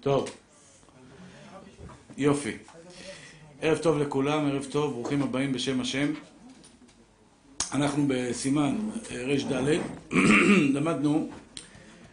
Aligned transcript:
טוב, 0.00 0.30
יופי. 2.18 2.56
ערב 3.60 3.78
טוב 3.78 3.98
לכולם, 3.98 4.46
ערב 4.46 4.66
טוב, 4.70 4.92
ברוכים 4.92 5.22
הבאים 5.22 5.52
בשם 5.52 5.80
השם. 5.80 6.12
אנחנו 7.74 8.04
בסימן 8.08 8.76
ר"ד, 9.10 9.78
למדנו 10.76 11.28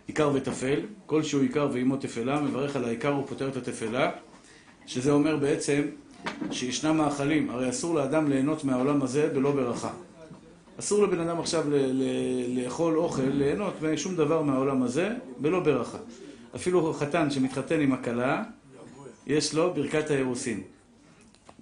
עיקר 0.08 0.32
וטפל, 0.34 0.80
כלשהו 1.06 1.42
עיקר 1.42 1.70
ואימו 1.74 1.98
תפלה, 1.98 2.42
מברך 2.42 2.76
על 2.76 2.86
העיקר 2.86 3.18
ופותר 3.18 3.48
את 3.48 3.58
התפלה, 3.58 4.12
שזה 4.86 5.12
אומר 5.12 5.38
בעצם 5.38 5.82
שישנם 6.52 6.98
מאכלים, 6.98 7.50
הרי 7.50 7.70
אסור 7.70 7.96
לאדם 7.96 8.30
ליהנות 8.30 8.64
מהעולם 8.64 9.02
הזה 9.02 9.30
בלא 9.34 9.52
ברכה. 9.52 9.90
אסור 10.80 11.04
לבן 11.04 11.20
אדם 11.20 11.40
עכשיו 11.40 11.66
לאכול 12.48 12.98
אוכל, 12.98 13.22
ליהנות 13.22 13.82
משום 13.82 14.16
דבר 14.16 14.42
מהעולם 14.42 14.84
הזה 14.84 15.10
בלא 15.38 15.60
ברכה. 15.60 15.98
אפילו 16.58 16.94
חתן 16.94 17.32
שמתחתן 17.32 17.82
עם 17.82 17.92
הכלה, 17.92 18.44
יש 19.28 19.54
לו 19.54 19.74
ברכת 19.74 20.12
האירוסין. 20.12 20.64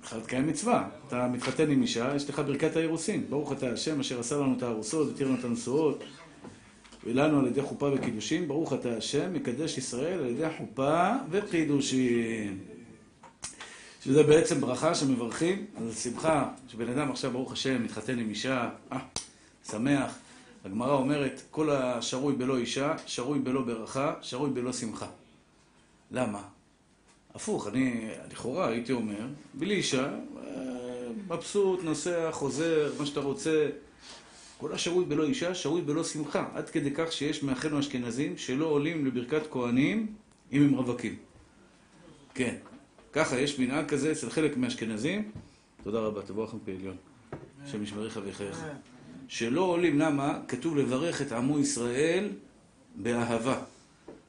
בכלל 0.01 0.19
תקיים 0.19 0.47
מצווה. 0.47 0.87
אתה 1.07 1.27
מתחתן 1.27 1.71
עם 1.71 1.81
אישה, 1.81 2.15
יש 2.15 2.29
לך 2.29 2.39
ברכת 2.39 2.75
האירוסין. 2.75 3.25
ברוך 3.29 3.51
אתה 3.51 3.69
השם 3.69 3.99
אשר 3.99 4.19
עשה 4.19 4.35
לנו 4.35 4.57
את 4.57 4.63
הארוסות, 4.63 5.13
התיר 5.13 5.27
לנו 5.27 5.39
את 5.39 5.43
הנשואות, 5.43 6.03
ולנו 7.03 7.39
על 7.39 7.47
ידי 7.47 7.61
חופה 7.61 7.89
וקידושין. 7.93 8.47
ברוך 8.47 8.73
אתה 8.73 8.97
השם, 8.97 9.33
מקדש 9.33 9.77
ישראל 9.77 10.19
על 10.19 10.25
ידי 10.25 10.47
חופה 10.57 11.11
וקידושין. 11.31 12.57
שזה 14.03 14.23
בעצם 14.23 14.61
ברכה 14.61 14.95
שמברכים 14.95 15.65
על 15.77 15.91
שמחה, 15.91 16.49
שבן 16.67 16.89
אדם 16.89 17.11
עכשיו, 17.11 17.31
ברוך 17.31 17.51
השם, 17.51 17.83
מתחתן 17.83 18.19
עם 18.19 18.29
אישה, 18.29 18.69
אה, 18.91 18.99
שמח. 19.71 20.17
הגמרא 20.65 20.93
אומרת, 20.93 21.41
כל 21.51 21.69
השרוי 21.69 22.35
בלא 22.35 22.57
אישה, 22.57 22.95
שרוי 23.05 23.39
בלא 23.39 23.61
ברכה, 23.61 24.13
שרוי 24.21 24.49
בלא 24.49 24.73
שמחה. 24.73 25.07
למה? 26.11 26.41
הפוך, 27.35 27.67
אני 27.67 28.09
לכאורה 28.31 28.67
הייתי 28.67 28.93
אומר, 28.93 29.27
בלי 29.53 29.75
אישה, 29.75 30.09
מבסוט, 31.27 31.83
נוסע, 31.83 32.31
חוזר, 32.31 32.91
מה 32.99 33.05
שאתה 33.05 33.19
רוצה. 33.19 33.69
כל 34.57 34.73
השרוי 34.73 35.05
בלא 35.05 35.23
אישה, 35.23 35.55
שרוי 35.55 35.81
בלא 35.81 36.03
שמחה. 36.03 36.47
עד 36.53 36.69
כדי 36.69 36.91
כך 36.95 37.11
שיש 37.11 37.43
מאחינו 37.43 37.79
אשכנזים 37.79 38.37
שלא 38.37 38.65
עולים 38.65 39.05
לברכת 39.05 39.41
כהנים 39.51 40.13
אם 40.51 40.61
הם 40.61 40.73
רווקים. 40.73 41.15
כן. 42.33 42.55
ככה, 43.13 43.39
יש 43.39 43.59
מנהג 43.59 43.87
כזה 43.87 44.11
אצל 44.11 44.29
חלק 44.29 44.57
מהאשכנזים. 44.57 45.31
תודה 45.83 45.99
רבה, 45.99 46.21
תבוא 46.21 46.43
לכם 46.43 46.57
פעליון. 46.65 46.95
השם 47.63 47.83
ישמריך 47.83 48.19
ויחייך. 48.23 48.65
שלא 49.27 49.61
עולים, 49.61 49.99
למה? 49.99 50.39
כתוב 50.47 50.77
לברך 50.77 51.21
את 51.21 51.31
עמו 51.31 51.59
ישראל 51.59 52.29
באהבה. 52.95 53.59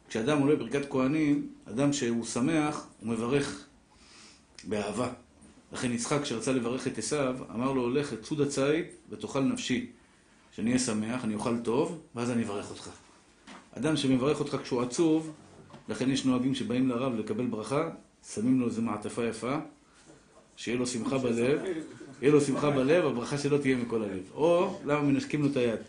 כשאדם 0.09 0.39
עולה 0.39 0.57
ברכת 0.57 0.91
כהנים, 0.91 1.49
אדם 1.65 1.93
שהוא 1.93 2.25
שמח, 2.25 2.87
הוא 3.01 3.09
מברך 3.09 3.65
באהבה. 4.65 5.09
לכן 5.73 5.93
יצחק, 5.93 6.23
כשרצה 6.23 6.53
לברך 6.53 6.87
את 6.87 6.99
עשיו, 6.99 7.37
אמר 7.55 7.73
לו, 7.73 7.83
הולך 7.83 8.13
לצוד 8.13 8.41
הציד 8.41 8.85
ותאכל 9.11 9.41
נפשי. 9.41 9.87
שאני 10.57 10.71
אהיה 10.71 10.79
שמח, 10.79 11.25
אני 11.25 11.35
אוכל 11.35 11.59
טוב, 11.59 12.01
ואז 12.15 12.31
אני 12.31 12.45
אברך 12.45 12.71
אותך. 12.71 12.91
אדם 13.79 13.97
שמברך 13.97 14.41
אותך 14.41 14.57
כשהוא 14.63 14.83
עצוב, 14.83 15.33
לכן 15.89 16.11
יש 16.11 16.25
נוהגים 16.25 16.55
שבאים 16.55 16.89
לרב 16.89 17.19
לקבל 17.19 17.47
ברכה, 17.47 17.91
שמים 18.33 18.61
לו 18.61 18.67
איזו 18.67 18.83
מעטפה 18.83 19.25
יפה, 19.25 19.57
שיהיה 20.57 20.79
לו 20.79 20.87
שמחה 20.87 21.19
בלב, 21.19 21.61
יהיה 22.23 22.33
לו 22.33 22.41
שמחה 22.41 22.71
בלב, 22.71 23.05
הברכה 23.07 23.39
שלו 23.39 23.59
תהיה 23.59 23.77
מכל 23.77 24.03
הלב. 24.03 24.23
או, 24.35 24.79
למה 24.85 25.01
מנשקים 25.01 25.43
לו 25.43 25.49
את 25.49 25.57
היד? 25.57 25.81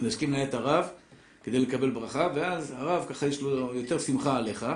מנשקים 0.00 0.34
את 0.34 0.54
הרב 0.54 0.88
כדי 1.44 1.58
לקבל 1.58 1.90
ברכה, 1.90 2.28
ואז 2.34 2.74
הרב 2.76 3.06
ככה 3.08 3.26
יש 3.26 3.40
לו 3.40 3.74
יותר 3.74 3.98
שמחה 3.98 4.36
עליך, 4.36 4.66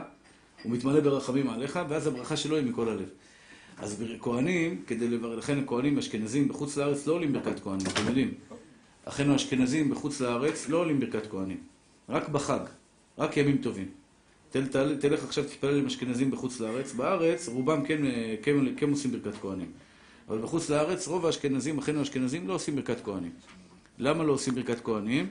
הוא 0.63 0.73
מתמלא 0.73 1.01
ברחמים 1.01 1.51
עליך, 1.51 1.79
ואז 1.89 2.07
הברכה 2.07 2.37
שלו 2.37 2.57
היא 2.57 2.65
מכל 2.65 2.89
הלב. 2.89 3.09
אז 3.79 4.05
כהנים, 4.21 4.83
כדי 4.87 5.09
לבר... 5.09 5.37
לכן 5.37 5.59
הכהנים 5.59 5.99
אשכנזים 5.99 6.49
בחוץ 6.49 6.77
לארץ 6.77 7.07
לא 7.07 7.13
עולים 7.13 7.33
ברכת 7.33 7.61
כהנים, 7.61 7.87
אתם 7.87 8.07
יודעים. 8.09 8.35
אחינו 9.05 9.33
האשכנזים 9.33 9.91
בחוץ 9.91 10.21
לארץ 10.21 10.69
לא 10.69 10.77
עולים 10.77 11.01
ברכת 11.01 11.31
כהנים, 11.31 11.61
רק 12.09 12.29
בחג, 12.29 12.61
רק 13.19 13.37
ימים 13.37 13.59
טובים. 13.59 13.89
תל, 14.51 14.67
תל, 14.67 14.97
תלך 14.97 15.25
עכשיו 15.25 15.45
תתפלל 15.45 15.79
עם 15.79 15.87
אשכנזים 15.87 16.31
בחוץ 16.31 16.61
לארץ, 16.61 16.93
בארץ 16.93 17.49
רובם 17.49 17.87
כן, 17.87 18.03
כן, 18.43 18.57
כן 18.77 18.91
עושים 18.91 19.13
ברכת 19.13 19.39
כהנים. 19.41 19.71
אבל 20.29 20.39
בחוץ 20.39 20.71
לארץ 20.71 21.09
רוב 21.09 21.27
האשכנזים, 21.27 21.79
אחינו 21.79 21.99
האשכנזים, 21.99 22.49
לא 22.49 22.55
עושים 22.55 22.77
ברכת 22.77 23.05
כהנים. 23.05 23.33
למה 23.99 24.25
לא 24.25 24.33
עושים 24.33 24.55
ברכת 24.55 24.81
כהנים? 24.85 25.27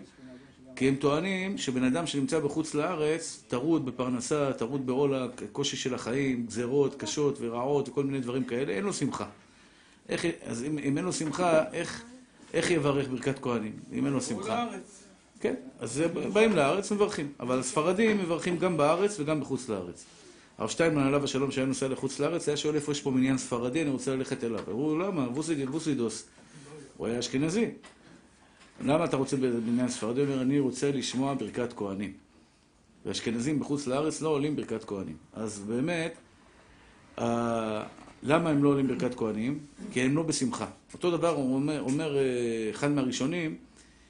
כי 0.75 0.87
הם 0.87 0.95
טוענים 0.95 1.57
שבן 1.57 1.83
אדם 1.83 2.07
שנמצא 2.07 2.39
בחוץ 2.39 2.73
לארץ, 2.73 3.43
טרוד 3.47 3.85
בפרנסה, 3.85 4.53
טרוד 4.57 4.85
בעול 4.85 5.15
הקושי 5.15 5.77
של 5.77 5.93
החיים, 5.93 6.45
גזרות 6.45 6.95
קשות 6.95 7.37
ורעות 7.41 7.89
וכל 7.89 8.03
מיני 8.03 8.19
דברים 8.19 8.43
כאלה, 8.43 8.73
אין 8.73 8.83
לו 8.83 8.93
שמחה. 8.93 9.25
איך, 10.09 10.25
אז 10.45 10.63
אם, 10.63 10.77
אם 10.77 10.97
אין 10.97 11.05
לו 11.05 11.13
שמחה, 11.13 11.63
איך, 11.73 12.03
איך 12.53 12.71
יברך 12.71 13.07
ברכת 13.09 13.39
כהנים? 13.39 13.73
אם 13.91 14.05
אין 14.05 14.13
לו 14.13 14.21
שמחה. 14.21 14.67
כן, 15.39 15.55
אז 15.79 16.03
באים 16.33 16.55
לארץ, 16.55 16.91
מברכים. 16.91 17.31
אבל 17.39 17.59
הספרדים 17.59 18.17
מברכים 18.17 18.57
גם 18.57 18.77
בארץ 18.77 19.19
וגם 19.19 19.41
בחוץ 19.41 19.69
לארץ. 19.69 20.05
הרב 20.57 20.69
שטיינמן 20.69 21.03
עליו 21.03 21.23
השלום 21.23 21.51
שהיה 21.51 21.67
נוסע 21.67 21.87
לחוץ 21.87 22.19
לארץ, 22.19 22.47
היה 22.47 22.57
שואל 22.57 22.75
איפה 22.75 22.91
יש 22.91 23.01
פה 23.01 23.11
מניין 23.11 23.37
ספרדי, 23.37 23.81
אני 23.81 23.89
רוצה 23.89 24.15
ללכת 24.15 24.43
אליו. 24.43 24.59
אמרו, 24.67 24.97
למה? 24.97 25.27
ווסידוס. 25.71 26.25
הוא 26.97 27.07
היה 27.07 27.19
אשכנזי. 27.19 27.69
למה 28.85 29.05
אתה 29.05 29.17
רוצה 29.17 29.37
בבניין 29.37 29.89
ספרדי? 29.89 30.21
הוא 30.21 30.29
אומר, 30.29 30.41
אני 30.41 30.59
רוצה 30.59 30.91
לשמוע 30.91 31.33
ברכת 31.33 31.73
כהנים. 31.73 32.13
ואשכנזים 33.05 33.59
בחוץ 33.59 33.87
לארץ 33.87 34.21
לא 34.21 34.29
עולים 34.29 34.55
ברכת 34.55 34.83
כהנים. 34.83 35.15
אז 35.33 35.59
באמת, 35.59 36.17
למה 38.23 38.49
הם 38.49 38.63
לא 38.63 38.69
עולים 38.69 38.87
ברכת 38.87 39.15
כהנים? 39.15 39.59
כי 39.91 40.01
הם 40.01 40.15
לא 40.15 40.23
בשמחה. 40.23 40.65
אותו 40.93 41.11
דבר 41.11 41.35
אומר, 41.35 41.81
אומר 41.81 42.17
אחד 42.71 42.91
מהראשונים, 42.91 43.55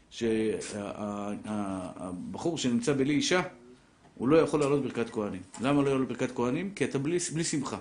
שהבחור 0.10 1.28
שנמצא 2.58 2.94
בלי 2.94 3.14
אישה, 3.14 3.42
הוא 4.18 4.28
לא 4.28 4.38
יכול 4.38 4.60
לעלות 4.60 4.84
ברכת 4.84 5.10
כהנים. 5.10 5.42
למה 5.62 5.82
לא 5.82 5.90
לעלות 5.90 6.08
ברכת 6.08 6.32
כהנים? 6.36 6.72
כי 6.76 6.86
אתה 6.86 7.00
בלי, 7.00 7.18
בלי 7.34 7.44
שמחה. 7.44 7.78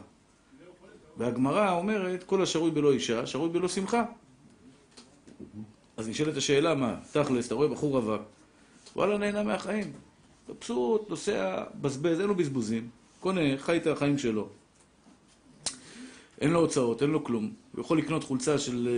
והגמרא 1.17 1.73
אומרת, 1.73 2.25
כל 2.25 2.43
השרוי 2.43 2.71
בלא 2.71 2.93
אישה, 2.93 3.27
שרוי 3.27 3.49
בלא 3.49 3.69
שמחה. 3.69 4.05
אז 5.97 6.09
נשאלת 6.09 6.37
השאלה, 6.37 6.75
מה, 6.75 6.97
תכלס, 7.13 7.47
אתה 7.47 7.55
רואה 7.55 7.69
בחור 7.69 7.99
רווק, 7.99 8.23
וואלה, 8.97 9.19
נהנה 9.19 9.43
מהחיים. 9.43 9.93
מבסוט, 10.49 11.11
נוסע, 11.11 11.65
בזבז, 11.81 12.21
אין 12.21 12.29
לו 12.29 12.35
בזבוזים, 12.35 12.89
קונה, 13.21 13.41
חי 13.59 13.77
את 13.77 13.87
החיים 13.87 14.19
שלו. 14.19 14.49
אין 16.41 16.51
לו 16.51 16.61
הוצאות, 16.61 17.03
אין 17.03 17.11
לו 17.11 17.25
כלום. 17.25 17.53
הוא 17.73 17.81
יכול 17.81 17.99
לקנות 17.99 18.25
חולצה 18.25 18.59
של 18.59 18.89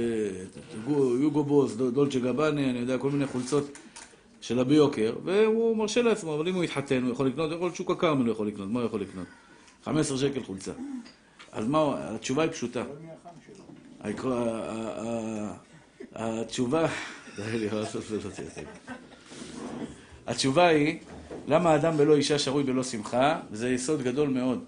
יוגו 1.20 1.44
בוס, 1.44 1.74
דולצ'ה 1.74 2.18
גבאני, 2.18 2.70
אני 2.70 2.78
יודע, 2.78 2.98
כל 2.98 3.10
מיני 3.10 3.26
חולצות 3.26 3.78
של 4.40 4.58
הביוקר, 4.58 5.16
והוא 5.24 5.76
מרשה 5.76 6.02
לעצמו, 6.02 6.34
אבל 6.34 6.48
אם 6.48 6.54
הוא 6.54 6.64
יתחתן, 6.64 7.02
הוא 7.02 7.12
יכול 7.12 7.26
לקנות, 7.26 7.52
יכול 7.52 7.74
שוק 7.74 7.90
הכרמל 7.90 8.24
הוא 8.24 8.32
יכול 8.32 8.46
לקנות, 8.46 8.68
מה 8.68 8.80
הוא 8.80 8.86
יכול 8.86 9.00
לקנות? 9.00 9.26
15 9.84 10.18
שקל 10.18 10.42
חולצה. 10.42 10.72
אז 11.52 11.66
מה, 11.66 11.94
התשובה 11.98 12.42
היא 12.42 12.50
פשוטה. 12.50 12.82
התשובה... 16.14 16.86
התשובה 20.26 20.66
היא, 20.66 20.98
למה 21.48 21.76
אדם 21.76 21.96
בלא 21.96 22.16
אישה 22.16 22.38
שרוי 22.38 22.62
בלא 22.62 22.82
שמחה? 22.82 23.40
וזה 23.50 23.70
יסוד 23.70 24.02
גדול 24.02 24.28
מאוד. 24.28 24.64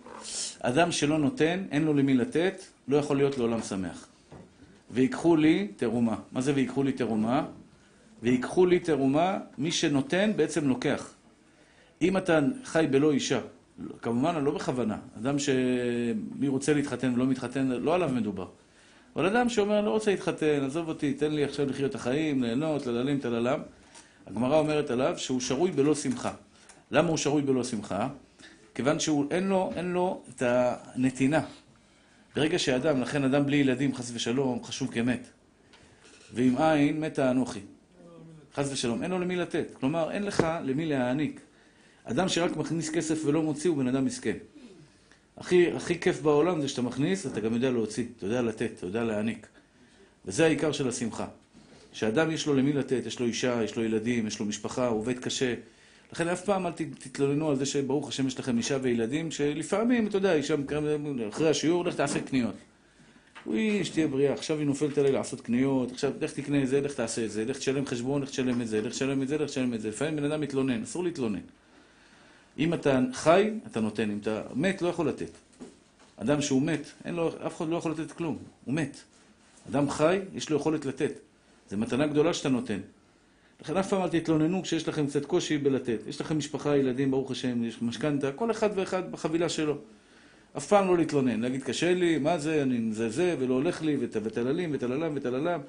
אדם 0.60 0.92
שלא 0.92 1.18
נותן, 1.18 1.64
אין 1.70 1.84
לו 1.84 1.94
למי 1.94 2.14
לתת, 2.14 2.62
לא 2.88 2.96
יכול 2.96 3.16
להיות 3.16 3.38
לעולם 3.38 3.62
שמח. 3.62 4.06
ויקחו 4.90 5.36
לי 5.36 5.68
תרומה. 5.76 6.16
מה 6.32 6.40
זה 6.40 6.52
ויקחו 6.54 6.82
לי 6.82 6.92
תרומה? 6.92 7.46
ויקחו 8.22 8.66
לי 8.66 8.78
תרומה, 8.78 9.38
מי 9.58 9.72
שנותן 9.72 10.32
בעצם 10.36 10.68
לוקח. 10.68 11.14
אם 12.02 12.16
אתה 12.16 12.40
חי 12.64 12.86
בלא 12.90 13.12
אישה, 13.12 13.40
כמובן 14.02 14.44
לא 14.44 14.50
בכוונה, 14.50 14.98
אדם 15.18 15.38
שמי 15.38 16.48
רוצה 16.48 16.74
להתחתן 16.74 17.14
ולא 17.14 17.26
מתחתן, 17.26 17.66
לא 17.66 17.94
עליו 17.94 18.08
מדובר. 18.08 18.48
אבל 19.16 19.26
אדם 19.26 19.48
שאומר, 19.48 19.80
לא 19.80 19.90
רוצה 19.90 20.10
להתחתן, 20.10 20.64
עזוב 20.64 20.88
אותי, 20.88 21.14
תן 21.14 21.32
לי 21.32 21.44
עכשיו 21.44 21.66
לחיות 21.66 21.90
את 21.90 21.94
החיים, 21.94 22.42
ליהנות, 22.42 22.86
לללים, 22.86 23.18
תללם. 23.18 23.60
הגמרא 24.26 24.58
אומרת 24.58 24.90
עליו 24.90 25.18
שהוא 25.18 25.40
שרוי 25.40 25.70
בלא 25.70 25.94
שמחה. 25.94 26.32
למה 26.90 27.08
הוא 27.08 27.16
שרוי 27.16 27.42
בלא 27.42 27.64
שמחה? 27.64 28.08
כיוון 28.74 29.00
שאין 29.00 29.48
לו, 29.48 29.72
לו 29.84 30.22
את 30.28 30.42
הנתינה. 30.46 31.40
ברגע 32.36 32.58
שאדם, 32.58 33.00
לכן 33.00 33.24
אדם 33.24 33.46
בלי 33.46 33.56
ילדים, 33.56 33.94
חס 33.94 34.10
ושלום, 34.14 34.64
חשוב 34.64 34.92
כמת. 34.92 35.26
ועם 36.34 36.58
עין 36.58 37.00
מתה 37.00 37.30
אנוכי. 37.30 37.60
חס 38.54 38.72
ושלום, 38.72 39.02
אין 39.02 39.10
לו 39.10 39.18
למי 39.18 39.36
לתת. 39.36 39.66
כלומר, 39.72 40.10
אין 40.10 40.22
לך 40.22 40.46
למי 40.62 40.86
להעניק. 40.86 41.40
אדם 42.04 42.28
שרק 42.28 42.56
מכניס 42.56 42.90
כסף 42.90 43.24
ולא 43.24 43.42
מוציא 43.42 43.70
הוא 43.70 43.78
בן 43.78 43.88
אדם 43.88 44.04
מסכן. 44.04 44.36
הכי, 45.36 45.72
הכי 45.72 46.00
כיף 46.00 46.20
בעולם 46.20 46.60
זה 46.60 46.68
שאתה 46.68 46.82
מכניס, 46.82 47.26
אתה 47.26 47.40
גם 47.40 47.54
יודע 47.54 47.70
להוציא, 47.70 48.04
אתה 48.16 48.26
יודע 48.26 48.42
לתת, 48.42 48.70
אתה 48.78 48.86
יודע 48.86 49.04
להעניק. 49.04 49.46
וזה 50.26 50.44
העיקר 50.44 50.72
של 50.72 50.88
השמחה. 50.88 51.26
שאדם 51.92 52.30
יש 52.30 52.46
לו 52.46 52.54
למי 52.54 52.72
לתת, 52.72 53.02
יש 53.06 53.20
לו 53.20 53.26
אישה, 53.26 53.62
יש 53.64 53.76
לו 53.76 53.84
ילדים, 53.84 54.26
יש 54.26 54.40
לו 54.40 54.46
משפחה, 54.46 54.86
הוא 54.86 54.98
עובד 54.98 55.18
קשה. 55.18 55.54
לכן 56.12 56.28
אף 56.28 56.44
פעם 56.44 56.66
אל 56.66 56.72
תתלוננו 56.72 57.50
על 57.50 57.56
זה 57.56 57.66
שברוך 57.66 58.08
השם 58.08 58.26
יש 58.26 58.38
לכם 58.38 58.58
אישה 58.58 58.78
וילדים, 58.82 59.30
שלפעמים, 59.30 60.06
אתה 60.06 60.16
יודע, 60.16 60.34
אישה 60.34 60.54
אחרי 61.28 61.50
השיעור, 61.50 61.84
לך 61.84 61.94
תעשה 61.94 62.20
קניות. 62.20 62.54
אוי, 63.46 63.84
שתהיה 63.84 64.06
בריאה, 64.06 64.32
עכשיו 64.32 64.58
היא 64.58 64.66
נופלת 64.66 64.98
עליה 64.98 65.12
לעשות 65.12 65.40
קניות, 65.40 65.92
עכשיו 65.92 66.12
לך 66.20 66.32
תקנה 66.32 66.62
את 66.62 66.68
זה, 66.68 66.80
לך 66.80 66.94
תעשה 66.94 67.24
את 67.24 67.30
זה, 67.30 67.44
לך 67.44 67.58
תשלם 67.58 67.86
חשבון, 67.86 68.22
לך 68.22 68.30
תשלם 68.30 68.62
את 68.62 68.68
זה, 68.68 68.80
לך 68.80 68.92
תשלם 68.92 69.22
את 69.22 69.28
זה, 69.28 69.38
לך 69.38 69.50
תשלם 69.50 69.74
את 69.74 69.80
זה. 69.80 69.88
לפעמים 69.88 70.16
בן 70.16 70.24
אדם 70.24 70.40
מתלונן, 70.40 70.82
אסור 70.82 71.04
להתלונן. 71.04 71.40
אם 72.58 72.74
אתה 72.74 73.00
חי, 73.12 73.50
אתה 73.66 73.80
נותן, 73.80 74.10
אם 74.10 74.18
אתה 74.22 74.42
מת, 74.54 74.82
לא 74.82 74.88
יכול 74.88 75.08
לתת. 75.08 75.30
אדם 76.16 76.42
שהוא 76.42 76.62
מת, 76.62 76.86
אין 77.04 77.14
לו, 77.14 77.28
אף 77.46 77.56
אחד 77.56 77.68
לא 77.68 77.76
יכול 77.76 77.92
לתת 77.92 78.12
כלום, 78.12 78.38
הוא 78.64 78.74
מת. 78.74 78.96
אדם 79.70 79.90
חי, 79.90 80.18
יש 80.34 80.50
לו 80.50 80.56
יכולת 80.56 80.84
לתת. 80.84 81.12
זו 81.70 81.76
מתנה 81.76 82.06
גדולה 82.06 82.34
שאתה 82.34 82.48
נותן. 82.48 82.80
לכן 83.62 83.76
אף 83.76 83.88
פעם 83.88 84.02
אל 84.02 84.08
תתלוננו 84.08 84.62
כשיש 84.62 84.88
לכם 84.88 85.06
קצת 85.06 85.24
קושי 85.24 85.58
בלתת. 85.58 85.98
יש 86.08 86.20
לכם 86.20 86.38
משפחה, 86.38 86.76
ילדים, 86.76 87.10
ברוך 87.10 87.30
השם, 87.30 87.64
יש 87.64 87.82
משכנתה, 87.82 88.32
כל 88.32 88.50
אחד 88.50 88.70
ואחד 88.74 89.12
בחבילה 89.12 89.48
שלו. 89.48 89.76
אף 90.56 90.66
פעם 90.66 90.88
לא 90.88 90.96
להתלונן, 90.96 91.40
להגיד 91.40 91.62
קשה 91.62 91.94
לי, 91.94 92.18
מה 92.18 92.38
זה, 92.38 92.62
אני 92.62 92.78
מזלזל 92.78 93.36
ולא 93.38 93.54
הולך 93.54 93.82
לי, 93.82 93.96
וטללים 94.00 94.70
וטללם 94.72 95.12
וטללם, 95.14 95.60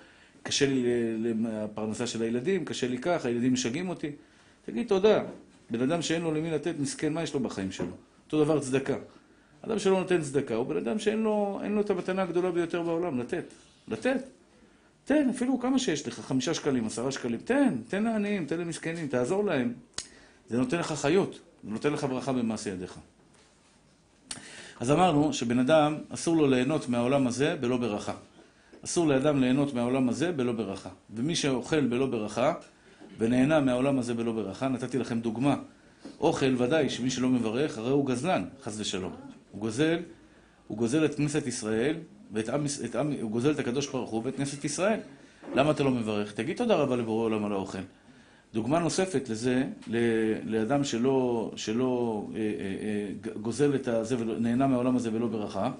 קשה 0.44 0.66
לי 0.66 0.84
לפרנסה 1.18 2.08
של 2.08 2.22
הילדים, 2.22 2.66
קשה 2.66 2.88
לי 2.88 2.98
כך, 2.98 3.26
הילדים 3.26 3.54
משגעים 3.54 3.90
אותי. 3.90 4.12
תגיד 4.66 4.88
תודה. 4.88 5.24
בן 5.70 5.82
אדם 5.82 6.02
שאין 6.02 6.22
לו 6.22 6.34
למי 6.34 6.52
לתת, 6.52 6.76
מסכן, 6.80 7.14
מה 7.14 7.24
יש 7.24 7.34
לו 7.34 7.40
בחיים 7.40 7.72
שלו? 7.72 7.92
אותו 8.26 8.44
דבר 8.44 8.60
צדקה. 8.60 8.96
אדם 9.62 9.80
שלא 9.80 10.00
נותן 10.00 10.22
צדקה 10.22 10.56
הוא 10.56 10.66
בן 10.66 10.78
אדם 10.78 11.00
שאין 11.00 11.24
לו, 11.24 11.62
לו 11.70 11.82
את 11.82 11.90
המתנה 11.90 12.22
הגדולה 12.22 12.52
ביותר 12.52 12.82
בעולם, 12.82 13.20
לתת. 13.20 13.44
לתת. 13.88 14.24
תן, 15.06 15.30
אפילו 15.30 15.60
כמה 15.60 15.80
שיש 15.80 16.08
לך, 16.08 16.20
חמישה 16.20 16.54
שקלים, 16.54 16.86
עשרה 16.86 17.12
שקלים, 17.12 17.40
תן, 17.40 17.76
תן 17.88 18.04
לעניים, 18.04 18.46
תן 18.46 18.60
למסכנים, 18.60 19.08
תעזור 19.08 19.46
להם. 19.46 19.74
זה 20.50 20.58
נותן 20.58 20.80
לך 20.80 20.92
חיות, 20.92 21.40
זה 21.64 21.70
נותן 21.70 21.94
לך 21.94 22.04
ברכה 22.04 22.34
במעשה 22.34 22.70
ידיך. 22.70 22.98
אז 24.82 24.92
אמרנו 24.92 25.34
שבן 25.34 25.60
אדם, 25.60 25.98
אסור 26.10 26.36
לו 26.36 26.48
ליהנות 26.48 26.90
מהעולם 26.90 27.28
הזה 27.28 27.56
בלא 27.60 27.78
ברכה. 27.78 28.14
אסור 28.86 29.08
לאדם 29.08 29.42
ליהנות 29.42 29.74
מהעולם 29.74 30.10
הזה 30.10 30.32
בלא 30.32 30.52
ברכה. 30.52 30.90
ומי 31.16 31.36
שאוכל 31.36 31.88
בלא 31.88 32.06
ברכה, 32.06 32.54
ונהנה 33.18 33.60
מהעולם 33.60 34.00
הזה 34.00 34.14
בלא 34.14 34.32
ברכה, 34.32 34.68
נתתי 34.68 34.98
לכם 34.98 35.20
דוגמה. 35.20 35.56
אוכל, 36.20 36.56
ודאי, 36.58 36.90
שמי 36.90 37.10
שלא 37.10 37.30
מברך, 37.30 37.78
הרי 37.78 37.90
הוא 37.90 38.06
גזלן, 38.06 38.46
חס 38.64 38.80
ושלום. 38.80 39.14
הוא 39.52 39.62
גוזל, 39.62 40.00
הוא 40.68 40.78
גוזל 40.78 41.06
את 41.06 41.16
כנסת 41.16 41.48
ישראל, 41.48 41.96
ואת 42.32 42.50
עם, 42.50 42.66
את 42.86 42.96
עם, 42.96 43.12
הוא 43.22 43.32
גוזל 43.32 43.52
את 43.52 43.60
הקדוש 43.60 43.88
ברוך 43.88 44.10
הוא 44.10 44.22
ואת 44.26 44.36
כנסת 44.36 44.66
ישראל. 44.66 45.00
למה 45.56 45.72
אתה 45.72 45.84
לא 45.84 45.92
מברך? 45.92 46.34
תגיד 46.34 46.58
תודה 46.58 46.76
רבה 46.76 46.96
לבורא 46.96 47.24
עולם 47.24 47.46
על 47.46 47.52
האוכל. 47.52 47.82
דוגמה 48.54 48.80
נוספת 48.80 49.30
לזה, 49.30 49.64
לאדם 50.46 50.84
שלא, 50.84 51.52
שלא 51.56 52.24
אה, 52.36 52.40
אה, 52.40 52.46
אה, 52.46 53.32
גוזל 53.42 53.76
את 53.76 53.88
הזה 53.88 54.16
ונהנה 54.20 54.68
מהעולם 54.68 54.96
הזה 54.96 55.10
ולא 55.14 55.28
ברכה, 55.28 55.72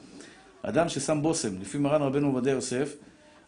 אדם 0.62 0.90
ששם 0.90 1.22
בושם, 1.22 1.62
לפי 1.62 1.78
מרן 1.78 2.02
רבנו 2.02 2.28
עובדיה 2.28 2.54
יוסף, 2.54 2.96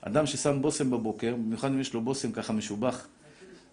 אדם 0.02 0.26
ששם 0.26 0.62
בושם 0.62 0.92
בבוקר, 0.92 1.36
במיוחד 1.36 1.68
אם 1.68 1.80
יש 1.80 1.94
לו 1.94 2.02
בושם 2.02 2.32
ככה 2.32 2.54
משובח, 2.54 3.08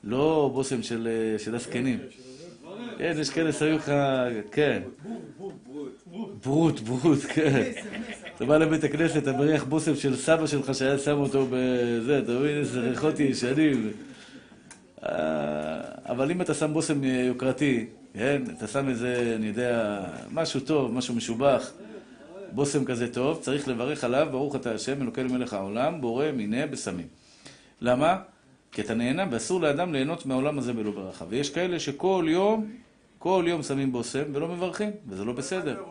לא 0.05 0.51
בושם 0.55 0.83
של, 0.83 1.09
של 1.39 1.55
הזקנים. 1.55 1.99
כן, 2.99 3.17
יש 3.21 3.31
כאלה 3.31 3.53
שמים 3.53 3.75
לך, 3.75 3.93
כן. 4.53 4.83
ברוט, 6.43 6.81
ברוט, 6.81 7.19
כן. 7.35 7.73
אתה 8.37 8.45
בא 8.45 8.59
לבית 8.59 8.85
הכנסת, 8.85 9.17
אתה 9.17 9.33
מריח 9.33 9.65
בושם 9.65 9.97
של 9.97 10.17
סבא 10.17 10.47
שלך 10.47 10.75
שהיה 10.75 10.99
שם 10.99 11.19
אותו 11.19 11.47
בזה, 11.51 12.19
אתה 12.19 12.33
מבין 12.33 12.57
איזה 12.59 12.81
ריחות 12.81 13.21
ישנים. 13.21 13.93
אה, 15.07 15.81
אבל 16.09 16.31
אם 16.31 16.43
אתה 16.43 16.55
שם 16.55 16.73
בושם 16.73 17.05
יוקרתי, 17.05 17.87
כן, 18.15 18.43
אתה 18.57 18.67
שם 18.67 18.89
איזה, 18.89 19.33
אני 19.37 19.47
יודע, 19.47 20.05
משהו 20.33 20.61
טוב, 20.61 20.93
משהו 20.93 21.15
משובח, 21.15 21.73
בושם 22.53 22.85
כזה 22.85 23.13
טוב, 23.13 23.39
צריך 23.43 23.69
לברך 23.69 24.05
עליו, 24.05 24.29
ברוך 24.31 24.57
אתה 24.57 24.75
השם, 24.75 25.03
אלוקינו 25.03 25.29
מלך 25.29 25.53
העולם, 25.53 26.01
בורא 26.01 26.31
מיני 26.31 26.67
בשמים. 26.67 27.07
למה? 27.81 28.19
כי 28.73 28.83
אתה 28.83 28.95
נהנה, 28.95 29.25
ואסור 29.31 29.61
לאדם 29.61 29.93
ליהנות 29.93 30.27
מהעולם 30.27 30.59
הזה 30.59 30.73
בלא 30.73 30.91
ברכה. 30.91 31.25
ויש 31.29 31.51
כאלה 31.51 31.81
שכל 31.81 32.27
יום, 32.29 32.71
כל 33.19 33.45
יום 33.47 33.63
שמים 33.63 33.93
בושם 33.93 34.23
ולא 34.33 34.49
מברכים, 34.49 34.91
וזה 35.09 35.25
לא 35.25 35.33
בסדר. 35.33 35.83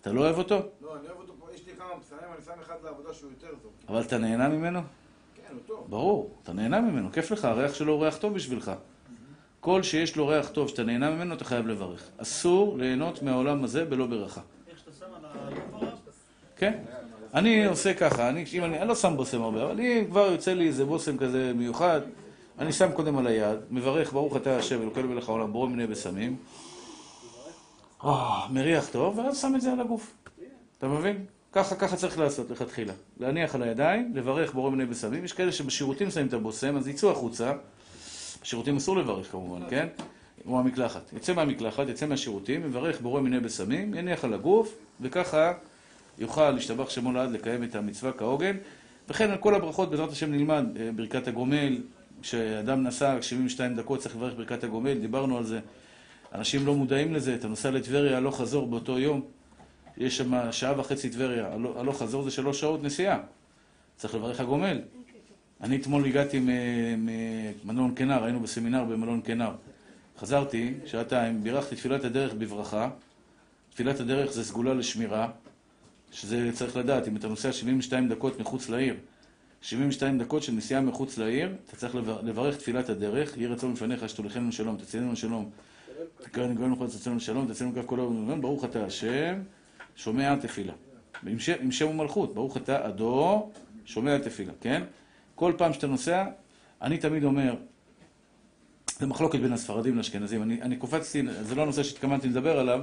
אתה 0.00 0.12
לא 0.12 0.20
אוהב 0.20 0.38
אותו? 0.38 0.54
לא, 0.54 0.96
אני 0.96 1.06
אוהב 1.08 1.18
אותו 1.18 1.32
פה, 1.38 1.46
יש 1.54 1.66
לי 1.66 1.72
כמה 1.78 1.88
בשמים, 2.00 2.32
אני 2.34 2.44
שם 2.44 2.60
אחד 2.62 2.74
לעבודה 2.84 3.14
שהוא 3.14 3.30
יותר 3.30 3.56
טוב. 3.62 3.72
אבל 3.88 4.00
אתה 4.00 4.18
נהנה 4.18 4.48
ממנו? 4.48 4.80
טוב. 5.66 5.86
ברור, 5.88 6.30
אתה 6.42 6.52
נהנה 6.52 6.80
ממנו, 6.80 7.12
כיף 7.12 7.30
לך, 7.30 7.44
הריח 7.44 7.74
שלו 7.74 7.92
הוא 7.92 8.04
ריח 8.04 8.16
טוב 8.16 8.34
בשבילך. 8.34 8.72
כל 9.60 9.82
שיש 9.82 10.16
לו 10.16 10.26
ריח 10.26 10.48
טוב, 10.48 10.68
שאתה 10.68 10.82
נהנה 10.82 11.10
ממנו, 11.10 11.34
אתה 11.34 11.44
חייב 11.44 11.66
לברך. 11.66 12.10
אסור 12.16 12.78
ליהנות 12.78 13.22
מהעולם 13.22 13.64
הזה 13.64 13.84
בלא 13.84 14.06
ברכה. 14.06 14.40
איך 14.70 14.78
שאתה 14.78 14.90
שם 14.92 15.06
על 15.16 15.24
היובל? 15.24 15.86
כן? 16.56 16.78
אני 17.34 17.66
עושה 17.66 17.94
ככה, 17.94 18.28
אני, 18.28 18.44
אם 18.52 18.64
אני, 18.64 18.78
אני 18.78 18.88
לא 18.88 18.94
שם 18.94 19.16
בושם 19.16 19.42
הרבה, 19.42 19.64
אבל 19.64 19.80
אם 19.80 20.04
כבר 20.10 20.26
יוצא 20.32 20.52
לי 20.52 20.66
איזה 20.66 20.84
בושם 20.84 21.18
כזה 21.18 21.52
מיוחד, 21.54 22.00
אני 22.58 22.72
שם 22.72 22.92
קודם 22.92 23.18
על 23.18 23.26
היד, 23.26 23.58
מברך, 23.70 24.12
ברוך 24.12 24.36
אתה 24.36 24.56
השם, 24.56 24.82
אלוקינו 24.82 25.08
מלך 25.08 25.28
העולם, 25.28 25.52
בורא 25.52 25.68
מיני 25.68 25.86
בשמים, 25.86 26.36
אה, 28.04 28.48
מריח 28.50 28.88
טוב, 28.88 29.18
ואז 29.18 29.40
שם 29.40 29.54
את 29.54 29.60
זה 29.60 29.72
על 29.72 29.80
הגוף. 29.80 30.14
אתה 30.78 30.88
מבין? 30.88 31.24
ככה, 31.54 31.74
ככה 31.74 31.96
צריך 31.96 32.18
לעשות 32.18 32.50
לכתחילה. 32.50 32.92
להניח 33.20 33.54
על 33.54 33.62
הידיים, 33.62 34.12
לברך 34.14 34.52
בורא 34.52 34.70
מיני 34.70 34.86
בשמים. 34.86 35.24
יש 35.24 35.32
כאלה 35.32 35.52
שבשירותים 35.52 36.10
שמים 36.10 36.26
את 36.26 36.32
הבושם, 36.32 36.76
אז 36.76 36.88
יצאו 36.88 37.10
החוצה. 37.10 37.52
בשירותים 38.42 38.76
אסור 38.76 38.96
לברך 38.96 39.30
כמובן, 39.32 39.70
כן? 39.70 39.86
כמו 40.42 40.58
המקלחת. 40.58 41.12
יצא 41.12 41.32
מהמקלחת, 41.32 41.88
יצא 41.88 42.06
מהשירותים, 42.06 42.62
מברך 42.62 43.00
בורא 43.00 43.20
מיני 43.20 43.40
בשמים, 43.40 43.94
יניח 43.94 44.24
על 44.24 44.34
הגוף, 44.34 44.74
וככה 45.00 45.52
יוכל 46.18 46.50
להשתבח 46.50 46.90
שמו 46.90 47.12
לעד 47.12 47.30
לקיים 47.30 47.64
את 47.64 47.74
המצווה 47.74 48.12
כהוגן. 48.12 48.56
וכן 49.08 49.30
על 49.30 49.38
כל 49.38 49.54
הברכות, 49.54 49.90
בעזרת 49.90 50.12
השם 50.12 50.32
נלמד 50.32 50.64
אה, 50.80 50.90
ברכת 50.96 51.28
הגומל, 51.28 51.78
כשאדם 52.22 52.82
נסע 52.82 53.22
72 53.22 53.76
דקות 53.76 54.00
צריך 54.00 54.16
לברך 54.16 54.34
ברכת 54.36 54.64
הגומל, 54.64 54.94
דיברנו 54.94 55.38
על 55.38 55.44
זה. 55.44 55.60
אנשים 56.34 56.66
לא 56.66 56.74
מודעים 56.74 57.14
לזה, 57.14 57.34
אתה 57.34 57.48
נוסע 57.48 57.70
לטבריה 57.70 58.16
הלוך 58.16 58.40
חזור 58.40 58.66
באותו 58.66 58.98
יום, 58.98 59.22
יש 59.96 60.16
שם 60.16 60.52
שעה 60.52 60.80
וחצי 60.80 61.10
טבריה, 61.10 61.52
הלוך 61.76 62.02
חזור 62.02 62.22
זה 62.22 62.30
שלוש 62.30 62.60
שעות 62.60 62.82
נסיעה. 62.82 63.18
צריך 63.96 64.14
לברך 64.14 64.40
הגומל. 64.40 64.80
אני 65.60 65.76
אתמול 65.76 66.06
הגעתי 66.06 66.40
ממלון 67.64 67.92
כנר, 67.96 68.24
היינו 68.24 68.40
בסמינר 68.40 68.84
במלון 68.84 69.20
כנר. 69.24 69.54
חזרתי, 70.18 70.74
שעתיים, 70.86 71.42
בירכתי 71.42 71.76
תפילת 71.76 72.04
הדרך 72.04 72.34
בברכה. 72.34 72.90
תפילת 73.70 74.00
הדרך 74.00 74.32
זה 74.32 74.44
סגולה 74.44 74.74
לשמירה, 74.74 75.28
שזה 76.12 76.50
צריך 76.52 76.76
לדעת, 76.76 77.08
אם 77.08 77.16
אתה 77.16 77.28
נוסע 77.28 77.52
72 77.52 78.08
דקות 78.08 78.40
מחוץ 78.40 78.68
לעיר, 78.68 78.94
72 79.62 80.18
דקות 80.18 80.42
של 80.42 80.52
נסיעה 80.52 80.80
מחוץ 80.80 81.18
לעיר, 81.18 81.54
אתה 81.66 81.76
צריך 81.76 81.94
לברך 82.22 82.56
תפילת 82.56 82.88
הדרך, 82.88 83.36
יהי 83.36 83.46
רצון 83.46 83.72
לפניך, 83.72 84.08
שתוליכנו 84.08 84.52
שלום, 84.52 84.76
תצילנו 84.76 85.16
שלום. 85.16 85.50
תקרא 86.22 86.46
נגרנו 86.46 86.84
לך, 86.84 86.96
תצילנו 86.96 87.20
שלום, 87.20 87.52
תצילנו 87.52 87.74
כף 87.74 87.86
כל 87.86 88.00
היום, 88.00 88.40
ברוך 88.40 88.64
אתה 88.64 88.84
השם, 88.84 89.38
שומע 89.96 90.36
תפילה. 90.36 90.72
עם 91.60 91.70
שם, 91.70 91.88
ומלכות, 91.88 92.34
ברוך 92.34 92.56
אתה 92.56 92.86
עדו, 92.86 93.50
שומע 93.84 94.18
תפילה, 94.18 94.52
כן? 94.60 94.82
כל 95.34 95.52
פעם 95.58 95.72
שאתה 95.72 95.86
נוסע, 95.86 96.26
אני 96.82 96.98
תמיד 96.98 97.24
אומר, 97.24 97.54
זה 98.98 99.06
מחלוקת 99.06 99.38
בין 99.38 99.52
הספרדים 99.52 99.96
לאשכנזים, 99.96 100.42
אני, 100.42 100.62
אני 100.62 100.76
קופצתי, 100.76 101.22
זה 101.42 101.54
לא 101.54 101.62
הנושא 101.62 101.82
שהתכוונתי 101.82 102.28
לדבר 102.28 102.58
עליו, 102.58 102.80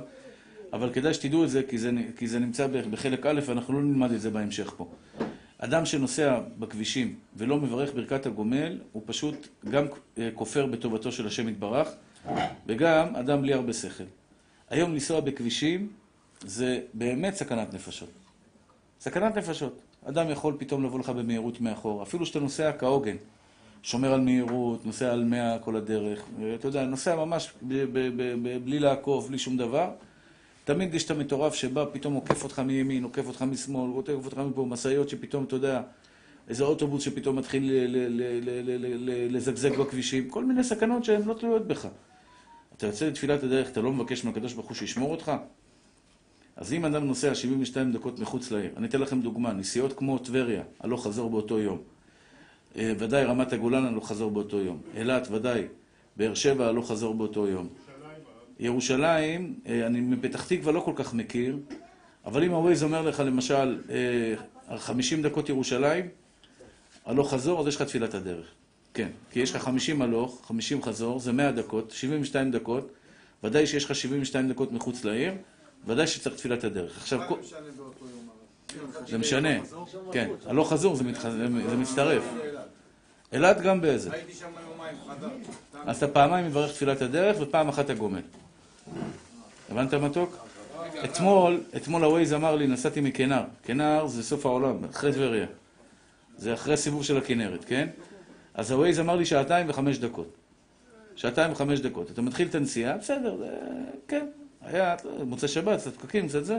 אבל 0.74 0.94
כדאי 0.94 1.14
שתדעו 1.14 1.44
את 1.44 1.50
זה, 1.50 1.64
כי 1.64 1.78
זה, 1.78 1.92
כי 2.18 2.28
זה 2.28 2.40
נמצא 2.40 2.68
בחלק 2.68 3.26
א', 3.26 3.40
ואנחנו 3.46 3.74
לא 3.74 3.82
נלמד 3.82 4.12
את 4.12 4.22
זה 4.22 4.30
בהמשך 4.30 4.74
פה. 4.78 4.88
אדם 5.58 5.86
שנוסע 5.86 6.40
בכבישים 6.60 7.16
ולא 7.36 7.58
מברך 7.58 7.94
ברכת 7.94 8.26
הגומל, 8.26 8.80
הוא 8.92 9.04
פשוט 9.06 9.48
גם 9.70 9.86
אה, 10.18 10.30
כופר 10.34 10.66
בטובתו 10.66 11.12
של 11.12 11.28
השם 11.28 11.50
יתברך, 11.50 11.90
וגם 12.68 13.16
אדם 13.16 13.42
בלי 13.42 13.54
הרבה 13.54 13.74
שכל. 13.74 14.04
היום 14.70 14.94
לנסוע 14.94 15.20
בכבישים 15.20 15.90
זה 16.46 16.80
באמת 16.94 17.36
סכנת 17.36 17.74
נפשות. 17.74 18.10
סכנת 19.00 19.38
נפשות. 19.38 19.82
אדם 20.06 20.30
יכול 20.30 20.56
פתאום 20.58 20.84
לבוא 20.84 21.00
לך 21.00 21.10
במהירות 21.10 21.62
מאחור, 21.62 22.04
אפילו 22.04 22.26
שאתה 22.26 22.40
נוסע 22.40 22.72
כהוגן, 22.80 23.16
שומר 23.84 24.14
על 24.14 24.22
מהירות, 24.22 24.86
נוסע 24.86 25.12
על 25.12 25.24
מאה 25.24 25.60
כל 25.60 25.76
הדרך, 25.76 26.24
אתה 26.56 26.68
יודע, 26.68 26.86
נוסע 26.86 27.16
ממש 27.16 27.54
בלי 28.64 28.80
לעקוף, 28.80 29.28
בלי 29.28 29.38
שום 29.38 29.58
דבר. 29.58 29.90
תמיד 30.66 30.94
יש 30.94 31.06
את 31.06 31.12
המטורף 31.12 31.54
שבא, 31.54 31.86
פתאום 31.94 32.14
עוקף 32.14 32.44
אותך 32.44 32.60
מימין, 32.60 33.04
עוקף 33.04 33.28
אותך 33.28 33.42
משמאל, 33.42 33.92
עוקף 33.92 34.26
אותך 34.26 34.38
מפה, 34.38 34.66
משאיות 34.66 35.10
שפתאום, 35.10 35.44
אתה 35.44 35.56
יודע, 35.56 35.82
איזה 36.50 36.64
אוטובוס 36.64 37.04
שפתאום 37.04 37.36
מתחיל 37.36 37.72
לזגזג 39.30 39.78
בכבישים, 39.78 40.30
כל 40.30 40.46
מיני 40.46 40.64
סכנות 40.64 41.04
שהן 41.04 41.22
לא 41.22 41.34
תלויות 41.34 41.68
בך. 41.68 41.88
אתה 42.78 42.88
יוצא 42.88 43.08
לתפילת 43.08 43.44
הדרך, 43.44 43.70
אתה 43.70 43.82
לא 43.82 43.92
מבקש 43.92 44.26
מהקדוש 44.26 44.54
ברוך 44.54 44.68
הוא 44.68 44.76
שישמור 44.76 45.12
אותך? 45.12 45.32
אז 46.56 46.74
אם 46.74 46.86
אדם 46.86 47.06
נוסע 47.06 47.36
72 47.36 47.92
דקות 47.92 48.20
מחוץ 48.20 48.52
לעיר, 48.52 48.72
אני 48.78 48.88
אתן 48.88 49.02
לכם 49.02 49.22
דוגמה, 49.22 49.54
נסיעות 49.54 49.94
כמו 49.94 50.18
טבריה, 50.18 50.64
הלוך 50.80 51.08
חזור 51.08 51.30
באותו 51.30 51.60
יום. 51.60 51.78
אה, 52.78 52.94
ודאי 53.00 53.24
רמת 53.24 53.54
הגולן 53.54 53.86
הלוך 53.86 54.10
חזור 54.10 54.32
באותו 54.32 54.60
יום. 54.60 54.82
אילת, 54.98 55.28
ודאי. 55.32 55.64
באר 56.18 56.34
שבע 56.34 56.68
הלוך 56.68 56.92
חזור 56.92 57.16
באותו 57.16 57.48
יום. 57.48 57.68
ירושלים, 58.60 59.54
אה, 59.68 59.86
אני 59.86 60.02
מפתח 60.02 60.46
תקווה 60.48 60.72
לא 60.72 60.80
כל 60.80 60.94
כך 60.96 61.14
מכיר, 61.14 61.60
אבל 62.26 62.44
אם 62.44 62.52
הווייז 62.52 62.84
אומר 62.84 63.02
לך 63.02 63.20
למשל, 63.20 63.82
אה, 63.90 64.78
50 64.78 65.22
דקות 65.22 65.50
ירושלים, 65.50 66.06
הלוך 67.06 67.34
חזור, 67.34 67.60
אז 67.62 67.68
יש 67.68 67.76
לך 67.76 67.82
תפילת 67.82 68.14
הדרך. 68.14 68.46
כן, 68.94 69.10
כי 69.32 69.40
יש 69.40 69.56
לך 69.56 69.62
50 69.64 70.02
הלוך, 70.02 70.42
50 70.46 70.84
חזור, 70.84 71.20
זה 71.20 71.32
100 71.32 71.52
דקות, 71.52 71.92
72 71.92 72.52
דקות, 72.52 72.92
ודאי 73.44 73.68
שיש 73.68 73.86
לך 73.86 73.96
72 73.96 74.50
דקות 74.50 74.72
מחוץ 74.72 75.04
לעיר, 75.04 75.34
ודאי 75.88 76.08
שצריך 76.08 76.36
תפילת 76.36 76.64
הדרך. 76.64 76.98
עכשיו, 76.98 77.20
זה 79.08 79.18
משנה 79.18 79.50
כן, 80.12 80.30
הלוך 80.46 80.74
חזור 80.74 80.96
זה 80.96 81.04
מצטרף. 81.78 82.24
אילת 83.34 83.62
גם 83.62 83.82
באיזה. 83.82 84.10
הייתי 84.14 84.34
שם 84.34 84.48
יומיים, 84.70 84.96
חזרתי. 85.08 85.52
אז 85.86 85.98
אתה 85.98 86.08
פעמיים 86.08 86.46
מברך 86.46 86.72
תפילת 86.72 87.02
הדרך 87.02 87.38
ופעם 87.42 87.70
אחת 87.70 87.86
אתה 87.86 87.94
גומל. 87.94 88.22
הבנת 89.70 89.94
מתוק? 89.94 90.38
אתמול, 91.04 91.62
אתמול 91.76 92.04
הווייז 92.04 92.34
אמר 92.34 92.56
לי, 92.56 92.68
נסעתי 92.68 93.02
מכנר. 93.02 93.44
כנר 93.64 94.08
זה 94.08 94.24
סוף 94.24 94.46
העולם, 94.46 94.78
אחרי 94.90 95.14
טבריה. 95.14 95.46
זה 96.38 96.54
אחרי 96.54 96.74
הסיבוב 96.74 97.04
של 97.04 97.18
הכנרת, 97.18 97.66
כן? 97.66 97.90
אז 98.54 98.72
הווייז 98.72 99.00
אמר 99.00 99.16
לי 99.16 99.26
שעתיים 99.26 99.70
וחמש 99.70 99.98
דקות. 99.98 100.28
שעתיים 101.16 101.52
וחמש 101.52 101.80
דקות. 101.80 102.12
אתה 102.12 102.22
מתחיל 102.22 102.48
את 102.48 102.56
הנסיעה, 102.56 102.98
בסדר. 102.98 103.36
כן. 104.08 104.26
היה 104.62 104.96
מוצאי 105.26 105.48
שבת, 105.48 105.80
קצת 105.80 105.96
פקקים, 105.96 106.28
קצת 106.28 106.46
זה. 106.46 106.58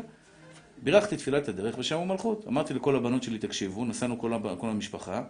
בירכתי 0.83 1.17
תפילת 1.17 1.49
הדרך 1.49 1.79
בשם 1.79 1.99
ומלכות. 1.99 2.45
אמרתי 2.49 2.75
לכל 2.75 2.97
הבנות 2.97 3.23
שלי, 3.23 3.39
תקשיבו, 3.39 3.85
נסענו 3.85 4.19
כל, 4.19 4.33
הב... 4.33 4.55
כל 4.59 4.69
המשפחה, 4.69 5.23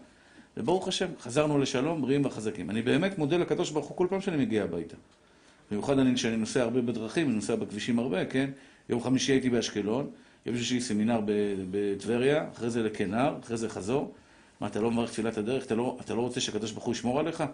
וברוך 0.56 0.88
השם, 0.88 1.06
חזרנו 1.20 1.58
לשלום, 1.58 2.02
בריאים 2.02 2.24
וחזקים. 2.24 2.70
אני 2.70 2.82
באמת 2.82 3.18
מודה 3.18 3.36
לקדוש 3.36 3.70
ברוך 3.70 3.86
הוא 3.86 3.96
כל 3.96 4.06
פעם 4.10 4.20
שאני 4.20 4.36
מגיע 4.36 4.64
הביתה. 4.64 4.96
במיוחד 5.70 5.98
אני, 5.98 6.14
כשאני 6.14 6.36
נוסע 6.36 6.62
הרבה 6.62 6.80
בדרכים, 6.80 7.26
אני 7.26 7.34
נוסע 7.34 7.54
בכבישים 7.54 7.98
הרבה, 7.98 8.24
כן? 8.24 8.50
יום 8.90 9.02
חמישי 9.02 9.32
הייתי 9.32 9.50
באשקלון, 9.50 10.10
יום 10.46 10.56
שישי 10.56 10.80
סמינר 10.80 11.20
בטבריה, 11.70 12.46
אחרי 12.52 12.70
זה 12.70 12.82
לכנר, 12.82 13.34
אחרי 13.42 13.56
זה 13.56 13.68
חזור. 13.68 14.12
מה, 14.60 14.66
אתה 14.66 14.80
לא 14.80 14.90
מברך 14.90 15.10
תפילת 15.10 15.38
הדרך? 15.38 15.66
אתה 15.66 15.74
לא, 15.74 15.98
אתה 16.00 16.14
לא 16.14 16.20
רוצה 16.20 16.40
שהקדוש 16.40 16.72
ברוך 16.72 16.84
הוא 16.84 16.92
ישמור 16.92 17.20
עליך? 17.20 17.44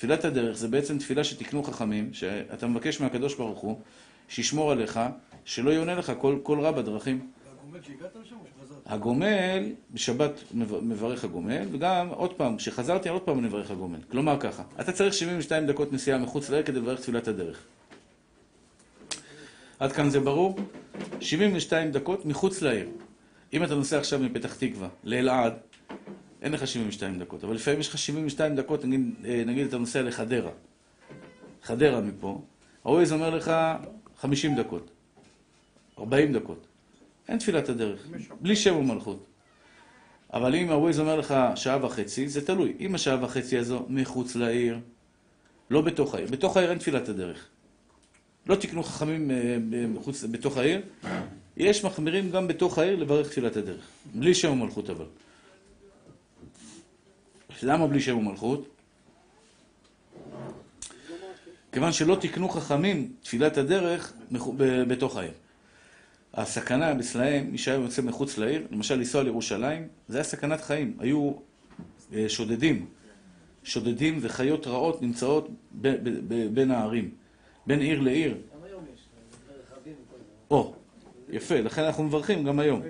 תפילת 0.00 0.24
הדרך 0.24 0.56
זה 0.56 0.68
בעצם 0.68 0.98
תפילה 0.98 1.24
שתיקנו 1.24 1.62
חכמים, 1.62 2.14
שאתה 2.14 2.66
מבקש 2.66 3.00
מהקדוש 3.00 3.34
ברוך 3.34 3.58
הוא 3.58 3.80
שישמור 4.28 4.72
עליך, 4.72 5.00
שלא 5.44 5.70
יעונה 5.70 5.94
לך 5.94 6.12
כל, 6.18 6.38
כל 6.42 6.60
רע 6.60 6.70
בדרכים. 6.70 7.26
והגומל 7.46 7.78
שהגעת 7.82 8.16
לשם 8.24 8.36
או 8.36 8.44
שחזרת? 8.64 8.78
הגומל, 8.86 9.72
בשבת 9.90 10.30
מב- 10.54 10.80
מברך 10.84 11.24
הגומל, 11.24 11.62
וגם, 11.72 12.08
עוד 12.08 12.32
פעם, 12.32 12.56
כשחזרתי, 12.56 13.08
עוד 13.08 13.22
פעם 13.22 13.38
אני 13.38 13.46
מברך 13.46 13.70
הגומל. 13.70 13.98
כלומר 14.10 14.36
ככה, 14.40 14.62
אתה 14.80 14.92
צריך 14.92 15.14
72 15.14 15.66
דקות 15.66 15.92
נסיעה 15.92 16.18
מחוץ 16.18 16.50
לעיר 16.50 16.62
כדי 16.62 16.80
לברך 16.80 17.00
תפילת 17.00 17.28
הדרך. 17.28 17.64
עד 19.78 19.92
כאן 19.92 20.10
זה 20.10 20.20
ברור? 20.20 20.56
72 21.20 21.90
דקות 21.92 22.26
מחוץ 22.26 22.62
לעיר. 22.62 22.88
אם 23.52 23.64
אתה 23.64 23.74
נוסע 23.74 23.98
עכשיו 23.98 24.18
מפתח 24.18 24.54
תקווה 24.54 24.88
לאלעד, 25.04 25.52
אין 26.42 26.52
לך 26.52 26.66
72 26.66 27.18
דקות, 27.18 27.44
אבל 27.44 27.54
לפעמים 27.54 27.80
יש 27.80 27.88
לך 27.88 27.98
72 27.98 28.56
דקות, 28.56 28.84
נגיד, 28.84 29.14
אה, 29.24 29.42
נגיד 29.46 29.66
אתה 29.66 29.78
נוסע 29.78 30.02
לחדרה. 30.02 30.50
חדרה 31.62 32.00
מפה, 32.00 32.42
הווייז 32.82 33.12
אומר 33.12 33.30
לך 33.30 33.52
50 34.20 34.56
דקות, 34.56 34.90
40 35.98 36.32
דקות. 36.32 36.66
אין 37.28 37.38
תפילת 37.38 37.68
הדרך, 37.68 38.06
בלי 38.40 38.56
שם 38.56 38.76
ומלכות. 38.76 39.26
אבל 40.32 40.54
אם 40.54 40.70
הווייז 40.70 41.00
אומר 41.00 41.16
לך 41.16 41.34
שעה 41.54 41.84
וחצי, 41.84 42.28
זה 42.28 42.46
תלוי. 42.46 42.72
אם 42.80 42.94
השעה 42.94 43.24
וחצי 43.24 43.58
הזו 43.58 43.86
מחוץ 43.88 44.36
לעיר, 44.36 44.78
לא 45.70 45.80
בתוך 45.80 46.14
העיר. 46.14 46.28
בתוך 46.30 46.56
העיר 46.56 46.70
אין 46.70 46.78
תפילת 46.78 47.08
הדרך. 47.08 47.46
לא 48.46 48.54
תקנו 48.54 48.82
חכמים 48.82 49.30
אה, 49.30 49.56
מחוץ, 49.88 50.24
בתוך 50.24 50.56
העיר. 50.56 50.80
יש 51.56 51.84
מחמירים 51.84 52.30
גם 52.30 52.48
בתוך 52.48 52.78
העיר 52.78 52.96
לברך 52.96 53.28
תפילת 53.28 53.56
הדרך. 53.56 53.88
בלי 54.14 54.34
שם 54.34 54.50
ומלכות 54.50 54.90
אבל. 54.90 55.04
למה 57.62 57.86
בלי 57.86 58.00
שם 58.00 58.18
ומלכות? 58.18 58.68
כיוון 61.72 61.92
שלא 61.92 62.16
תקנו 62.20 62.48
חכמים 62.48 63.12
תפילת 63.22 63.56
הדרך 63.58 64.12
בתוך 64.88 65.16
העיר. 65.16 65.32
הסכנה 66.34 67.00
אצלהם, 67.00 67.50
מי 67.50 67.58
שהיה 67.58 67.80
יוצא 67.80 68.02
מחוץ 68.02 68.38
לעיר, 68.38 68.66
למשל 68.70 68.94
לנסוע 68.94 69.22
לירושלים, 69.22 69.88
זה 70.08 70.16
היה 70.16 70.24
סכנת 70.24 70.60
חיים. 70.60 70.96
היו 70.98 71.32
אה, 72.12 72.28
שודדים, 72.28 72.86
שודדים 73.64 74.18
וחיות 74.20 74.66
רעות 74.66 75.02
נמצאות 75.02 75.48
ב- 75.48 75.88
ב- 75.88 76.18
ב- 76.28 76.54
בין 76.54 76.70
הערים, 76.70 77.10
בין 77.66 77.80
עיר 77.80 78.00
לעיר. 78.00 78.30
גם 78.32 78.64
היום 78.64 78.84
יש, 78.94 79.00
רכבים 79.48 79.92
וכל 80.08 80.16
זה. 80.16 80.24
או, 80.50 80.74
יפה, 81.28 81.60
לכן 81.60 81.82
אנחנו 81.82 82.04
מברכים 82.04 82.44
גם 82.44 82.58
היום. 82.58 82.82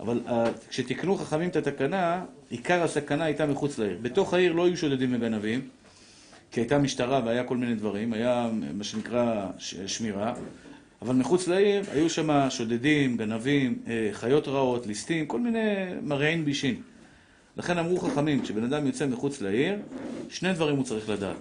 אבל 0.00 0.20
אה, 0.28 0.44
כשתיקנו 0.68 1.16
חכמים 1.16 1.48
את 1.48 1.56
התקנה, 1.56 2.24
עיקר 2.50 2.82
הסכנה 2.82 3.24
הייתה 3.24 3.46
מחוץ 3.46 3.78
לעיר. 3.78 3.98
בתוך 4.02 4.34
העיר 4.34 4.52
לא 4.52 4.66
היו 4.66 4.76
שודדים 4.76 5.14
וגנבים, 5.14 5.68
כי 6.50 6.60
הייתה 6.60 6.78
משטרה 6.78 7.22
והיה 7.24 7.44
כל 7.44 7.56
מיני 7.56 7.74
דברים, 7.74 8.12
היה 8.12 8.50
מה 8.74 8.84
שנקרא 8.84 9.46
שמירה, 9.86 10.34
אבל 11.02 11.14
מחוץ 11.14 11.48
לעיר 11.48 11.82
היו 11.92 12.10
שם 12.10 12.46
שודדים, 12.50 13.16
גנבים, 13.16 13.78
אה, 13.88 14.08
חיות 14.12 14.48
רעות, 14.48 14.86
ליסטים, 14.86 15.26
כל 15.26 15.40
מיני 15.40 15.74
מרעין 16.02 16.44
בישין. 16.44 16.82
לכן 17.56 17.78
אמרו 17.78 17.98
חכמים, 17.98 18.42
כשבן 18.42 18.64
אדם 18.64 18.86
יוצא 18.86 19.06
מחוץ 19.06 19.40
לעיר, 19.40 19.76
שני 20.28 20.52
דברים 20.52 20.76
הוא 20.76 20.84
צריך 20.84 21.08
לדעת. 21.08 21.36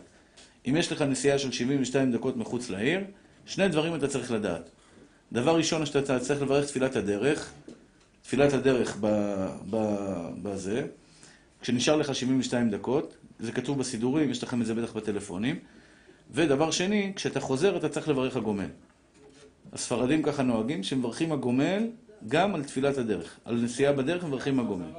אם 0.67 0.75
יש 0.75 0.91
לך 0.91 1.01
נסיעה 1.01 1.39
של 1.39 1.51
72 1.51 2.11
דקות 2.11 2.37
מחוץ 2.37 2.69
לעיר, 2.69 2.99
שני 3.45 3.67
דברים 3.67 3.95
אתה 3.95 4.07
צריך 4.07 4.31
לדעת. 4.31 4.69
דבר 5.31 5.57
ראשון 5.57 5.85
שאתה 5.85 6.19
צריך 6.19 6.41
לברך 6.41 6.65
תפילת 6.65 6.95
הדרך, 6.95 7.51
תפילת 8.27 8.53
הדרך 8.53 8.97
ב, 9.01 9.07
ב, 9.69 9.77
בזה, 10.41 10.87
כשנשאר 11.61 11.95
לך 11.95 12.15
72 12.15 12.69
דקות, 12.69 13.17
זה 13.39 13.51
כתוב 13.51 13.79
בסידורים, 13.79 14.29
יש 14.29 14.43
לכם 14.43 14.61
את 14.61 14.65
זה 14.65 14.73
בטח 14.73 14.93
בטלפונים, 14.93 15.59
ודבר 16.31 16.71
שני, 16.71 17.13
כשאתה 17.15 17.39
חוזר 17.39 17.77
אתה 17.77 17.89
צריך 17.89 18.07
לברך 18.09 18.35
הגומל. 18.35 18.67
הספרדים 19.73 20.23
ככה 20.23 20.43
נוהגים, 20.43 20.83
שמברכים 20.83 21.31
הגומל 21.31 21.87
גם 22.27 22.55
על 22.55 22.63
תפילת 22.63 22.97
הדרך. 22.97 23.39
על 23.45 23.55
נסיעה 23.55 23.93
בדרך 23.93 24.23
מברכים 24.23 24.59
הגומל. 24.59 24.89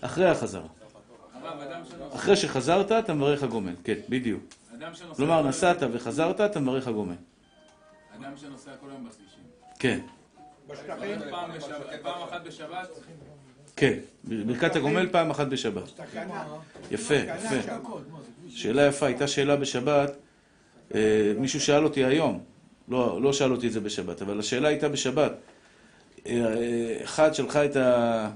אחרי 0.00 0.28
החזרה. 0.28 0.68
אחרי 2.14 2.36
שחזרת 2.36 2.92
אתה 2.92 3.14
מברך 3.14 3.42
הגומל, 3.42 3.74
כן, 3.84 3.96
בדיוק. 4.08 4.42
כלומר, 5.16 5.42
כל- 5.42 5.48
נסעת 5.48 5.76
וחזרת, 5.92 6.40
אתה 6.40 6.60
מברך 6.60 6.88
הגומל. 6.88 7.14
אדם 8.20 8.32
שנוסע 8.36 8.70
כל 8.80 8.90
היום 8.90 9.04
בכבישים. 9.08 9.42
כן, 9.78 10.00
פעם 11.30 11.50
בשבת- 11.56 12.02
פעם 12.02 12.22
אחת 12.22 12.40
בשבת, 12.46 12.88
כן. 13.76 13.98
ברכת 14.24 14.76
הגומל 14.76 15.08
פעם 15.12 15.30
אחת 15.30 15.46
בשבת. 15.46 16.00
יפה, 16.90 17.14
יפה. 17.14 17.72
שאלה 18.48 18.86
יפה, 18.86 19.06
הייתה 19.06 19.26
שאלה 19.26 19.56
בשבת, 19.56 20.16
אה, 20.94 21.32
מישהו 21.38 21.60
שאל 21.60 21.84
אותי 21.84 22.04
היום, 22.04 22.40
לא, 22.88 23.22
לא 23.22 23.32
שאל 23.32 23.52
אותי 23.52 23.66
את 23.66 23.72
זה 23.72 23.80
בשבת, 23.80 24.22
אבל 24.22 24.38
השאלה 24.38 24.68
הייתה 24.68 24.88
בשבת. 24.88 25.32
אה, 26.26 26.32
אה, 26.32 27.04
אחת 27.04 27.34
שלחה 27.34 27.64
את, 27.64 27.76
ה, 27.76 28.30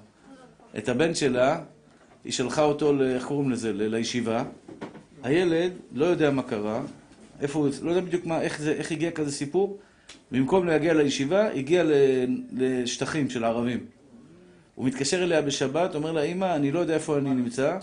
את 0.78 0.88
הבן 0.88 1.14
שלה, 1.14 1.60
היא 2.24 2.32
שלחה 2.32 2.62
אותו, 2.62 2.92
איך 3.02 3.24
קוראים 3.24 3.50
לזה, 3.50 3.72
לישיבה. 3.72 4.44
הילד 5.22 5.72
לא 5.92 6.04
יודע 6.04 6.30
מה 6.30 6.42
קרה, 6.42 6.82
איפה 7.40 7.58
הוא, 7.58 7.68
לא 7.82 7.90
יודע 7.90 8.00
בדיוק 8.00 8.26
מה, 8.26 8.40
איך, 8.42 8.58
זה, 8.60 8.72
איך 8.72 8.92
הגיע 8.92 9.10
כזה 9.10 9.32
סיפור. 9.32 9.78
במקום 10.30 10.66
להגיע 10.66 10.94
לישיבה, 10.94 11.52
הגיע 11.52 11.84
לשטחים 12.52 13.30
של 13.30 13.44
הערבים. 13.44 13.86
הוא 14.74 14.86
מתקשר 14.86 15.22
אליה 15.22 15.42
בשבת, 15.42 15.94
אומר 15.94 16.12
לה, 16.12 16.22
אמא, 16.22 16.56
אני 16.56 16.72
לא 16.72 16.78
יודע 16.78 16.94
איפה 16.94 17.18
אני 17.18 17.30
נמצא, 17.30 17.78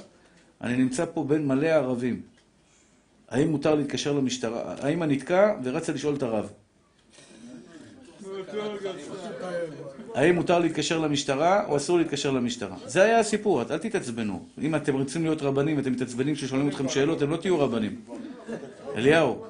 אני 0.62 0.78
נמצא 0.78 1.06
פה 1.14 1.24
בין 1.24 1.48
מלא 1.48 1.68
ערבים. 1.68 2.22
האם 3.30 3.48
מותר 3.48 3.76
להתקשר 3.76 4.14
למשטרה? 4.14 4.76
האמא 4.82 5.06
נתקע 5.06 5.54
ורצה 5.64 5.94
לשאול 5.94 6.16
את 6.16 6.24
הרב. 6.24 6.52
האם 10.16 10.36
מותר 10.36 10.60
להתקשר 10.60 11.00
למשטרה 11.00 11.66
או 11.68 11.78
אסור 11.78 11.98
להתקשר 11.98 12.32
למשטרה? 12.32 12.76
זה 12.86 13.04
היה 13.04 13.20
הסיפור, 13.20 13.62
אל 13.62 13.78
תתעצבנו. 13.78 14.46
אם 14.62 14.76
אתם 14.76 14.94
רוצים 14.94 15.24
להיות 15.24 15.42
רבנים, 15.42 15.80
אתם 15.80 15.92
מתעצבנים 15.92 16.36
כששואלים 16.36 16.70
אתכם 16.70 16.90
שאלות, 16.90 17.18
אתם 17.18 17.30
לא 17.30 17.38
תהיו 17.38 17.60
רבנים. 17.60 18.02
אליהו, 18.96 19.46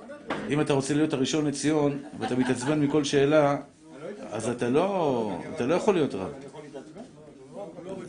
אם 0.49 0.61
אתה 0.61 0.73
רוצה 0.73 0.93
להיות 0.93 1.13
הראשון 1.13 1.45
לציון, 1.47 1.97
ואתה 2.19 2.35
מתעצבן 2.35 2.79
מכל 2.79 3.03
שאלה, 3.03 3.57
אז 4.31 4.49
אתה 4.49 4.69
לא, 4.69 5.31
אתה 5.55 5.65
לא 5.65 5.73
יכול 5.75 5.93
להיות 5.93 6.15
רב. 6.15 6.31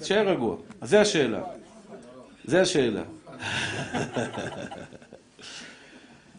תשאר 0.01 0.29
רגוע. 0.29 0.57
אז 0.81 0.91
זה 0.91 1.01
השאלה. 1.01 1.43
זה 2.45 2.61
השאלה. 2.61 3.03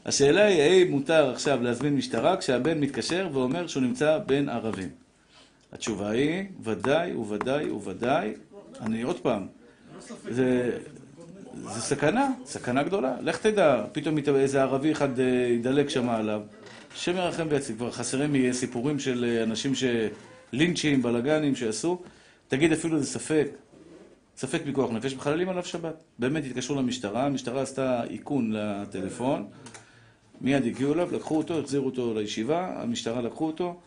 השאלה 0.06 0.46
היא, 0.46 0.62
האם 0.62 0.92
מותר 0.92 1.32
עכשיו 1.32 1.64
להזמין 1.64 1.96
משטרה 1.96 2.38
כשהבן 2.38 2.80
מתקשר 2.80 3.30
ואומר 3.34 3.68
שהוא 3.68 3.84
נמצא 3.84 4.18
בין 4.18 4.50
ערבים? 4.50 4.90
התשובה 5.74 6.10
היא, 6.10 6.46
ודאי 6.64 7.16
וודאי 7.16 7.70
וודאי, 7.70 8.34
אני 8.82 9.02
עוד 9.02 9.20
פעם, 9.20 9.48
זה, 10.30 10.78
זה 11.54 11.82
סכנה, 11.82 12.30
סכנה 12.46 12.84
גדולה. 12.84 13.16
לך 13.22 13.38
תדע, 13.38 13.84
פתאום 13.92 14.18
איזה 14.36 14.62
ערבי 14.62 14.92
אחד 14.92 15.20
אה, 15.20 15.26
ידלק 15.26 15.90
שם 15.90 16.10
עליו. 16.10 16.42
השם 16.94 17.16
ירחם 17.16 17.48
ויציל. 17.50 17.76
כבר 17.76 17.92
חסרים 17.92 18.54
סיפורים 18.54 19.00
של 19.00 19.26
אה, 19.26 19.44
אנשים 19.44 19.72
שלינצ'ים, 19.76 21.02
בלאגנים 21.02 21.56
שעשו. 21.56 22.02
תגיד 22.48 22.72
אפילו 22.72 23.00
זה 23.00 23.06
ספק, 23.06 23.48
ספק 24.38 24.62
פיקוח 24.64 24.92
נפש, 24.92 25.14
מחללים 25.14 25.50
עליו 25.50 25.66
שבת. 25.66 26.04
באמת 26.20 26.44
התקשרו 26.46 26.76
למשטרה, 26.76 27.26
המשטרה 27.26 27.62
עשתה 27.62 28.04
איכון 28.04 28.52
לטלפון, 28.52 29.48
מיד 30.42 30.66
הגיעו 30.66 30.94
אליו, 30.94 31.10
לקחו 31.12 31.38
אותו, 31.38 31.60
החזירו 31.60 31.86
אותו 31.86 32.14
לישיבה, 32.14 32.82
המשטרה 32.82 33.22
לקחו 33.22 33.48
אותו, 33.48 33.80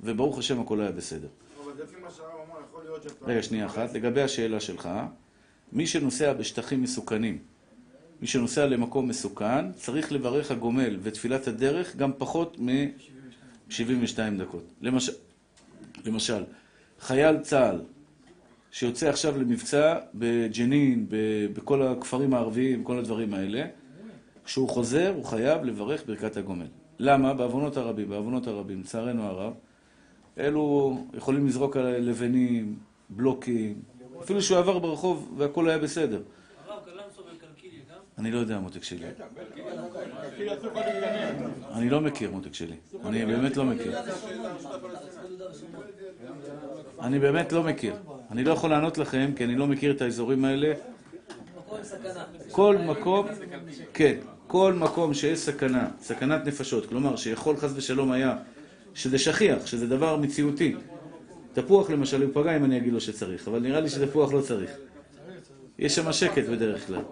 וברוך 0.00 0.38
השם 0.38 0.60
הכל 0.60 0.80
היה 0.80 0.92
בסדר. 0.92 1.28
אבל 1.64 1.72
לפי 1.82 1.96
מה 2.02 2.10
שהרב 2.10 2.30
אמר, 2.30 2.60
יכול 2.68 2.82
להיות 2.84 3.02
שאתה... 3.02 3.26
רגע, 3.26 3.42
שנייה 3.42 3.66
אחת. 3.66 3.94
לגבי 3.94 4.22
השאלה 4.22 4.60
שלך, 4.60 4.88
מי 5.72 5.86
שנוסע 5.86 6.32
בשטחים 6.32 6.82
מסוכנים, 6.82 7.38
מי 8.20 8.26
שנוסע 8.26 8.66
למקום 8.66 9.08
מסוכן, 9.08 9.72
צריך 9.72 10.12
לברך 10.12 10.50
הגומל 10.50 10.98
ותפילת 11.02 11.48
הדרך 11.48 11.96
גם 11.96 12.10
פחות 12.18 12.56
מ-72 12.60 14.18
דקות. 14.38 14.64
למשל, 14.82 15.12
למשל, 16.04 16.44
חייל 17.00 17.38
צה"ל 17.38 17.80
שיוצא 18.70 19.08
עכשיו 19.08 19.38
למבצע 19.40 19.98
בג'נין, 20.14 21.06
ב- 21.08 21.46
בכל 21.52 21.82
הכפרים 21.82 22.34
הערביים, 22.34 22.84
כל 22.84 22.98
הדברים 22.98 23.34
האלה, 23.34 23.66
כשהוא 24.44 24.68
חוזר 24.68 25.12
הוא 25.16 25.24
חייב 25.24 25.64
לברך 25.64 26.06
ברכת 26.06 26.36
הגומל. 26.36 26.66
למה? 26.98 27.34
בעוונות 27.34 27.76
הרבים, 27.76 28.08
בעוונות 28.08 28.46
הרבים, 28.46 28.80
לצערנו 28.80 29.22
הרב, 29.22 29.52
אלו 30.38 30.96
יכולים 31.14 31.46
לזרוק 31.46 31.76
על 31.76 31.86
לבנים, 31.86 32.76
בלוקים, 33.10 33.74
אפילו 34.22 34.42
שהוא 34.42 34.58
עבר 34.58 34.78
ברחוב 34.78 35.34
והכל 35.38 35.68
היה 35.68 35.78
בסדר. 35.78 36.22
הרב 36.68 36.82
גם? 36.86 36.96
אני 38.18 38.30
לא 38.30 38.38
יודע 38.38 38.58
מותק 38.58 38.82
שלי. 38.82 39.06
אני 41.74 41.90
לא 41.90 42.00
מכיר 42.00 42.30
מותק 42.30 42.54
שלי. 42.54 42.76
אני 43.04 43.26
באמת 43.26 43.56
לא 43.56 43.64
מכיר. 43.64 43.98
אני 47.00 47.18
באמת 47.18 47.52
לא 47.52 47.62
מכיר. 47.62 47.94
אני 48.30 48.44
לא 48.44 48.52
יכול 48.52 48.70
לענות 48.70 48.98
לכם 48.98 49.30
כי 49.36 49.44
אני 49.44 49.56
לא 49.56 49.66
מכיר 49.66 49.92
את 49.92 50.02
האזורים 50.02 50.44
האלה. 50.44 50.74
כל 52.50 52.78
מקום, 52.78 53.26
כן, 53.94 54.16
כל 54.46 54.72
מקום 54.72 55.14
שיש 55.14 55.38
סכנה, 55.38 55.88
סכנת 56.00 56.46
נפשות, 56.46 56.86
כלומר 56.86 57.16
שיכול 57.16 57.56
חס 57.56 57.70
ושלום 57.74 58.12
היה, 58.12 58.36
שזה 58.94 59.18
שכיח, 59.18 59.66
שזה 59.66 59.86
דבר 59.86 60.16
מציאותי. 60.16 60.76
תפוח 61.56 61.90
למשל, 61.90 62.22
הוא 62.22 62.30
פגע 62.34 62.56
אם 62.56 62.64
אני 62.64 62.76
אגיד 62.76 62.92
לו 62.92 63.00
שצריך, 63.00 63.48
אבל 63.48 63.58
נראה 63.58 63.80
לי 63.80 63.88
שתפוח 63.88 64.32
לא 64.32 64.40
צריך. 64.40 64.70
יש 65.78 65.94
שם 65.96 66.12
שקט 66.12 66.44
בדרך 66.44 66.86
כלל. 66.86 67.02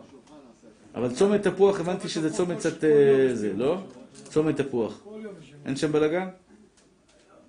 אבל 0.94 1.14
צומת 1.14 1.42
תפוח, 1.42 1.80
הבנתי 1.80 2.08
שזה 2.08 2.32
צומת 2.32 2.58
קצת... 2.58 2.84
אה, 2.84 3.34
זה, 3.34 3.52
לא? 3.52 3.76
צומת 4.24 4.60
תפוח. 4.60 5.02
אין 5.66 5.76
שם 5.76 5.92
בלאגן? 5.92 6.28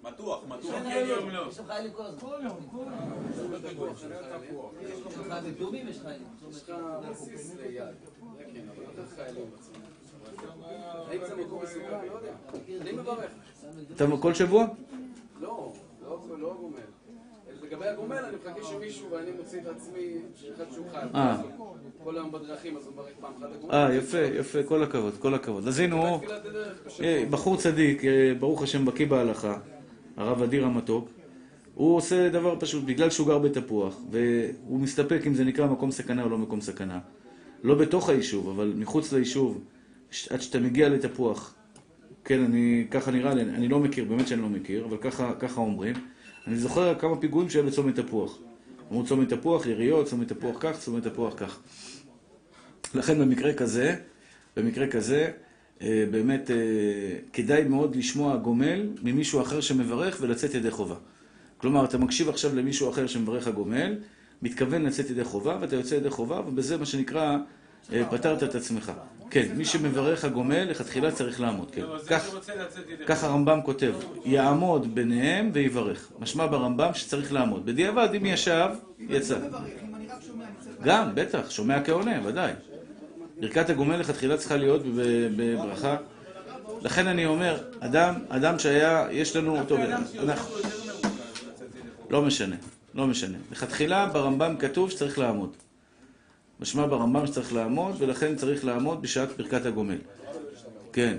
מתוח, 0.03 0.43
מתוח. 0.47 0.71
כן, 0.71 1.05
יום 1.07 1.29
לא. 1.29 1.45
יש 1.49 1.55
שם 1.55 1.63
חיילים 1.67 1.91
כל 1.93 2.03
הזמן. 2.03 2.19
כל 2.19 2.35
יום, 2.43 2.57
כל 2.71 2.77
יום. 3.77 3.93
יש 3.93 3.99
חיילים 5.29 5.87
יש 5.89 5.99
חיילים. 9.15 9.45
אתה 13.95 14.05
כל 14.19 14.33
שבוע? 14.33 14.65
לא, 15.41 15.73
לא 16.29 16.39
לא 16.39 16.57
גומל. 16.61 16.79
לגבי 17.65 17.87
הגומל, 17.87 18.15
אני 18.15 18.37
מחכה 18.37 18.63
שמישהו, 18.63 19.11
ואני 19.11 19.31
מוציא 19.31 19.59
את 19.61 19.67
עצמי, 19.67 20.15
שאחד 20.35 20.63
שהוא. 20.73 20.85
אה. 21.15 21.37
כל 22.03 22.17
היום 22.17 22.31
בדרכים, 22.31 22.77
אז 22.77 22.85
הוא 22.85 22.93
מברך 22.93 23.09
פעם 23.21 23.33
אחת 23.39 23.49
הגומל. 23.55 23.73
אה, 23.73 23.93
יפה, 23.93 24.17
יפה, 24.17 24.63
כל 24.63 24.83
הכבוד, 24.83 25.17
כל 25.19 25.33
הכבוד. 25.33 25.67
אז 25.67 25.79
הנה 25.79 25.95
הוא... 25.95 26.19
אה, 27.03 27.23
בחור 27.29 27.57
צדיק, 27.57 28.05
אה, 28.05 28.33
ברוך 28.39 28.63
השם 28.63 28.85
בקיא 28.85 29.07
בהלכה, 29.07 29.57
הרב 30.17 30.41
אדיר 30.41 30.65
המתוק, 30.65 31.09
הוא 31.73 31.95
עושה 31.95 32.29
דבר 32.29 32.55
פשוט, 32.59 32.83
בגלל 32.83 33.09
שהוא 33.09 33.27
גר 33.27 33.39
בתפוח, 33.39 34.01
והוא 34.11 34.79
מסתפק 34.79 35.21
אם 35.27 35.33
זה 35.33 35.43
נקרא 35.43 35.67
מקום 35.67 35.91
סכנה 35.91 36.23
או 36.23 36.29
לא 36.29 36.37
מקום 36.37 36.61
סכנה. 36.61 36.99
לא 37.63 37.75
בתוך 37.75 38.09
היישוב, 38.09 38.49
אבל 38.49 38.73
מחוץ 38.75 39.13
ליישוב, 39.13 39.63
עד 40.29 40.41
שאתה 40.41 40.59
מגיע 40.59 40.89
לתפוח. 40.89 41.55
כן, 42.25 42.43
אני, 42.43 42.87
ככה 42.91 43.11
נראה 43.11 43.33
לי, 43.33 43.41
אני 43.41 43.67
לא 43.67 43.79
מכיר, 43.79 44.05
באמת 44.05 44.27
שאני 44.27 44.41
לא 44.41 44.49
מכיר, 44.49 44.85
אבל 44.85 44.97
ככה, 44.97 45.33
ככה 45.39 45.61
אומרים. 45.61 45.95
אני 46.47 46.55
זוכר 46.55 46.99
כמה 46.99 47.17
פיגועים 47.17 47.49
שהיו 47.49 47.65
בצומת 47.65 47.99
תפוח. 47.99 48.37
אמרו 48.91 49.05
צומת 49.05 49.33
תפוח, 49.33 49.65
יריות, 49.65 50.07
צומת 50.07 50.27
תפוח 50.27 50.55
כך, 50.59 50.79
צומת 50.79 51.07
תפוח 51.07 51.33
כך. 51.37 51.59
לכן 52.95 53.19
במקרה 53.19 53.53
כזה, 53.53 53.95
במקרה 54.57 54.87
כזה, 54.87 55.31
אה, 55.81 56.05
באמת 56.11 56.51
אה, 56.51 56.55
כדאי 57.33 57.63
מאוד 57.63 57.95
לשמוע 57.95 58.37
גומל 58.37 58.89
ממישהו 59.03 59.41
אחר 59.41 59.61
שמברך 59.61 60.17
ולצאת 60.21 60.53
ידי 60.53 60.71
חובה. 60.71 60.95
כלומר, 61.57 61.85
אתה 61.85 61.97
מקשיב 61.97 62.29
עכשיו 62.29 62.55
למישהו 62.55 62.89
אחר 62.89 63.07
שמברך 63.07 63.47
הגומל, 63.47 63.95
מתכוון 64.41 64.83
לצאת 64.83 65.09
ידי 65.09 65.23
חובה, 65.23 65.57
ואתה 65.61 65.75
יוצא 65.75 65.95
ידי 65.95 66.09
חובה, 66.09 66.41
ובזה 66.47 66.77
מה 66.77 66.85
שנקרא, 66.85 67.37
אה, 67.93 68.05
פתרת 68.11 68.43
את 68.43 68.55
עצמך. 68.55 68.91
כן, 69.35 69.47
מי 69.55 69.65
שמברך 69.65 70.25
הגומל, 70.25 70.63
לכתחילה 70.63 71.11
צריך 71.11 71.41
לעמוד, 71.41 71.71
כן. 71.71 71.81
לא, 71.81 71.97
כך, 73.05 73.23
הרמב"ם 73.23 73.61
כותב, 73.61 73.93
יעמוד 74.25 74.95
ביניהם 74.95 75.49
ויברך. 75.53 76.11
משמע 76.19 76.47
ברמב"ם 76.47 76.93
שצריך 76.93 77.33
לעמוד. 77.33 77.65
בדיעבד, 77.65 78.09
אם 78.17 78.25
ישב, 78.25 78.69
יצא. 78.99 79.37
גם, 80.83 81.11
בטח, 81.15 81.49
שומע 81.49 81.83
כעונה, 81.83 82.19
ודאי. 82.25 82.51
ברכת 83.39 83.69
הגומל 83.69 83.97
לכתחילה 83.97 84.37
צריכה 84.37 84.55
להיות 84.57 84.81
בב- 84.85 85.29
בברכה. 85.37 85.97
לכן 86.81 87.07
אני 87.07 87.25
אומר, 87.25 87.57
אדם, 87.79 88.15
אדם 88.29 88.59
שהיה, 88.59 89.07
יש 89.11 89.35
לנו, 89.35 89.57
חובה. 89.67 89.97
לא 92.09 92.21
משנה, 92.21 92.55
לא 92.93 93.07
משנה. 93.07 93.37
לכתחילה 93.51 94.05
ברמב"ם 94.05 94.55
כתוב 94.59 94.91
שצריך 94.91 95.19
לעמוד. 95.19 95.49
משמע 96.59 96.87
ברמב"ם 96.87 97.27
שצריך 97.27 97.53
לעמוד, 97.53 97.95
ולכן 97.97 98.35
צריך 98.35 98.65
לעמוד 98.65 99.01
בשעת 99.01 99.37
ברכת 99.37 99.65
הגומל. 99.65 99.97
כן, 100.93 101.17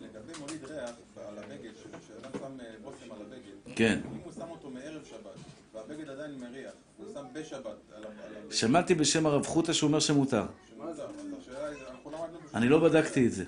לגבי 0.00 0.32
מוליד 0.40 0.64
ריח 0.64 0.90
על 1.28 1.38
הבגד, 1.38 1.70
שאדם 2.08 2.30
שם 2.32 2.58
בושם 2.84 3.12
על 3.12 3.18
הבגד, 3.22 3.74
כן. 3.76 3.98
אם 4.12 4.18
הוא 4.24 4.32
שם 4.32 4.50
אותו 4.50 4.70
מערב 4.70 5.02
שבת, 5.10 5.38
והבגד 5.74 6.08
עדיין 6.08 6.30
מריח, 6.38 6.72
הוא 6.96 7.06
שם 7.14 7.24
בשבת 7.32 7.66
על 7.96 8.04
הבגד, 8.04 8.52
שמעתי 8.52 8.94
בשם 8.94 9.26
הרב 9.26 9.46
חוטה 9.46 9.74
שהוא 9.74 9.88
אומר 9.88 10.00
שמותר. 10.00 10.44
אני 12.54 12.68
לא 12.68 12.78
בדקתי 12.78 13.26
את 13.26 13.32
זה. 13.32 13.44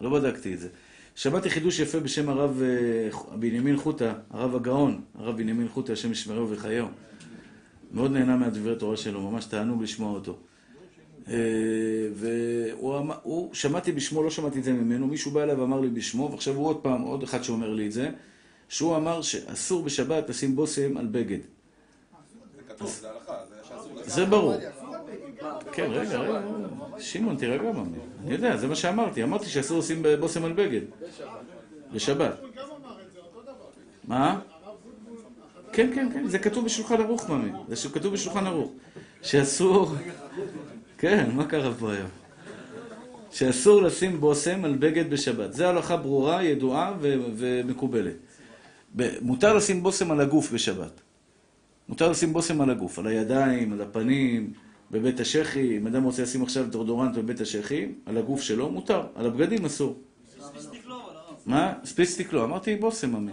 לא 0.00 0.10
בדקתי 0.10 0.54
את 0.54 0.60
זה. 0.60 0.68
שמעתי 1.14 1.50
חידוש 1.50 1.78
יפה 1.78 2.00
בשם 2.00 2.28
הרב 2.28 2.62
אה, 2.62 3.36
בנימין 3.36 3.76
חוטה, 3.76 4.14
הרב 4.30 4.56
הגאון, 4.56 5.00
הרב 5.18 5.36
בנימין 5.36 5.68
חוטה, 5.68 5.92
השם 5.92 6.12
ישמרו 6.12 6.50
וחייהו. 6.50 6.88
מאוד 7.94 8.12
נהנה 8.12 8.36
מהדברי 8.36 8.76
תורה 8.76 8.96
שלו, 8.96 9.30
ממש 9.30 9.44
תענוג 9.44 9.82
לשמוע 9.82 10.12
אותו. 10.12 10.36
אה, 11.28 11.34
והוא 12.14 13.54
שמעתי 13.54 13.92
בשמו, 13.92 14.22
לא 14.22 14.30
שמעתי 14.30 14.58
את 14.58 14.64
זה 14.64 14.72
ממנו, 14.72 15.06
מישהו 15.06 15.30
בא 15.30 15.42
אליי 15.42 15.54
ואמר 15.54 15.80
לי 15.80 15.88
בשמו, 15.88 16.28
ועכשיו 16.32 16.54
הוא 16.54 16.66
עוד 16.66 16.76
פעם, 16.76 17.02
עוד 17.02 17.22
אחד 17.22 17.42
שאומר 17.42 17.72
לי 17.72 17.86
את 17.86 17.92
זה, 17.92 18.10
שהוא 18.68 18.96
אמר 18.96 19.22
שאסור 19.22 19.82
בשבת 19.82 20.28
לשים 20.28 20.56
בושם 20.56 20.96
על 20.96 21.06
בגד. 21.06 21.38
זה 24.02 24.24
ברור. 24.24 24.54
כן, 25.72 25.86
רגע, 25.90 26.18
רגע, 26.18 26.42
שמעון, 26.98 27.36
תירגע 27.36 27.72
ממי. 27.72 27.98
אני 28.24 28.32
יודע, 28.32 28.56
זה 28.56 28.66
מה 28.66 28.74
שאמרתי. 28.74 29.22
אמרתי 29.22 29.46
שאסור 29.46 29.78
לשים 29.78 30.02
בושם 30.20 30.44
על 30.44 30.52
בגד. 30.52 30.80
בשבת. 31.92 32.40
מה? 34.04 34.40
כן, 35.74 35.90
כן, 35.94 36.08
כן, 36.12 36.26
זה 36.26 36.38
כתוב 36.38 36.64
בשולחן 36.64 37.00
ערוך, 37.00 37.30
ממי. 37.30 37.50
זה 37.68 37.88
כתוב 37.88 38.12
בשולחן 38.12 38.46
ערוך. 38.46 38.70
שאסור... 39.22 39.94
כן, 40.98 41.30
מה 41.34 41.46
קרה 41.46 41.74
פה 41.74 41.92
היום? 41.92 42.08
שאסור 43.30 43.82
לשים 43.82 44.20
בושם 44.20 44.64
על 44.64 44.76
בגד 44.76 45.10
בשבת. 45.10 45.52
זו 45.52 45.64
הלכה 45.64 45.96
ברורה, 45.96 46.44
ידועה 46.44 46.94
ו- 47.00 47.14
ומקובלת. 47.36 48.14
מותר 49.20 49.54
לשים 49.54 49.82
בושם 49.82 50.10
על 50.10 50.20
הגוף 50.20 50.52
בשבת. 50.52 51.00
מותר 51.88 52.10
לשים 52.10 52.32
בושם 52.32 52.60
על 52.60 52.70
הגוף, 52.70 52.98
על 52.98 53.06
הידיים, 53.06 53.72
על 53.72 53.80
הפנים, 53.80 54.52
בבית 54.90 55.20
השחי. 55.20 55.76
אם 55.76 55.86
אדם 55.86 56.02
רוצה 56.02 56.22
לשים 56.22 56.42
עכשיו 56.42 56.66
דאודורנט 56.70 57.16
בבית 57.16 57.40
השחי, 57.40 57.88
על 58.06 58.18
הגוף 58.18 58.40
שלו, 58.40 58.70
מותר. 58.70 59.02
על 59.14 59.26
הבגדים 59.26 59.64
אסור. 59.64 59.98
Speed 60.40 60.63
Stick 60.63 60.86
לא, 60.86 60.94
הרב. 60.94 61.36
מה? 61.46 61.72
Speed 61.84 62.08
Stick 62.08 62.32
לא. 62.32 62.44
אמרתי 62.44 62.76
בושם, 62.76 63.16
עמי. 63.16 63.32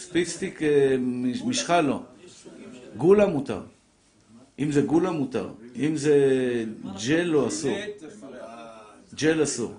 Speed 0.00 0.31
Stick 0.31 0.62
אה, 0.62 0.96
מש- 0.98 1.42
משחה 1.42 1.80
לא. 1.80 2.02
גולה 2.96 3.26
מותר. 3.26 3.60
אם 4.58 4.72
זה 4.72 4.80
גולה 4.82 5.10
מותר. 5.10 5.48
אם 5.76 5.96
זה 5.96 6.16
ג'ל 7.06 7.22
לא 7.22 7.48
אסור. 7.48 7.76
ג'ל 9.14 9.42
אסור. 9.42 9.72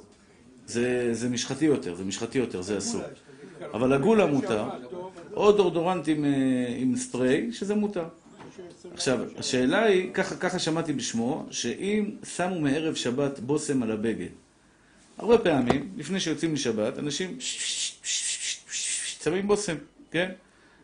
זה, 0.67 1.29
משחתי 1.31 1.65
יותר, 1.65 1.95
זה 1.95 2.03
משחתי 2.03 2.37
יותר, 2.37 2.61
זה 2.61 2.77
אסור. 2.77 3.01
אבל 3.73 3.93
הגולה 3.93 4.25
מותר. 4.25 4.69
או 5.33 5.51
דורדורנט 5.51 6.09
אה, 6.09 6.13
עם 6.77 6.95
ספרי, 6.95 7.47
שזה 7.51 7.75
מותר. 7.75 8.05
עכשיו, 8.93 9.19
השאלה 9.37 9.83
היא, 9.83 10.11
ככה, 10.13 10.35
ככה 10.35 10.59
שמעתי 10.59 10.93
בשמו, 10.93 11.45
שאם 11.51 12.11
שמו 12.35 12.59
מערב 12.59 12.95
שבת 12.95 13.39
בושם 13.39 13.83
על 13.83 13.91
הבגד, 13.91 14.27
הרבה 15.17 15.37
פעמים, 15.37 15.91
לפני 15.97 16.19
שיוצאים 16.19 16.53
לשבת, 16.53 16.99
אנשים 16.99 17.37
שמים 19.23 19.47
בושם, 19.47 19.75
כן? 20.11 20.31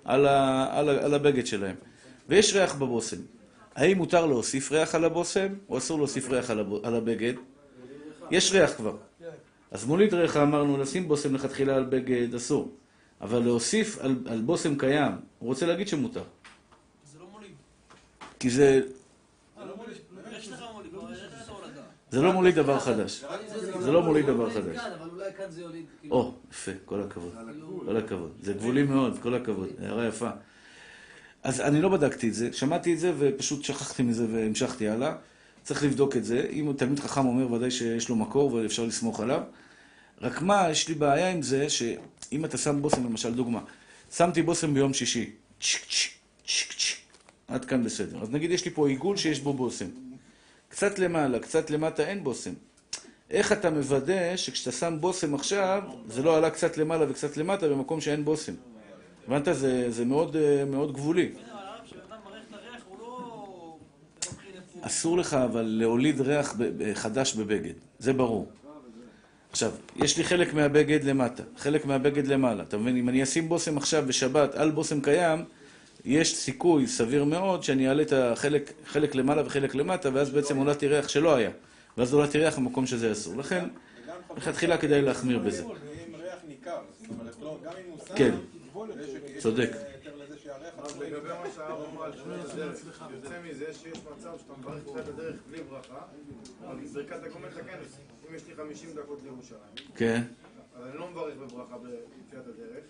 על, 0.06 0.26
ה, 0.26 0.68
על, 0.80 0.90
ה, 0.90 1.06
על 1.06 1.14
הבגד 1.14 1.46
שלהם. 1.46 1.76
ויש 2.30 2.54
ריח 2.54 2.76
בבושם. 2.76 3.18
האם 3.76 3.98
מותר 3.98 4.26
להוסיף 4.26 4.72
ריח 4.72 4.96
על 4.96 5.06
הבושם, 5.06 5.48
או 5.70 5.78
אסור 5.78 5.98
להוסיף 5.98 6.30
ריח 6.30 6.50
על, 6.50 6.60
הב, 6.60 6.86
על 6.86 6.96
הבגד? 6.96 7.34
יש 8.32 8.52
ריח 8.52 8.74
כבר. 8.74 8.98
אז 9.72 9.86
מוליד 9.86 10.14
ריח 10.14 10.38
אמרנו, 10.38 10.78
לשים 10.78 11.08
בושם 11.08 11.36
לכתחילה 11.36 11.76
על 11.76 11.84
בגד, 11.84 12.36
אסור. 12.36 12.72
אבל 13.22 13.40
להוסיף 13.40 13.98
על, 14.00 14.16
על 14.26 14.42
בושם 14.42 14.78
קיים, 14.78 15.12
הוא 15.40 15.48
רוצה 15.48 15.66
להגיד 15.66 15.88
שמותר. 15.88 16.24
זה 17.12 17.20
לא 17.20 17.26
מוליד. 17.32 17.52
כי 18.40 18.50
זה, 18.50 18.82
יש 20.38 20.52
לך 20.52 20.64
מוליד, 20.74 20.92
כבר 20.92 21.02
הראית 21.02 21.20
את 21.44 21.50
ההולדה. 21.50 21.82
זה 22.12 22.22
לא 22.22 22.34
מוליד 22.34 22.56
דבר 22.56 22.80
חדש. 22.80 23.24
זה 23.80 23.92
לא 23.92 24.04
מוליד 24.04 24.26
דבר 24.26 24.50
חדש. 24.50 24.78
כאילו, 26.02 26.16
או, 26.16 26.34
יפה, 26.52 26.72
כל 26.86 27.02
הכבוד. 27.02 27.34
כל 27.86 27.98
הכבוד. 27.98 28.32
זה 28.42 28.54
גבולי 28.54 28.84
מאוד, 28.84 29.20
כל 29.22 29.36
הכבוד. 29.36 29.70
הערה 29.80 30.08
יפה. 30.08 30.30
אז 31.44 31.62
אני 31.62 31.82
לא 31.82 31.90
בדקתי 31.90 32.30
את 32.30 32.34
זה, 32.34 32.54
שמעתי 32.54 32.94
את 32.94 33.00
זה 33.00 33.14
ופשוט 33.18 33.64
שכחתי 33.64 34.04
מזה 34.04 34.26
והמשכתי 34.32 34.90
הלאה. 34.90 35.16
צריך 35.64 35.84
לבדוק 35.84 36.18
את 36.18 36.26
זה. 36.26 36.48
אם 36.52 36.74
תלמיד 36.78 37.00
חכם 37.00 37.26
אומר, 37.26 37.52
ודאי 37.52 37.72
שיש 37.72 38.10
לו 38.10 38.16
מקור 38.16 38.54
ואפשר 38.54 38.86
לסמוך 38.86 39.20
עליו. 39.20 39.42
רק 40.22 40.42
מה, 40.42 40.70
יש 40.72 40.88
לי 40.88 40.94
בעיה 40.94 41.32
עם 41.32 41.42
זה, 41.42 41.70
שאם 41.70 42.46
אתה 42.46 42.58
שם 42.58 42.82
בושם, 42.82 43.06
למשל, 43.06 43.34
דוגמה, 43.34 43.62
שמתי 44.16 44.42
בושם 44.42 44.74
ביום 44.74 44.94
שישי, 44.94 45.32
צ'יק 45.62 45.82
צ'יק 45.90 46.12
צ'יק 46.48 46.74
צ'יק, 46.78 46.98
עד 47.48 47.66
כאן 47.66 47.84
בסדר. 47.84 48.22
אז 48.22 48.32
נגיד 48.32 48.52
יש 48.52 48.66
לי 48.66 48.72
פה 48.72 48.88
עיגול 48.88 49.18
שיש 49.18 49.40
בו 49.40 49.54
בושם. 49.54 50.07
קצת 50.78 51.00
למעלה, 51.00 51.40
קצת 51.40 51.70
למטה 51.70 52.04
אין 52.04 52.24
בושם. 52.24 52.54
איך 53.30 53.52
אתה 53.52 53.70
מוודא 53.70 54.36
שכשאתה 54.36 54.72
שם 54.72 54.98
בושם 55.00 55.36
עכשיו, 55.36 55.82
זה 56.08 56.24
לא 56.24 56.38
עלה 56.38 56.50
קצת 56.50 56.78
למעלה 56.78 57.06
וקצת 57.10 57.38
למטה 57.38 57.68
במקום 57.68 58.02
שאין 58.02 58.26
בושם? 58.26 58.54
הבנת? 59.28 59.48
זה, 59.52 59.92
זה 59.92 60.06
מאוד, 60.06 60.36
מאוד 60.68 60.94
גבולי. 60.94 61.32
לא... 63.00 63.06
הוא. 63.06 63.80
אסור 64.82 65.18
לך 65.18 65.34
אבל 65.34 65.62
להוליד 65.62 66.22
ריח 66.22 66.56
חדש 66.94 67.34
בבגד, 67.34 67.74
זה 68.00 68.14
ברור. 68.14 68.52
עכשיו, 69.52 69.72
יש 69.96 70.18
לי 70.18 70.24
חלק 70.24 70.54
מהבגד 70.54 71.04
למטה, 71.04 71.44
חלק 71.58 71.86
מהבגד 71.86 72.28
למעלה. 72.28 72.64
אתה 72.64 72.78
מבין? 72.78 72.98
אם 72.98 73.10
אני 73.10 73.24
אשים 73.24 73.50
בושם 73.50 73.78
עכשיו 73.78 74.04
בשבת 74.08 74.56
על 74.56 74.72
בושם 74.72 75.02
קיים, 75.02 75.46
יש 76.08 76.36
סיכוי 76.36 76.88
סביר 76.88 77.24
מאוד 77.24 77.64
שאני 77.64 77.90
אעלה 77.90 78.04
את 78.04 78.14
החלק 78.14 78.74
חלק 78.86 79.16
למעלה 79.16 79.46
וחלק 79.46 79.76
למטה, 79.76 80.10
ואז 80.14 80.30
בעצם 80.30 80.58
הולדתי 80.58 80.88
ריח 80.88 81.08
שלא 81.08 81.36
היה. 81.36 81.50
ואז 81.98 82.14
הולדתי 82.14 82.38
ריח 82.38 82.58
במקום 82.58 82.86
שזה 82.86 83.12
אסור. 83.12 83.38
לכן, 83.38 83.66
וגם 84.04 84.16
לכתחילה 84.38 84.78
כדאי 84.78 85.02
להחמיר 85.02 85.40
בזה. 85.40 85.64
לא, 87.42 87.58
כן, 88.16 88.36
צודק. 89.38 89.70
היתר 89.72 90.16
לזה 90.16 90.38
שהריח 90.44 90.74
אז 90.78 90.92
עצמו 90.92 91.04
לגבי 91.04 91.30
מה 91.30 91.46
שהרב 91.56 91.86
אמר 91.94 92.04
על 92.04 92.12
תחילת 92.12 92.54
הדרך, 92.54 93.02
יוצא 93.14 93.36
מזה 93.50 93.74
שיש 93.74 93.98
מצב 94.18 94.32
שאתה 94.38 94.54
מברך 94.60 94.84
תחילת 94.84 95.08
הדרך 95.08 95.36
בלי 95.50 95.64
ברכה, 95.64 96.02
אבל 96.68 96.86
ברכת 96.94 97.24
הגומל 97.24 97.50
תקן, 97.50 97.78
אם 98.30 98.36
יש 98.36 98.48
לי 98.48 98.56
50 98.56 98.90
דקות 98.96 99.20
לירושלים, 99.24 99.90
כן. 99.96 100.22
אז 100.76 100.88
אני 100.90 100.98
לא 100.98 101.10
מברך 101.12 101.36
בברכה 101.38 101.76
בתחילת 101.78 102.48
הדרך, 102.48 102.84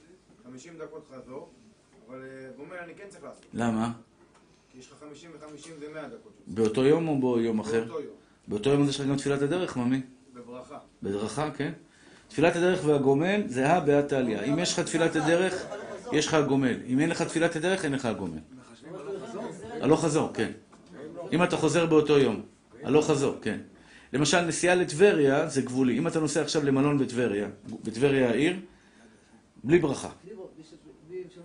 50 0.43 0.77
דקות 0.77 1.07
חזור, 1.11 1.49
אבל 2.09 2.21
אה, 2.21 2.49
גומל 2.57 2.75
אני 2.83 2.93
כן 2.95 3.03
צריך 3.09 3.23
לעשות, 3.23 3.45
למה? 3.53 3.91
כי 4.71 4.79
יש 4.79 4.91
לך 4.91 4.97
50 4.99 5.31
ו-50 5.33 5.79
זה 5.79 5.85
100 5.93 6.07
דקות, 6.07 6.31
באותו 6.47 6.85
יום 6.85 7.07
או 7.07 7.37
ביום 7.37 7.59
אחר? 7.59 7.83
באותו 7.83 8.01
יום, 8.01 8.13
באותו 8.47 8.69
יום 8.69 8.89
יש 8.89 8.99
לך 8.99 9.07
גם 9.07 9.15
תפילת 9.15 9.41
הדרך, 9.41 9.77
ממי? 9.77 10.01
בברכה. 10.33 10.77
בדרכה, 11.03 11.51
כן. 11.51 11.71
תפילת 12.27 12.55
הדרך 12.55 12.85
והגומל 12.85 13.41
זה 13.47 13.67
הא 13.67 13.79
בהא 13.79 14.01
תליא. 14.01 14.39
אם 14.43 14.59
יש 14.59 14.73
לך 14.73 14.79
תפילת 14.79 15.15
הדרך, 15.15 15.65
יש 16.11 16.27
לך 16.27 16.33
הגומל. 16.33 16.79
אם 16.87 16.99
אין 16.99 17.09
לך 17.09 17.21
תפילת 17.21 17.55
הדרך, 17.55 17.85
אין 17.85 17.93
לך 17.93 18.05
הגומל. 18.05 18.39
הלוך 19.81 20.05
חזור, 20.05 20.33
כן. 20.33 20.51
אם 21.33 21.43
אתה 21.43 21.57
חוזר 21.57 21.85
באותו 21.85 22.17
יום. 22.17 22.41
הלוך 22.83 23.07
חזור, 23.07 23.35
כן. 23.41 23.59
למשל, 24.13 24.41
נסיעה 24.41 24.75
לטבריה 24.75 25.47
זה 25.47 25.61
גבולי. 25.61 25.97
אם 25.97 26.07
אתה 26.07 26.19
נוסע 26.19 26.41
עכשיו 26.41 26.65
למלון 26.65 26.97
בטבריה, 26.97 27.47
בטבריה 27.83 28.29
העיר, 28.29 28.55
בלי 29.63 29.79
ברכה. 29.79 30.09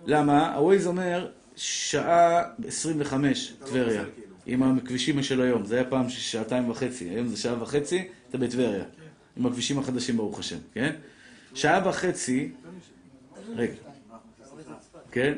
למה? 0.05 0.55
הווייז 0.55 0.87
אומר 0.87 1.27
שעה 1.55 2.43
25, 2.67 3.53
טבריה. 3.65 4.03
עם 4.45 4.77
הכבישים 4.77 5.23
של 5.23 5.41
היום. 5.41 5.65
זה 5.65 5.75
היה 5.75 5.83
פעם 5.83 6.09
שעתיים 6.09 6.69
וחצי, 6.69 7.09
היום 7.09 7.27
זה 7.27 7.37
שעה 7.37 7.63
וחצי, 7.63 8.07
אתה 8.29 8.37
בטבריה. 8.37 8.83
עם 9.37 9.45
הכבישים 9.45 9.79
החדשים, 9.79 10.17
ברוך 10.17 10.39
השם, 10.39 10.57
כן? 10.73 10.95
שעה 11.53 11.89
וחצי, 11.89 12.51
רגע, 13.55 13.73
כן? 15.11 15.33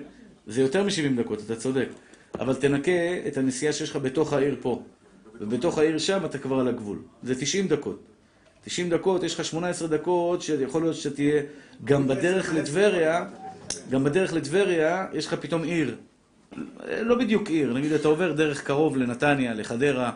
זה 0.47 0.61
יותר 0.61 0.83
מ-70 0.83 1.21
דקות, 1.21 1.39
אתה 1.45 1.55
צודק. 1.55 1.87
אבל 2.39 2.55
תנקה 2.55 2.91
את 3.27 3.37
הנסיעה 3.37 3.73
שיש 3.73 3.89
לך 3.89 3.95
בתוך 3.95 4.33
העיר 4.33 4.55
פה. 4.61 4.83
ובתוך 5.41 5.77
העיר 5.77 5.97
שם 5.97 6.25
אתה 6.25 6.37
כבר 6.37 6.59
על 6.59 6.67
הגבול. 6.67 6.97
זה 7.23 7.35
90 7.35 7.67
דקות. 7.67 7.99
90 8.65 8.89
דקות, 8.89 9.23
יש 9.23 9.33
לך 9.33 9.45
18 9.45 9.87
דקות, 9.87 10.41
שיכול 10.41 10.81
להיות 10.81 10.95
שתהיה 10.95 11.41
גם 11.83 12.07
בדרך 12.07 12.53
לטבריה, 12.53 13.25
גם 13.89 14.03
בדרך 14.03 14.33
לטבריה, 14.33 15.05
יש 15.13 15.27
לך 15.27 15.33
פתאום 15.33 15.63
עיר. 15.63 15.95
לא 17.01 17.15
בדיוק 17.15 17.49
עיר, 17.49 17.73
נגיד 17.73 17.91
אתה 17.91 18.07
עובר 18.07 18.31
דרך 18.31 18.63
קרוב 18.63 18.97
לנתניה, 18.97 19.53
לחדרה, 19.53 20.11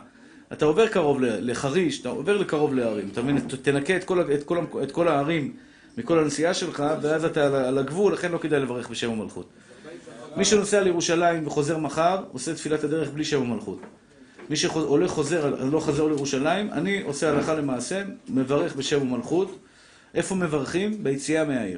אתה 0.53 0.65
עובר 0.65 0.87
קרוב 0.87 1.17
לחריש, 1.21 2.01
אתה 2.01 2.09
עובר 2.09 2.37
לקרוב 2.37 2.73
לערים, 2.73 3.09
אתה 3.13 3.21
מבין? 3.21 3.39
תנקה 3.61 3.95
את 3.95 4.03
כל, 4.03 4.33
את, 4.33 4.43
כל, 4.43 4.65
את 4.83 4.91
כל 4.91 5.07
הערים 5.07 5.53
מכל 5.97 6.19
הנסיעה 6.19 6.53
שלך, 6.53 6.83
ואז 7.01 7.25
אתה 7.25 7.67
על, 7.67 7.77
הגבול, 7.77 8.13
לכן 8.13 8.31
לא 8.31 8.37
כדאי 8.37 8.59
לברך 8.59 8.89
בשם 8.89 9.11
המלכות. 9.11 9.49
מי 10.35 10.45
שנוסע 10.45 10.81
לירושלים 10.81 11.47
וחוזר 11.47 11.77
מחר, 11.77 12.23
עושה 12.31 12.53
תפילת 12.53 12.83
הדרך 12.83 13.09
בלי 13.09 13.23
שם 13.23 13.41
המלכות. 13.41 13.79
מי 14.49 14.55
שהולך 14.55 15.11
חוזר, 15.11 15.55
לא 15.71 15.79
חזר 15.79 16.07
לירושלים, 16.07 16.71
אני 16.71 17.01
עושה 17.01 17.29
הלכה 17.29 17.53
למעשה, 17.53 18.03
מברך 18.29 18.75
בשם 18.75 19.01
ומלכות. 19.01 19.59
איפה 20.15 20.35
מברכים? 20.35 21.03
ביציאה 21.03 21.45
מהעיר. 21.45 21.77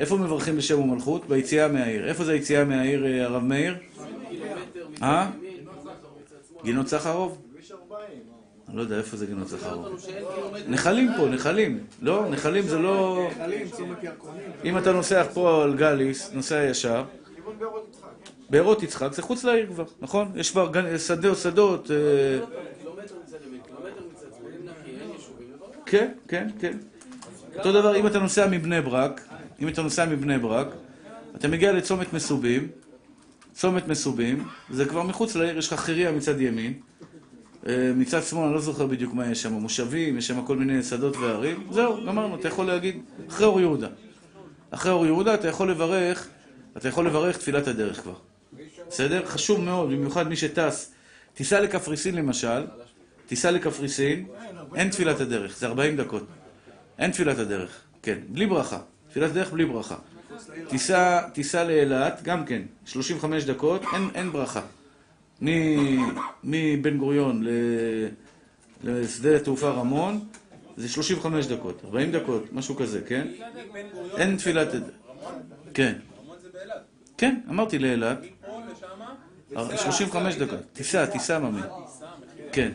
איפה 0.00 0.16
מברכים 0.16 0.56
בשם 0.56 0.80
ומלכות? 0.80 1.28
ביציאה 1.28 1.68
מהעיר. 1.68 2.08
איפה 2.08 2.24
זה 2.24 2.32
היציאה 2.32 2.64
מהעיר, 2.64 3.06
אה, 3.06 3.24
הרב 3.24 3.42
מאיר? 3.42 3.76
אה? 5.02 5.30
גינות 6.64 6.88
סחרוב? 6.88 7.38
כביש 7.52 7.72
40, 7.72 8.08
אני 8.68 8.76
לא 8.76 8.82
יודע 8.82 8.98
איפה 8.98 9.16
זה 9.16 9.26
גינות 9.26 9.48
סחרוב. 9.48 9.86
נחלים 10.68 11.10
פה, 11.16 11.26
נחלים. 11.28 11.84
לא, 12.02 12.30
נחלים 12.30 12.66
זה 12.66 12.78
לא... 12.78 13.28
אם 14.64 14.78
אתה 14.78 14.92
נוסע 14.92 15.24
פה 15.34 15.64
על 15.64 15.76
גליס, 15.76 16.30
נוסע 16.32 16.64
ישר, 16.70 17.04
בארות 18.50 18.82
יצחק, 18.82 19.12
זה 19.12 19.22
חוץ 19.22 19.44
לעיר 19.44 19.66
כבר, 19.66 19.84
נכון? 20.00 20.32
יש 20.34 20.50
כבר 20.50 20.70
שדות, 20.98 21.38
שדות, 21.38 21.90
אה. 21.90 22.46
כן, 25.86 26.12
כן, 26.28 26.48
כן. 26.60 26.78
אותו 27.58 27.72
דבר, 27.72 27.96
אם 27.96 28.06
אתה 28.06 28.18
נוסע 28.18 28.48
מבני 28.50 28.80
ברק, 28.80 29.20
אם 29.60 29.68
אתה 29.68 29.82
נוסע 29.82 30.04
מבני 30.04 30.38
ברק, 30.38 30.66
אתה 31.36 31.48
מגיע 31.48 31.72
לצומת 31.72 32.12
מסובים, 32.12 32.68
צומת 33.52 33.88
מסובים, 33.88 34.44
זה 34.70 34.84
כבר 34.84 35.02
מחוץ 35.02 35.36
לעיר, 35.36 35.58
יש 35.58 35.72
לך 35.72 35.80
חירייה 35.80 36.12
מצד 36.12 36.40
ימין, 36.40 36.72
אה, 37.66 37.92
מצד 37.96 38.22
שמאל, 38.22 38.44
אני 38.44 38.54
לא 38.54 38.60
זוכר 38.60 38.86
בדיוק 38.86 39.14
מה 39.14 39.30
יש 39.30 39.42
שם, 39.42 39.52
מושבים, 39.52 40.18
יש 40.18 40.26
שם 40.26 40.44
כל 40.46 40.56
מיני 40.56 40.82
שדות 40.82 41.16
וערים, 41.16 41.66
זהו, 41.70 42.06
גמרנו, 42.06 42.36
אתה 42.36 42.48
יכול 42.48 42.66
להגיד, 42.66 43.02
אחרי 43.28 43.46
אור 43.46 43.60
יהודה. 43.60 43.88
אחרי 44.70 44.92
אור 44.92 45.06
יהודה 45.06 45.34
אתה 45.34 45.48
יכול 45.48 45.70
לברך, 45.70 46.28
אתה 46.76 46.88
יכול 46.88 47.06
לברך 47.06 47.38
תפילת 47.38 47.68
הדרך 47.68 48.00
כבר. 48.00 48.14
בסדר? 48.88 49.26
חשוב 49.26 49.60
מאוד, 49.60 49.90
במיוחד 49.90 50.28
מי 50.28 50.36
שטס. 50.36 50.92
תיסע 51.34 51.60
לקפריסין 51.60 52.14
למשל, 52.14 52.66
תיסע 53.26 53.50
לקפריסין, 53.50 54.26
אין 54.74 54.90
תפילת 54.90 55.20
הדרך, 55.20 55.56
זה 55.58 55.66
40 55.66 55.96
דקות. 55.96 56.26
אין 56.98 57.10
תפילת 57.10 57.38
הדרך, 57.38 57.80
כן, 58.02 58.18
בלי 58.28 58.46
ברכה. 58.46 58.78
תפילת 59.16 59.30
הדרך 59.30 59.52
בלי 59.52 59.64
ברכה. 59.64 59.94
תיסע, 61.32 61.64
לאילת, 61.64 62.20
גם 62.22 62.44
כן, 62.46 62.62
35 62.86 63.44
דקות, 63.44 63.82
אין, 63.94 64.08
אין 64.14 64.32
ברכה. 64.32 64.60
מבן 66.44 66.96
גוריון 66.98 67.42
ל- 67.44 68.08
לשדה 68.84 69.36
התעופה 69.36 69.70
רמון, 69.70 70.20
זה 70.76 70.88
35 70.88 71.46
דקות, 71.46 71.82
40 71.84 72.12
דקות, 72.12 72.52
משהו 72.52 72.76
כזה, 72.76 73.00
כן? 73.06 73.28
אין 74.16 74.36
תפילת... 74.36 74.68
כן. 75.74 75.92
כן, 77.18 77.40
אמרתי 77.50 77.78
לאילת, 77.78 78.18
מפה 78.22 78.60
לשמה, 78.72 79.76
35 79.76 80.34
דקות. 80.34 80.58
תיסע, 80.72 81.06
תיסע 81.06 81.38
ממי. 81.38 81.60
כן. 82.52 82.72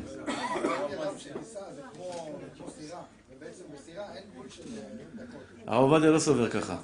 הרב 5.67 5.91
עובדיה 5.91 6.11
לא 6.11 6.19
סובר 6.19 6.49
ככה. 6.49 6.75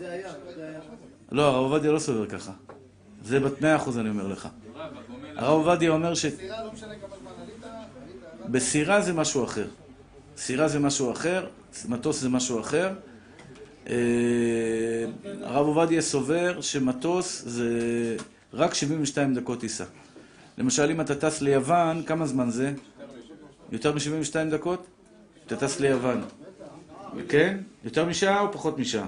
לא, 1.31 1.47
הרב 1.47 1.71
עובדיה 1.71 1.91
לא 1.91 1.99
סובר 1.99 2.25
ככה. 2.25 2.51
זה 3.23 3.39
במאה 3.39 3.75
אחוז 3.75 3.97
אני 3.97 4.09
אומר 4.09 4.27
לך. 4.27 4.47
הרב 5.35 5.67
עובדיה 5.67 5.91
אומר 5.91 6.13
ש... 6.13 6.25
סירה 6.25 6.63
לא. 6.63 6.71
בסירה 8.49 9.01
זה 9.01 9.13
משהו 9.13 9.43
אחר. 9.43 9.67
סירה 10.37 10.67
זה 10.67 10.79
משהו 10.79 11.11
אחר, 11.11 11.47
מטוס 11.89 12.21
זה 12.21 12.29
משהו 12.29 12.59
אחר. 12.59 12.93
אה, 13.89 13.95
הרב 15.41 15.65
עובדיה 15.65 16.01
סובר 16.01 16.61
שמטוס 16.61 17.43
זה 17.45 17.69
רק 18.53 18.73
72 18.73 19.35
דקות 19.35 19.59
טיסה. 19.59 19.83
למשל, 20.57 20.91
אם 20.91 21.01
אתה 21.01 21.15
טס 21.15 21.41
ליוון, 21.41 22.03
כמה 22.03 22.25
זמן 22.25 22.49
זה? 22.49 22.73
יותר 23.71 23.93
מ-72 23.93 24.51
דקות? 24.51 24.87
אתה 25.45 25.55
טס 25.55 25.79
ליוון. 25.79 26.21
כן? 27.29 27.57
יותר 27.83 28.05
משעה 28.05 28.41
או 28.41 28.51
פחות 28.51 28.79
משעה? 28.79 29.07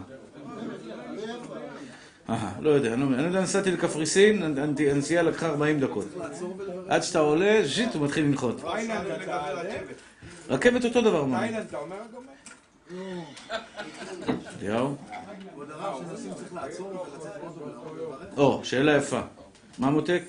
אה, 2.29 2.51
לא 2.59 2.69
יודע, 2.69 2.93
אני 2.93 3.11
לא 3.11 3.27
יודע, 3.27 3.41
נסעתי 3.41 3.71
לקפריסין, 3.71 4.43
הנ- 4.43 4.57
הנסיעה 4.91 5.23
לקחה 5.23 5.47
40 5.49 5.79
דקות. 5.79 6.05
עד 6.89 7.03
שאתה 7.03 7.19
עולה, 7.19 7.61
ז'יט, 7.65 7.95
הוא 7.95 8.05
מתחיל 8.05 8.25
לנחות. 8.25 8.61
רכבת. 10.49 10.85
אותו 10.85 11.01
דבר, 11.01 11.25
מה? 11.25 11.39
תאילנד, 11.39 11.65
אתה 11.69 11.77
אומר 11.77 11.95
הגומל? 12.09 12.29
אליהו? 14.61 14.95
או, 18.37 18.59
שאלה 18.63 18.97
יפה. 18.97 19.21
מה 19.79 19.89
מותק? 19.89 20.21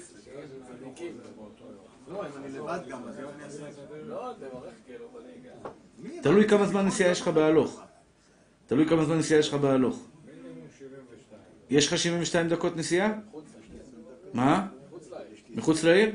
לא, 2.13 2.21
אם 2.21 2.45
אני 2.45 2.59
לבד 2.59 2.79
גם, 2.89 2.99
אז 3.09 3.15
אני 3.19 3.45
אעשה 3.45 3.69
את 3.69 3.75
זה. 3.75 3.81
לא, 4.09 4.31
תברך 4.39 4.73
כאילו 4.87 5.05
בנהיגה. 5.15 5.50
תלוי 6.23 6.49
כמה 6.49 6.67
זמן 6.67 6.87
נסיעה 6.87 7.11
יש 7.11 7.21
לך 7.21 7.29
בהלוך. 7.29 7.81
תלוי 8.67 8.89
כמה 8.89 9.05
זמן 9.05 9.19
נסיעה 9.19 9.41
יש 9.41 9.49
לך 9.49 9.55
בהלוך. 9.55 10.07
יש 11.71 11.87
לך 11.87 11.99
72 11.99 12.49
דקות 12.49 12.77
נסיעה? 12.77 13.13
מה? 14.35 14.67
מחוץ 15.51 15.85
לעיר? 15.85 16.11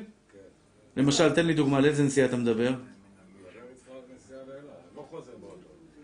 למשל, 0.98 1.34
תן 1.34 1.46
לי 1.46 1.54
דוגמה, 1.54 1.80
לאיזה 1.80 2.04
נסיעה 2.04 2.28
אתה 2.28 2.38
מדבר? 2.38 2.74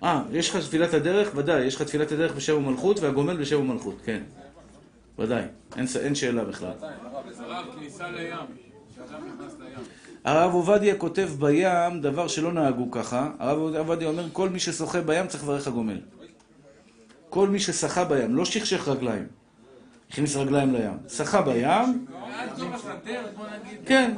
אה, 0.03 0.23
יש 0.31 0.49
לך 0.49 0.57
תפילת 0.57 0.93
הדרך? 0.93 1.31
ודאי, 1.35 1.65
יש 1.65 1.75
לך 1.75 1.81
תפילת 1.81 2.11
הדרך 2.11 2.35
בשם 2.35 2.57
ומלכות 2.57 2.99
והגומל 2.99 3.37
בשם 3.37 3.59
ומלכות, 3.59 3.95
כן. 4.05 4.23
ודאי, 5.19 5.43
אין 5.95 6.15
שאלה 6.15 6.45
בכלל. 6.45 6.71
הרב, 7.39 7.75
כניסה 7.75 8.11
לים. 8.11 8.35
כשאדם 8.93 9.21
נכנס 9.27 9.59
לים. 9.59 9.79
הרב 10.23 10.53
עובדיה 10.53 10.95
כותב 10.95 11.29
בים 11.39 12.01
דבר 12.01 12.27
שלא 12.27 12.53
נהגו 12.53 12.91
ככה. 12.91 13.29
הרב 13.39 13.77
עובדיה 13.77 14.07
אומר, 14.07 14.25
כל 14.33 14.49
מי 14.49 14.59
ששוחה 14.59 15.01
בים 15.01 15.27
צריך 15.27 15.43
לברך 15.43 15.67
הגומל. 15.67 15.99
כל 17.29 17.47
מי 17.47 17.59
ששחה 17.59 18.03
בים, 18.03 18.35
לא 18.35 18.45
שכשך 18.45 18.87
רגליים. 18.87 19.27
הכניס 20.09 20.35
רגליים 20.35 20.73
לים. 20.73 20.97
שחה 21.09 21.41
בים, 21.41 22.05
כן. 23.85 24.13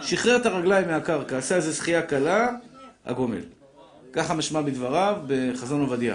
שחרר 0.00 0.36
את 0.36 0.46
הרגליים 0.46 0.88
מהקרקע, 0.88 1.38
עשה 1.38 1.56
איזה 1.56 1.74
שחייה 1.74 2.02
קלה, 2.02 2.48
הגומל. 3.06 3.40
ככה 4.12 4.34
משמע 4.34 4.60
בדבריו 4.60 5.16
בחזון 5.26 5.80
עובדיה. 5.80 6.14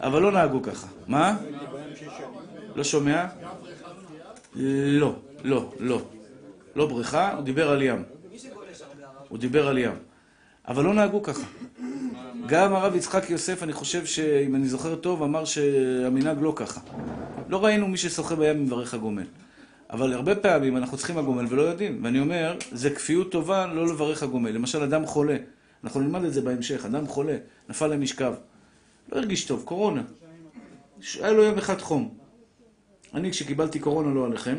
אבל 0.00 0.22
לא 0.22 0.32
נהגו 0.32 0.62
ככה. 0.62 0.86
מה? 1.06 1.36
לא 2.76 2.84
שומע? 2.84 3.26
לא, 4.54 5.14
לא, 5.44 5.72
לא. 5.78 6.00
לא 6.76 6.86
בריכה, 6.86 7.32
הוא 7.32 7.42
דיבר 7.42 7.70
על 7.70 7.82
ים. 7.82 8.02
הוא 9.30 9.38
דיבר 9.38 9.68
על 9.68 9.78
ים. 9.78 9.94
אבל 10.68 10.84
לא 10.84 10.94
נהגו 10.94 11.22
ככה. 11.22 11.46
גם 12.46 12.74
הרב 12.74 12.94
יצחק 12.94 13.30
יוסף, 13.30 13.62
אני 13.62 13.72
חושב 13.72 14.06
שאם 14.06 14.54
אני 14.54 14.68
זוכר 14.68 14.94
טוב, 14.94 15.22
אמר 15.22 15.44
שהמנהג 15.44 16.38
לא 16.40 16.52
ככה. 16.56 16.80
לא 17.48 17.64
ראינו 17.64 17.88
מי 17.88 17.96
ששוחה 17.96 18.34
בים 18.34 18.62
מברך 18.64 18.94
הגומל. 18.94 19.26
אבל 19.90 20.12
הרבה 20.12 20.34
פעמים 20.34 20.76
אנחנו 20.76 20.96
צריכים 20.96 21.18
הגומל 21.18 21.44
ולא 21.48 21.62
יודעים. 21.62 22.00
ואני 22.04 22.20
אומר, 22.20 22.56
זה 22.72 22.90
כפיות 22.90 23.32
טובה 23.32 23.66
לא 23.66 23.86
לברך 23.86 24.22
הגומל. 24.22 24.50
למשל, 24.50 24.82
אדם 24.82 25.06
חולה. 25.06 25.36
אנחנו 25.84 26.00
נלמד 26.00 26.24
את 26.24 26.32
זה 26.32 26.40
בהמשך. 26.40 26.84
אדם 26.84 27.06
חולה, 27.06 27.36
נפל 27.68 27.86
למשכב. 27.86 28.34
לא 29.12 29.18
הרגיש 29.18 29.44
טוב, 29.44 29.62
קורונה. 29.64 30.02
היה 31.20 31.32
לו 31.32 31.42
יום 31.42 31.58
אחד 31.58 31.80
חום. 31.80 32.14
אני, 33.14 33.30
כשקיבלתי 33.30 33.78
קורונה, 33.78 34.14
לא 34.14 34.26
עליכם, 34.26 34.58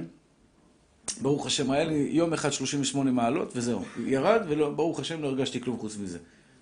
ברוך 1.22 1.46
השם, 1.46 1.72
היה 1.72 1.84
לי 1.84 2.10
יום 2.12 2.34
אחד 2.34 2.52
38 2.52 3.12
מעלות, 3.12 3.52
וזהו. 3.56 3.82
ירד, 4.06 4.42
וברוך 4.48 5.00
השם, 5.00 5.22
לא 5.22 5.28
הרגשתי 5.28 5.62
כלום 5.62 5.78
חוץ 5.78 5.98
מזה. 5.98 6.18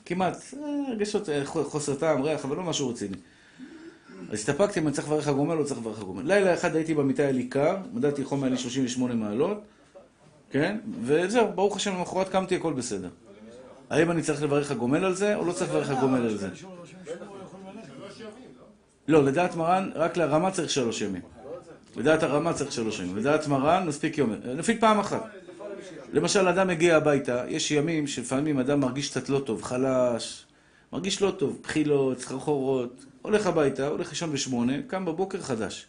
כמעט, 0.05 0.37
אה, 0.53 0.89
הרגשות, 0.89 1.29
אה, 1.29 1.45
חוסר 1.45 1.95
טעם, 1.95 2.21
ריח, 2.21 2.45
אבל 2.45 2.57
לא 2.57 2.63
משהו 2.63 2.89
רציני. 2.89 3.17
אז 4.29 4.39
הסתפקתי 4.39 4.79
אם 4.79 4.87
אני 4.87 4.95
צריך 4.95 5.07
לברך 5.07 5.27
הגומל 5.27 5.53
או 5.53 5.59
לא 5.59 5.63
צריך 5.63 5.79
לברך 5.79 5.99
הגומל. 5.99 6.23
לילה 6.25 6.53
אחד 6.53 6.75
הייתי 6.75 6.93
במיטה, 6.93 7.31
לי 7.31 7.47
קר, 7.47 7.77
מדדתי 7.93 8.23
חום, 8.23 8.43
היה 8.43 8.51
לי 8.51 8.57
38 8.57 9.13
מעלות, 9.13 9.61
כן? 10.51 10.77
וזהו, 11.01 11.47
ברוך 11.55 11.75
השם, 11.75 11.95
למחרת 11.95 12.29
קמתי, 12.29 12.55
הכל 12.55 12.73
בסדר. 12.73 13.09
האם 13.89 14.11
אני 14.11 14.21
צריך 14.21 14.43
לברך 14.43 14.71
הגומל 14.71 15.05
על 15.05 15.15
זה, 15.15 15.35
או 15.35 15.45
לא 15.45 15.51
צריך 15.51 15.69
לברך 15.69 15.89
הגומל 15.89 16.21
על 16.21 16.37
זה? 16.37 16.49
לא, 19.07 19.23
לדעת 19.23 19.55
מרן, 19.55 19.89
רק 19.95 20.17
לרמה 20.17 20.51
צריך 20.51 20.69
שלוש 20.69 21.01
ימים. 21.01 21.21
לדעת 21.95 22.23
הרמה 22.23 22.53
צריך 22.53 22.71
שלוש 22.71 22.99
ימים. 22.99 23.17
לדעת 23.17 23.47
מרן, 23.47 23.87
מספיק 23.87 24.17
יום. 24.17 24.33
נפיל 24.55 24.77
פעם 24.79 24.99
אחת. 24.99 25.25
למשל, 26.13 26.47
אדם 26.47 26.67
מגיע 26.67 26.97
הביתה, 26.97 27.43
יש 27.47 27.71
ימים 27.71 28.07
שלפעמים 28.07 28.59
אדם 28.59 28.79
מרגיש 28.79 29.09
קצת 29.09 29.29
לא 29.29 29.39
טוב, 29.39 29.63
חלש, 29.63 30.45
מרגיש 30.93 31.21
לא 31.21 31.31
טוב, 31.31 31.59
בחילות, 31.63 32.19
סחרחורות, 32.19 33.05
הולך 33.21 33.47
הביתה, 33.47 33.87
הולך 33.87 34.09
לישון 34.09 34.31
בשמונה, 34.31 34.73
קם 34.87 35.05
בבוקר 35.05 35.41
חדש. 35.41 35.85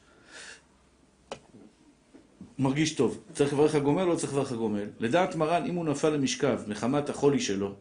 מרגיש 2.59 2.93
טוב. 2.93 3.19
צריך 3.35 3.53
לברך 3.53 3.75
הגומל 3.75 4.03
או 4.03 4.09
לא 4.09 4.17
צריך 4.17 4.33
לברך 4.33 4.53
הגומל? 4.53 4.85
לדעת 5.01 5.35
מרן, 5.35 5.65
אם 5.67 5.75
הוא 5.75 5.85
נפל 5.85 6.11
למשכב 6.11 6.61
מחמת 6.69 7.09
החולי 7.09 7.41
שלו, 7.41 7.75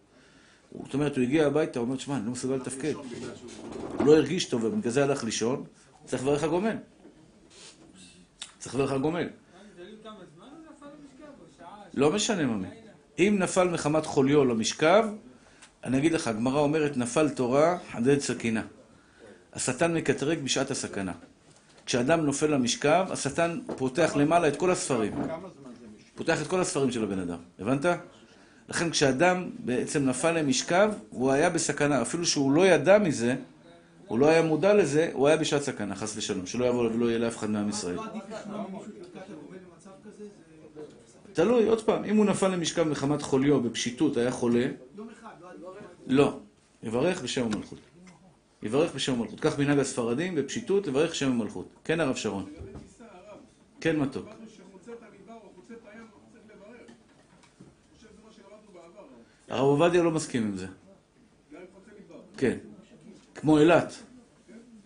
זאת 0.84 0.94
אומרת, 0.94 1.16
הוא 1.16 1.24
הגיע 1.24 1.48
הביתה, 1.48 1.80
הוא 1.80 1.86
אומר, 1.86 1.98
שמע, 1.98 2.18
אני 2.18 2.26
לא 2.26 2.32
מסוגל 2.32 2.56
לתפקד. 2.56 2.94
הוא 3.98 4.08
לא 4.08 4.16
הרגיש 4.16 4.46
טוב, 4.46 4.64
ובגלל 4.64 4.92
זה 4.92 5.04
הלך 5.04 5.24
לישון, 5.24 5.64
צריך 6.06 6.24
לברך 6.24 6.44
הגומל. 6.44 6.76
צריך 8.60 8.76
לברך 8.76 8.92
הגומל. 8.92 9.30
לא 11.94 12.12
משנה 12.12 12.46
ממי. 12.46 12.68
אם 13.20 13.36
נפל 13.40 13.68
מחמת 13.68 14.06
חוליו 14.06 14.46
למשכב, 14.46 15.06
אני 15.84 15.98
אגיד 15.98 16.12
לך, 16.12 16.28
הגמרא 16.28 16.60
אומרת, 16.60 16.98
נפל 16.98 17.30
תורה, 17.30 17.78
חדד 17.92 18.20
סכינה. 18.20 18.64
השטן 19.54 19.94
מקטרג 19.94 20.40
בשעת 20.40 20.72
הסכנה. 20.72 21.14
כשאדם 21.86 22.26
נופל 22.26 22.48
למשכב, 22.48 23.06
השטן 23.10 23.60
פותח 23.78 24.16
למעלה 24.16 24.48
את 24.48 24.56
כל 24.56 24.72
הספרים. 24.72 25.14
פותח 26.16 26.42
את 26.42 26.48
כל 26.48 26.62
הספרים 26.62 26.92
של 26.92 27.04
הבן 27.04 27.20
אדם. 27.20 27.38
הבנת? 27.60 27.86
לכן 28.70 28.90
כשאדם 28.90 29.50
בעצם 29.60 30.06
נפל 30.06 30.32
למשכב, 30.32 30.92
הוא 31.10 31.32
היה 31.32 31.50
בסכנה. 31.50 32.02
אפילו 32.02 32.26
שהוא 32.26 32.52
לא 32.52 32.68
ידע 32.68 32.98
מזה, 32.98 33.36
הוא 34.10 34.20
לא 34.20 34.28
היה 34.28 34.42
מודע 34.42 34.74
לזה, 34.74 35.10
הוא 35.14 35.28
היה 35.28 35.38
בשעת 35.38 35.62
סכנה, 35.62 35.96
חס 35.96 36.18
ושלום. 36.18 36.46
שלא 36.46 36.66
יבוא 36.66 36.90
ולא 36.90 37.06
יהיה 37.06 37.20
לאף 37.20 37.38
אחד 37.38 37.50
מעם 37.50 37.70
ישראל. 37.70 37.98
תלוי, 41.34 41.68
עוד 41.68 41.84
פעם, 41.84 42.06
אם 42.06 42.18
הוא 42.18 42.26
נפל 42.26 42.48
למשכב 42.48 42.84
מחמת 42.84 43.22
חוליו 43.22 43.62
בפשיטות, 43.62 44.18
היה 44.18 44.32
חולה, 44.32 44.66
לא. 46.08 46.40
יברך 46.84 47.22
בשם 47.22 47.46
המלכות. 47.46 47.80
יברך 48.64 48.96
בשם 48.96 49.14
המלכות. 49.14 49.40
כך 49.40 49.60
מנהג 49.60 49.80
הספרדים, 49.80 50.36
בפשיטות, 50.36 50.88
יברך 50.88 51.12
בשם 51.12 51.32
המלכות. 51.32 51.70
כן, 51.84 52.00
הרב 52.00 52.16
שרון. 52.16 52.46
כן, 53.82 54.00
מתוק. 54.00 54.26
הרב 59.50 59.66
עובדיה 59.66 60.04
לא 60.04 60.12
מסכים 60.12 60.44
עם 60.44 60.58
זה. 60.58 60.68
כן. 62.38 62.58
כמו 63.40 63.60
אילת. 63.60 64.04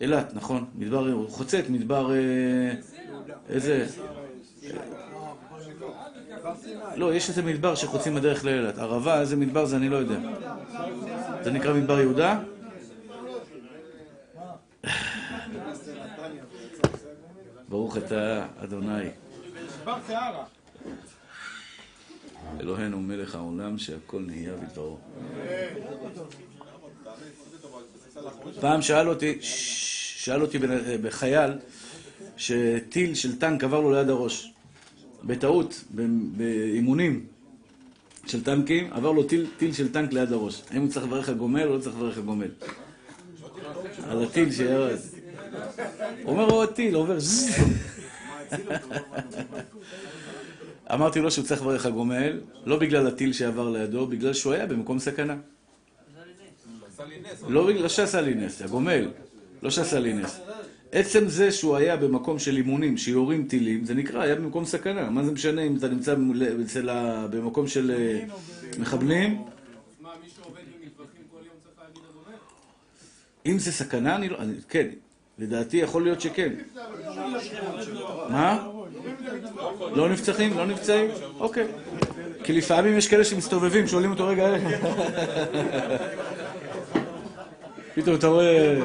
אילת, 0.00 0.34
נכון. 0.34 0.64
מדבר, 0.74 1.12
הוא 1.12 1.30
חוצה 1.30 1.58
את 1.58 1.70
מדבר... 1.70 2.12
אה, 2.14 2.74
איזה... 3.48 3.86
לא, 6.96 7.14
יש 7.14 7.28
איזה 7.28 7.42
מדבר 7.42 7.74
שחוצים 7.74 8.14
בדרך 8.14 8.44
לאילת. 8.44 8.78
ערבה, 8.78 9.20
איזה 9.20 9.36
מדבר 9.36 9.64
זה 9.64 9.76
אני 9.76 9.88
לא 9.88 9.96
יודע. 9.96 10.18
זה 11.42 11.50
נקרא 11.50 11.74
מדבר 11.74 12.00
יהודה? 12.00 12.40
ברוך 17.68 17.96
אתה 17.96 18.46
אדוני. 18.58 19.08
אלוהינו 22.60 23.00
מלך 23.00 23.34
העולם 23.34 23.78
שהכל 23.78 24.22
נהיה 24.26 24.52
בדברו. 24.52 24.98
פעם 28.60 28.82
שאל 28.82 29.08
אותי, 30.42 30.58
בחייל 31.02 31.50
שטיל 32.36 33.14
של 33.14 33.38
טנק 33.38 33.64
עבר 33.64 33.80
לו 33.80 33.92
ליד 33.92 34.08
הראש. 34.08 34.52
בטעות, 35.24 35.84
באימונים 36.36 37.26
של 38.26 38.44
טנקים, 38.44 38.92
עבר 38.92 39.12
לו 39.12 39.22
טיל, 39.22 39.46
טיל 39.56 39.72
של 39.72 39.92
טנק 39.92 40.12
ליד 40.12 40.32
הראש. 40.32 40.62
האם 40.70 40.82
הוא 40.82 40.90
צריך 40.90 41.06
לברך 41.06 41.28
הגומל 41.28 41.68
או 41.68 41.76
לא 41.76 41.80
צריך 41.80 41.96
לברך 41.96 42.18
הגומל? 42.18 42.48
על 44.08 44.24
הטיל 44.24 44.52
שירד. 44.52 44.98
אומר, 46.24 46.50
הוא 46.50 46.62
הטיל, 46.62 46.94
עובר. 46.94 47.18
אמרתי 50.94 51.20
לו 51.20 51.30
שהוא 51.30 51.44
צריך 51.44 51.62
לברך 51.62 51.86
הגומל, 51.86 52.40
לא 52.66 52.78
בגלל 52.78 53.06
הטיל 53.06 53.32
שעבר 53.32 53.70
לידו, 53.70 54.06
בגלל 54.06 54.32
שהוא 54.32 54.52
היה 54.52 54.66
במקום 54.66 54.98
סכנה. 54.98 55.36
לא 57.48 57.66
בגלל 57.66 57.88
שעשה 57.88 58.20
לי 58.20 58.34
נס, 58.34 58.62
הגומל, 58.62 59.10
לא 59.62 59.70
שעשה 59.70 59.98
לי 59.98 60.12
נס. 60.12 60.40
עצם 60.92 61.28
זה 61.28 61.52
שהוא 61.52 61.76
היה 61.76 61.96
במקום 61.96 62.38
של 62.38 62.56
אימונים, 62.56 62.96
שיורים 62.96 63.46
טילים, 63.48 63.84
זה 63.84 63.94
נקרא, 63.94 64.22
היה 64.22 64.34
במקום 64.34 64.64
סכנה. 64.64 65.10
מה 65.10 65.24
זה 65.24 65.32
משנה 65.32 65.62
אם 65.62 65.76
אתה 65.76 65.88
נמצא 65.88 66.14
במקום 67.30 67.68
של 67.68 67.90
אה, 67.90 68.24
מחבלים? 68.78 69.42
אם 73.46 73.58
זה 73.58 73.72
סכנה, 73.72 74.16
אני 74.16 74.28
לא... 74.28 74.38
כן, 74.68 74.88
לדעתי 75.38 75.76
יכול 75.76 76.02
להיות 76.02 76.20
שכן. 76.20 76.52
מה? 78.28 78.66
לא 79.80 80.08
נפצחים? 80.08 80.56
לא 80.56 80.66
נפצעים? 80.66 81.10
אוקיי. 81.38 81.66
כי 82.44 82.52
לפעמים 82.52 82.98
יש 82.98 83.08
כאלה 83.08 83.24
שמסתובבים, 83.24 83.86
שואלים 83.88 84.10
אותו 84.10 84.26
רגע... 84.26 84.56
פתאום 87.94 88.16
אתה 88.16 88.26
רואה... 88.26 88.80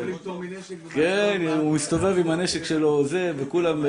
כן, 0.93 1.41
הוא 1.59 1.75
מסתובב 1.75 2.17
עם 2.17 2.29
הנשק 2.29 2.63
שלו, 2.63 3.05
זה, 3.05 3.33
וכולם... 3.37 3.85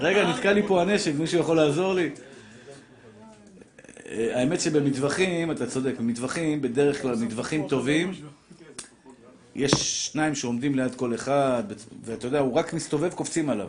רגע, 0.00 0.28
נתקע 0.28 0.52
לי 0.52 0.62
פה 0.66 0.82
הנשק, 0.82 1.12
מישהו 1.18 1.40
יכול 1.40 1.56
לעזור 1.56 1.94
לי? 1.94 2.10
אה, 4.10 4.40
האמת 4.40 4.60
שבמטווחים, 4.60 5.50
אתה 5.50 5.66
צודק, 5.66 5.94
במטווחים, 5.98 6.62
בדרך 6.62 7.02
כלל 7.02 7.16
מטווחים 7.16 7.68
טובים, 7.68 8.12
יש 9.54 9.72
שניים 10.06 10.34
שעומדים 10.34 10.74
ליד 10.74 10.94
כל 10.94 11.14
אחד, 11.14 11.62
ואתה 12.04 12.26
יודע, 12.26 12.38
הוא 12.38 12.54
רק 12.54 12.72
מסתובב, 12.72 13.12
קופצים 13.14 13.50
עליו. 13.50 13.68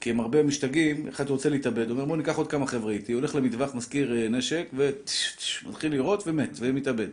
כי 0.00 0.10
הם 0.10 0.20
הרבה 0.20 0.42
משתגעים, 0.42 1.08
אחד 1.08 1.30
רוצה 1.30 1.48
להתאבד, 1.48 1.90
אומר 1.90 2.04
בוא 2.04 2.16
ניקח 2.16 2.36
עוד 2.36 2.50
כמה 2.50 2.66
חבר'ה 2.66 2.92
איתי, 2.92 3.12
הולך 3.12 3.34
למטווח, 3.34 3.74
מזכיר 3.74 4.16
אה, 4.16 4.28
נשק, 4.28 4.66
ומתחיל 4.72 5.92
לירות 5.94 6.22
ומת, 6.26 6.50
ומתאבד. 6.60 7.08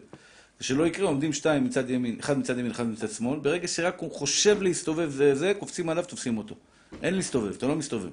ושלא 0.64 0.88
יקרה, 0.88 1.08
עומדים 1.08 1.34
שתיים 1.34 1.64
מצד 1.64 1.90
ימין, 1.90 2.16
אחד 2.20 2.38
מצד 2.38 2.58
ימין, 2.58 2.72
אחד 2.72 2.88
מצד 2.88 3.10
שמאל, 3.10 3.40
ברגע 3.40 3.68
שרק 3.68 4.00
הוא 4.00 4.12
חושב 4.12 4.62
להסתובב 4.62 5.10
זה 5.10 5.36
זה, 5.36 5.54
קופצים 5.60 5.90
עליו, 5.90 6.04
תופסים 6.08 6.38
אותו. 6.38 6.56
אין 7.04 7.14
להסתובב, 7.14 7.54
אתה 7.56 7.68
לא 7.68 7.76
מסתובב. 7.76 8.10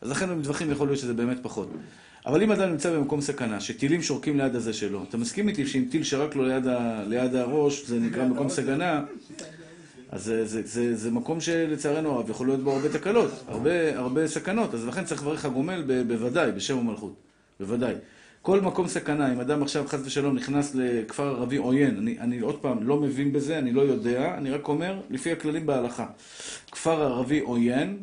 אז 0.00 0.10
לכן 0.10 0.28
במטווחים 0.28 0.70
יכול 0.70 0.88
להיות 0.88 0.98
שזה 0.98 1.14
באמת 1.14 1.36
פחות. 1.42 1.70
אבל 2.26 2.42
אם 2.42 2.52
אדם 2.52 2.70
נמצא 2.70 2.92
במקום 2.92 3.20
סכנה, 3.20 3.60
שטילים 3.60 4.02
שורקים 4.02 4.36
ליד 4.36 4.54
הזה 4.54 4.72
שלו, 4.72 5.04
אתה 5.08 5.16
מסכים 5.16 5.48
איתי 5.48 5.66
שאם 5.66 5.84
טיל 5.90 6.04
שרק 6.04 6.34
לו 6.34 6.44
ליד, 6.44 6.66
ה, 6.66 7.02
ליד 7.06 7.34
הראש, 7.34 7.86
זה 7.86 7.98
נקרא 7.98 8.24
מקום 8.24 8.48
סכנה, 8.48 9.04
אז 10.10 10.24
זה, 10.24 10.46
זה, 10.46 10.62
זה, 10.64 10.96
זה 10.96 11.10
מקום 11.10 11.40
שלצערנו 11.40 12.12
הרב 12.12 12.30
יכול 12.30 12.46
להיות 12.46 12.60
בו 12.60 12.72
הרבה 12.72 12.88
תקלות, 12.88 13.30
הרבה, 13.48 13.98
הרבה 13.98 14.28
סכנות, 14.28 14.74
אז 14.74 14.86
לכן 14.86 15.04
צריך 15.04 15.22
לברך 15.22 15.44
הגומל 15.44 15.84
ב, 15.86 16.02
בוודאי, 16.08 16.52
בשם 16.52 16.78
המלכות, 16.78 17.14
בוודאי. 17.60 17.94
כל 18.42 18.60
מקום 18.60 18.88
סכנה, 18.88 19.32
אם 19.32 19.40
אדם 19.40 19.62
עכשיו 19.62 19.84
חס 19.88 20.00
ושלום 20.04 20.36
נכנס 20.36 20.74
לכפר 20.74 21.26
ערבי 21.28 21.56
עוין, 21.56 21.96
אני, 21.96 22.18
אני 22.20 22.38
עוד 22.38 22.58
פעם 22.58 22.82
לא 22.82 22.96
מבין 22.96 23.32
בזה, 23.32 23.58
אני 23.58 23.72
לא 23.72 23.80
יודע, 23.80 24.34
אני 24.38 24.50
רק 24.50 24.68
אומר, 24.68 25.00
לפי 25.10 25.32
הכללים 25.32 25.66
בהלכה. 25.66 26.06
כפר 26.72 27.02
ערבי 27.02 27.40
עוין, 27.40 27.98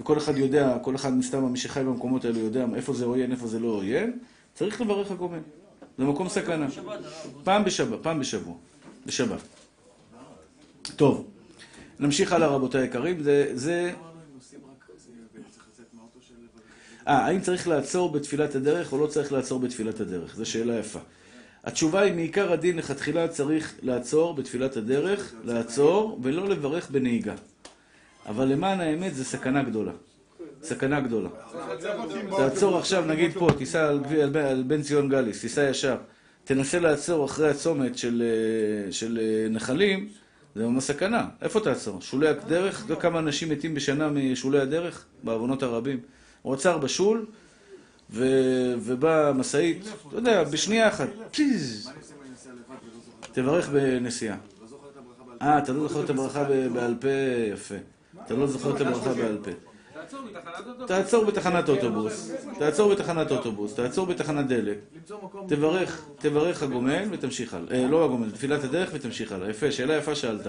וכל 0.00 0.18
אחד 0.18 0.36
יודע, 0.36 0.78
כל 0.82 0.94
אחד 0.94 1.12
מסתם 1.12 1.44
מי 1.44 1.58
שחי 1.58 1.80
במקומות 1.84 2.24
האלו 2.24 2.38
יודע 2.38 2.66
איפה 2.74 2.92
זה 2.92 3.04
עוין, 3.04 3.32
איפה 3.32 3.46
זה 3.46 3.58
לא 3.60 3.68
עוין, 3.68 4.18
צריך 4.54 4.80
לברך 4.80 5.10
הגומל. 5.10 5.38
זה 5.98 6.04
מקום 6.04 6.28
סכנה. 6.28 6.66
פעם 7.44 7.64
בשבוע, 7.64 7.98
פעם 8.02 8.20
בשבוע. 8.20 8.54
בשבת. 9.06 9.40
טוב, 10.96 11.26
נמשיך 12.00 12.32
הלאה 12.32 12.48
רבותיי 12.48 12.80
היקרים, 12.80 13.22
זה... 13.22 13.50
זה... 13.54 13.92
אה, 17.08 17.26
האם 17.26 17.40
צריך 17.40 17.68
לעצור 17.68 18.12
בתפילת 18.12 18.54
הדרך 18.54 18.92
או 18.92 18.98
לא 18.98 19.06
צריך 19.06 19.32
לעצור 19.32 19.60
בתפילת 19.60 20.00
הדרך? 20.00 20.36
זו 20.36 20.46
שאלה 20.46 20.78
יפה. 20.78 20.98
התשובה 21.64 22.00
היא, 22.00 22.14
מעיקר 22.14 22.52
הדין 22.52 22.76
לכתחילה 22.76 23.28
צריך 23.28 23.74
לעצור 23.82 24.34
בתפילת 24.34 24.76
הדרך, 24.76 25.34
לעצור 25.44 26.20
ולא 26.22 26.48
לברך 26.48 26.90
בנהיגה. 26.90 27.34
אבל 28.26 28.48
למען 28.48 28.80
האמת 28.80 29.14
זה 29.14 29.24
סכנה 29.24 29.62
גדולה. 29.62 29.92
סכנה 30.62 31.00
גדולה. 31.00 31.28
תעצור 32.36 32.78
עכשיו, 32.78 33.04
נגיד 33.04 33.32
פה, 33.32 33.48
תיסע 33.58 33.88
על, 33.88 34.62
בן 34.66 34.82
ציון 34.82 35.08
גליס, 35.08 35.40
תיסע 35.40 35.62
ישר. 35.62 35.96
תנסה 36.44 36.78
לעצור 36.78 37.24
אחרי 37.24 37.50
הצומת 37.50 37.98
של, 37.98 38.22
אה, 38.22 39.20
אה, 39.20 39.46
נחלים, 39.50 40.08
זה 40.54 40.66
ממש 40.66 40.84
סכנה. 40.84 41.28
איפה 41.42 41.60
תעצור? 41.60 42.00
שולי 42.00 42.28
הדרך? 42.28 42.84
יודע 42.88 43.00
כמה 43.00 43.18
אנשים 43.18 43.48
מתים 43.48 43.74
בשנה 43.74 44.08
משולי 44.08 44.60
הדרך? 44.60 45.04
בעוונות 45.24 45.62
הרבים. 45.62 46.00
הוא 46.42 46.54
עצר 46.54 46.78
בשול. 46.78 47.26
ובאה 48.10 49.32
משאית, 49.32 49.88
אתה 50.08 50.16
יודע, 50.16 50.44
בשנייה 50.44 50.88
אחת. 50.88 51.08
פשיז. 51.30 51.90
תברך 53.32 53.68
בנסיעה. 53.68 54.36
אה, 55.42 55.58
אתה 55.58 55.72
לא 55.72 55.88
זוכר 55.88 56.04
את 56.04 56.10
הברכה 56.10 56.44
בעל 56.74 56.94
פה? 57.00 57.08
יפה. 57.52 57.74
אתה 58.26 58.34
לא 58.34 58.46
זוכר 58.46 58.76
את 58.76 58.80
הברכה 58.80 59.12
בעל 59.12 59.38
פה. 59.44 59.50
תעצור 60.86 61.24
בתחנת 61.24 61.68
אוטובוס, 61.68 62.32
תעצור 62.58 62.94
בתחנת 62.94 63.30
אוטובוס, 63.30 63.74
תעצור 63.74 64.06
בתחנת 64.06 64.46
דלק, 64.46 64.78
תברך, 65.48 66.04
תברך 66.18 66.62
הגומל 66.62 67.08
ותמשיך 67.10 67.54
הלאה. 67.54 67.82
אה, 67.82 67.88
לא 67.88 68.04
הגומל, 68.04 68.30
תפילת 68.30 68.64
הדרך 68.64 68.90
ותמשיך 68.92 69.32
הלאה. 69.32 69.50
יפה, 69.50 69.72
שאלה 69.72 69.96
יפה 69.96 70.14
שאלת. 70.14 70.46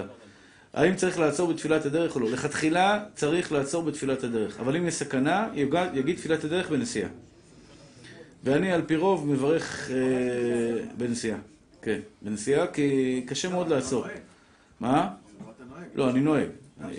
האם 0.74 0.96
צריך 0.96 1.18
לעצור 1.18 1.52
בתפילת 1.52 1.86
הדרך 1.86 2.14
או 2.14 2.20
לא? 2.20 2.30
לכתחילה 2.30 3.04
צריך 3.14 3.52
לעצור 3.52 3.82
בתפילת 3.82 4.24
הדרך, 4.24 4.60
אבל 4.60 4.76
אם 4.76 4.86
יש 4.86 4.94
סכנה, 4.94 5.48
יגיד, 5.54 5.78
יגיד 5.94 6.16
תפילת 6.16 6.44
הדרך 6.44 6.70
בנסיעה. 6.70 7.08
ואני 8.44 8.72
על 8.72 8.82
פי 8.82 8.96
רוב 8.96 9.26
מברך 9.28 9.90
אה, 9.90 9.96
בנסיעה. 10.98 11.38
כן, 11.82 12.00
בנסיעה, 12.22 12.66
כי 12.66 13.22
קשה 13.26 13.48
מאוד 13.48 13.68
לעצור. 13.68 14.06
מה? 14.80 15.10
לא, 15.94 16.10
אני 16.10 16.20
נוהג. 16.20 16.48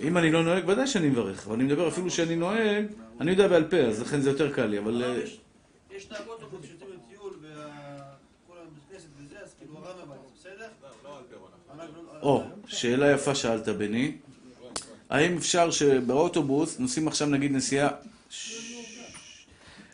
אם 0.02 0.18
אני 0.18 0.32
לא 0.32 0.44
נוהג, 0.44 0.68
ודאי 0.68 0.86
שאני 0.86 1.08
מברך. 1.08 1.46
אבל 1.46 1.54
אני 1.54 1.64
מדבר 1.64 1.88
אפילו 1.88 2.10
שאני 2.10 2.36
נוהג, 2.36 2.84
אני 3.20 3.30
יודע 3.30 3.48
בעל 3.48 3.64
פה, 3.64 3.76
אז 3.76 4.00
לכן 4.02 4.20
זה 4.20 4.30
יותר 4.30 4.52
קל 4.52 4.66
לי, 4.66 4.78
אבל... 4.78 5.02
אה, 5.04 5.20
יש 5.96 6.10
נהג 6.10 6.20
אוטובוס 6.26 6.66
שיוצאים 6.66 6.88
לטיול 6.90 7.32
וכל 7.40 8.56
הבית 8.58 8.82
כנסת 8.92 9.06
וזה, 9.18 9.36
אז 9.44 9.54
כאילו 9.58 9.76
הרב? 9.78 9.86
אנחנו- 10.00 10.25
או, 12.26 12.42
שאלה 12.66 13.10
יפה 13.10 13.34
שאלת, 13.34 13.68
בני. 13.68 14.12
האם 15.10 15.36
אפשר 15.36 15.70
שבאוטובוס 15.70 16.78
נוסעים 16.78 17.08
עכשיו 17.08 17.28
נגיד 17.28 17.52
נסיעה... 17.52 17.88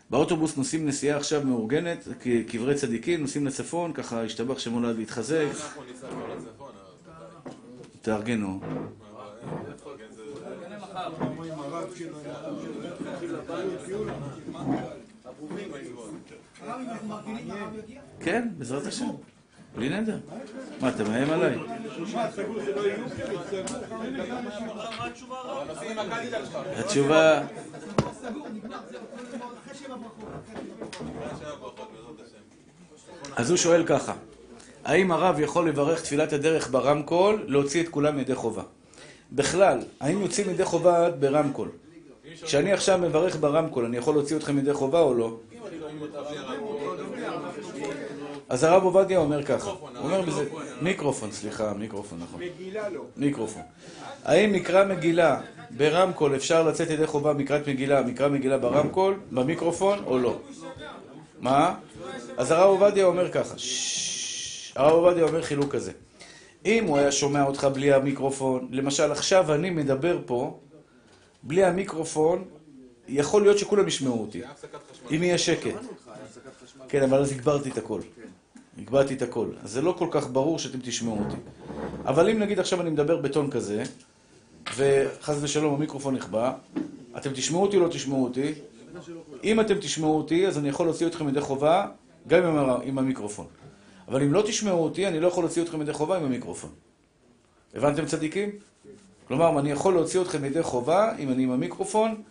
באוטובוס 0.09 0.57
נוסעים 0.57 0.87
נסיעה 0.87 1.17
עכשיו 1.17 1.41
מאורגנת, 1.45 2.07
קברי 2.47 2.75
צדיקים, 2.75 3.21
נוסעים 3.21 3.45
לצפון, 3.45 3.93
ככה 3.93 4.23
השתבח 4.23 4.59
שמו 4.59 4.81
לעד 4.81 4.97
להתחזק. 4.97 5.47
תארגנו. 8.01 8.61
כן, 18.19 18.49
בעזרת 18.57 18.85
השם. 18.85 19.32
בלי 19.75 19.89
נדר. 19.89 20.17
מה, 20.81 20.89
אתה 20.89 21.03
מאיים 21.03 21.29
עליי? 21.29 21.55
התשובה... 26.77 27.41
אז 33.35 33.49
הוא 33.49 33.57
שואל 33.57 33.85
ככה, 33.85 34.13
האם 34.83 35.11
הרב 35.11 35.39
יכול 35.39 35.69
לברך 35.69 36.01
תפילת 36.01 36.33
הדרך 36.33 36.71
ברמקול, 36.71 37.43
להוציא 37.47 37.83
את 37.83 37.89
כולם 37.89 38.19
ידי 38.19 38.35
חובה? 38.35 38.63
בכלל, 39.31 39.79
האם 39.99 40.21
יוצאים 40.21 40.49
ידי 40.49 40.65
חובה 40.65 41.09
ברמקול? 41.09 41.69
כשאני 42.41 42.73
עכשיו 42.73 42.97
מברך 42.97 43.37
ברמקול, 43.39 43.85
אני 43.85 43.97
יכול 43.97 44.13
להוציא 44.13 44.37
אתכם 44.37 44.57
ידי 44.57 44.73
חובה 44.73 44.99
או 44.99 45.13
לא? 45.13 45.37
אז 48.49 48.63
הרב 48.63 48.83
עובדיה 48.83 49.19
אומר 49.19 49.43
ככה, 49.43 49.69
הוא 49.69 49.89
אומר 49.99 50.21
בזה, 50.21 50.45
מיקרופון, 50.81 51.31
סליחה, 51.31 51.73
מיקרופון, 51.73 52.19
נכון. 52.19 52.41
מגילה 52.41 52.89
לא. 52.89 53.01
מיקרופון. 53.17 53.61
האם 54.23 54.51
מקרא 54.51 54.85
מגילה 54.85 55.41
ברמקול 55.69 56.35
אפשר 56.35 56.63
לצאת 56.63 56.89
ידי 56.89 57.07
חובה 57.07 57.33
מקראת 57.33 57.69
מגילה, 57.69 58.01
מקרא 58.01 58.27
מגילה 58.27 58.57
ברמקול, 58.57 59.19
במיקרופון 59.31 60.03
או 60.05 60.19
לא? 60.19 60.39
מה? 61.39 61.75
אז 62.37 62.51
הרב 62.51 62.69
עובדיה 62.69 63.05
אומר 63.05 63.31
ככה, 63.31 63.55
הרב 64.75 64.91
עובדיה 64.91 65.23
אומר 65.23 65.41
חילוק 65.41 65.71
כזה. 65.75 65.91
אם 66.65 66.85
הוא 66.85 66.97
היה 66.97 67.11
שומע 67.11 67.43
אותך 67.43 67.67
בלי 67.73 67.93
המיקרופון, 67.93 68.67
למשל 68.71 69.11
עכשיו 69.11 69.53
אני 69.53 69.69
מדבר 69.69 70.19
פה, 70.25 70.59
בלי 71.43 71.63
המיקרופון, 71.63 72.45
יכול 73.07 73.41
להיות 73.41 73.57
שכולם 73.57 73.87
ישמעו 73.87 74.21
אותי, 74.21 74.41
אם 75.11 75.23
יהיה 75.23 75.37
שקט. 75.37 75.71
כן, 76.89 77.03
אבל 77.03 77.21
אז 77.21 77.31
הגברתי 77.31 77.69
את 77.69 77.77
הכל. 77.77 78.01
הגברתי 78.77 79.13
את 79.13 79.21
הכל. 79.21 79.47
אז 79.63 79.71
זה 79.71 79.81
לא 79.81 79.95
כל 79.97 80.07
כך 80.11 80.29
ברור 80.31 80.59
שאתם 80.59 80.79
תשמעו 80.81 81.19
אותי. 81.19 81.37
אבל 82.05 82.29
אם 82.29 82.39
נגיד 82.39 82.59
עכשיו 82.59 82.81
אני 82.81 82.89
מדבר 82.89 83.17
בטון 83.17 83.51
כזה, 83.51 83.83
וחס 84.75 85.35
ושלום 85.41 85.73
המיקרופון 85.73 86.15
נכבה, 86.15 86.53
אתם 87.17 87.29
תשמעו 87.33 87.61
אותי 87.61 87.77
או 87.77 87.81
לא 87.81 87.87
תשמעו 87.87 88.23
אותי? 88.23 88.53
אם 89.43 89.59
אתם 89.59 89.77
תשמעו 89.79 90.17
אותי, 90.17 90.47
אז 90.47 90.57
אני 90.57 90.69
יכול 90.69 90.85
להוציא 90.85 91.07
אתכם 91.07 91.29
ידי 91.29 91.41
חובה, 91.41 91.87
גם 92.27 92.43
עם, 92.43 92.69
עם 92.83 92.99
המיקרופון. 92.99 93.45
אבל 94.07 94.23
אם 94.23 94.33
לא 94.33 94.41
תשמעו 94.41 94.83
אותי, 94.83 95.07
אני 95.07 95.19
לא 95.19 95.27
יכול 95.27 95.43
להוציא 95.43 95.61
אתכם 95.61 95.81
ידי 95.81 95.93
חובה 95.93 96.17
עם 96.17 96.25
המיקרופון. 96.25 96.69
הבנתם 97.73 98.05
צדיקים? 98.05 98.49
כלומר, 99.27 99.59
אני 99.59 99.71
יכול 99.71 99.93
להוציא 99.93 100.21
אתכם 100.21 100.45
ידי 100.45 100.63
חובה 100.63 101.15
אם 101.19 101.29
אני 101.29 101.43
עם 101.43 101.51
המיקרופון, 101.51 102.21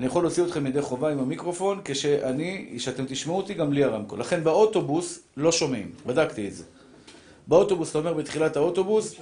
אני 0.00 0.06
יכול 0.06 0.22
להוציא 0.22 0.44
אתכם 0.44 0.66
ידי 0.66 0.82
חובה 0.82 1.12
עם 1.12 1.18
המיקרופון, 1.18 1.80
כשאני, 1.84 2.74
שאתם 2.78 3.04
תשמעו 3.08 3.36
אותי 3.36 3.54
גם 3.54 3.70
בלי 3.70 3.84
הרמקול. 3.84 4.20
לכן 4.20 4.44
באוטובוס 4.44 5.20
לא 5.36 5.52
שומעים, 5.52 5.90
בדקתי 6.06 6.48
את 6.48 6.54
זה. 6.54 6.64
באוטובוס, 7.46 7.90
אתה 7.90 7.98
אומר 7.98 8.14
בתחילת 8.14 8.56
האוטובוס, 8.56 9.14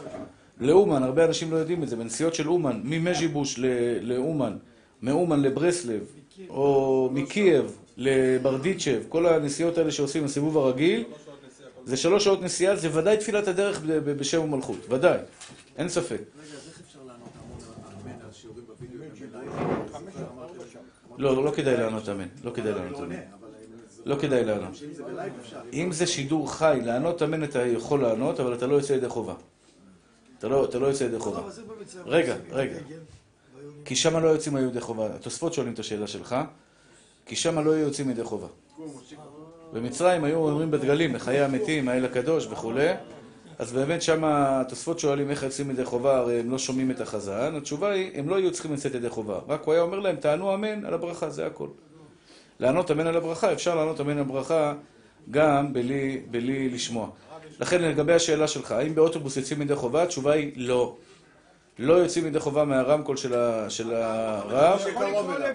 לאומן, 0.61 1.03
הרבה 1.03 1.25
אנשים 1.25 1.51
לא 1.51 1.57
יודעים 1.57 1.83
את 1.83 1.89
זה, 1.89 1.97
בנסיעות 1.97 2.35
של 2.35 2.49
אומן, 2.49 2.81
ממז'יבוש 2.85 3.59
לאומן, 4.01 4.57
מאומן 5.03 5.43
לברסלב, 5.43 6.01
או 6.49 7.11
מקייב 7.13 7.79
לברדיצ'ב, 7.97 9.03
כל 9.09 9.27
הנסיעות 9.27 9.79
האלה 9.79 9.91
שעושים, 9.91 10.25
הסיבוב 10.25 10.59
הרגיל, 10.59 11.05
זה 11.85 11.97
שלוש 11.97 12.25
שעות 12.25 12.43
נסיעה, 12.43 12.77
זה 12.77 12.99
ודאי 12.99 13.17
תפילת 13.17 13.49
הדרך 13.49 13.81
בשם 13.85 14.41
ומלכות, 14.41 14.79
ודאי, 14.89 15.19
אין 15.77 15.89
ספק. 15.89 16.11
רגע, 16.13 16.21
אז 16.57 16.69
איך 16.69 16.81
אפשר 16.87 16.99
לענות 17.07 17.29
המון 17.45 17.59
אמן 18.03 18.25
על 18.27 18.33
שיעורים 18.33 18.65
בווידאו 18.67 18.99
גם 18.99 19.29
בלייב? 19.33 19.49
לא, 21.19 21.37
לא, 21.37 21.45
לא 21.45 21.51
כדאי 21.51 21.77
לענות 21.77 22.09
אמן, 22.09 22.29
לא 22.45 22.51
כדאי 22.51 22.73
לענות 22.73 23.01
אמן. 23.01 23.17
לא 24.05 24.17
כדאי 24.21 24.45
לענות. 24.45 24.83
אם 25.73 25.93
זה 25.93 26.07
שידור 26.07 26.53
חי, 26.53 26.81
לענות 26.85 27.23
אמן 27.23 27.45
אתה 27.45 27.67
יכול 27.67 28.03
לענות, 28.03 28.41
אבל 28.41 28.55
אתה 28.55 28.67
לא 28.67 28.75
יוצא 28.75 28.93
ידי 28.93 29.09
חובה. 29.09 29.35
אתה 30.39 30.49
לא, 30.49 30.69
לא 30.81 30.87
יוצא 30.87 31.05
ידי 31.05 31.19
חובה. 31.19 31.43
רגע, 32.07 32.37
רגע. 32.51 32.79
כי 33.85 33.97
שם 33.97 34.17
לא 34.17 34.29
יוצאים 34.29 34.57
ידי 34.57 34.81
חובה. 34.81 35.15
התוספות 35.15 35.55
שואלים 35.55 35.73
את 35.73 35.79
השאלה 35.79 36.07
שלך, 36.07 36.37
כי 37.27 37.37
שם 37.37 37.59
לא 37.59 37.71
יוצאים 37.71 38.11
ידי 38.11 38.25
חובה. 38.25 38.47
במצרים 39.73 40.25
היו 40.25 40.37
אומרים 40.37 40.71
בדגלים, 40.71 41.13
בחיי 41.13 41.41
המתים, 41.41 41.89
האל 41.89 42.05
הקדוש 42.05 42.47
וכולי, 42.51 42.89
אז 43.59 43.73
באמת 43.73 44.03
שם 44.03 44.25
התוספות 44.25 44.99
שואלים 44.99 45.31
איך 45.31 45.43
יוצאים 45.43 45.71
ידי 45.71 45.85
חובה, 45.85 46.17
הרי 46.17 46.41
הם 46.41 46.51
לא 46.51 46.59
שומעים 46.59 46.91
את 46.91 47.01
החזן, 47.01 47.55
התשובה 47.55 47.91
היא, 47.91 48.11
הם 48.15 48.29
לא 48.29 48.37
היו 48.37 48.53
צריכים 48.53 48.73
לצאת 48.73 48.95
ידי 48.95 49.09
חובה, 49.09 49.39
רק 49.49 49.63
הוא 49.65 49.75
היה 49.75 49.83
אומר 49.83 49.99
להם, 49.99 50.17
תענו 50.17 50.55
אמן 50.55 50.85
על 50.85 50.95
הברכה, 50.95 51.31
זה 51.31 51.47
הכל. 51.47 51.69
לענות 52.61 52.91
אמן 52.91 53.07
על 53.07 53.17
הברכה, 53.17 53.53
אפשר 53.53 53.75
לענות 53.75 54.01
אמן 54.01 54.13
על 54.13 54.19
הברכה 54.19 54.75
גם 55.31 55.73
בלי, 55.73 56.21
בלי 56.31 56.69
לשמוע. 56.69 57.11
לכן 57.61 57.83
לגבי 57.83 58.13
השאלה 58.13 58.49
שלך, 58.49 58.73
האם 58.73 58.95
באוטובוס 58.95 59.37
יוצאים 59.37 59.63
ידי 59.63 59.75
חובה? 59.75 60.03
התשובה 60.03 60.33
היא 60.33 60.53
לא. 60.57 60.97
לא 61.79 61.95
יוצאים 61.95 62.27
ידי 62.27 62.41
חובה 62.41 62.65
מהרמקול 62.65 63.17
של, 63.17 63.35
ה, 63.35 63.71
של 63.71 63.95
הרב, 63.95 64.81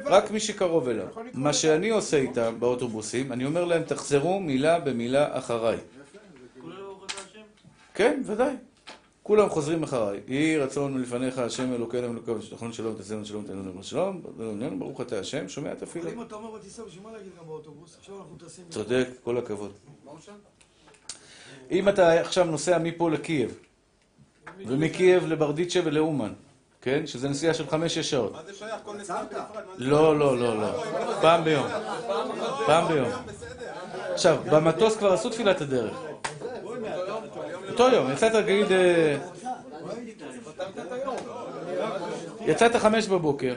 רק 0.05 0.31
מי 0.31 0.39
שקרוב 0.39 0.89
אליו. 0.89 1.07
מה 1.33 1.53
שאני 1.53 1.89
עושה 1.89 2.17
איתם 2.17 2.55
באוטובוסים, 2.59 3.31
אני 3.31 3.45
אומר 3.45 3.65
להם, 3.65 3.83
תחזרו 3.83 4.39
מילה 4.39 4.79
במילה 4.79 5.37
אחריי. 5.37 5.77
כולל 6.61 6.75
ברוך 6.75 7.03
אתה 7.05 7.13
השם? 7.13 7.41
כן, 7.93 8.21
ודאי. 8.25 8.55
כולם 9.23 9.49
חוזרים 9.49 9.83
אחריי. 9.83 10.19
יהי 10.27 10.57
רצון 10.57 10.93
מלפניך, 10.93 11.37
השם 11.37 11.73
אלוקינו 11.73 12.11
אלוקינו, 12.11 12.41
שתכון 12.41 12.73
שלום, 12.73 12.95
תעשינו 12.95 13.25
שלום, 13.25 13.43
תעשינו 13.43 13.83
שלום, 13.83 14.21
שלום, 14.37 14.79
ברוך 14.79 15.01
אתה 15.01 15.19
השם, 15.19 15.49
שומע 15.49 15.71
את 15.71 15.81
התפילה. 15.83 16.05
אבל 16.05 16.13
אם 16.13 16.21
אתה 16.21 16.35
אומר 16.35 16.51
בטיסה, 16.51 16.83
בשביל 16.83 17.03
מה 17.03 17.11
להגיד 17.11 17.31
גם 17.39 17.47
באוטובוס? 17.47 17.97
עכשיו 17.99 18.17
אנחנו 18.17 18.35
טסים... 18.47 18.65
צודק, 18.69 19.07
כל 19.23 19.37
הכבוד. 19.37 19.71
אם 21.71 21.89
אתה 21.89 22.21
עכשיו 22.21 22.45
נוסע 22.45 22.77
מפה 22.77 23.11
לקייב, 23.11 23.57
ומקייב 24.67 25.27
לברדיצ'ה 25.27 25.79
ולאומן, 25.83 26.33
כן? 26.81 27.07
שזה 27.07 27.29
נסיעה 27.29 27.53
של 27.53 27.67
חמש-שש 27.67 28.09
שעות. 28.09 28.31
מה 28.31 28.43
זה 28.45 28.53
שייך? 28.53 28.75
כל 28.83 28.97
נסיעה 28.97 29.23
בנפרד. 29.23 29.63
לא, 29.77 30.19
לא, 30.19 30.37
לא, 30.37 30.61
לא. 30.61 30.83
פעם 31.21 31.43
ביום. 31.43 31.67
פעם 32.65 32.87
ביום. 32.87 33.09
עכשיו, 34.13 34.37
במטוס 34.51 34.97
כבר 34.97 35.13
עשו 35.13 35.29
תפילת 35.29 35.61
הדרך. 35.61 35.97
אותו 37.73 37.95
יום, 37.95 38.11
יצאת, 38.11 38.35
נגיד... 38.35 38.67
יצאת 42.45 42.75
חמש 42.75 43.07
בבוקר, 43.07 43.55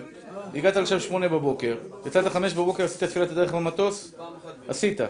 הגעת 0.55 0.77
לשם 0.77 1.01
שמונה 1.01 1.29
בבוקר, 1.29 1.77
יצאת 2.07 2.27
חמש 2.27 2.53
בבוקר, 2.53 2.85
עשית 2.85 3.05
תפילת 3.05 3.31
הדרך 3.31 3.55
במטוס? 3.55 4.14
עשית. 4.69 5.01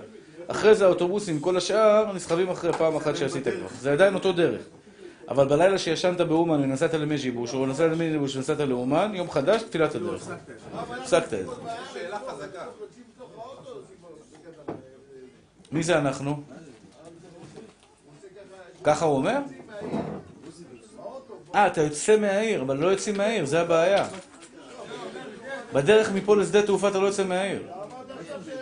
אחרי 0.46 0.74
זה 0.74 0.84
האוטובוסים, 0.84 1.40
כל 1.40 1.56
השאר, 1.56 2.12
נסחבים 2.12 2.48
אחרי 2.48 2.72
פעם 2.72 2.96
אחת 2.96 3.16
שעשית 3.16 3.44
כבר. 3.44 3.66
זה 3.80 3.92
עדיין 3.92 4.14
אותו 4.14 4.32
דרך. 4.32 4.60
אבל 5.28 5.48
בלילה 5.48 5.78
שישנת 5.78 6.20
באומן 6.20 6.60
ונסעת 6.60 6.94
למז'יבוש, 6.94 7.54
או 7.54 7.66
נסעת 7.66 7.90
למז'יבוש 7.92 8.36
ונסעת 8.36 8.58
לאומן, 8.58 9.10
יום 9.14 9.30
חדש, 9.30 9.62
תפילת 9.62 9.94
הדרך. 9.94 10.28
הפסקת 10.74 11.24
את 11.24 11.46
זה. 11.46 11.52
מי 15.72 15.82
זה 15.82 15.98
אנחנו? 15.98 16.42
ככה 18.86 19.04
הוא 19.04 19.16
אומר? 19.16 19.38
אה, 21.54 21.66
אתה 21.66 21.82
יוצא 21.82 22.16
מהעיר, 22.16 22.62
אבל 22.62 22.76
לא 22.76 22.86
יוצאים 22.86 23.16
מהעיר, 23.16 23.44
זה 23.44 23.60
הבעיה. 23.60 24.08
בדרך 25.72 26.12
מפה 26.12 26.36
לשדה 26.36 26.66
תעופה 26.66 26.88
אתה 26.88 26.98
לא 26.98 27.06
יוצא 27.06 27.24
מהעיר. 27.24 27.68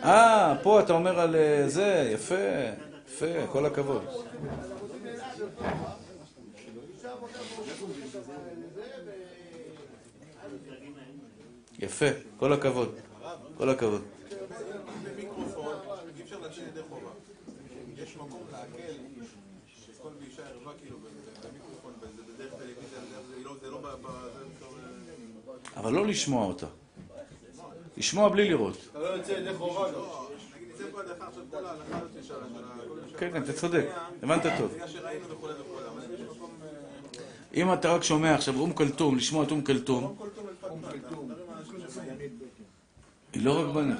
אה, 0.04 0.54
פה 0.62 0.80
אתה 0.80 0.92
אומר 0.92 1.20
על 1.20 1.36
אה, 1.36 1.64
זה, 1.68 2.10
יפה, 2.14 2.34
יפה, 3.08 3.46
כל 3.52 3.66
הכבוד. 3.66 4.02
יפה, 11.78 12.06
כל 12.38 12.52
הכבוד, 12.52 12.94
כל 13.56 13.70
הכבוד. 13.70 14.02
יש 17.96 18.16
מקום 18.16 18.42
להקל, 18.52 19.13
כאילו 20.80 20.96
במיקרופון, 20.98 21.92
בדרך 22.34 22.52
טלוויזיה, 22.52 22.98
זה- 23.28 23.44
לא- 23.44 23.54
לא 23.70 23.78
ב... 24.02 24.06
אבל 25.76 25.92
לא 25.92 26.06
לשמוע 26.06 26.46
אותה. 26.46 26.66
לשמוע 27.96 28.28
בלי 28.28 28.48
לראות. 28.50 28.76
אתה 28.90 28.98
לא 28.98 29.06
יוצא 29.06 29.32
ידי 29.32 29.54
חובה 29.54 29.92
גם. 29.92 29.98
נגיד, 30.56 30.68
נצא 30.74 30.84
פה 30.92 31.00
הדחה 31.00 31.26
עכשיו 31.28 31.42
כל 31.50 31.66
ההלכה 31.66 31.96
הזאת 31.98 32.10
של 32.14 32.22
של 32.22 32.34
ה- 33.14 33.18
כן, 33.18 33.42
אתה 33.42 33.52
צודק, 33.52 33.84
הבנת 34.22 34.42
טוב. 34.58 34.74
אה, 34.80 34.86
אם 37.54 37.72
אתה 37.72 37.94
רק 37.94 38.02
שומע 38.02 38.34
עכשיו 38.34 38.60
אום 38.60 38.72
כלתום, 38.72 39.16
לשמוע 39.16 39.44
את 39.44 39.50
אום 39.50 39.62
כלתום, 39.62 40.16
היא 43.32 43.42
לא 43.44 43.60
רק 43.60 43.74
בנית, 43.74 43.96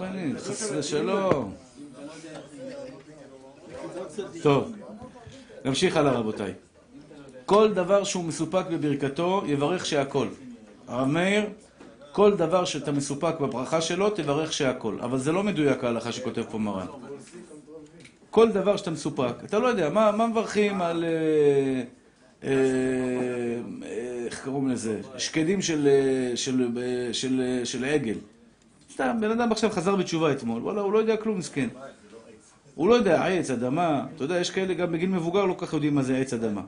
בנית, 0.00 0.36
חס 0.36 0.70
ושלום. 0.76 1.54
טוב, 4.42 4.72
נמשיך 5.64 5.96
הלאה 5.96 6.12
רבותיי. 6.12 6.52
כל 7.46 7.72
דבר 7.74 8.04
שהוא 8.04 8.24
מסופק 8.24 8.64
בברכתו, 8.70 9.42
יברך 9.46 9.86
שהכל. 9.86 10.26
הרב 10.88 11.08
מאיר, 11.08 11.46
כל 12.12 12.36
דבר 12.36 12.64
שאתה 12.64 12.92
מסופק 12.92 13.40
בברכה 13.40 13.80
שלו, 13.80 14.10
תברך 14.10 14.52
שהכל. 14.52 14.98
אבל 15.00 15.18
זה 15.18 15.32
לא 15.32 15.42
מדויק 15.42 15.84
ההלכה 15.84 16.12
שכותב 16.12 16.42
פה 16.50 16.58
מרן. 16.58 16.86
כל 18.30 18.52
דבר 18.52 18.76
שאתה 18.76 18.90
מסופק, 18.90 19.34
אתה 19.44 19.58
לא 19.58 19.66
יודע, 19.66 19.90
מה, 19.90 20.26
מברכים 20.26 20.82
על... 20.82 21.04
אה, 21.04 21.82
אה, 22.44 22.50
איך 24.26 24.44
קוראים 24.44 24.68
לזה? 24.68 25.00
שקדים 25.18 25.62
של, 25.62 25.88
אה, 27.84 27.94
עגל. 27.94 28.16
סתם, 28.92 29.16
בן 29.20 29.30
אדם 29.30 29.52
עכשיו 29.52 29.70
חזר 29.70 29.96
בתשובה 29.96 30.32
אתמול, 30.32 30.62
וואלה, 30.62 30.80
הוא 30.80 30.92
לא 30.92 30.98
יודע 30.98 31.16
כלום, 31.16 31.38
מסכן. 31.38 31.68
הוא 32.74 32.88
לא 32.88 32.94
יודע, 32.94 33.24
עץ, 33.26 33.50
אדמה, 33.50 34.06
אתה 34.16 34.24
יודע, 34.24 34.38
יש 34.40 34.50
כאלה 34.50 34.74
גם 34.74 34.92
בגיל 34.92 35.08
מבוגר 35.08 35.44
לא 35.44 35.54
כל 35.58 35.66
כך 35.66 35.72
יודעים 35.72 35.94
מה 35.94 36.02
זה 36.02 36.16
עץ 36.16 36.32
אדמה. 36.32 36.62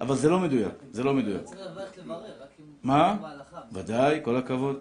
אבל 0.00 0.16
זה 0.16 0.30
לא 0.30 0.40
מדויק, 0.40 0.72
זה 0.92 1.04
לא 1.04 1.14
מדויק. 1.14 1.42
מה? 2.82 3.16
בהלכה. 3.22 3.60
ודאי, 3.72 4.20
כל 4.22 4.36
הכבוד. 4.36 4.76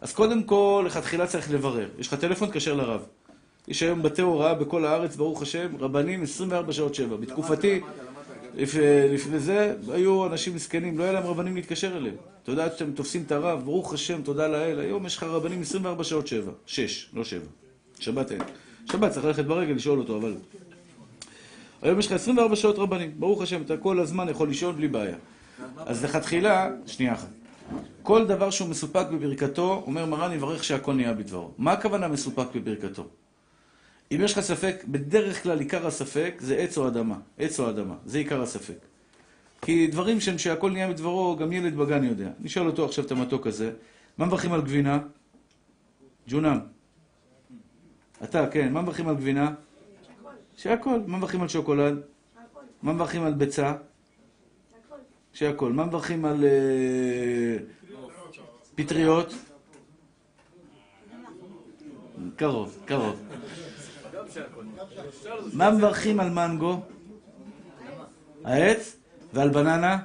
אז 0.00 0.12
קודם 0.12 0.42
כל, 0.42 0.84
לכתחילה 0.86 1.26
צריך 1.26 1.50
לברר. 1.52 1.88
יש 1.98 2.06
לך 2.08 2.14
טלפון, 2.14 2.48
תקשר 2.48 2.74
לרב. 2.74 3.06
יש 3.68 3.82
היום 3.82 4.02
בתי 4.02 4.22
הוראה 4.22 4.54
בכל 4.54 4.84
הארץ, 4.84 5.16
ברוך 5.16 5.42
השם, 5.42 5.76
רבנים 5.80 6.22
24 6.22 6.72
שעות 6.72 6.94
7. 6.94 7.16
בתקופתי, 7.16 7.80
לפ- 8.54 8.74
לפני 9.12 9.38
זה, 9.38 9.74
היו 9.92 10.26
אנשים 10.26 10.54
מסכנים, 10.54 10.98
לא 10.98 11.02
היה 11.04 11.12
להם 11.12 11.22
רבנים 11.26 11.54
להתקשר 11.56 11.96
אליהם. 11.96 12.14
אתה 12.42 12.50
יודע 12.52 12.70
שאתם 12.70 12.92
תופסים 12.92 13.22
את 13.26 13.32
הרב, 13.32 13.62
ברוך 13.64 13.94
השם, 13.94 14.22
תודה 14.22 14.48
לאל, 14.48 14.78
היום 14.80 15.06
יש 15.06 15.16
לך 15.16 15.22
רבנים 15.22 15.60
24 15.60 16.04
שעות 16.04 16.26
7. 16.26 16.52
6, 16.66 17.10
לא 17.14 17.24
7. 17.24 17.40
שבת 18.00 18.32
אין. 18.32 18.40
שבת 18.92 19.12
צריך 19.12 19.26
ללכת 19.26 19.44
ברגל 19.44 19.72
לשאול 19.72 19.98
אותו, 19.98 20.16
אבל... 20.16 20.34
היום 21.82 21.98
יש 21.98 22.06
לך 22.06 22.12
24 22.12 22.56
שעות 22.56 22.78
רבנים, 22.78 23.12
ברוך 23.18 23.42
השם, 23.42 23.62
אתה 23.62 23.76
כל 23.76 24.00
הזמן 24.00 24.28
יכול 24.28 24.50
לשאול 24.50 24.74
בלי 24.74 24.88
בעיה. 24.88 25.16
אז 25.76 26.04
לכתחילה, 26.04 26.70
שנייה 26.86 27.12
אחת. 27.12 27.28
כל 28.02 28.26
דבר 28.26 28.50
שהוא 28.50 28.68
מסופק 28.68 29.06
בברכתו, 29.12 29.82
אומר 29.86 30.06
מרן 30.06 30.32
יברך 30.32 30.64
שהכל 30.64 30.94
נהיה 30.94 31.12
בדברו. 31.12 31.50
מה 31.58 31.72
הכוונה 31.72 32.08
מסופק 32.08 32.46
בברכתו? 32.54 33.06
אם 34.12 34.20
יש 34.20 34.32
לך 34.32 34.40
ספק, 34.40 34.84
בדרך 34.88 35.42
כלל 35.42 35.58
עיקר 35.58 35.86
הספק 35.86 36.34
זה 36.38 36.56
עץ 36.56 36.78
או 36.78 36.88
אדמה. 36.88 37.16
עץ 37.38 37.60
או 37.60 37.70
אדמה, 37.70 37.94
זה 38.06 38.18
עיקר 38.18 38.42
הספק. 38.42 38.78
כי 39.62 39.86
דברים 39.86 40.20
שהם 40.20 40.38
שהכל 40.38 40.70
נהיה 40.70 40.88
בדברו, 40.88 41.36
גם 41.36 41.52
ילד 41.52 41.76
בגן 41.76 42.04
יודע. 42.04 42.28
נשאל 42.40 42.66
אותו 42.66 42.84
עכשיו 42.84 43.04
את 43.04 43.10
המתוק 43.10 43.46
הזה, 43.46 43.72
מה 44.18 44.26
מברכים 44.26 44.52
על 44.52 44.62
גבינה? 44.62 44.98
ג'ונם. 46.28 46.58
אתה, 48.22 48.46
כן. 48.50 48.72
מה 48.72 48.82
מברכים 48.82 49.08
על 49.08 49.14
גבינה? 49.14 49.52
שהכל. 50.56 50.98
מה 51.06 51.18
מברכים 51.18 51.42
על 51.42 51.48
שוקולד? 51.48 52.00
מה 52.82 52.92
מברכים 52.92 53.22
על 53.22 53.32
ביצה? 53.34 53.74
שהכל. 55.32 55.72
מה 55.72 55.84
מברכים 55.84 56.24
על 56.24 56.44
אה, 56.44 57.56
פטריות? 58.74 59.34
קרוב, 62.36 62.78
קרוב. 62.84 63.22
מה 65.52 65.70
מברכים 65.70 66.20
על 66.20 66.30
מנגו? 66.30 66.80
העץ? 68.44 68.96
ועל 69.32 69.48
בננה? 69.48 69.98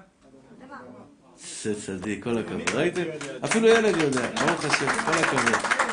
זה 1.63 1.81
צדיק, 1.81 2.23
כל 2.23 2.37
הכבוד. 2.37 2.69
ראיתם? 2.73 3.01
אפילו 3.43 3.67
ילד 3.67 3.97
יודע, 3.97 4.29
ברוך 4.35 4.65
השם, 4.65 4.87
כל 5.05 5.11
הכבוד. 5.11 5.88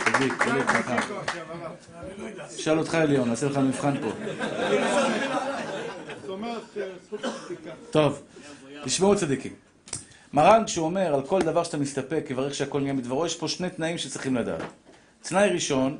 חכם. 0.66 0.96
שאל 2.56 2.78
אותך 2.78 2.94
עליון, 2.94 3.28
נעשה 3.28 3.46
לך 3.46 3.56
מבחן 3.56 3.94
פה. 4.00 4.10
טוב, 7.90 8.22
תשמעו 8.84 9.16
צדיקים. 9.16 9.52
מרן 10.32 10.64
כשהוא 10.66 10.84
אומר 10.84 11.14
על 11.14 11.22
כל 11.22 11.40
דבר 11.40 11.64
שאתה 11.64 11.76
מסתפק, 11.76 12.26
יברך 12.30 12.54
שהכל 12.54 12.80
נהיה 12.80 12.92
מדברו, 12.92 13.26
יש 13.26 13.36
פה 13.36 13.48
שני 13.48 13.70
תנאים 13.70 13.98
שצריכים 13.98 14.36
לדעת. 14.36 14.62
תנאי 15.22 15.48
ראשון, 15.48 15.98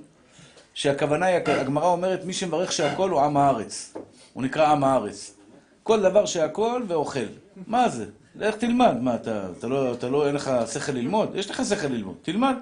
שהכוונה 0.74 1.26
היא, 1.26 1.36
הגמרא 1.46 1.86
אומרת, 1.86 2.24
מי 2.24 2.32
שמברך 2.32 2.72
שהכל 2.72 3.10
הוא 3.10 3.20
עם 3.20 3.36
הארץ. 3.36 3.94
הוא 4.32 4.42
נקרא 4.42 4.68
עם 4.68 4.84
הארץ. 4.84 5.34
כל 5.82 6.02
דבר 6.02 6.26
שהכל 6.26 6.82
ואוכל. 6.88 7.26
מה 7.66 7.88
זה? 7.88 8.04
לך 8.34 8.54
תלמד. 8.54 8.96
מה, 9.00 9.14
אתה, 9.14 9.48
אתה, 9.58 9.66
לא, 9.66 9.92
אתה 9.92 10.08
לא, 10.08 10.26
אין 10.26 10.34
לך 10.34 10.50
שכל 10.72 10.92
ללמוד? 10.92 11.30
יש 11.34 11.50
לך 11.50 11.62
שכל 11.68 11.88
ללמוד, 11.88 12.14
תלמד. 12.22 12.54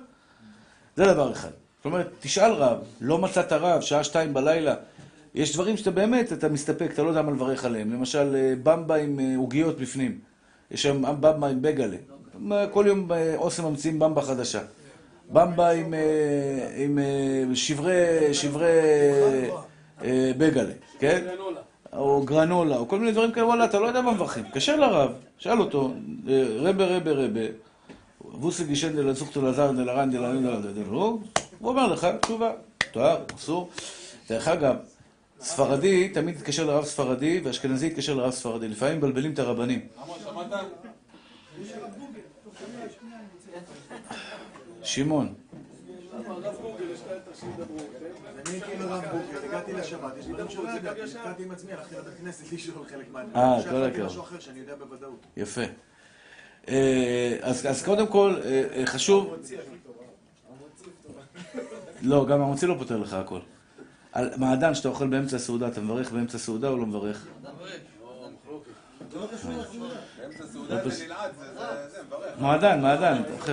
זה 0.96 1.04
דבר 1.04 1.32
אחד. 1.32 1.48
זאת 1.76 1.84
אומרת, 1.84 2.08
תשאל 2.20 2.52
רב, 2.52 2.78
לא 3.00 3.18
מצאת 3.18 3.52
רב, 3.52 3.80
שעה 3.80 4.04
שתיים 4.04 4.34
בלילה. 4.34 4.74
יש 5.34 5.54
דברים 5.54 5.76
שאתה 5.76 5.90
באמת, 5.90 6.32
אתה 6.32 6.48
מסתפק, 6.48 6.90
אתה 6.92 7.02
לא 7.02 7.08
יודע 7.08 7.22
מה 7.22 7.32
לברך 7.32 7.64
עליהם. 7.64 7.92
למשל, 7.92 8.34
אה, 8.36 8.54
במבה 8.62 8.96
עם 8.96 9.20
אה, 9.20 9.34
עוגיות 9.36 9.78
בפנים. 9.78 10.18
יש 10.70 10.82
שם 10.82 11.02
במבה 11.20 11.48
עם 11.48 11.62
בגלה. 11.62 11.96
כל 12.72 12.84
יום 12.88 13.12
אה, 13.12 13.36
אוסם 13.36 13.64
ממציאים 13.64 13.98
במבה 13.98 14.22
חדשה. 14.22 14.60
במבה 15.32 15.70
עם, 15.70 15.94
אה, 15.94 16.00
עם 16.76 16.98
אה, 16.98 17.56
שברי, 17.56 18.34
שברי 18.34 18.66
אה, 20.04 20.32
בגלה, 20.38 20.72
כן? 20.98 21.24
או 21.92 22.22
גרנולה, 22.24 22.76
או 22.76 22.88
כל 22.88 22.98
מיני 22.98 23.12
דברים 23.12 23.32
כאלה, 23.32 23.46
וואלה, 23.46 23.64
אתה 23.64 23.80
לא 23.80 23.86
יודע 23.86 24.00
מה 24.00 24.12
מברכים. 24.12 24.44
תקשר 24.44 24.76
לרב, 24.76 25.12
שאל 25.38 25.60
אותו, 25.60 25.92
אה, 26.28 26.44
רבה 26.56 26.84
רבה 26.96 27.12
רבה, 27.12 27.40
ווסי 28.40 28.64
גישן 28.64 28.96
דלה 28.96 29.12
זוכתו 29.12 29.42
לזר 29.42 29.72
דלה 29.72 29.92
רן 29.92 30.10
דלה 30.10 30.32
דלה 30.32 30.60
דלה 30.60 30.72
דלה 30.72 30.84
הוא 30.88 31.20
אומר 31.60 31.86
לך, 31.86 32.06
תשובה, 32.22 32.52
תואר, 32.92 33.24
אסור. 33.36 33.70
דרך 34.28 34.48
אגב, 34.48 34.76
ספרדי 35.40 36.08
תמיד 36.08 36.36
יתקשר 36.36 36.64
לרב 36.64 36.84
ספרדי, 36.84 37.40
ואשכנזי 37.44 37.86
יתקשר 37.86 38.14
לרב 38.14 38.30
ספרדי. 38.30 38.68
לפעמים 38.68 38.96
מבלבלים 38.96 39.32
את 39.32 39.38
הרבנים. 39.38 39.80
שמעון, 44.82 45.34
אני 48.46 48.60
כאילו 48.60 48.90
רם 48.90 49.00
בוקר, 49.00 49.44
הגעתי 49.48 49.72
לשבת, 49.72 50.12
יש 50.18 50.26
דברים 50.26 50.48
שלא 50.48 50.68
ידעתי, 50.76 51.00
נתקעתי 51.02 51.42
עם 51.42 51.50
עצמי, 51.50 51.72
הלכתי 51.72 51.94
לבית 51.96 52.14
כנסת 52.20 52.52
לשאול 52.52 52.86
חלק 52.90 53.06
מהדברים. 53.12 53.44
אה, 53.44 53.62
כל 53.70 53.82
הכבוד. 53.82 54.06
משהו 54.06 54.22
אחר 54.22 54.40
שאני 54.40 54.60
יודע 54.60 54.74
בוודאות. 54.74 55.26
יפה. 55.36 55.62
אה, 56.68 57.36
אז, 57.42 57.66
אז 57.66 57.82
קודם 57.82 58.06
כל, 58.06 58.34
אה, 58.44 58.62
אה, 58.76 58.86
חשוב... 58.86 59.36
לא, 62.02 62.26
גם 62.26 62.40
המוציא 62.40 62.68
לא 62.68 62.74
פותר 62.78 62.96
לך 62.96 63.12
הכל. 63.12 63.38
על 64.12 64.30
מעדן 64.36 64.74
שאתה 64.74 64.88
אוכל 64.88 65.06
באמצע 65.06 65.36
הסעודה, 65.36 65.68
אתה 65.68 65.80
מברך 65.80 66.12
באמצע 66.12 66.36
הסעודה 66.36 66.68
או 66.68 66.76
לא 66.76 66.86
מברך? 66.86 67.26
זה, 69.10 70.74
מברך. 70.74 71.00
מעדן, 72.38 72.80
מעדן, 72.80 73.22
אתה 73.22 73.32
אוכל. 73.32 73.52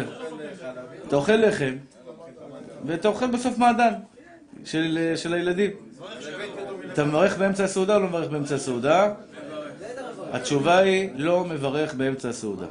אתה 1.07 1.15
אוכל 1.15 1.35
לחם, 1.35 1.77
ואתה 2.85 3.07
אוכל 3.07 3.27
בסוף 3.27 3.57
מעדן 3.57 3.93
של, 4.65 5.13
של 5.15 5.33
הילדים. 5.33 5.71
אתה 6.93 7.03
מברך 7.03 7.37
באמצע 7.37 7.63
הסעודה 7.63 7.95
או 7.95 7.99
לא 7.99 8.07
מברך 8.07 8.29
באמצע 8.29 8.55
הסעודה? 8.55 9.13
התשובה 10.31 10.77
היא 10.77 11.09
לא 11.15 11.43
מברך 11.43 11.93
באמצע 11.93 12.29
הסעודה. 12.29 12.65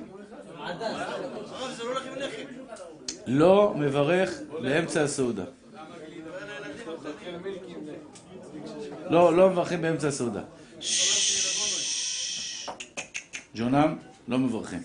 לא 3.27 3.75
מברך 3.77 4.31
באמצע 4.63 5.03
הסעודה. 5.03 5.45
לא, 9.11 9.37
לא 9.37 9.51
מברכים 9.51 9.83
באמצע 9.83 10.09
הסעודה. 10.09 10.43
ג'ונם, 13.55 13.97
לא 14.29 14.39
מברכים. 14.39 14.83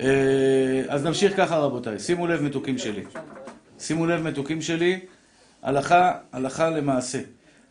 אה, 0.00 0.82
אז 0.88 1.04
נמשיך 1.04 1.36
ככה 1.36 1.56
רבותיי, 1.56 1.98
שימו 1.98 2.26
לב 2.26 2.42
מתוקים 2.42 2.78
שלי. 2.78 3.04
שימו 3.78 4.06
לב 4.06 4.22
מתוקים 4.22 4.62
שלי, 4.62 5.00
הלכה, 5.62 6.12
הלכה 6.32 6.70
למעשה. 6.70 7.20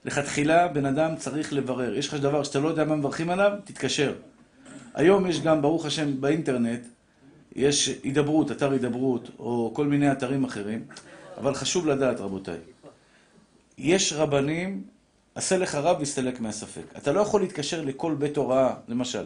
לכתחילה 0.06 0.68
בן 0.68 0.86
אדם 0.86 1.16
צריך 1.16 1.54
לברר. 1.54 1.96
יש 1.96 2.08
לך 2.08 2.14
דבר 2.14 2.44
שאתה 2.44 2.60
לא 2.60 2.68
יודע 2.68 2.84
מה 2.84 2.96
מברכים 2.96 3.30
עליו, 3.30 3.52
תתקשר. 3.64 4.14
היום 4.94 5.28
יש 5.28 5.42
גם, 5.42 5.62
ברוך 5.62 5.86
השם, 5.86 6.22
באינטרנט, 6.22 6.82
יש 7.56 7.90
הידברות, 8.04 8.52
אתר 8.52 8.72
הידברות, 8.72 9.30
או 9.40 9.72
כל 9.76 9.88
מיני 9.88 10.12
אתרים 10.12 10.44
אחרים, 10.44 10.86
אבל 11.38 11.54
חשוב 11.54 11.88
לדעת 11.88 12.20
רבותיי, 12.20 12.58
יש 13.78 14.14
רבנים, 14.14 14.84
עשה 15.36 15.58
לך 15.58 15.76
רב 15.76 15.96
והסתלק 16.00 16.40
מהספק. 16.40 16.84
אתה 16.98 17.12
לא 17.12 17.22
יכול 17.22 17.42
להתקשר 17.42 17.82
לכל 17.82 18.16
בית 18.16 18.38
הוראה, 18.38 18.74
למשל. 18.88 19.26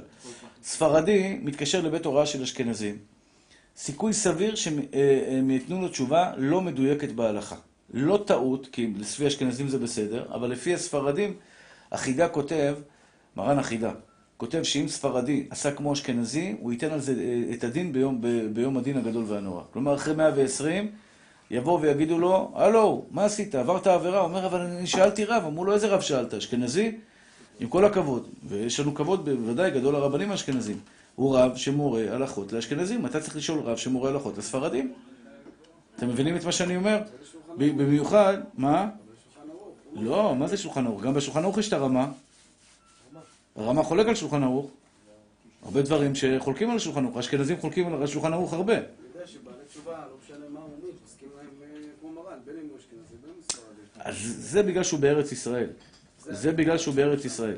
ספרדי 0.63 1.39
מתקשר 1.41 1.81
לבית 1.81 2.05
הוראה 2.05 2.25
של 2.25 2.41
אשכנזים, 2.41 2.97
סיכוי 3.77 4.13
סביר 4.13 4.55
שהם 4.55 4.79
אה, 4.93 5.53
ייתנו 5.53 5.81
לו 5.81 5.87
תשובה 5.87 6.31
לא 6.37 6.61
מדויקת 6.61 7.11
בהלכה. 7.11 7.55
לא 7.93 8.23
טעות, 8.27 8.67
כי 8.71 8.93
לפי 8.97 9.27
אשכנזים 9.27 9.67
זה 9.67 9.77
בסדר, 9.79 10.25
אבל 10.33 10.49
לפי 10.49 10.73
הספרדים, 10.73 11.35
החידה 11.91 12.29
כותב, 12.29 12.75
מרן 13.37 13.59
החידה, 13.59 13.91
כותב 14.43 14.63
שאם 14.63 14.87
ספרדי 14.87 15.43
עשה 15.49 15.71
כמו 15.71 15.93
אשכנזי, 15.93 16.55
הוא 16.59 16.71
ייתן 16.71 16.91
על 16.91 16.99
זה 16.99 17.15
אה, 17.19 17.53
את 17.53 17.63
הדין 17.63 17.93
ביום, 17.93 18.21
ב- 18.21 18.47
ביום 18.53 18.77
הדין 18.77 18.97
הגדול 18.97 19.23
והנורא. 19.27 19.61
כלומר, 19.73 19.95
אחרי 19.95 20.15
120, 20.15 20.91
יבואו 21.51 21.81
ויגידו 21.81 22.19
לו, 22.19 22.51
הלו, 22.55 23.05
מה 23.11 23.25
עשית? 23.25 23.55
עברת 23.55 23.87
עבירה? 23.87 24.19
הוא 24.19 24.27
אומר, 24.27 24.45
אבל 24.45 24.59
אני 24.59 24.87
שאלתי 24.87 25.25
רב. 25.25 25.43
אמרו 25.45 25.65
לו, 25.65 25.73
איזה 25.73 25.87
רב 25.87 26.01
שאלת? 26.01 26.33
אשכנזי? 26.33 26.91
עם 27.59 27.67
כל 27.67 27.85
הכבוד, 27.85 28.27
ויש 28.47 28.79
לנו 28.79 28.93
כבוד 28.93 29.29
בוודאי 29.29 29.71
גדול 29.71 29.93
לרבנים 29.93 30.31
האשכנזים. 30.31 30.77
הוא 31.15 31.37
רב 31.37 31.55
שמורה 31.55 32.01
הלכות 32.09 32.53
לאשכנזים, 32.53 33.05
אתה 33.05 33.19
צריך 33.19 33.35
לשאול 33.35 33.59
רב 33.59 33.77
שמורה 33.77 34.09
הלכות 34.09 34.37
לספרדים. 34.37 34.93
אתם 35.95 36.07
מבינים 36.07 36.35
את 36.35 36.45
מה 36.45 36.51
שאני 36.51 36.75
אומר? 36.75 37.01
במיוחד, 37.57 38.37
מה? 38.57 38.89
לא, 39.95 40.35
מה 40.35 40.47
זה 40.47 40.57
שולחן 40.57 40.85
ערוך? 40.85 41.03
גם 41.03 41.13
בשולחן 41.13 41.43
ערוך 41.43 41.57
יש 41.57 41.67
את 41.67 41.73
הרמה. 41.73 42.07
הרמה 43.55 43.83
חולק 43.83 44.07
על 44.07 44.15
שולחן 44.15 44.43
ערוך. 44.43 44.71
הרבה 45.65 45.81
דברים 45.81 46.15
שחולקים 46.15 46.69
על 46.69 46.75
השולחן 46.75 47.03
ערוך. 47.05 47.17
האשכנזים 47.17 47.57
חולקים 47.57 47.93
על 47.93 48.03
השולחן 48.03 48.33
ערוך 48.33 48.53
הרבה. 48.53 48.73
אני 48.73 48.83
יודע 49.13 49.27
שבעלי 49.27 49.57
תשובה, 49.67 49.91
לא 49.91 50.17
משנה 50.23 50.45
מה 50.49 50.59
אומרים, 50.59 50.93
עוסקים 51.03 51.29
להם 51.37 51.47
אה, 51.61 51.89
כמו 52.01 52.11
מרן, 52.11 52.37
בין 52.45 52.55
אם 52.55 52.69
הוא 52.69 52.77
אשכנזי, 52.77 53.15
בין 53.21 53.29
אם 53.29 53.35
הוא 53.35 53.43
ספרדי. 53.51 54.09
אז 54.09 54.15
זה 54.37 54.63
בגלל 54.63 54.83
שהוא 54.83 54.99
בארץ 54.99 55.31
ישראל. 55.31 55.67
זה 56.19 56.51
בגלל 56.51 56.77
שהוא 56.77 56.95
בארץ 56.95 57.25
ישראל. 57.25 57.57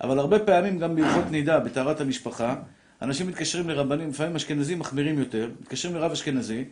אבל 0.00 0.18
הרבה 0.18 0.38
פעמים 0.38 0.78
גם 0.78 0.96
בהלכות 0.96 1.30
נידה, 1.30 1.60
בטהרת 1.60 2.00
המשפחה, 2.00 2.56
אנשים 3.02 3.28
מתקשרים 3.28 3.68
לרבנים, 3.68 4.08
לפעמים 4.10 4.36
אשכנזים 4.36 4.78
מחמירים 4.78 5.18
יותר, 5.18 5.50
מתקשרים 5.60 5.94
לרב 5.94 6.12
אשכנזי, 6.12 6.64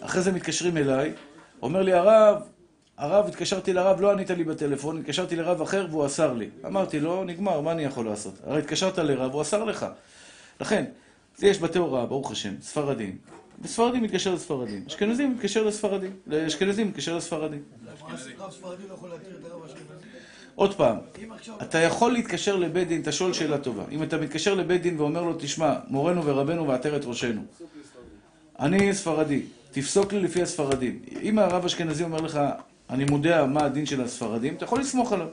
אחרי 0.00 0.22
זה 0.22 0.32
מתקשרים 0.32 0.76
אליי, 0.76 1.12
אומר 1.62 1.82
לי 1.82 1.92
הרב, 1.92 2.42
הרב, 2.98 3.28
התקשרתי 3.28 3.72
לרב, 3.72 4.00
לא 4.00 4.12
ענית 4.12 4.30
לי 4.30 4.44
בטלפון, 4.44 4.98
התקשרתי 4.98 5.36
לרב 5.36 5.62
אחר 5.62 5.86
והוא 5.90 6.06
אסר 6.06 6.32
לי. 6.32 6.48
אמרתי 6.66 7.00
לו, 7.00 7.24
נגמר, 7.24 7.60
מה 7.60 7.72
אני 7.72 7.84
יכול 7.84 8.06
לעשות? 8.06 8.34
הרי 8.46 8.58
התקשרת 8.58 8.98
לרב, 8.98 9.32
הוא 9.32 9.42
אסר 9.42 9.64
לך. 9.64 9.86
לכן, 10.60 10.84
יש 11.42 11.58
בתי 11.58 11.78
הוראה, 11.78 12.06
ברוך 12.06 12.30
השם, 12.30 12.54
ספרדים. 12.60 13.16
וספרדים 13.62 14.02
מתקשר 14.02 14.34
לספרדים, 14.34 14.84
אשכנזים 14.86 15.32
מתקשר 15.32 15.64
לספרדים, 15.64 16.10
לאשכנזים 16.26 16.88
מתקשר 16.88 17.16
לספרדים. 17.16 17.62
עוד 20.54 20.74
פעם. 20.74 20.96
אתה 21.62 21.78
יכול 21.78 22.12
להתקשר 22.12 22.56
לבית 22.56 22.88
דין, 22.88 23.02
אתה 23.02 23.12
שואל 23.12 23.32
שאלה 23.32 23.58
טובה. 23.58 23.84
אם 23.90 24.02
אתה 24.02 24.16
מתקשר 24.16 24.54
לבית 24.54 24.82
דין 24.82 25.00
ואומר 25.00 25.22
לו, 25.22 25.34
תשמע, 25.38 25.74
מורנו 25.88 26.24
ורבנו 26.24 26.68
ועטרת 26.68 27.04
ראשנו. 27.04 27.42
אני 28.58 28.94
ספרדי, 28.94 29.42
תפסוק 29.70 30.12
לי 30.12 30.20
לפי 30.20 30.42
הספרדים. 30.42 31.02
אם 31.22 31.38
הרב 31.38 31.64
אשכנזי 31.64 32.04
אומר 32.04 32.20
לך, 32.20 32.40
אני 32.90 33.04
מודע 33.04 33.44
מה 33.44 33.64
הדין 33.64 33.86
של 33.86 34.00
הספרדים, 34.00 34.54
אתה 34.54 34.64
יכול 34.64 34.80
לסמוך 34.80 35.12
עליו. 35.12 35.28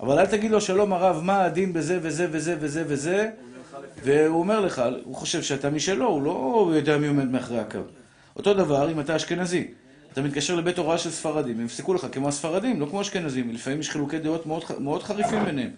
אבל 0.00 0.18
אל 0.18 0.26
תגיד 0.26 0.50
לו, 0.50 0.60
שלום 0.60 0.92
הרב, 0.92 1.20
מה 1.22 1.44
הדין 1.44 1.72
בזה 1.72 1.98
וזה 2.02 2.26
וזה 2.30 2.56
וזה 2.60 2.84
וזה, 2.86 3.30
והוא 4.04 4.40
אומר 4.40 4.60
לך, 4.60 4.82
הוא 5.04 5.14
חושב 5.14 5.42
שאתה 5.42 5.70
משלו, 5.70 6.06
הוא 6.08 6.22
לא 6.22 6.70
יודע 6.74 6.98
מי 6.98 7.06
עומד 7.06 7.30
מאחורי 7.30 7.60
הקו. 7.60 7.78
אותו 8.36 8.54
דבר 8.54 8.90
אם 8.92 9.00
אתה 9.00 9.16
אשכנזי. 9.16 9.68
אתה 10.12 10.22
מתקשר 10.22 10.54
לבית 10.54 10.78
הוראה 10.78 10.98
של 10.98 11.10
ספרדים, 11.10 11.58
הם 11.58 11.64
יפסקו 11.64 11.94
לך 11.94 12.06
כמו 12.12 12.28
הספרדים, 12.28 12.80
לא 12.80 12.86
כמו 12.86 13.00
אשכנזים, 13.00 13.54
לפעמים 13.54 13.80
יש 13.80 13.90
חילוקי 13.90 14.18
דעות 14.18 14.46
מאוד, 14.46 14.62
מאוד 14.78 15.02
חריפים 15.02 15.44
ביניהם. 15.44 15.70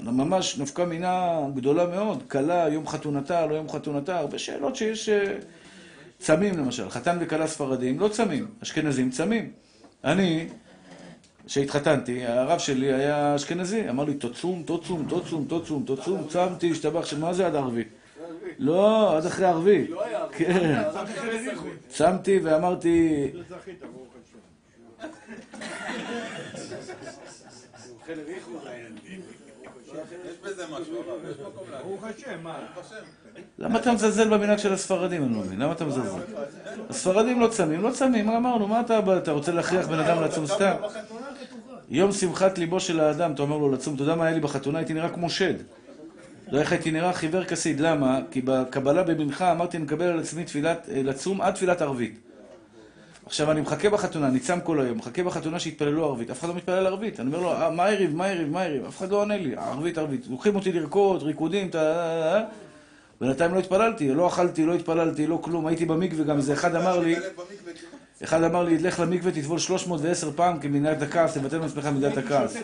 ממש 0.00 0.58
נפקה 0.58 0.84
מינה 0.84 1.40
גדולה 1.54 1.86
מאוד, 1.86 2.22
כלה, 2.30 2.68
יום 2.68 2.88
חתונתה, 2.88 3.46
לא 3.46 3.54
יום 3.54 3.68
חתונתה, 3.68 4.18
הרבה 4.18 4.38
שאלות 4.38 4.76
שיש 4.76 5.08
אה, 5.08 5.34
צמים 6.18 6.58
למשל, 6.58 6.90
חתן 6.90 7.16
וכלה 7.20 7.46
ספרדים 7.46 8.00
לא 8.00 8.08
צמים, 8.08 8.46
אשכנזים 8.62 9.10
צמים. 9.10 9.50
אני, 10.04 10.48
כשהתחתנתי, 11.46 12.26
הרב 12.26 12.58
שלי 12.58 12.92
היה 12.92 13.36
אשכנזי, 13.36 13.88
אמר 13.88 14.04
לי, 14.04 14.14
תוצום, 14.14 14.62
תוצום, 14.62 15.06
תוצום, 15.08 15.44
תוצום, 15.48 15.84
תוצום, 15.86 16.28
צמתי, 16.28 16.70
השתבח, 16.70 17.14
מה 17.14 17.32
זה 17.32 17.46
עד 17.46 17.54
ערבי? 17.54 17.84
לא, 18.58 19.16
עד 19.16 19.26
אחרי 19.26 19.46
ערבי. 19.46 19.86
כן. 20.32 20.82
צמתי 21.88 22.40
ואמרתי, 22.42 23.30
למה 33.58 33.78
אתה 33.78 33.92
מזלזל 33.92 34.28
במנהג 34.28 34.58
של 34.58 34.72
הספרדים? 34.72 35.24
אני 35.24 35.34
לא 35.34 35.40
מבין, 35.40 35.60
למה 35.60 35.72
אתה 35.72 35.84
מזלזל? 35.84 36.20
הספרדים 36.88 37.40
לא 37.40 37.48
צמים, 37.48 37.82
לא 37.82 37.90
צמים, 37.90 38.28
אמרנו, 38.28 38.68
מה 38.68 38.80
אתה 38.80 39.00
אתה 39.18 39.32
רוצה 39.32 39.52
להכריח 39.52 39.86
בן 39.86 39.98
אדם 39.98 40.22
לצום 40.22 40.46
סתם? 40.46 40.74
יום 41.88 42.12
שמחת 42.12 42.58
ליבו 42.58 42.80
של 42.80 43.00
האדם, 43.00 43.32
אתה 43.32 43.42
אומר 43.42 43.56
לו 43.56 43.72
לצום, 43.72 43.94
אתה 43.94 44.02
יודע 44.02 44.14
מה 44.14 44.24
היה 44.24 44.34
לי 44.34 44.40
בחתונה? 44.40 44.78
הייתי 44.78 44.94
נראה 44.94 45.08
כמו 45.08 45.30
שד. 45.30 45.54
לא 46.50 46.58
איך 46.58 46.72
הייתי 46.72 46.90
נראה 46.90 47.12
חיוור 47.12 47.44
כסיד, 47.44 47.80
למה? 47.80 48.20
כי 48.30 48.40
בקבלה 48.40 49.02
במנחה 49.02 49.52
אמרתי, 49.52 49.76
אני 49.76 49.84
מקבל 49.84 50.06
על 50.06 50.18
עצמי 50.18 50.44
תפילת, 50.44 50.88
אה, 50.92 51.02
לצום 51.02 51.40
עד 51.40 51.54
תפילת 51.54 51.82
ערבית. 51.82 52.27
עכשיו 53.28 53.50
אני 53.50 53.60
מחכה 53.60 53.90
בחתונה, 53.90 54.26
אני 54.26 54.40
צם 54.40 54.58
כל 54.60 54.80
היום, 54.80 54.98
מחכה 54.98 55.22
בחתונה 55.22 55.58
שיתפללו 55.60 56.04
ערבית, 56.04 56.30
אף 56.30 56.40
אחד 56.40 56.48
לא 56.48 56.54
מתפלל 56.54 56.86
ערבית, 56.86 57.20
אני 57.20 57.28
אומר 57.28 57.40
לו, 57.40 57.52
"אה, 57.52 57.70
מה 57.70 57.90
יריב, 57.90 58.16
מה 58.16 58.28
יריב, 58.28 58.48
מה 58.52 58.64
יריב, 58.64 58.84
אף 58.84 58.98
אחד 58.98 59.10
לא 59.10 59.16
עונה 59.16 59.36
לי, 59.36 59.56
ערבית, 59.56 59.98
ערבית, 59.98 60.26
לוקחים 60.30 60.56
אותי 60.56 60.72
לרקוד, 60.72 61.22
ריקודים, 61.22 61.68
טה... 61.68 62.42
בינתיים 63.20 63.54
לא 63.54 63.58
התפללתי, 63.58 64.14
לא 64.14 64.26
אכלתי, 64.26 64.66
לא 64.66 64.74
התפללתי, 64.74 65.26
לא 65.26 65.38
כלום, 65.42 65.66
הייתי 65.66 65.84
במקווה 65.84 66.24
גם, 66.24 66.36
איזה 66.36 66.52
אחד 66.52 66.74
אמר 66.74 66.98
לי, 66.98 67.16
אחד 68.24 68.42
אמר 68.42 68.62
לי, 68.62 68.78
לך 68.78 69.00
למקווה, 69.00 69.32
תטבול 69.32 69.58
310 69.58 70.30
פעם 70.36 70.58
כמנהג 70.58 71.02
הכעס, 71.02 71.38
תבטל 71.38 71.58
מעצמך 71.58 71.86
מידת 71.86 72.16
הכעס. 72.16 72.56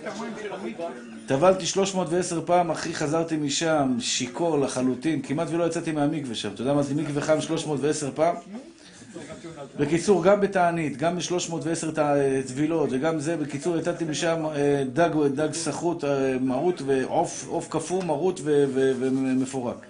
טבלתי 1.26 1.66
310 1.66 2.40
פעם, 2.46 2.70
אחי, 2.70 2.94
חזרתי 2.94 3.36
משם, 3.36 3.96
שיכור 4.00 4.58
לחלוטין, 4.58 5.22
כמעט 5.22 5.48
ולא 5.50 5.64
יצאתי 5.64 5.92
מהמקווה 5.92 6.34
שם. 6.34 6.50
אתה 6.54 6.62
יודע 6.62 6.74
מה 6.74 6.82
זה 6.82 6.94
מקווה 6.94 7.22
חם 7.22 7.40
310 7.40 8.10
פעם? 8.14 8.34
בקיצור, 9.78 10.24
גם 10.24 10.40
בתענית, 10.40 10.96
גם 10.96 11.16
ב-310 11.16 12.00
טבילות, 12.46 12.88
וגם 12.92 13.20
זה, 13.20 13.36
בקיצור, 13.36 13.78
יצאתי 13.78 14.04
משם 14.04 14.46
אה, 14.46 14.84
דג, 14.92 15.10
דג 15.34 15.52
סחוט, 15.52 16.04
אה, 16.04 16.38
מרוט, 16.40 16.82
ועוף 16.86 17.46
עוף 17.48 17.68
קפוא, 17.68 18.04
מרוט 18.04 18.40
ומפורק. 18.44 19.86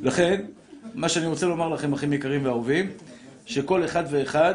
לכן, 0.00 0.44
מה 0.94 1.08
שאני 1.08 1.26
רוצה 1.26 1.46
לומר 1.46 1.68
לכם, 1.68 1.92
אחים 1.92 2.12
יקרים 2.12 2.44
ואהובים, 2.44 2.90
שכל 3.46 3.84
אחד 3.84 4.04
ואחד, 4.10 4.54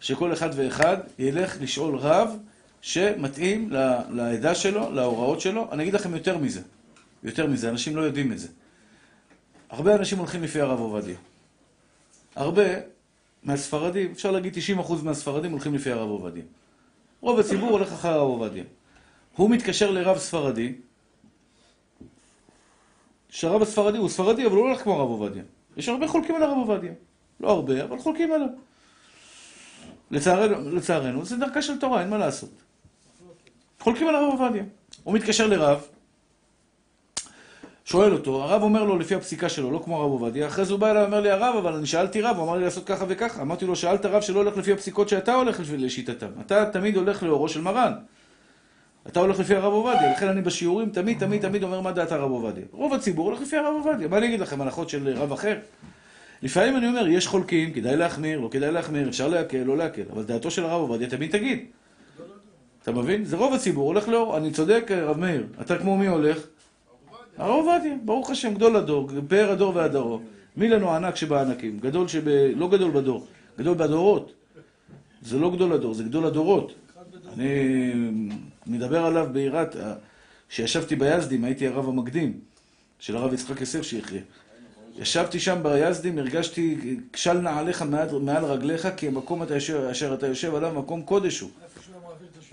שכל 0.00 0.32
אחד 0.32 0.50
ואחד 0.56 0.96
ילך 1.18 1.56
לשאול 1.60 1.96
רב 1.96 2.36
שמתאים 2.80 3.70
לעדה 4.10 4.54
שלו, 4.54 4.92
להוראות 4.92 5.40
שלו. 5.40 5.68
אני 5.72 5.82
אגיד 5.82 5.94
לכם 5.94 6.14
יותר 6.14 6.38
מזה, 6.38 6.60
יותר 7.24 7.46
מזה, 7.46 7.68
אנשים 7.68 7.96
לא 7.96 8.00
יודעים 8.00 8.32
את 8.32 8.38
זה. 8.38 8.48
הרבה 9.70 9.94
אנשים 9.94 10.18
הולכים 10.18 10.42
לפי 10.42 10.60
הרב 10.60 10.78
עובדיה. 10.78 11.16
הרבה 12.36 12.64
מהספרדים, 13.42 14.10
אפשר 14.10 14.30
להגיד 14.30 14.56
90% 14.78 14.92
מהספרדים 15.02 15.52
הולכים 15.52 15.74
לפי 15.74 15.90
הרב 15.90 16.10
עובדיה. 16.10 16.42
רוב 17.20 17.40
הציבור 17.40 17.70
הולך 17.70 17.92
אחר 17.92 18.08
הרב 18.08 18.28
עובדיה. 18.28 18.64
הוא 19.36 19.50
מתקשר 19.50 19.90
לרב 19.90 20.18
ספרדי, 20.18 20.72
שהרב 23.28 23.62
הספרדי 23.62 23.98
הוא 23.98 24.08
ספרדי, 24.08 24.46
אבל 24.46 24.56
הוא 24.56 24.64
לא 24.64 24.68
הולך 24.68 24.82
כמו 24.82 24.92
הרב 24.92 25.08
עובדיה. 25.08 25.42
יש 25.76 25.88
הרבה 25.88 26.08
חולקים 26.08 26.34
על 26.34 26.42
הרב 26.42 26.56
עובדיה. 26.56 26.92
לא 27.40 27.50
הרבה, 27.50 27.84
אבל 27.84 27.98
חולקים 27.98 28.32
עליו. 28.32 28.48
לצערנו, 30.10 30.70
לצערנו, 30.70 31.24
זה 31.24 31.36
דרכה 31.36 31.62
של 31.62 31.80
תורה, 31.80 32.00
אין 32.00 32.10
מה 32.10 32.18
לעשות. 32.18 32.50
חולקים 33.80 34.08
על 34.08 34.14
הרב 34.14 34.40
עובדיה. 34.40 34.64
הוא 35.04 35.14
מתקשר 35.14 35.46
לרב, 35.46 35.86
שואל 37.84 38.12
אותו, 38.12 38.42
הרב 38.42 38.62
אומר 38.62 38.84
לו 38.84 38.98
לפי 38.98 39.14
הפסיקה 39.14 39.48
שלו, 39.48 39.70
לא 39.70 39.80
כמו 39.84 39.96
הרב 39.96 40.10
עובדיה, 40.10 40.46
אחרי 40.46 40.64
זה 40.64 40.72
הוא 40.72 40.80
בא 40.80 40.90
אליי 40.90 41.02
ואומר 41.02 41.20
לי, 41.20 41.30
הרב, 41.30 41.56
אבל 41.56 41.72
אני 41.72 41.86
שאלתי 41.86 42.20
רב, 42.22 42.36
הוא 42.36 42.44
אמר 42.44 42.56
לי 42.56 42.64
לעשות 42.64 42.86
ככה 42.86 43.04
וככה. 43.08 43.42
אמרתי 43.42 43.64
לו, 43.64 43.76
שאלת 43.76 44.06
רב 44.06 44.22
שלא 44.22 44.38
הולך 44.38 44.56
לפי 44.56 44.72
הפסיקות 44.72 45.08
שאתה 45.08 45.34
הולך 45.34 45.60
לשיטתם. 45.78 46.26
אתה 46.40 46.64
תמיד 46.72 46.96
הולך 46.96 47.22
לאורו 47.22 47.48
של 47.48 47.60
מרן. 47.60 47.92
אתה 49.06 49.20
הולך 49.20 49.40
לפי 49.40 49.54
הרב 49.54 49.72
עובדיה, 49.72 50.12
לכן 50.12 50.28
אני 50.28 50.42
בשיעורים 50.42 50.90
תמיד 50.90 51.18
תמיד 51.18 51.42
תמיד 51.42 51.62
אומר 51.62 51.80
מה 51.80 51.92
דעת 51.92 52.12
הרב 52.12 52.30
עובדיה. 52.30 52.64
רוב 52.72 52.94
הציבור 52.94 53.26
הולך 53.26 53.40
לפי 53.40 53.56
הרב 53.56 53.74
עובדיה, 53.74 54.08
מה 54.08 54.18
אני 54.18 54.26
אגיד 54.26 54.40
לכם, 54.40 54.60
הנחות 54.60 54.88
של 54.88 55.08
רב 55.16 55.32
אחר? 55.32 55.58
לפעמים 56.42 56.76
אני 56.76 56.88
אומר, 56.88 57.08
יש 57.08 57.26
חולקים, 57.26 57.72
כדאי 57.72 57.96
להחמיר, 57.96 58.40
לא 58.40 58.48
כדאי 58.48 58.72
להחמיר, 58.72 59.08
אפשר 59.08 59.28
להקל, 59.28 59.58
לא 59.58 59.76
להקל, 59.76 60.02
אבל 60.12 60.22
דעתו 60.22 60.50
של 60.50 60.64
הרב 60.64 60.80
עובדיה 60.80 61.08
תמיד 61.08 61.30
תגיד. 61.30 61.66
אתה 62.82 62.92
מבין? 62.92 63.24
זה 63.24 63.36
רוב 63.36 63.54
הציבור, 63.54 63.86
הולך 63.86 64.08
לאור, 64.08 64.36
אני 64.36 64.50
צודק, 64.50 64.90
רב 64.90 65.18
מאיר, 65.18 65.46
אתה 65.60 65.78
כמו 65.78 65.96
מי 65.96 66.06
הולך? 66.06 66.38
הרב 67.42 67.66
עובדיה, 67.66 67.96
ברוך 68.04 68.30
השם, 68.30 68.54
גדול 68.54 68.76
הדור, 68.76 69.10
פאר 69.28 69.50
הדור 69.50 69.76
והדרו. 69.76 70.20
מי 70.56 70.68
לנו 70.68 70.90
הענק 70.90 71.16
שבענקים? 71.16 71.78
גדול 71.78 72.08
שב... 72.08 72.28
לא 72.56 72.70
גדול 72.70 72.90
בדור, 72.90 73.26
גדול 73.58 73.74
בדורות. 73.74 74.32
זה 75.22 75.38
לא 75.38 75.50
גדול 75.50 75.72
הדור, 75.72 75.94
זה 75.94 76.04
גדול 76.04 76.26
הדורות. 76.26 76.74
אני 77.32 77.92
מדבר 78.66 79.04
עליו 79.04 79.28
ביראת, 79.32 79.76
כשישבתי 80.48 80.96
ביזדים, 80.96 81.44
הייתי 81.44 81.66
הרב 81.66 81.88
המקדים 81.88 82.40
של 82.98 83.16
הרב 83.16 83.32
יצחק 83.32 83.60
יוסף 83.60 83.82
שיחיה. 83.82 84.20
ישבתי 84.98 85.40
שם 85.40 85.62
ביזדים, 85.62 86.18
הרגשתי 86.18 86.96
כשל 87.12 87.38
נעליך 87.38 87.82
מעל, 87.82 88.08
מעל 88.18 88.44
רגליך, 88.44 88.88
כי 88.96 89.06
המקום 89.08 89.42
אתה 89.42 89.54
יושב, 89.54 89.74
אשר 89.90 90.14
אתה 90.14 90.26
יושב 90.26 90.54
עליו, 90.54 90.72
מקום 90.74 91.02
קודש 91.02 91.40
הוא. 91.40 91.50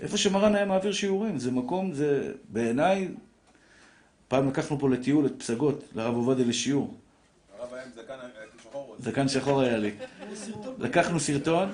איפה 0.00 0.16
שמרן 0.16 0.54
היה 0.54 0.64
מעביר 0.64 0.92
שיעורים, 0.92 1.38
זה 1.38 1.50
מקום, 1.50 1.92
זה 1.92 2.32
בעיניי, 2.48 3.08
פעם 4.30 4.48
לקחנו 4.48 4.78
פה 4.78 4.90
לטיול 4.90 5.26
את 5.26 5.32
פסגות, 5.38 5.84
לרב 5.94 6.14
עובדיה 6.14 6.46
לשיעור. 6.46 6.94
הרב 7.58 7.74
היה 7.74 7.84
עם 7.84 7.90
זקן 7.94 8.14
שחור. 8.62 8.96
זקן 8.98 9.28
שחור 9.28 9.60
היה 9.60 9.76
לי. 9.76 9.90
לקחנו 10.78 11.20
סרטון, 11.20 11.72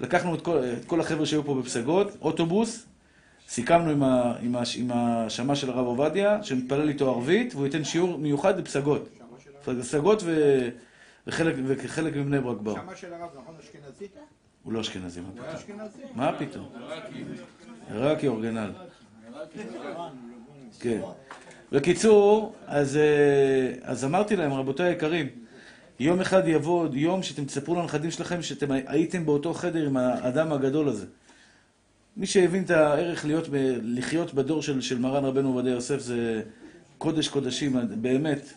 לקחנו 0.00 0.34
את 0.34 0.42
כל, 0.42 0.58
את 0.58 0.84
כל 0.84 1.00
החבר'ה 1.00 1.26
שהיו 1.26 1.44
פה 1.44 1.54
בפסגות, 1.54 2.16
אוטובוס, 2.20 2.86
סיכמנו 3.48 3.90
עם, 3.90 4.02
ה, 4.02 4.34
עם, 4.40 4.56
ה, 4.56 4.62
עם 4.76 4.90
השמש 4.92 5.60
של 5.60 5.70
הרב 5.70 5.86
עובדיה, 5.86 6.42
שמתפלל 6.42 6.88
איתו 6.88 7.10
ערבית, 7.10 7.54
והוא 7.54 7.66
ייתן 7.66 7.84
שיעור 7.84 8.18
מיוחד 8.18 8.60
בפסגות. 8.60 9.08
פסגות 9.64 10.22
ו, 10.24 10.68
וחלק, 11.26 11.54
וחלק 11.66 12.16
מבני 12.16 12.40
ברק 12.40 12.60
באו. 12.60 12.74
שמה 12.76 12.96
של 12.96 13.12
הרב, 13.12 13.30
נכון, 13.42 13.54
אשכנזי? 13.60 14.06
הוא 14.62 14.72
לא 14.72 14.80
אשכנזי, 14.80 15.20
מה 15.20 15.28
פתאום? 15.58 16.14
מה 16.16 16.32
פתאום? 16.38 16.68
עיראקי 17.90 18.28
אורגנל. 18.28 18.72
כן. 20.80 21.00
בקיצור, 21.72 22.54
אז, 22.66 22.96
אה, 22.96 23.72
אז 23.82 24.04
אמרתי 24.04 24.36
להם, 24.36 24.52
רבותיי 24.52 24.88
היקרים, 24.88 25.26
יום 26.00 26.20
אחד 26.20 26.42
יבוא 26.48 26.86
יום 26.92 27.22
שאתם 27.22 27.44
תספרו 27.44 27.74
לנכדים 27.74 28.10
שלכם 28.10 28.42
שאתם 28.42 28.66
הייתם 28.86 29.26
באותו 29.26 29.54
חדר 29.54 29.86
עם 29.86 29.96
האדם 29.96 30.52
הגדול 30.52 30.88
הזה. 30.88 31.06
מי 32.16 32.26
שהבין 32.26 32.62
את 32.62 32.70
הערך 32.70 33.24
להיות, 33.24 33.48
לחיות 33.82 34.34
בדור 34.34 34.62
של, 34.62 34.80
של 34.80 34.98
מרן 34.98 35.24
רבנו 35.24 35.48
עובדיה 35.48 35.72
יוסף 35.72 35.98
זה 35.98 36.42
קודש 36.98 37.28
קודשים, 37.28 37.76
באמת. 38.00 38.52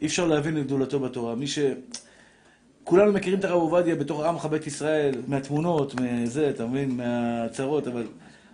אי 0.00 0.06
אפשר 0.06 0.26
להבין 0.26 0.58
את 0.58 0.66
גדולתו 0.66 1.00
בתורה. 1.00 1.34
מי 1.34 1.46
ש... 1.46 1.58
כולנו 2.84 3.12
מכירים 3.12 3.38
את 3.38 3.44
הרב 3.44 3.60
עובדיה 3.60 3.94
בתור 3.94 4.24
עמך 4.24 4.46
בית 4.46 4.66
ישראל, 4.66 5.14
מהתמונות, 5.26 5.94
מזה, 6.00 6.50
אתה 6.50 6.66
מבין, 6.66 6.90
מהצהרות, 6.90 7.86
אבל 7.86 8.06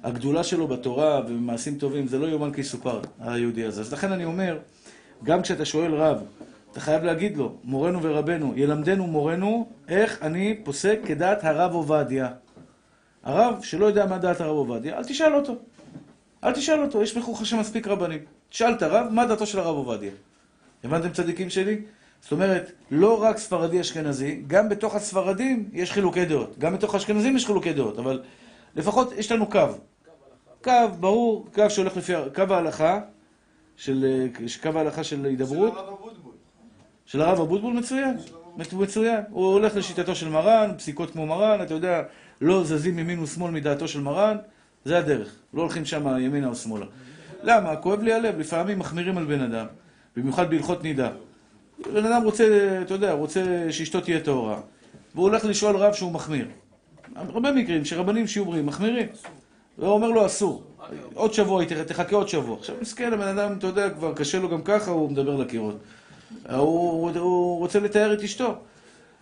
הגדולה 0.02 0.44
שלו 0.44 0.66
בתורה 0.66 1.20
ובמעשים 1.20 1.78
טובים, 1.78 2.06
זה 2.06 2.18
לא 2.18 2.26
יאומן 2.26 2.52
כי 2.52 2.60
יסופר, 2.60 3.00
היהודי 3.20 3.64
הזה. 3.64 3.80
אז 3.80 3.92
לכן 3.92 4.12
אני 4.12 4.24
אומר, 4.24 4.58
גם 5.24 5.42
כשאתה 5.42 5.64
שואל 5.64 5.94
רב, 5.94 6.22
אתה 6.72 6.80
חייב 6.80 7.04
להגיד 7.04 7.36
לו, 7.36 7.54
מורנו 7.64 8.02
ורבנו, 8.02 8.52
ילמדנו 8.56 9.06
מורנו, 9.06 9.68
איך 9.88 10.22
אני 10.22 10.60
פוסק 10.64 10.98
כדעת 11.04 11.44
הרב 11.44 11.74
עובדיה. 11.74 12.28
הרב 13.24 13.62
שלא 13.62 13.86
יודע 13.86 14.06
מה 14.06 14.18
דעת 14.18 14.40
הרב 14.40 14.56
עובדיה, 14.56 14.98
אל 14.98 15.04
תשאל 15.04 15.34
אותו. 15.34 15.56
אל 16.44 16.52
תשאל 16.52 16.82
אותו, 16.82 17.02
יש 17.02 17.16
בכוך 17.16 17.42
השם 17.42 17.58
מספיק 17.58 17.86
רבנים. 17.86 18.20
תשאל 18.48 18.72
את 18.72 18.82
הרב, 18.82 19.06
מה 19.10 19.26
דעתו 19.26 19.46
של 19.46 19.58
הרב 19.58 19.76
עובדיה. 19.76 20.10
הבנתם 20.84 21.10
צדיקים 21.10 21.50
שלי? 21.50 21.78
זאת 22.22 22.32
אומרת, 22.32 22.72
לא 22.90 23.22
רק 23.22 23.38
ספרדי 23.38 23.80
אשכנזי, 23.80 24.42
גם 24.46 24.68
בתוך 24.68 24.94
הספרדים 24.94 25.68
יש 25.72 25.92
חילוקי 25.92 26.24
דעות. 26.24 26.58
גם 26.58 26.74
בתוך 26.74 26.94
האשכנזים 26.94 27.36
יש 27.36 27.46
חילוקי 27.46 27.72
דעות, 27.72 27.98
אבל 27.98 28.22
לפחות 28.76 29.12
יש 29.12 29.32
לנו 29.32 29.46
קו. 29.46 29.66
קו, 30.64 30.72
ברור, 31.00 31.46
קו 31.54 31.70
שהולך 31.70 31.96
לפי, 31.96 32.12
קו 32.34 32.42
ההלכה, 32.50 33.00
של, 33.76 34.28
קו 34.62 34.68
ההלכה 34.74 35.04
של 35.04 35.24
הידברות, 35.24 35.76
הרב 35.76 35.88
אבוטבול. 35.88 36.32
של 37.06 37.20
הרב 37.20 37.40
אבוטבול 37.40 37.74
מצוין. 37.74 38.16
של 38.62 38.76
מצוין. 38.76 39.20
הוא 39.30 39.52
הולך 39.52 39.76
לשיטתו 39.76 40.14
של 40.14 40.28
מרן, 40.28 40.70
פסיקות 40.78 41.10
כמו 41.10 41.26
מרן, 41.26 41.62
אתה 41.62 41.74
יודע, 41.74 42.02
לא 42.40 42.64
זזים 42.64 42.98
ימין 42.98 43.18
ושמאל 43.18 43.50
מדעתו 43.50 43.88
של 43.88 44.00
מרן, 44.00 44.36
זה 44.84 44.98
הדרך. 44.98 45.34
לא 45.54 45.62
הולכים 45.62 45.84
שם 45.84 46.06
ימינה 46.20 46.48
או 46.48 46.54
שמאלה. 46.54 46.86
למה? 47.42 47.76
כואב 47.76 48.02
לי 48.02 48.12
הלב, 48.12 48.38
לפעמים 48.38 48.78
מחמירים 48.78 49.18
על 49.18 49.24
בן 49.24 49.40
אדם, 49.40 49.66
במיוחד 50.16 50.50
בהלכות 50.50 50.82
נידה. 50.82 51.10
בן 51.92 52.06
אדם 52.06 52.22
רוצה, 52.24 52.78
אתה 52.82 52.94
יודע, 52.94 53.12
רוצה 53.12 53.66
שאשתו 53.70 54.00
תהיה 54.00 54.20
טהורה, 54.20 54.60
והוא 55.14 55.28
הולך 55.28 55.44
לשאול 55.44 55.76
רב 55.76 55.92
שהוא 55.92 56.12
מחמיר. 56.12 56.46
הרבה 57.16 57.52
מקרים 57.52 57.84
שרבנים 57.84 58.26
שיעורים 58.26 58.66
מחמירים. 58.66 59.08
והוא 59.78 59.92
אומר 59.92 60.08
לו 60.08 60.26
אסור. 60.26 60.62
עוד 61.14 61.32
שבוע, 61.34 61.64
תחכה 61.86 62.16
עוד 62.16 62.28
שבוע. 62.28 62.56
עכשיו 62.58 62.76
מסכן, 62.80 63.12
הבן 63.12 63.38
אדם, 63.38 63.52
אתה 63.58 63.66
יודע, 63.66 63.90
כבר 63.90 64.14
קשה 64.14 64.38
לו 64.38 64.48
גם 64.48 64.62
ככה, 64.62 64.90
הוא 64.90 65.10
מדבר 65.10 65.36
לקירות. 65.36 65.76
הוא, 66.52 67.10
הוא 67.18 67.58
רוצה 67.58 67.80
לתאר 67.80 68.12
את 68.12 68.22
אשתו. 68.22 68.54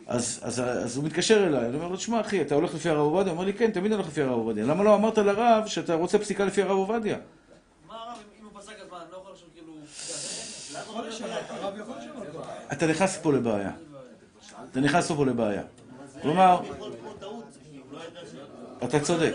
אז, 0.06 0.40
אז, 0.42 0.60
אז 0.60 0.96
הוא 0.96 1.04
מתקשר 1.04 1.46
אליי, 1.46 1.66
אני 1.66 1.76
אומר 1.76 1.88
לו, 1.88 1.96
תשמע 1.96 2.20
אחי, 2.20 2.40
אתה 2.42 2.54
הולך 2.54 2.74
לפי 2.74 2.88
הרב 2.88 2.98
עובדיה? 2.98 3.32
הוא 3.32 3.36
אומר 3.36 3.44
לי, 3.44 3.52
כן, 3.52 3.70
תמיד 3.70 3.86
אני 3.92 3.94
הולך 3.94 4.06
לפי 4.08 4.22
הרב 4.22 4.32
עובדיה. 4.38 4.64
למה 4.64 4.84
לא 4.84 4.94
אמרת 4.94 5.18
לרב 5.18 5.66
שאתה 5.66 5.94
רוצה 5.94 6.18
פסיקה 6.18 6.44
לפי 6.44 6.62
הרב 6.62 6.70
עובדיה? 6.76 7.16
מה 7.88 7.94
הרב, 7.94 8.16
אם- 8.40 8.46
הוא 8.52 8.60
פסק 8.60 8.72
אז 8.82 8.90
מה, 8.90 8.96
אני 9.02 9.12
לא 9.12 9.16
יכול 9.16 9.32
כאילו... 9.54 9.72
הרב 11.48 11.74
יכול 11.78 11.94
לשנות. 11.98 12.44
אתה 12.72 12.86
נכנס 12.86 13.18
פה 13.22 13.32
לבעיה. 13.32 13.70
אתה 14.70 14.80
נכנס 14.80 15.12
פה 15.12 15.26
לבעיה. 15.26 15.62
כלומר, 16.22 16.60
אתה 18.84 19.00
צודק, 19.00 19.32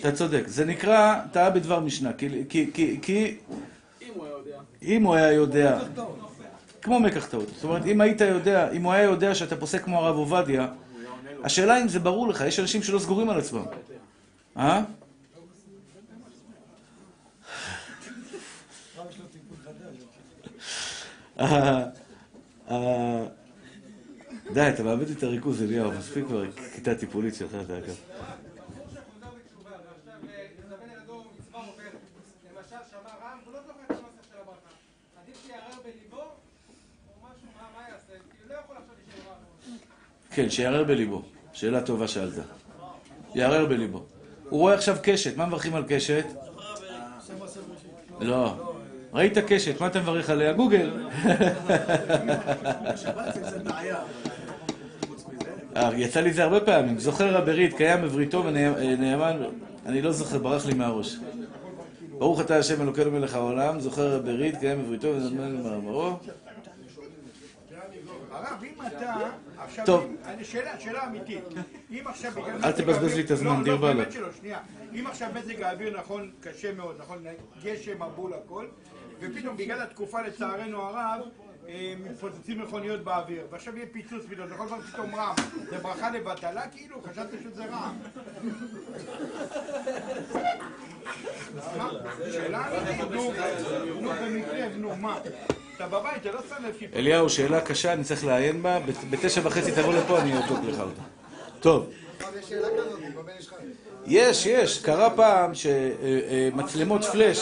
אתה 0.00 0.12
צודק. 0.12 0.42
זה 0.46 0.64
נקרא 0.64 1.20
טעה 1.32 1.50
בדבר 1.50 1.80
משנה, 1.80 2.12
כי, 2.12 3.36
אם 4.02 4.12
הוא 4.14 4.24
היה 4.24 4.32
יודע. 4.32 4.58
אם 4.82 5.02
הוא 5.02 5.14
היה 5.14 5.32
יודע, 5.32 5.78
כמו 6.82 7.00
מקח 7.00 7.26
טעות, 7.26 7.48
זאת 7.54 7.64
אומרת, 7.64 7.86
אם 7.86 8.00
היית 8.00 8.20
יודע, 8.20 8.70
אם 8.70 8.82
הוא 8.82 8.92
היה 8.92 9.02
יודע 9.02 9.34
שאתה 9.34 9.56
פוסק 9.56 9.84
כמו 9.84 9.98
הרב 9.98 10.16
עובדיה, 10.16 10.68
השאלה 11.44 11.82
אם 11.82 11.88
זה 11.88 11.98
ברור 11.98 12.28
לך, 12.28 12.40
יש 12.46 12.60
אנשים 12.60 12.82
שלא 12.82 12.98
סגורים 12.98 13.30
על 13.30 13.38
עצמם. 13.38 13.64
אה? 14.56 14.82
אה, 21.40 21.84
אה, 22.70 23.26
די, 24.52 24.68
אתה 24.68 24.82
מאבד 24.82 25.10
את 25.10 25.22
הריכוז, 25.22 25.62
אליהו, 25.62 25.92
מספיק 25.92 26.24
כבר 26.24 26.44
כיתה 26.74 26.94
טיפולית 26.94 27.34
שלך, 27.34 27.50
אתה 27.64 27.78
אגב. 27.78 27.96
למשל 32.56 32.76
שמע 32.90 33.10
רם, 33.22 33.38
הוא 33.44 33.52
לא 33.52 33.60
זוכר 33.66 33.80
את 33.86 33.90
הנוסח 33.90 34.28
של 34.30 34.36
הברכה. 34.40 34.70
עדיף 35.22 35.46
שיערער 35.46 35.78
בליבו, 35.84 36.16
או 36.16 37.14
משהו, 37.22 37.48
מה 37.56 37.68
מה 37.76 37.82
יעשה? 37.88 38.12
כאילו 38.30 38.54
לא 38.54 38.54
יכול 38.60 38.76
עכשיו 38.76 38.94
להישאר 38.96 39.30
רב. 39.30 39.38
כן, 40.34 40.50
שיערער 40.50 40.84
בליבו. 40.84 41.22
שאלה 41.52 41.80
טובה 41.80 42.08
שאלת. 42.08 42.32
יערער 43.34 43.66
בליבו. 43.66 44.02
הוא 44.48 44.60
רואה 44.60 44.74
עכשיו 44.74 44.96
קשת, 45.02 45.36
מה 45.36 45.46
מברכים 45.46 45.74
על 45.74 45.84
קשת? 45.88 46.24
לא. 48.20 48.54
ראית 49.14 49.38
קשת, 49.38 49.80
מה 49.80 49.86
אתה 49.86 50.00
מברך 50.00 50.30
עליה? 50.30 50.52
גוגל. 50.52 50.90
אה, 55.76 55.90
יצא 55.96 56.20
לי 56.20 56.32
זה 56.32 56.44
הרבה 56.44 56.60
פעמים. 56.60 56.98
זוכר 56.98 57.36
הברית, 57.36 57.76
קיים 57.76 58.02
בבריתו 58.02 58.44
ונאמן, 58.44 59.36
אני 59.86 60.02
לא 60.02 60.12
זוכר, 60.12 60.38
ברח 60.38 60.66
לי 60.66 60.74
מהראש. 60.74 61.16
ברוך 62.18 62.40
אתה 62.40 62.56
השם 62.56 62.82
אלוקינו 62.82 63.10
מלך 63.10 63.34
העולם, 63.34 63.80
זוכר 63.80 64.16
הברית, 64.16 64.56
קיים 64.56 64.82
בבריתו 64.82 65.08
ונאמן 65.08 65.54
למאמרו. 65.54 66.16
הרב, 68.44 68.64
אם 68.64 68.86
אתה... 68.86 69.30
עכשיו, 69.58 69.86
טוב. 69.86 70.16
שאלה, 70.42 70.80
שאלה 70.80 71.06
אמיתית. 71.06 71.44
אם 71.90 72.02
עכשיו 72.06 72.32
בגלל... 72.32 72.64
אל 72.64 72.72
תבזבז 72.72 73.14
לי 73.14 73.22
את 73.22 73.30
הזמן, 73.30 73.58
לא, 73.58 73.64
דיר 73.64 73.74
לא, 73.74 73.80
באלק. 73.80 73.96
באמת 73.96 74.12
שלא, 74.12 74.32
שנייה. 74.32 74.58
אם 74.92 75.06
עכשיו 75.06 75.28
מזג 75.34 75.62
האוויר 75.62 75.98
נכון, 75.98 76.30
קשה 76.40 76.74
מאוד, 76.74 76.96
נכון, 76.98 77.24
גשם, 77.62 78.02
מבול, 78.02 78.34
הכל, 78.34 78.66
ופתאום 79.20 79.56
בגלל 79.56 79.82
התקופה, 79.82 80.22
לצערנו 80.22 80.82
הרב, 80.82 81.20
אה, 81.68 81.94
מתפוצצים 82.04 82.60
מכוניות 82.62 83.00
באוויר, 83.04 83.46
ועכשיו 83.50 83.76
יהיה 83.76 83.86
פיצוץ 83.92 84.22
פתאום, 84.30 84.48
זה 84.48 84.54
יכול 84.54 84.66
להיות 84.66 84.84
פתאום 84.92 85.14
רעם. 85.14 85.34
זה 85.70 85.78
ברכה 85.78 86.10
לבטלה 86.10 86.68
כאילו? 86.68 87.02
חשבתי 87.10 87.36
שזה. 87.44 87.64
מה? 87.70 87.92
שאלה 92.32 92.78
אמיתית, 92.78 93.10
נו, 93.10 93.32
נו, 94.00 94.10
במקרה, 94.10 94.68
נו, 94.76 94.96
מה? 94.96 95.18
אתה 95.76 95.86
בבית, 95.88 96.16
אתה 96.26 96.32
לא 96.32 96.40
שם 96.48 96.64
לב. 96.64 96.74
אליהו, 96.94 97.30
שאלה 97.30 97.60
קשה, 97.60 97.92
אני 97.92 98.04
צריך 98.04 98.24
לעיין 98.24 98.62
בה. 98.62 98.80
בת- 98.80 99.04
בתשע 99.10 99.40
וחצי 99.44 99.72
תבוא 99.72 99.94
לפה, 99.94 100.20
אני 100.20 100.38
אבדוק 100.38 100.58
לך 100.64 100.80
אותה. 100.80 101.02
טוב. 101.60 101.90
יש, 104.06 104.46
יש. 104.46 104.78
קרה 104.82 105.10
פעם 105.10 105.52
שמצלמות 105.54 107.04
פלאש, 107.04 107.40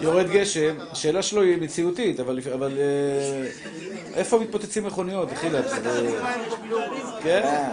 יורד 0.00 0.26
גשם, 0.30 0.76
השאלה 0.90 1.22
שלו 1.22 1.42
היא 1.42 1.56
מציאותית, 1.62 2.20
אבל 2.20 2.38
אבל, 2.54 2.78
אה, 2.78 3.46
איפה 4.14 4.38
מתפוצצים 4.38 4.84
מכוניות, 4.86 5.28
דחילק? 5.30 5.64
זה- 5.66 6.20
כן. 7.22 7.68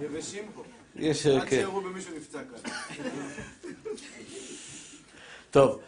יבשים 0.00 0.42
פה. 0.54 0.62
יש, 0.96 1.26
אה, 1.26 1.36
עד 1.36 1.42
כן. 1.48 1.48
שיראו 1.56 1.80
במישהו 1.80 2.10
נפצע 2.16 2.38
כאן. 2.38 2.72
טוב, 5.50 5.78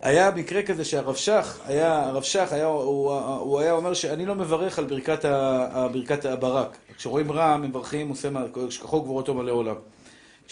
היה 0.00 0.30
מקרה 0.30 0.62
כזה 0.62 0.84
שהרב 0.84 1.14
שך, 1.14 1.58
היה, 1.66 2.00
הרב 2.02 2.22
שך 2.22 2.52
היה, 2.52 2.66
הוא, 2.66 3.12
הוא 3.38 3.60
היה 3.60 3.72
אומר 3.72 3.94
שאני 3.94 4.26
לא 4.26 4.34
מברך 4.34 4.78
על 4.78 4.84
ברכת, 4.84 5.24
ה, 5.24 5.36
ה- 5.72 5.88
ברכת 5.88 6.24
הברק. 6.24 6.76
כשרואים 6.96 7.32
רע, 7.32 7.56
מברכים, 7.56 8.08
עושה, 8.08 8.30
מה- 8.30 8.44
שכחו 8.70 9.02
גבורתו 9.02 9.34
מלא 9.34 9.52
עולם. 9.52 9.74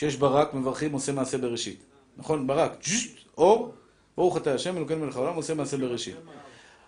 כשיש 0.01 0.17
ברק, 0.17 0.55
מברכים, 0.55 0.93
עושה 0.93 1.13
מעשה 1.13 1.39
בראשית. 1.39 1.85
נכון? 2.17 2.47
ברק, 2.47 2.79
אור, 3.39 3.73
ברוך 4.17 4.37
אתה 4.37 4.55
השם, 4.55 4.77
אלוקינו 4.77 5.07
מלך 5.07 5.17
העולם, 5.17 5.35
עושה 5.35 5.55
מעשה 5.55 5.77
בראשית. 5.77 6.17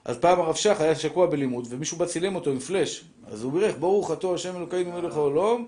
אז 0.05 0.19
פעם 0.19 0.41
הרב 0.41 0.55
שך 0.55 0.81
היה 0.81 0.95
שקוע 0.95 1.27
בלימוד, 1.27 1.67
ומישהו 1.71 1.97
בא 1.97 2.07
צילם 2.07 2.35
אותו 2.35 2.51
עם 2.51 2.59
פלאש. 2.59 3.05
אז 3.27 3.43
הוא 3.43 3.53
בירך, 3.53 3.77
ברוך 3.79 4.13
אתה 4.13 4.27
השם 4.35 4.57
אלוקינו 4.57 4.93
מלך 4.93 5.17
העולם, 5.17 5.65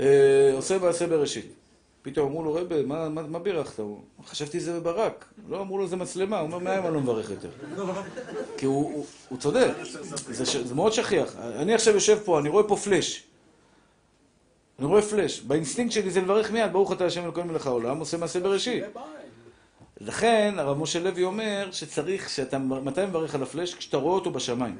אה, 0.00 0.50
עושה 0.52 0.78
מעשה 0.78 1.06
בראשית. 1.06 1.52
פתאום 2.02 2.28
אמרו 2.28 2.44
לו, 2.44 2.54
רבי, 2.54 2.82
מה, 2.82 3.08
מה, 3.08 3.22
מה 3.22 3.38
בירכת? 3.38 3.82
חשבתי 4.26 4.60
זה 4.60 4.80
ברק. 4.80 5.24
לא, 5.48 5.60
אמרו 5.60 5.78
לו, 5.78 5.86
זה 5.86 5.96
מצלמה. 5.96 6.38
הוא 6.40 6.46
אומר, 6.46 6.58
מהיום 6.58 6.86
אני 6.86 6.94
לא 6.94 7.00
מברך 7.00 7.30
יותר. 7.30 7.50
כי 8.56 8.66
הוא, 8.66 8.92
הוא, 8.94 9.06
הוא 9.28 9.38
צודק, 9.38 9.70
זה, 9.82 10.64
זה 10.64 10.74
מאוד 10.74 10.92
שכיח. 10.92 11.36
אני 11.36 11.74
עכשיו 11.74 11.94
יושב 11.94 12.18
פה, 12.24 12.38
אני 12.40 12.48
רואה 12.48 12.68
פה 12.68 12.76
פלאש. 12.76 13.24
אני 14.78 14.86
רואה 14.86 15.02
פלאש. 15.02 15.40
באינסטינקט 15.40 15.92
שלי 15.92 16.10
זה 16.10 16.20
לברך 16.20 16.50
מיד, 16.50 16.72
ברוך 16.72 16.92
אתה 16.92 17.04
השם 17.04 17.24
אלוקינו 17.24 17.46
מלך 17.46 17.66
העולם, 17.66 17.98
עושה 17.98 18.16
מעשה 18.16 18.40
בראשית. 18.40 18.84
לכן, 20.00 20.54
הרב 20.58 20.78
משה 20.78 21.00
לוי 21.00 21.24
אומר 21.24 21.68
שצריך, 21.72 22.30
שאתה, 22.30 22.58
מתי 22.58 23.06
מברך 23.06 23.34
על 23.34 23.42
הפלאש? 23.42 23.74
כשאתה 23.74 23.96
רואה 23.96 24.14
אותו 24.14 24.30
בשמיים. 24.30 24.76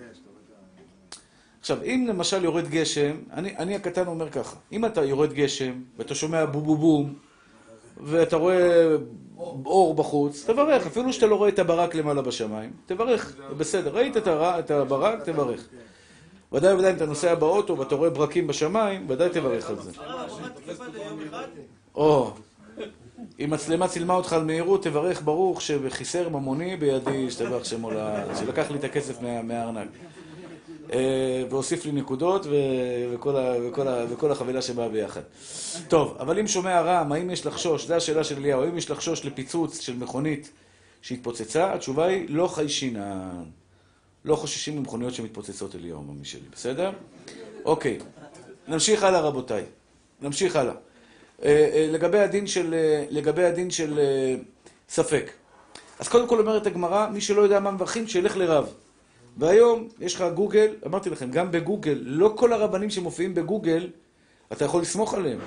עכשיו, 1.61 1.83
אם 1.83 2.07
למשל 2.09 2.45
יורד 2.45 2.69
גשם, 2.69 3.17
אני, 3.33 3.57
אני 3.57 3.75
הקטן 3.75 4.07
אומר 4.07 4.31
ככה, 4.31 4.57
אם 4.73 4.85
אתה 4.85 5.05
יורד 5.05 5.33
גשם, 5.33 5.73
ואתה 5.99 6.15
שומע 6.15 6.45
בום 6.45 6.65
בום 6.65 6.81
בום, 6.81 7.15
ואתה 7.97 8.37
רואה 8.37 8.97
אור 9.67 9.95
בחוץ, 9.95 10.45
תברך, 10.47 10.87
אפילו 10.87 11.13
שאתה 11.13 11.27
לא 11.27 11.37
רואה 11.37 11.49
את 11.49 11.59
הברק 11.59 11.95
למעלה 11.95 12.23
בשמיים, 12.23 12.73
תברך, 12.87 13.37
בסדר. 13.57 13.97
ראית 13.97 14.17
את, 14.17 14.71
הברק, 14.71 15.23
תברך. 15.23 15.69
ודאי 16.55 16.73
וודאי 16.75 16.91
אם 16.91 16.97
אתה 16.97 17.07
נוסע 17.07 17.35
באוטו 17.35 17.79
ואתה 17.79 17.95
רואה 17.95 18.11
ברקים 18.11 18.47
בשמיים, 18.47 19.07
ודאי 19.09 19.29
תברך 19.31 19.71
על 19.71 19.77
זה. 19.83 19.91
אחד, 19.91 21.47
או, 21.95 22.31
אם 23.41 23.51
מצלמה 23.51 23.89
צילמה 23.89 24.15
אותך 24.15 24.33
על 24.33 24.45
מהירות, 24.45 24.83
תברך 24.83 25.23
ברוך 25.23 25.63
שחיסר 25.63 26.29
ממוני 26.29 26.77
בידי, 26.77 27.25
השתבח 27.29 27.65
שמו, 27.65 27.91
ל- 27.91 27.97
שלקח 28.39 28.71
לי 28.71 28.79
את 28.79 28.85
הכסף 28.85 29.21
מה- 29.23 29.43
מהארנק. 29.43 29.89
אה, 30.93 31.45
והוסיף 31.51 31.85
לי 31.85 31.93
נקודות 31.93 32.47
וכל 34.11 34.31
החבילה 34.31 34.63
שבאה 34.63 34.89
ביחד. 34.89 35.21
טוב, 35.89 36.17
אבל 36.21 36.39
אם 36.39 36.47
שומע 36.47 36.81
רעם, 36.81 37.13
האם 37.13 37.31
יש 37.31 37.47
לחשוש, 37.47 37.87
זו 37.87 37.95
השאלה 37.95 38.25
של 38.25 38.37
אליהו, 38.37 38.63
האם 38.63 38.79
יש 38.79 38.91
לחשוש 38.91 39.25
לפיצוץ 39.25 39.81
של 39.81 39.97
מכונית 39.97 40.51
שהתפוצצה? 41.03 41.73
התשובה 41.75 42.05
היא 42.05 42.27
לא 42.29 42.47
חיישינן. 42.47 43.43
לא 44.25 44.37
חוששים 44.37 44.79
ממכוניות 44.79 45.15
שמתפוצצות 45.15 45.75
אליהו, 45.75 46.03
ממי 46.03 46.25
שלי, 46.25 46.49
בסדר? 46.53 46.91
אוקיי, 47.65 47.99
נמשיך 48.69 49.05
הלאה 49.05 49.21
רבותיי. 49.21 49.65
נמשיך 50.23 50.57
הלאה. 50.57 50.75
אה, 51.43 51.71
אה, 51.75 51.89
לגבי 51.93 52.19
הדין 52.19 52.47
של, 52.47 52.75
אה, 52.75 53.05
לגבי 53.11 53.45
הדין 53.45 53.71
של 53.71 54.01
ספק. 54.89 55.31
אז 55.99 56.09
קודם 56.09 56.29
כל 56.29 56.39
אומרת 56.41 56.67
הגמרא, 56.67 57.09
מי 57.13 57.21
שלא 57.21 57.43
יודע 57.43 57.61
מה 57.61 57.71
מברכים, 57.71 58.07
שילך 58.07 58.37
לרב. 58.37 58.73
והיום 59.37 59.89
יש 60.01 60.15
לך 60.15 60.25
גוגל, 60.35 60.75
אמרתי 60.87 61.11
לכם, 61.11 61.31
גם 61.31 61.51
בגוגל, 61.51 61.99
לא 62.03 62.33
כל 62.37 62.53
הרבנים 62.53 62.91
שמופיעים 62.91 63.35
בגוגל, 63.35 63.91
אתה 64.53 64.65
יכול 64.65 64.83
לסמוך 64.83 65.15
עליהם. 65.15 65.39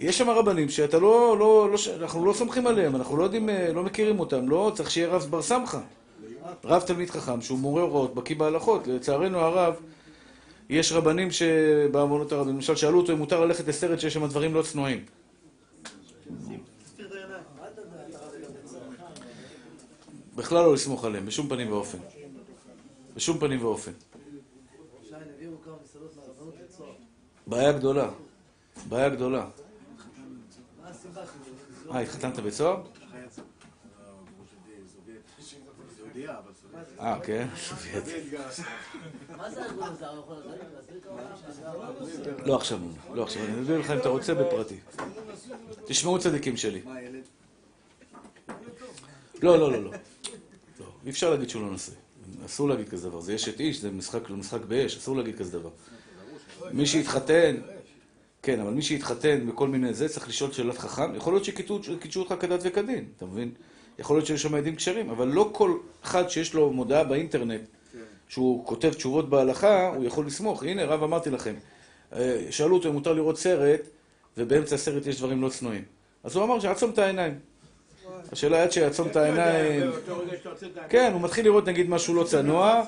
יש 0.00 0.18
שם 0.18 0.30
רבנים 0.30 0.68
שאתה 0.68 0.98
לא, 0.98 1.36
לא, 1.38 1.70
לא, 1.70 1.78
אנחנו 2.00 2.26
לא 2.26 2.32
סומכים 2.32 2.66
עליהם, 2.66 2.96
אנחנו 2.96 3.16
לא 3.16 3.24
יודעים, 3.24 3.48
לא 3.74 3.82
מכירים 3.82 4.20
אותם, 4.20 4.48
לא, 4.48 4.72
צריך 4.74 4.90
שיהיה 4.90 5.08
רב 5.08 5.26
בר 5.30 5.42
סמכה. 5.42 5.80
רב 6.64 6.82
תלמיד 6.82 7.10
חכם 7.10 7.40
שהוא 7.40 7.58
מורה 7.58 7.82
הוראות, 7.82 8.14
בקיא 8.14 8.36
בהלכות. 8.36 8.86
לצערנו 8.86 9.38
הרב, 9.38 9.74
יש 10.68 10.92
רבנים 10.92 11.28
שבעוונות 11.30 12.32
הרבים, 12.32 12.54
למשל 12.54 12.76
שאלו 12.76 13.00
אותו 13.00 13.12
אם 13.12 13.18
מותר 13.18 13.44
ללכת 13.44 13.68
לסרט 13.68 14.00
שיש 14.00 14.14
שם 14.14 14.26
דברים 14.26 14.54
לא 14.54 14.62
צנועים. 14.62 15.04
בכלל 20.36 20.64
לא 20.64 20.74
לסמוך 20.74 21.04
עליהם, 21.04 21.26
בשום 21.26 21.48
פנים 21.48 21.72
ואופן. 21.72 21.98
בשום 23.16 23.38
פנים 23.38 23.64
ואופן. 23.64 23.92
בעיה 27.46 27.72
גדולה. 27.72 28.10
בעיה 28.88 29.08
גדולה. 29.08 29.46
אה, 31.92 32.00
התחתנת 32.00 32.40
בצוהר? 32.40 32.82
כמה 41.02 41.20
מילים? 42.10 42.46
לא 42.46 42.56
עכשיו, 42.56 42.78
לא 43.14 43.22
עכשיו. 43.22 43.44
אני 43.44 43.60
אביא 43.60 43.76
לך 43.76 43.90
אם 43.90 43.98
אתה 43.98 44.08
רוצה 44.08 44.34
בפרטי. 44.34 44.76
תשמעו 45.84 46.18
צדיקים 46.18 46.56
שלי. 46.56 46.82
לא, 49.42 49.58
לא, 49.58 49.72
לא, 49.72 49.84
לא. 49.84 49.90
לא, 50.80 50.86
אי 51.04 51.10
אפשר 51.10 51.30
להגיד 51.30 51.48
שהוא 51.48 51.62
לא 51.62 51.72
נשוי. 51.72 51.94
אסור 52.46 52.68
להגיד 52.68 52.88
כזה 52.88 53.08
דבר. 53.08 53.20
זה 53.20 53.34
אשת 53.34 53.60
איש, 53.60 53.80
זה 53.80 53.90
משחק, 53.90 54.30
משחק 54.30 54.60
באש, 54.60 54.96
אסור 54.96 55.16
להגיד 55.16 55.38
כזה 55.38 55.58
דבר. 55.58 55.70
מי 56.72 56.86
שהתחתן, 56.86 57.56
כן, 58.42 58.60
אבל 58.60 58.70
מי 58.70 58.82
שהתחתן 58.82 59.46
בכל 59.46 59.68
מיני 59.68 59.94
זה, 59.94 60.08
צריך 60.08 60.28
לשאול 60.28 60.52
שאלת 60.52 60.78
חכם. 60.78 61.14
יכול 61.14 61.32
להיות 61.32 61.44
שקידשו 61.44 62.20
אותך 62.20 62.34
כדת 62.40 62.60
וכדין, 62.62 63.08
אתה 63.16 63.26
מבין? 63.26 63.52
יכול 64.00 64.16
להיות 64.16 64.26
שיש 64.26 64.42
שם 64.42 64.54
עדים 64.54 64.76
כשרים, 64.76 65.10
אבל 65.10 65.28
לא 65.28 65.50
כל 65.52 65.76
אחד 66.04 66.28
שיש 66.28 66.54
לו 66.54 66.72
מודעה 66.72 67.04
באינטרנט, 67.04 67.60
שהוא 68.28 68.66
כותב 68.66 68.92
תשובות 68.92 69.30
בהלכה, 69.30 69.88
הוא 69.88 70.04
יכול 70.04 70.26
לסמוך. 70.26 70.62
הנה, 70.62 70.84
רב 70.84 71.02
אמרתי 71.02 71.30
לכם. 71.30 71.54
אה, 72.12 72.46
שאלו 72.50 72.76
אותו 72.76 72.88
אם 72.88 72.94
מותר 72.94 73.12
לראות 73.12 73.38
סרט, 73.38 73.80
ובאמצע 74.36 74.74
הסרט 74.74 75.06
יש 75.06 75.18
דברים 75.18 75.42
לא 75.42 75.48
צנועים. 75.48 75.84
אז 76.24 76.36
הוא 76.36 76.44
אמר 76.44 76.60
שיעצום 76.60 76.90
את 76.90 76.98
העיניים. 76.98 77.38
השאלה 78.32 78.56
היא 78.56 78.64
עד 78.64 78.72
שיעצום 78.72 79.08
את 79.08 79.16
העיניים. 79.16 79.90
כן, 80.88 81.10
הוא 81.12 81.20
מתחיל 81.20 81.44
לראות 81.44 81.68
נגיד 81.68 81.90
משהו 81.90 82.14
לא 82.14 82.24
צנוע. 82.24 82.82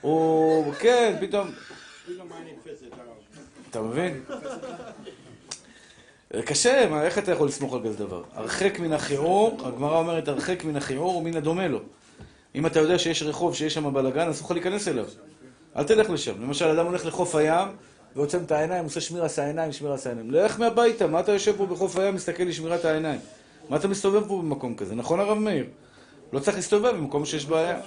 הוא... 0.00 0.74
כן, 0.74 1.16
פתאום... 1.20 1.50
אתה 3.70 3.82
מבין? 3.82 4.20
קשה, 6.44 6.86
מה, 6.90 7.02
איך 7.02 7.18
אתה 7.18 7.32
יכול 7.32 7.48
לסמוך 7.48 7.74
על 7.74 7.80
כזה 7.84 7.98
דבר? 7.98 8.22
הרחק 8.34 8.80
מן 8.80 8.92
הכיעור, 8.92 9.58
הגמרא 9.64 9.98
אומרת 9.98 10.28
הרחק 10.28 10.64
מן 10.64 10.76
הכיעור 10.76 11.16
ומן 11.16 11.36
הדומה 11.36 11.68
לו. 11.68 11.80
אם 12.54 12.66
אתה 12.66 12.80
יודע 12.80 12.98
שיש 12.98 13.22
רחוב 13.22 13.54
שיש 13.54 13.74
שם 13.74 13.94
בלאגן, 13.94 14.28
אסור 14.28 14.46
לך 14.46 14.52
להיכנס 14.52 14.88
אליו. 14.88 15.04
אל 15.76 15.84
תלך 15.84 16.10
לשם. 16.10 16.42
למשל, 16.42 16.64
אדם 16.64 16.86
הולך 16.86 17.06
לחוף 17.06 17.34
הים, 17.34 17.68
ועוצם 18.16 18.42
את 18.42 18.52
העיניים, 18.52 18.84
עושה 18.84 19.00
שמיר 19.00 19.24
עשה 19.24 19.44
העיניים, 19.44 19.72
שמיר 19.72 19.92
עשה 19.92 20.10
העיניים. 20.10 20.30
לך 20.30 20.60
מהביתה, 20.60 21.06
מה 21.06 21.20
אתה 21.20 21.32
יושב 21.32 21.56
פה 21.56 21.66
בחוף 21.66 21.98
הים, 21.98 22.14
מסתכל 22.14 22.42
לשמירת 22.42 22.84
העיניים? 22.84 23.20
מה 23.68 23.76
אתה 23.76 23.88
מסתובב 23.88 24.28
פה 24.28 24.38
במקום 24.38 24.74
כזה? 24.74 24.94
נכון, 24.94 25.20
הרב 25.20 25.38
מאיר? 25.38 25.66
לא 26.32 26.38
צריך 26.38 26.56
להסתובב 26.56 26.90
במקום 26.90 27.24
שיש 27.24 27.46
בעיה. 27.46 27.80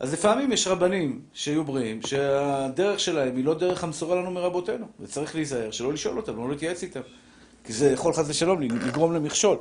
אז 0.00 0.12
לפעמים 0.12 0.52
יש 0.52 0.66
רבנים 0.66 1.20
שיהיו 1.32 1.64
בריאים, 1.64 2.02
שהדרך 2.02 3.00
שלהם 3.00 3.36
היא 3.36 3.44
לא 3.44 3.54
דרך 3.54 3.84
המסורה 3.84 4.16
לנו 4.16 4.30
מרבותינו, 4.30 4.86
וצריך 5.00 5.34
להיזהר 5.34 5.70
שלא 5.70 5.92
לשאול 5.92 6.16
אותם, 6.16 6.36
לא 6.36 6.50
להתייעץ 6.50 6.82
איתם. 6.82 7.00
כי 7.64 7.72
זה 7.72 7.90
יכול 7.90 8.12
חס 8.12 8.24
ושלום 8.28 8.62
לגרום 8.62 9.12
למכשול. 9.12 9.56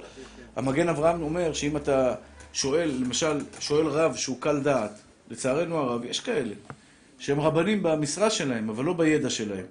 המגן 0.55 0.89
אברהם 0.89 1.21
אומר 1.21 1.53
שאם 1.53 1.77
אתה 1.77 2.15
שואל, 2.53 2.91
למשל, 2.99 3.39
שואל 3.59 3.87
רב 3.87 4.15
שהוא 4.15 4.37
קל 4.39 4.59
דעת, 4.59 4.91
לצערנו 5.29 5.77
הרב, 5.77 6.05
יש 6.05 6.19
כאלה, 6.19 6.53
שהם 7.19 7.39
רבנים 7.39 7.83
במשרה 7.83 8.29
שלהם, 8.29 8.69
אבל 8.69 8.85
לא 8.85 8.93
בידע 8.93 9.29
שלהם. 9.29 9.65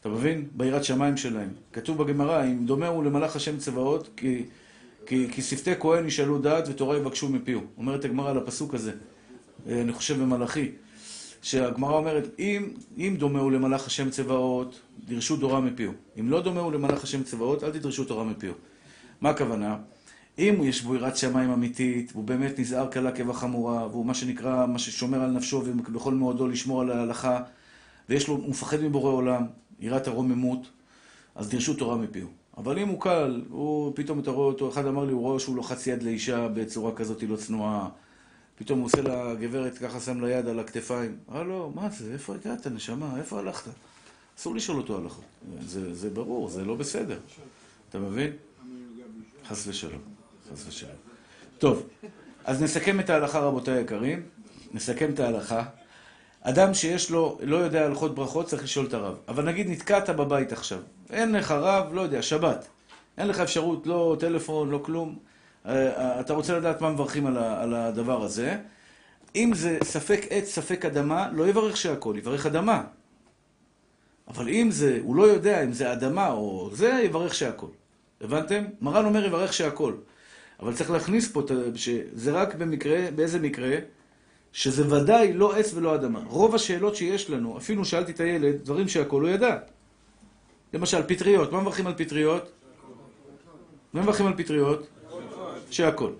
אתה 0.00 0.08
מבין? 0.08 0.48
ביראת 0.52 0.84
שמיים 0.84 1.16
שלהם. 1.16 1.48
כתוב 1.72 2.02
בגמרא, 2.02 2.44
אם 2.44 2.66
דומה 2.66 2.88
הוא 2.88 3.04
למלאך 3.04 3.36
השם 3.36 3.58
צבאות, 3.58 4.08
כי, 4.16 4.44
כי, 5.06 5.28
כי 5.32 5.42
שפתי 5.42 5.70
כהן 5.80 6.06
ישאלו 6.06 6.38
דעת 6.38 6.68
ותורה 6.68 6.96
יבקשו 6.96 7.28
מפיהו. 7.28 7.60
אומרת 7.78 8.04
הגמרא 8.04 8.30
על 8.30 8.38
הפסוק 8.38 8.74
הזה, 8.74 8.92
אני 9.66 9.92
חושב 9.92 10.22
במלאכי, 10.22 10.68
שהגמרא 11.42 11.96
אומרת, 11.96 12.28
אם, 12.38 12.68
אם 12.98 13.14
דומה 13.18 13.40
הוא 13.40 13.52
למלאך 13.52 13.86
השם 13.86 14.10
צבאות, 14.10 14.80
דרשו 15.08 15.36
תורה 15.36 15.60
מפיהו. 15.60 15.92
אם 16.20 16.30
לא 16.30 16.42
דומה 16.42 16.60
הוא 16.60 16.72
למלאך 16.72 17.04
השם 17.04 17.22
צבאות, 17.22 17.64
אל 17.64 17.70
תדרשו 17.70 18.04
תורה 18.04 18.24
מפיהו. 18.24 18.54
מה 19.20 19.30
הכוונה? 19.30 19.76
אם 20.38 20.54
יש 20.62 20.82
בו 20.82 20.94
יראת 20.94 21.16
שמיים 21.16 21.50
אמיתית, 21.50 22.12
והוא 22.12 22.24
באמת 22.24 22.58
נזהר 22.58 22.86
קלה 22.86 23.12
כבחמורה, 23.12 23.86
והוא 23.86 24.06
מה 24.06 24.14
שנקרא, 24.14 24.66
מה 24.66 24.78
ששומר 24.78 25.22
על 25.22 25.30
נפשו 25.30 25.62
ובכל 25.64 26.14
מאודו 26.14 26.48
לשמור 26.48 26.80
על 26.80 26.90
ההלכה, 26.90 27.42
ויש 28.08 28.28
לו, 28.28 28.34
הוא 28.34 28.50
מפחד 28.50 28.80
מבורא 28.80 29.12
עולם, 29.12 29.46
יראת 29.80 30.06
הרוממות, 30.08 30.70
אז 31.34 31.48
דרשו 31.48 31.74
תורה 31.74 31.96
מפיהו. 31.96 32.28
אבל 32.56 32.78
אם 32.78 32.88
הוא 32.88 33.00
קל, 33.00 33.42
הוא, 33.48 33.92
פתאום 33.94 34.20
אתה 34.20 34.30
רואה 34.30 34.46
אותו, 34.46 34.68
אחד 34.68 34.86
אמר 34.86 35.04
לי, 35.04 35.12
הוא 35.12 35.20
רואה 35.20 35.40
שהוא 35.40 35.56
לוחץ 35.56 35.86
יד 35.86 36.02
לאישה 36.02 36.48
בצורה 36.48 36.92
כזאת 36.92 37.22
לא 37.22 37.36
צנועה, 37.36 37.88
פתאום 38.60 38.78
הוא 38.78 38.86
עושה 38.86 39.02
לגברת, 39.02 39.78
ככה 39.78 40.00
שם 40.00 40.20
לה 40.20 40.30
יד 40.30 40.48
על 40.48 40.60
הכתפיים. 40.60 41.16
הלו, 41.28 41.72
מה 41.74 41.88
זה? 41.90 42.12
איפה 42.12 42.34
הגעת, 42.34 42.66
נשמה? 42.66 43.16
איפה 43.18 43.38
הלכת? 43.38 43.70
אסור 44.38 44.54
לשאול 44.54 44.76
אותו 44.76 44.98
הלכות. 44.98 45.24
זה, 45.66 45.94
זה 45.94 46.10
ברור, 46.10 46.48
זה 46.48 46.64
לא 46.64 46.74
בסדר. 46.74 47.18
אתה 47.88 47.98
מבין? 47.98 48.32
חס 49.48 49.66
ושלום. 49.66 50.00
חס 50.52 50.68
ושלום. 50.68 50.92
טוב, 51.58 51.88
אז 52.44 52.62
נסכם 52.62 53.00
את 53.00 53.10
ההלכה, 53.10 53.38
רבותיי 53.38 53.74
היקרים. 53.74 54.22
נסכם 54.72 55.10
את 55.14 55.20
ההלכה. 55.20 55.64
אדם 56.40 56.74
שיש 56.74 57.10
לו, 57.10 57.38
לא 57.42 57.56
יודע 57.56 57.86
הלכות 57.86 58.14
ברכות, 58.14 58.46
צריך 58.46 58.62
לשאול 58.62 58.86
את 58.86 58.94
הרב. 58.94 59.16
אבל 59.28 59.44
נגיד 59.44 59.70
נתקעת 59.70 60.10
בבית 60.10 60.52
עכשיו. 60.52 60.78
אין 61.10 61.32
לך 61.32 61.50
רב, 61.50 61.94
לא 61.94 62.00
יודע, 62.00 62.22
שבת. 62.22 62.68
אין 63.18 63.28
לך 63.28 63.40
אפשרות, 63.40 63.86
לא 63.86 64.16
טלפון, 64.20 64.70
לא 64.70 64.80
כלום. 64.84 65.18
אה, 65.66 66.20
אתה 66.20 66.32
רוצה 66.32 66.58
לדעת 66.58 66.80
מה 66.80 66.90
מברכים 66.90 67.26
על 67.26 67.38
ה- 67.38 67.62
על 67.62 67.74
הדבר 67.74 68.22
הזה. 68.24 68.56
אם 69.36 69.50
זה 69.54 69.78
ספק 69.84 70.20
עץ, 70.30 70.44
ספק 70.48 70.84
אדמה, 70.84 71.28
לא 71.32 71.48
יברך 71.48 71.76
שהכל, 71.76 72.14
יברך 72.18 72.46
אדמה. 72.46 72.82
אבל 74.28 74.48
אם 74.48 74.70
זה, 74.70 74.98
הוא 75.02 75.16
לא 75.16 75.22
יודע 75.22 75.64
אם 75.64 75.72
זה 75.72 75.92
אדמה 75.92 76.30
או 76.30 76.70
זה, 76.72 77.00
יברך 77.04 77.34
שהכל. 77.34 77.66
הבנתם? 78.20 78.64
מרן 78.80 79.04
אומר 79.04 79.24
יברך 79.24 79.52
שהכל. 79.52 79.94
אבל 80.60 80.74
צריך 80.74 80.90
להכניס 80.90 81.32
פה, 81.32 81.42
שזה 81.74 82.32
רק 82.32 82.54
במקרה, 82.54 83.10
באיזה 83.14 83.38
מקרה? 83.38 83.76
שזה 84.52 84.94
ודאי 84.96 85.32
לא 85.32 85.56
עץ 85.56 85.74
ולא 85.74 85.94
אדמה. 85.94 86.20
רוב 86.26 86.54
השאלות 86.54 86.96
שיש 86.96 87.30
לנו, 87.30 87.58
אפילו 87.58 87.84
שאלתי 87.84 88.12
את 88.12 88.20
הילד, 88.20 88.54
דברים 88.64 88.88
שהכל 88.88 89.20
הוא 89.22 89.28
ידע. 89.28 89.56
למשל, 90.74 91.02
פטריות. 91.02 91.52
מה 91.52 91.60
מברכים 91.60 91.86
על 91.86 91.94
פטריות? 91.96 92.50
מה 93.92 94.02
מברכים 94.02 94.26
על 94.26 94.32
פטריות? 94.36 94.86
שהכל. 95.72 96.10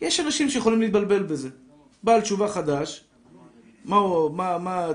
יש 0.00 0.20
אנשים 0.20 0.50
שיכולים 0.50 0.80
להתבלבל 0.80 1.22
בזה. 1.22 1.48
בעל 2.02 2.20
תשובה 2.20 2.48
חדש, 2.48 3.04
מה 3.84 3.96
הוא, 3.96 4.30
מה, 4.30 4.58
מה, 4.58 4.86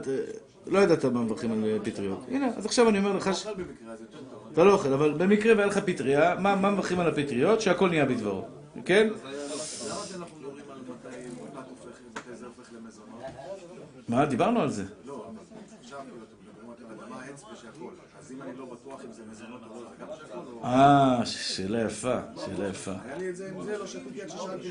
לא 0.67 0.79
ידעת 0.79 1.05
מה 1.05 1.21
מברכים 1.21 1.51
על 1.51 1.79
פטריות. 1.83 2.25
הנה, 2.31 2.47
אז 2.57 2.65
עכשיו 2.65 2.89
אני 2.89 2.97
אומר 2.97 3.15
לך 3.17 3.35
ש... 3.35 3.43
טוב. 3.43 3.57
אתה 4.53 4.63
לא 4.63 4.73
אוכל, 4.73 4.93
אבל 4.93 5.13
במקרה 5.13 5.55
והיה 5.55 5.67
לך 5.67 5.77
פטריה, 5.77 6.35
מה, 6.39 6.71
מברכים 6.71 6.99
על 6.99 7.07
הפטריות? 7.07 7.61
שהכל 7.61 7.89
נהיה 7.89 8.05
בדברו. 8.05 8.45
כן? 8.85 9.09
למזונות? 12.71 13.19
מה? 14.07 14.25
דיברנו 14.25 14.61
על 14.61 14.69
זה. 14.71 14.83
לא, 15.05 15.31
עכשיו 15.81 15.99
כאילו 15.99 16.17
אתם 16.23 16.35
מדברים 16.41 16.89
על 16.89 17.05
אדמה, 17.05 17.23
עץ 17.23 17.43
ושהכול. 17.53 17.93
אז 18.19 18.31
אם 18.31 18.41
אני 18.41 18.57
לא 18.57 18.65
בטוח 18.65 19.01
אם 19.05 19.11
זה 19.13 19.21
מזונות 19.31 19.61
אה, 20.63 21.25
שאלה 21.25 21.81
יפה, 21.81 22.19
שאלה 22.45 22.67
יפה. 22.67 22.91
היה 23.05 23.17
לי 23.17 23.29
את 23.29 23.35
זה 23.35 23.49
עם 23.49 23.63
זה, 23.63 23.77
לא 23.77 23.87
שתיתי 23.87 24.21
עד 24.21 24.29
ששאלתי 24.29 24.69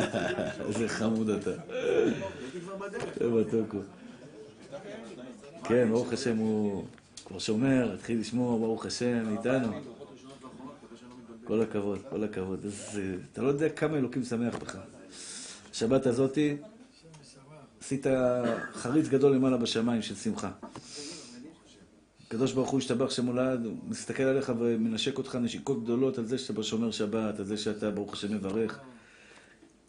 איזה 0.68 0.88
חמוד 0.88 1.28
אתה. 1.28 1.50
הייתי 1.50 2.60
כבר 2.60 2.76
בדרך. 2.76 3.04
איזה 3.20 3.34
מתוק 3.34 3.72
הוא. 3.72 3.82
כן, 5.64 5.88
ברוך 5.90 6.12
השם 6.12 6.36
הוא 6.36 6.84
כבר 7.26 7.38
שומר, 7.38 7.92
התחיל 7.94 8.20
לשמור, 8.20 8.58
ברוך 8.58 8.86
השם, 8.86 9.36
איתנו. 9.38 9.72
כל 11.44 11.62
הכבוד, 11.62 11.98
כל 12.10 12.24
הכבוד. 12.24 12.64
אז, 12.66 12.98
אה, 12.98 13.14
אתה 13.32 13.42
לא 13.42 13.48
יודע 13.48 13.68
כמה 13.68 13.96
אלוקים 13.96 14.24
שמח 14.24 14.56
בך. 14.56 14.76
השבת 15.70 16.06
הזאתי, 16.06 16.56
עשית 17.80 18.06
חריץ 18.74 19.08
גדול 19.08 19.32
למעלה 19.32 19.56
בשמיים 19.56 20.02
של 20.02 20.14
שמחה. 20.14 20.50
הקדוש 22.30 22.52
ברוך 22.52 22.70
הוא 22.70 22.78
השתבח 22.78 23.10
שמולד, 23.10 23.64
הוא 23.64 23.76
מסתכל 23.88 24.22
עליך 24.22 24.52
ומנשק 24.58 25.18
אותך 25.18 25.34
נשיקות 25.34 25.84
גדולות 25.84 26.18
על 26.18 26.24
זה 26.24 26.38
שאתה 26.38 26.62
שומר 26.62 26.90
שבת, 26.90 27.38
על 27.38 27.44
זה 27.44 27.56
שאתה 27.56 27.90
ברוך 27.90 28.12
השם 28.12 28.34
מברך. 28.34 28.78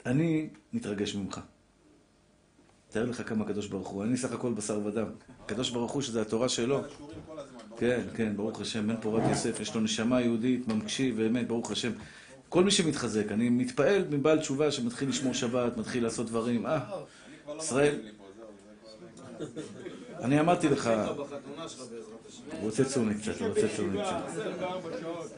אני 0.06 0.50
מתרגש 0.74 1.16
ממך. 1.16 1.40
תאר 2.90 3.06
לך 3.06 3.30
כמה 3.30 3.46
הקדוש 3.46 3.68
ברוך 3.68 3.88
הוא, 3.88 4.04
אני 4.04 4.18
סך 4.18 4.32
הכל 4.32 4.54
בשר 4.54 4.80
ודם. 4.86 5.06
הקדוש 5.46 5.70
ברוך 5.70 5.92
הוא 5.92 6.02
שזה 6.02 6.22
התורה 6.22 6.50
שלו. 6.50 6.82
כן, 7.78 8.02
כן, 8.16 8.38
ברוך 8.38 8.62
השם, 8.62 8.88
בן 8.88 9.02
פורת 9.02 9.24
יוסף, 9.30 9.60
יש 9.60 9.76
לו 9.76 9.82
נשמה 9.82 10.22
יהודית, 10.22 10.68
ממקשיב, 10.68 11.18
באמת, 11.18 11.48
ברוך 11.48 11.72
השם. 11.72 11.92
כל 12.50 12.64
מי 12.64 12.72
שמתחזק, 12.72 13.32
אני 13.32 13.50
מתפעל 13.50 14.04
מבעל 14.10 14.40
תשובה 14.40 14.72
שמתחיל 14.72 15.10
לשמור 15.10 15.34
שבת, 15.34 15.78
מתחיל 15.78 16.04
לעשות 16.04 16.28
דברים, 16.28 16.66
אה, 16.66 16.80
ישראל, 17.58 18.00
אני 20.22 20.40
אמרתי 20.40 20.70
לך. 20.70 20.90
הוא 21.18 21.26
רוצה 22.62 22.86
צומי 22.86 23.14
קצת, 23.16 23.40
הוא 23.40 23.48
רוצה 23.48 23.68
צומי 23.78 24.02
קצת. 24.02 24.16
24 24.28 24.90
שעות. 25.02 25.32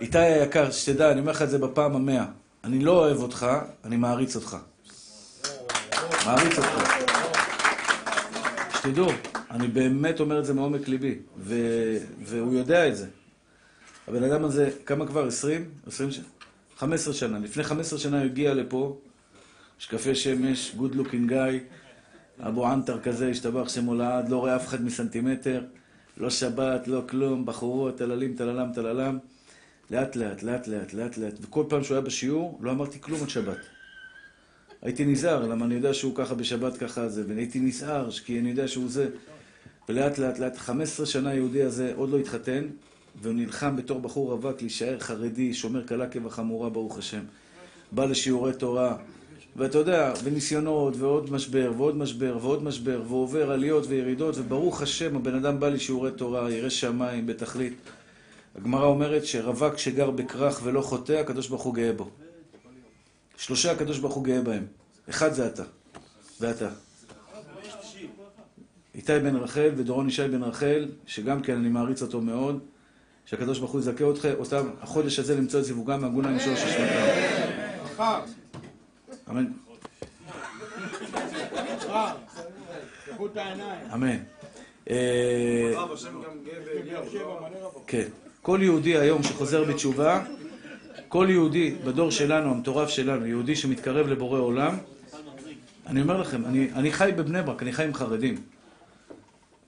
איתי 0.00 0.18
היקר, 0.18 0.70
שתדע, 0.70 1.12
אני 1.12 1.20
אומר 1.20 1.32
לך 1.32 1.42
את 1.42 1.50
זה 1.50 1.58
בפעם 1.58 1.96
המאה. 1.96 2.24
אני 2.64 2.84
לא 2.84 2.92
אוהב 2.92 3.22
אותך, 3.22 3.46
אני 3.84 3.96
מעריץ 3.96 4.36
אותך. 4.36 4.56
מעריץ 6.26 6.58
אותך. 6.58 6.92
שתדעו, 8.78 9.08
אני 9.50 9.68
באמת 9.68 10.20
אומר 10.20 10.38
את 10.38 10.44
זה 10.44 10.54
מעומק 10.54 10.88
ליבי, 10.88 11.18
והוא 12.24 12.54
יודע 12.54 12.88
את 12.88 12.96
זה. 12.96 13.06
הבן 14.08 14.24
אדם 14.24 14.44
הזה, 14.44 14.70
כמה 14.86 15.06
כבר? 15.06 15.26
20? 15.26 15.70
20 15.86 16.10
שנה? 16.10 16.24
15 16.76 17.14
שנה. 17.14 17.38
לפני 17.38 17.64
15 17.64 17.98
שנה 17.98 18.16
הוא 18.16 18.24
הגיע 18.24 18.54
לפה, 18.54 18.98
משקפי 19.78 20.14
שמש, 20.14 20.74
good 20.76 20.94
looking 20.94 21.28
guy, 21.28 21.60
אבו 22.40 22.66
ענתר 22.66 23.00
כזה, 23.00 23.28
השתבח 23.28 23.68
שמו 23.68 23.94
לעד, 23.94 24.28
לא 24.28 24.36
רואה 24.36 24.56
אף 24.56 24.66
אחד 24.66 24.84
מסנטימטר, 24.84 25.64
לא 26.16 26.30
שבת, 26.30 26.88
לא 26.88 27.02
כלום, 27.08 27.46
בחורות, 27.46 27.98
טללים, 27.98 28.34
טללם, 28.36 28.70
טללם. 28.74 29.18
לאט 29.90 30.16
לאט, 30.16 30.42
לאט 30.42 30.68
לאט, 30.68 30.94
לאט 30.94 31.18
לאט, 31.18 31.34
וכל 31.40 31.64
פעם 31.68 31.84
שהוא 31.84 31.94
היה 31.94 32.04
בשיעור, 32.04 32.58
לא 32.60 32.70
אמרתי 32.70 33.00
כלום 33.00 33.22
עד 33.22 33.28
שבת. 33.28 33.58
הייתי 34.82 35.04
נזהר, 35.04 35.46
למה 35.46 35.64
אני 35.64 35.74
יודע 35.74 35.94
שהוא 35.94 36.14
ככה 36.14 36.34
בשבת 36.34 36.76
ככה 36.76 37.08
זה, 37.08 37.24
והייתי 37.28 37.60
נזהר, 37.60 38.10
כי 38.10 38.40
אני 38.40 38.50
יודע 38.50 38.68
שהוא 38.68 38.88
זה. 38.88 39.08
ולאט 39.88 40.18
לאט 40.18 40.38
לאט, 40.38 40.56
15 40.56 41.06
שנה 41.06 41.30
היהודי 41.30 41.62
הזה 41.62 41.92
עוד 41.96 42.10
לא 42.10 42.18
התחתן, 42.18 42.64
והוא 43.22 43.34
נלחם 43.34 43.76
בתור 43.76 44.00
בחור 44.00 44.32
רווק 44.32 44.60
להישאר 44.60 44.98
חרדי, 44.98 45.54
שומר 45.54 45.86
קלה 45.86 46.06
כבחמורה, 46.06 46.70
ברוך 46.70 46.98
השם. 46.98 47.22
בא 47.92 48.04
לשיעורי 48.04 48.52
תורה, 48.52 48.96
ואתה 49.56 49.78
יודע, 49.78 50.12
וניסיונות, 50.24 50.94
ועוד 50.96 51.32
משבר, 51.32 51.72
ועוד 51.76 51.96
משבר, 51.96 52.38
ועוד 52.40 52.62
משבר, 52.62 53.02
ועובר 53.08 53.50
עליות 53.50 53.84
וירידות, 53.88 54.34
וברוך 54.38 54.82
השם, 54.82 55.16
הבן 55.16 55.34
אדם 55.34 55.60
בא 55.60 55.68
לשיעורי 55.68 56.10
תורה, 56.10 56.52
ירא 56.52 56.68
שמיים, 56.68 57.26
בתכלית. 57.26 57.74
הגמרא 58.56 58.86
אומרת 58.86 59.26
שרווק 59.26 59.78
שגר 59.78 60.10
בכרך 60.10 60.60
ולא 60.64 60.80
חוטא, 60.80 61.12
הקדוש 61.12 61.48
ברוך 61.48 61.62
הוא 61.62 61.74
גאה 61.74 61.92
בו. 61.92 62.08
שלושה 63.36 63.72
הקדוש 63.72 63.98
ברוך 63.98 64.14
הוא 64.14 64.24
גאה 64.24 64.40
בהם. 64.40 64.66
אחד 65.10 65.32
זה 65.32 65.46
אתה, 65.46 65.62
ואתה. 66.40 66.68
איתי 68.94 69.18
בן 69.18 69.36
רחל 69.36 69.70
ודורון 69.76 70.08
ישי 70.08 70.28
בן 70.28 70.42
רחל, 70.42 70.88
שגם 71.06 71.42
כן 71.42 71.56
אני 71.56 71.68
מעריץ 71.68 72.02
אותו 72.02 72.20
מאוד, 72.20 72.58
שהקדוש 73.26 73.58
ברוך 73.58 73.72
הוא 73.72 73.80
יזכה 73.80 74.04
אותך, 74.04 74.28
אותם, 74.38 74.68
החודש 74.80 75.18
הזה 75.18 75.36
למצוא 75.36 75.60
את 75.60 75.64
זיווגם 75.64 76.00
מהגון 76.00 76.24
הראשון 76.24 76.56
של 76.56 76.68
שנתם. 76.68 78.37
אמן. 79.30 79.46
אמן. 83.94 84.16
אה. 84.90 85.72
כן. 87.86 88.08
כל 88.42 88.58
יהודי 88.62 88.96
היום 88.96 89.22
שחוזר 89.22 89.64
בתשובה, 89.64 90.24
כל 91.08 91.26
יהודי 91.30 91.74
בדור 91.84 92.10
שלנו, 92.10 92.50
המטורף 92.50 92.88
שלנו, 92.88 93.26
יהודי 93.26 93.56
שמתקרב 93.56 94.06
לבורא 94.06 94.38
עולם, 94.38 94.76
אני 95.86 96.02
אומר 96.02 96.20
לכם, 96.20 96.44
אני, 96.44 96.72
אני 96.72 96.92
חי 96.92 97.10
בבני 97.16 97.42
ברק, 97.42 97.62
אני 97.62 97.72
חי 97.72 97.84
עם 97.84 97.94
חרדים. 97.94 98.36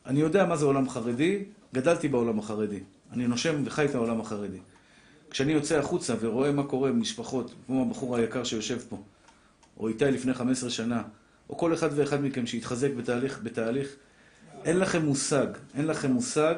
אני 0.07 0.21
יודע 0.21 0.45
מה 0.45 0.57
זה 0.57 0.65
עולם 0.65 0.89
חרדי, 0.89 1.45
גדלתי 1.75 2.09
בעולם 2.09 2.39
החרדי. 2.39 2.81
אני 3.13 3.27
נושם 3.27 3.63
וחי 3.65 3.85
את 3.85 3.95
העולם 3.95 4.21
החרדי. 4.21 4.59
כשאני 5.31 5.53
יוצא 5.53 5.79
החוצה 5.79 6.15
ורואה 6.21 6.53
מה 6.53 6.63
קורה 6.63 6.91
במשפחות, 6.93 7.55
כמו 7.67 7.83
הבחור 7.83 8.17
היקר 8.17 8.45
שיושב 8.45 8.79
פה, 8.89 8.97
או 9.81 9.89
איתי 9.89 10.11
לפני 10.11 10.35
15 10.35 10.71
שנה, 10.71 11.03
או 11.51 11.57
כל 11.57 11.75
אחד 11.75 11.89
ואחד 11.95 12.25
מכם 12.25 12.47
שהתחזק 12.47 12.91
בתהליך, 12.97 13.41
בתהליך, 13.43 13.97
אין 14.65 14.79
לכם 14.79 15.03
מושג, 15.05 15.47
אין 15.75 15.87
לכם 15.87 16.11
מושג 16.11 16.55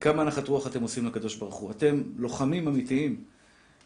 כמה 0.00 0.22
הנחת 0.22 0.48
רוח 0.48 0.66
אתם 0.66 0.82
עושים 0.82 1.06
לקדוש 1.06 1.36
ברוך 1.36 1.54
הוא. 1.54 1.70
אתם 1.70 2.02
לוחמים 2.16 2.68
אמיתיים, 2.68 3.16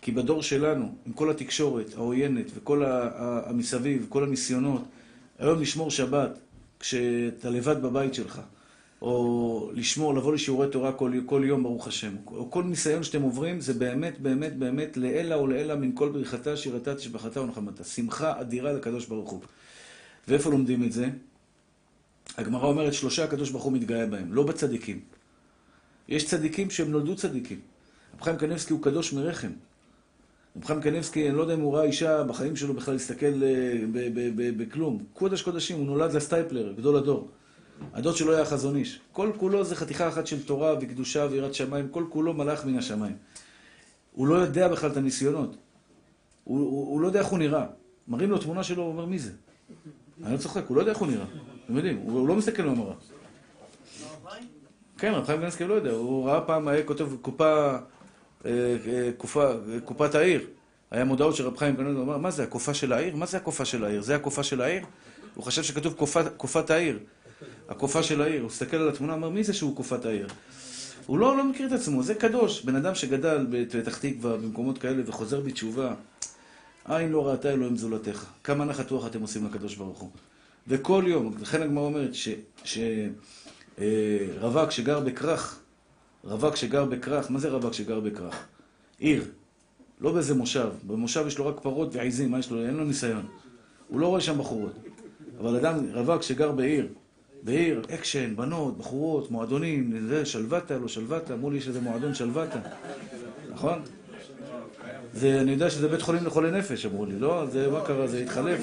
כי 0.02 0.12
בדור 0.12 0.42
שלנו, 0.42 0.94
עם 1.06 1.12
כל 1.12 1.30
התקשורת 1.30 1.94
העוינת 1.94 2.46
וכל 2.54 2.82
המסביב, 2.86 4.06
כל 4.08 4.24
הניסיונות, 4.24 4.82
היום 5.38 5.60
לשמור 5.60 5.90
שבת, 5.90 6.38
כשאתה 6.80 7.50
לבד 7.50 7.82
בבית 7.82 8.14
שלך, 8.14 8.40
או 9.04 9.70
לשמור, 9.74 10.14
לבוא 10.14 10.34
לשיעורי 10.34 10.68
תורה 10.68 10.92
כל, 10.92 11.12
כל 11.26 11.42
יום, 11.44 11.62
ברוך 11.62 11.88
השם, 11.88 12.16
או 12.26 12.50
כל 12.50 12.64
ניסיון 12.64 13.02
שאתם 13.02 13.22
עוברים, 13.22 13.60
זה 13.60 13.74
באמת, 13.74 14.20
באמת, 14.20 14.56
באמת, 14.56 14.96
לעילא 14.96 15.34
ולעילא 15.34 15.74
מן 15.74 15.90
כל 15.94 16.08
בריחתה, 16.08 16.56
שירתה, 16.56 16.94
תשבחתה 16.94 17.40
ונחמתה. 17.40 17.84
שמחה 17.84 18.40
אדירה 18.40 18.72
לקדוש 18.72 19.06
ברוך 19.06 19.30
הוא. 19.30 19.40
ואיפה 20.28 20.50
לומדים 20.50 20.84
את 20.84 20.92
זה? 20.92 21.08
הגמרא 22.36 22.66
אומרת, 22.66 22.94
שלושה 22.94 23.24
הקדוש 23.24 23.50
ברוך 23.50 23.64
הוא 23.64 23.72
מתגאה 23.72 24.06
בהם, 24.06 24.32
לא 24.32 24.42
בצדיקים. 24.42 25.00
יש 26.08 26.26
צדיקים 26.26 26.70
שהם 26.70 26.90
נולדו 26.90 27.16
צדיקים. 27.16 27.60
רב 28.14 28.20
חיים 28.20 28.36
קניבסקי 28.36 28.72
הוא 28.72 28.82
קדוש 28.82 29.12
מרחם. 29.12 29.52
רב 30.56 30.64
חיים 30.64 30.80
קניבסקי, 30.80 31.28
אני 31.28 31.36
לא 31.36 31.42
יודע 31.42 31.54
אם 31.54 31.60
הוא 31.60 31.76
ראה 31.76 31.84
אישה 31.84 32.24
בחיים 32.24 32.56
שלו 32.56 32.74
בכלל 32.74 32.94
להסתכל 32.94 33.42
אה, 33.42 33.78
בכלום. 34.56 35.04
קודש 35.12 35.42
קודשים, 35.42 35.78
הוא 35.78 35.86
נולד 35.86 36.12
לסטייפלר, 36.12 36.72
גדול 36.72 36.96
הדור. 36.96 37.28
הדוד 37.94 38.16
שלו 38.16 38.34
היה 38.34 38.44
חזון 38.44 38.76
איש. 38.76 39.00
כל 39.12 39.30
כולו 39.36 39.64
זה 39.64 39.76
חתיכה 39.76 40.08
אחת 40.08 40.26
של 40.26 40.42
תורה 40.42 40.74
וקדושה 40.80 41.26
ויראת 41.30 41.54
שמיים, 41.54 41.88
כל 41.88 42.04
כולו 42.08 42.34
מלאך 42.34 42.64
מן 42.64 42.78
השמיים. 42.78 43.16
הוא 44.12 44.26
לא 44.26 44.34
יודע 44.34 44.68
בכלל 44.68 44.90
את 44.90 44.96
הניסיונות. 44.96 45.56
הוא, 46.44 46.58
הוא, 46.58 46.86
הוא 46.86 47.00
לא 47.00 47.06
יודע 47.06 47.20
איך 47.20 47.28
הוא 47.28 47.38
נראה. 47.38 47.66
מראים 48.08 48.30
לו 48.30 48.38
תמונה 48.38 48.62
שלו, 48.64 48.82
הוא 48.82 48.92
אומר, 48.92 49.04
מי 49.04 49.18
זה? 49.18 49.30
אני 50.24 50.32
לא 50.32 50.38
צוחק, 50.38 50.62
הוא 50.66 50.76
לא 50.76 50.82
יודע 50.82 50.92
איך 50.92 50.98
הוא 50.98 51.08
נראה. 51.08 51.26
אתם 51.64 51.76
יודעים, 51.76 51.96
הוא, 51.96 52.18
הוא 52.18 52.28
לא 52.28 52.34
מסתכל 52.34 52.62
במראה. 52.62 52.94
כן, 54.98 55.12
רב 55.12 55.24
חיים 55.24 55.40
גנסקי 55.40 55.64
לא 55.64 55.74
יודע, 55.74 55.90
הוא 55.90 56.28
ראה 56.28 56.40
פעם, 56.40 56.68
היה 56.68 56.82
כותב 56.82 57.08
קופה, 57.22 57.76
אה, 58.44 58.50
אה, 58.86 59.10
קופה, 59.16 59.44
אה, 59.44 59.80
קופת 59.84 60.14
העיר. 60.14 60.46
היה 60.90 61.04
מודעות 61.04 61.36
של 61.36 61.46
רב 61.46 61.56
חיים 61.56 61.76
גנסקי, 61.76 61.92
הוא 61.92 62.02
אמר, 62.02 62.18
מה 62.18 62.30
זה, 62.30 62.42
הקופה 62.42 62.74
של 62.74 62.92
העיר? 62.92 63.16
מה 63.16 63.26
זה 63.26 63.36
הקופה 63.36 63.64
של 63.64 63.84
העיר? 63.84 64.02
זה 64.02 64.16
הקופה 64.16 64.42
של 64.42 64.60
העיר? 64.60 64.84
הוא 65.34 65.44
חשב 65.44 65.62
שכתוב 65.62 65.94
קופת 66.36 66.70
העיר. 66.70 66.98
הקופה 67.68 68.02
של 68.02 68.22
העיר. 68.22 68.40
הוא 68.40 68.50
הסתכל 68.50 68.76
על 68.76 68.88
התמונה, 68.88 69.14
אמר, 69.14 69.28
מי 69.28 69.44
זה 69.44 69.52
שהוא 69.52 69.76
קופת 69.76 70.04
העיר? 70.04 70.26
הוא 71.06 71.18
לא, 71.18 71.36
לא 71.36 71.44
מכיר 71.44 71.66
את 71.66 71.72
עצמו, 71.72 72.02
זה 72.02 72.14
קדוש. 72.14 72.64
בן 72.64 72.76
אדם 72.76 72.94
שגדל 72.94 73.46
בפתח 73.50 73.98
תקווה, 73.98 74.36
במקומות 74.36 74.78
כאלה, 74.78 75.02
וחוזר 75.06 75.40
בתשובה, 75.40 75.94
עין 76.84 77.12
לא 77.12 77.28
ראתה 77.28 77.50
אלוהים 77.50 77.76
זולתך. 77.76 78.24
כמה 78.44 78.64
נחת 78.64 78.90
רוח 78.90 79.06
אתם 79.06 79.20
עושים 79.20 79.46
לקדוש 79.46 79.74
ברוך 79.74 79.98
הוא. 79.98 80.10
וכל 80.68 81.04
יום, 81.06 81.34
לכן 81.40 81.62
הגמרא 81.62 81.84
אומרת 81.84 82.14
ש... 82.14 82.28
ש 82.64 82.78
אה, 83.78 84.70
שגר 84.70 85.00
בכרך, 85.00 85.60
רווק 86.24 86.56
שגר 86.56 86.84
בכרך, 86.84 87.30
מה 87.30 87.38
זה 87.38 87.50
רווק 87.50 87.72
שגר 87.72 88.00
בכרך? 88.00 88.46
עיר, 88.98 89.24
לא 90.00 90.12
באיזה 90.12 90.34
מושב, 90.34 90.68
במושב 90.86 91.24
יש 91.26 91.38
לו 91.38 91.46
רק 91.46 91.60
פרות 91.60 91.96
ועיזים, 91.96 92.30
מה 92.30 92.38
יש 92.38 92.50
לו? 92.50 92.66
אין 92.66 92.74
לו 92.74 92.84
ניסיון. 92.84 93.26
הוא 93.88 94.00
לא 94.00 94.06
רואה 94.06 94.20
שם 94.20 94.38
בחורות. 94.38 94.72
אבל 95.40 95.56
אדם, 95.56 95.74
רווק 95.92 96.22
שגר 96.22 96.52
בעיר, 96.52 96.88
בעיר, 97.44 97.82
אקשן, 97.94 98.36
בנות, 98.36 98.78
בחורות, 98.78 99.30
מועדונים, 99.30 100.06
זה, 100.08 100.26
שלוותה, 100.26 100.78
לא 100.78 100.88
שלוותה, 100.88 101.34
אמרו 101.34 101.50
לי 101.50 101.60
שזה 101.60 101.80
מועדון 101.80 102.14
שלוותה, 102.14 102.58
נכון? 103.50 103.82
זה, 105.14 105.40
אני 105.40 105.50
יודע 105.52 105.70
שזה 105.70 105.88
בית 105.88 106.02
חולים 106.02 106.26
לחולי 106.26 106.50
נפש, 106.50 106.86
אמרו 106.86 107.06
לי, 107.06 107.18
לא? 107.18 107.46
זה, 107.46 107.70
מה 107.70 107.80
קרה? 107.80 108.06
זה 108.06 108.18
התחלף? 108.18 108.60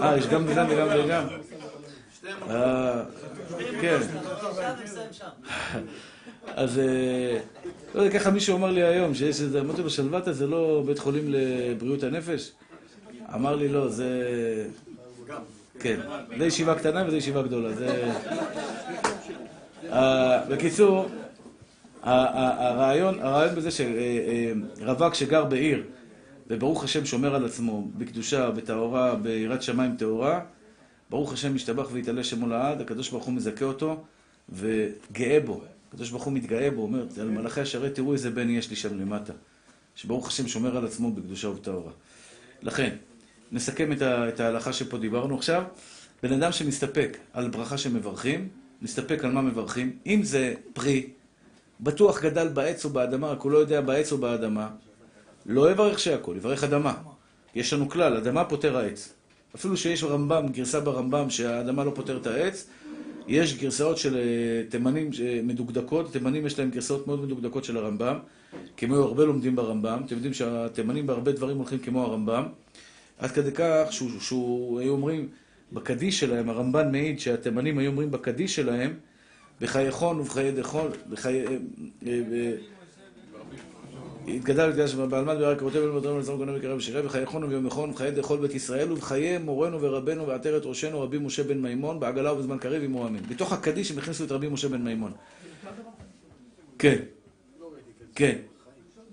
אה, 0.00 0.16
יש 0.18 0.26
גם 0.26 0.44
וגם 0.46 0.66
וגם 0.70 0.88
וגם. 1.04 1.26
אה, 2.50 3.02
כן. 3.80 3.98
אז 6.46 6.78
אה, 6.78 7.38
לא 7.94 8.02
יודע, 8.02 8.18
ככה 8.18 8.30
מישהו 8.30 8.56
אמר 8.56 8.70
לי 8.70 8.82
היום, 8.82 9.14
שיש 9.14 9.40
איזה, 9.40 9.60
אמרתי 9.60 9.82
לו, 9.82 9.90
שלוותה 9.90 10.32
זה 10.32 10.46
לא 10.46 10.82
בית 10.86 10.98
חולים 10.98 11.24
לבריאות 11.28 12.02
הנפש? 12.02 12.52
אמר 13.34 13.56
לי, 13.56 13.68
לא, 13.68 13.88
זה... 13.88 14.66
כן, 15.80 16.00
זה 16.38 16.46
ישיבה 16.46 16.74
קטנה 16.74 17.04
וזה 17.06 17.16
ישיבה 17.16 17.42
גדולה, 17.42 17.72
זה... 17.72 18.12
אה, 19.92 20.46
בקיצור, 20.46 21.08
הרעיון, 22.02 23.20
הרעיון 23.20 23.54
בזה 23.54 23.68
שרווק 23.70 25.14
שגר 25.14 25.44
בעיר, 25.44 25.82
וברוך 26.50 26.84
השם 26.84 27.06
שומר 27.06 27.34
על 27.34 27.44
עצמו 27.44 27.88
בקדושה, 27.98 28.50
בטהרה, 28.50 29.14
ביראת 29.14 29.62
שמיים 29.62 29.96
טהורה, 29.96 30.40
ברוך 31.10 31.32
השם 31.32 31.54
משתבח 31.54 31.88
ויתעלה 31.92 32.24
שמו 32.24 32.46
לעד, 32.46 32.80
הקדוש 32.80 33.10
ברוך 33.10 33.24
הוא 33.24 33.34
מזכה 33.34 33.64
אותו 33.64 34.04
וגאה 34.48 35.40
בו. 35.40 35.60
הקדוש 35.88 36.10
ברוך 36.10 36.22
הוא 36.22 36.32
מתגאה 36.32 36.70
בו, 36.70 36.82
אומר, 36.82 37.06
על 37.20 37.28
מלאכי 37.28 37.60
השרת 37.60 37.94
תראו 37.94 38.12
איזה 38.12 38.30
בן 38.30 38.50
יש 38.50 38.70
לי 38.70 38.76
שם 38.76 39.00
למטה. 39.00 39.32
שברוך 39.94 40.28
השם 40.28 40.48
שומר 40.48 40.76
על 40.76 40.84
עצמו 40.84 41.12
בקדושה 41.12 41.48
ובטהרה. 41.48 41.92
לכן, 42.62 42.96
נסכם 43.52 43.92
את, 43.92 44.40
ההלכה 44.40 44.72
שפה 44.72 44.98
דיברנו 44.98 45.36
עכשיו. 45.36 45.62
בן 46.22 46.32
אדם 46.32 46.52
שמסתפק 46.52 47.18
על 47.32 47.48
ברכה 47.48 47.78
שמברכים, 47.78 48.48
מסתפק 48.82 49.24
על 49.24 49.32
מה 49.32 49.42
מברכים. 49.42 49.96
אם 50.06 50.22
זה 50.22 50.54
פרי, 50.72 51.06
בטוח 51.80 52.22
גדל 52.22 52.48
בעץ 52.48 52.84
או 52.84 52.90
באדמה, 52.90 53.28
רק 53.28 53.40
הוא 53.40 53.52
לא 53.52 53.58
יודע 53.58 53.80
בעץ 53.80 54.12
או 54.12 54.18
באדמה. 54.18 54.68
לא 55.46 55.70
יברך 55.70 55.98
שהכל, 55.98 56.34
יברך 56.36 56.64
אדמה. 56.64 56.94
יש 57.54 57.72
לנו 57.72 57.88
כלל, 57.88 58.16
אדמה 58.16 58.44
פותר 58.44 58.76
העץ. 58.76 59.12
אפילו 59.54 59.76
שיש 59.76 60.02
ברמב"ם, 60.02 60.48
גרסה 60.48 60.80
ברמב"ם 60.80 61.30
שהאדמה 61.30 61.84
לא 61.84 61.92
פותר 61.94 62.16
את 62.16 62.26
העץ, 62.26 62.66
יש 63.28 63.58
גרסאות 63.58 63.98
של 63.98 64.16
אה, 64.16 64.62
תימנים 64.68 65.10
אה, 65.22 65.40
מדוקדקות, 65.42 66.12
תימנים 66.12 66.46
יש 66.46 66.58
להם 66.58 66.70
גרסאות 66.70 67.06
מאוד 67.06 67.24
מדוקדקות 67.24 67.64
של 67.64 67.76
הרמב"ם, 67.76 68.18
כמו 68.76 68.96
הרבה 68.96 69.24
לומדים 69.24 69.56
ברמב"ם, 69.56 70.02
אתם 70.06 70.14
יודעים 70.14 70.34
שהתימנים 70.34 71.06
בהרבה 71.06 71.32
דברים 71.32 71.56
הולכים 71.56 71.78
כמו 71.78 72.02
הרמב"ם, 72.02 72.44
עד 73.20 73.30
כדי 73.30 73.50
כך 73.54 73.86
שהוא, 73.90 74.10
שהוא 74.20 74.80
היו 74.80 74.92
אומרים, 74.92 75.28
בקדיש 75.72 76.20
שלהם, 76.20 76.48
הרמב"ן 76.48 76.92
מעיד 76.92 77.20
שהתימנים 77.20 77.78
היו 77.78 77.90
אומרים 77.90 78.10
בקדיש 78.10 78.56
שלהם, 78.56 78.94
בחייכון 79.60 80.20
ובחיי 80.20 80.52
דחול, 80.52 80.90
בחיי... 81.10 81.46
אה, 81.46 81.56
אה, 82.06 82.52
התגדל 84.28 84.68
ותגדל 84.68 84.86
שבעל 84.86 85.24
מד 85.24 85.36
ורק 85.40 85.60
כותב 85.60 85.76
אל 85.76 85.90
מותרנו 85.90 86.18
לזרום 86.18 86.38
גונב 86.38 86.52
וקרב 86.58 86.76
ושירי 86.76 87.06
וחייכון 87.06 87.44
וביום 87.44 87.66
יחון 87.66 87.90
וחיי 87.90 88.10
דכל 88.10 88.36
בית 88.36 88.54
ישראל 88.54 88.92
ובחיי 88.92 89.38
מורנו 89.38 89.82
ורבנו 89.82 90.26
ועטרת 90.26 90.62
ראשנו 90.64 91.00
רבי 91.00 91.18
משה 91.18 91.42
בן 91.42 91.58
מימון 91.58 92.00
בעגלה 92.00 92.32
ובזמן 92.32 92.58
קריב 92.58 92.82
עמו 92.82 93.06
אמן. 93.06 93.22
בתוך 93.28 93.52
הקדיש 93.52 93.90
הם 93.90 93.98
הכניסו 93.98 94.24
את 94.24 94.32
רבי 94.32 94.48
משה 94.48 94.68
בן 94.68 94.82
מימון. 94.82 95.12
כן. 96.78 96.96
כן. 98.14 98.36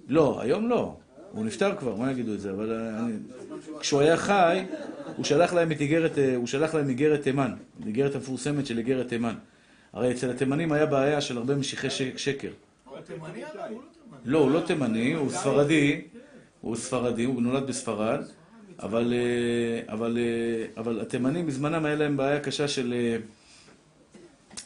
לא, 0.08 0.42
היום 0.42 0.70
לא. 0.70 0.98
הוא 1.32 1.46
נפטר 1.46 1.76
כבר, 1.76 1.96
מה 1.96 2.12
יגידו 2.12 2.34
את 2.34 2.40
זה? 2.40 2.52
אבל 2.52 2.74
אני... 2.74 3.14
כשהוא 3.80 4.02
היה 4.02 4.18
חי, 4.18 4.66
הוא 5.16 5.26
שלח 5.26 5.54
להם 5.54 5.72
את 5.72 5.82
איגרת, 5.82 6.18
אה, 6.18 6.36
הוא 6.36 6.48
שלח 6.48 6.76
להם 6.76 6.90
איגרת 6.90 7.22
תימן, 7.22 7.54
איגרת 7.86 8.16
המפורסמת 8.16 8.66
של 8.66 8.78
איגרת 8.78 9.08
תימן. 9.08 9.36
הרי 9.94 10.12
אצל 10.12 10.30
התימנים 10.30 10.72
היה 10.72 10.86
בעיה 10.86 11.22
של 11.22 11.38
הרבה 11.38 11.56
משיחי 11.56 11.90
שקר. 12.18 12.52
לא, 14.26 14.40
הוא 14.40 14.52
לא 14.52 14.60
תימני, 14.60 15.14
הוא 15.14 15.30
ספרדי, 15.30 16.02
הוא 16.62 16.76
ספרדי, 16.76 17.24
הוא 17.24 17.42
נולד 17.42 17.68
בספרד, 17.68 18.24
אבל, 18.80 19.14
אה, 19.14 19.94
אבל, 19.94 20.18
אה, 20.18 20.66
אבל 20.78 21.02
התימנים 21.02 21.46
בזמנם 21.46 21.86
היה 21.86 21.96
להם 21.96 22.18
בעיה 22.18 22.40
קשה 22.40 22.68
של 22.68 22.94
אה, 22.94 23.18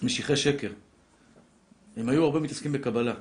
משיחי 0.03 0.35
שקר. 0.35 0.71
הם 1.97 2.09
היו 2.09 2.23
הרבה 2.23 2.39
מתעסקים 2.39 2.71
בקבלה. 2.71 3.13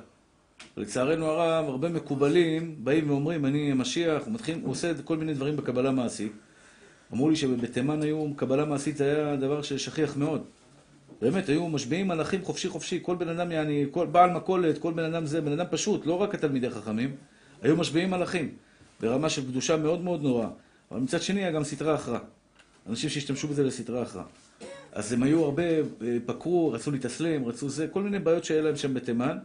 לצערנו 0.77 1.25
הרב, 1.25 1.65
הרבה 1.69 1.89
מקובלים 1.89 2.75
באים 2.77 3.09
ואומרים, 3.09 3.45
אני 3.45 3.73
משיח, 3.73 4.23
הוא, 4.25 4.33
מתחיל, 4.33 4.59
הוא 4.63 4.71
עושה 4.71 4.91
כל 5.03 5.17
מיני 5.17 5.33
דברים 5.33 5.55
בקבלה 5.55 5.91
מעשית. 5.91 6.31
אמרו 7.13 7.29
לי 7.29 7.35
שבתימן 7.35 8.01
היו, 8.01 8.27
קבלה 8.35 8.65
מעשית 8.65 9.01
היה 9.01 9.35
דבר 9.35 9.61
ששכיח 9.61 10.17
מאוד. 10.17 10.43
באמת, 11.21 11.49
היו 11.49 11.69
משביעים 11.69 12.07
מלאכים 12.07 12.43
חופשי 12.43 12.69
חופשי, 12.69 12.99
כל 13.01 13.15
בן 13.15 13.29
אדם, 13.29 13.51
יעני, 13.51 13.85
כל 13.91 14.05
בעל 14.05 14.29
מכולת, 14.29 14.77
כל 14.77 14.93
בן 14.93 15.03
אדם 15.03 15.25
זה, 15.25 15.41
בן 15.41 15.51
אדם 15.51 15.65
פשוט, 15.69 16.05
לא 16.05 16.13
רק 16.13 16.35
התלמידי 16.35 16.69
חכמים, 16.69 17.15
היו 17.61 17.75
משביעים 17.75 18.09
מלאכים, 18.09 18.49
ברמה 18.99 19.29
של 19.29 19.45
קדושה 19.47 19.77
מאוד 19.77 20.01
מאוד 20.01 20.23
נוראה. 20.23 20.49
אבל 20.91 20.99
מצד 20.99 21.21
שני 21.21 21.39
היה 21.39 21.51
גם 21.51 21.63
סטרה 21.63 21.95
אחרא. 21.95 22.19
אנשים 22.89 23.09
שהשתמשו 23.09 23.47
בזה 23.47 23.63
לסטרה 23.63 24.03
אחרא. 24.03 24.23
אז 24.91 25.13
הם 25.13 25.23
היו 25.23 25.43
הרבה, 25.43 25.63
אה, 25.63 26.17
פקרו, 26.25 26.71
רצו 26.71 26.91
להתאסלם, 26.91 27.45
רצו 27.45 27.69
זה, 27.69 27.87
כל 27.87 28.03
מיני 28.03 28.19
בעיות 28.19 28.43
שהיה 28.43 28.61
להם 28.61 28.75
שם 28.75 28.93
בתימן, 28.93 29.37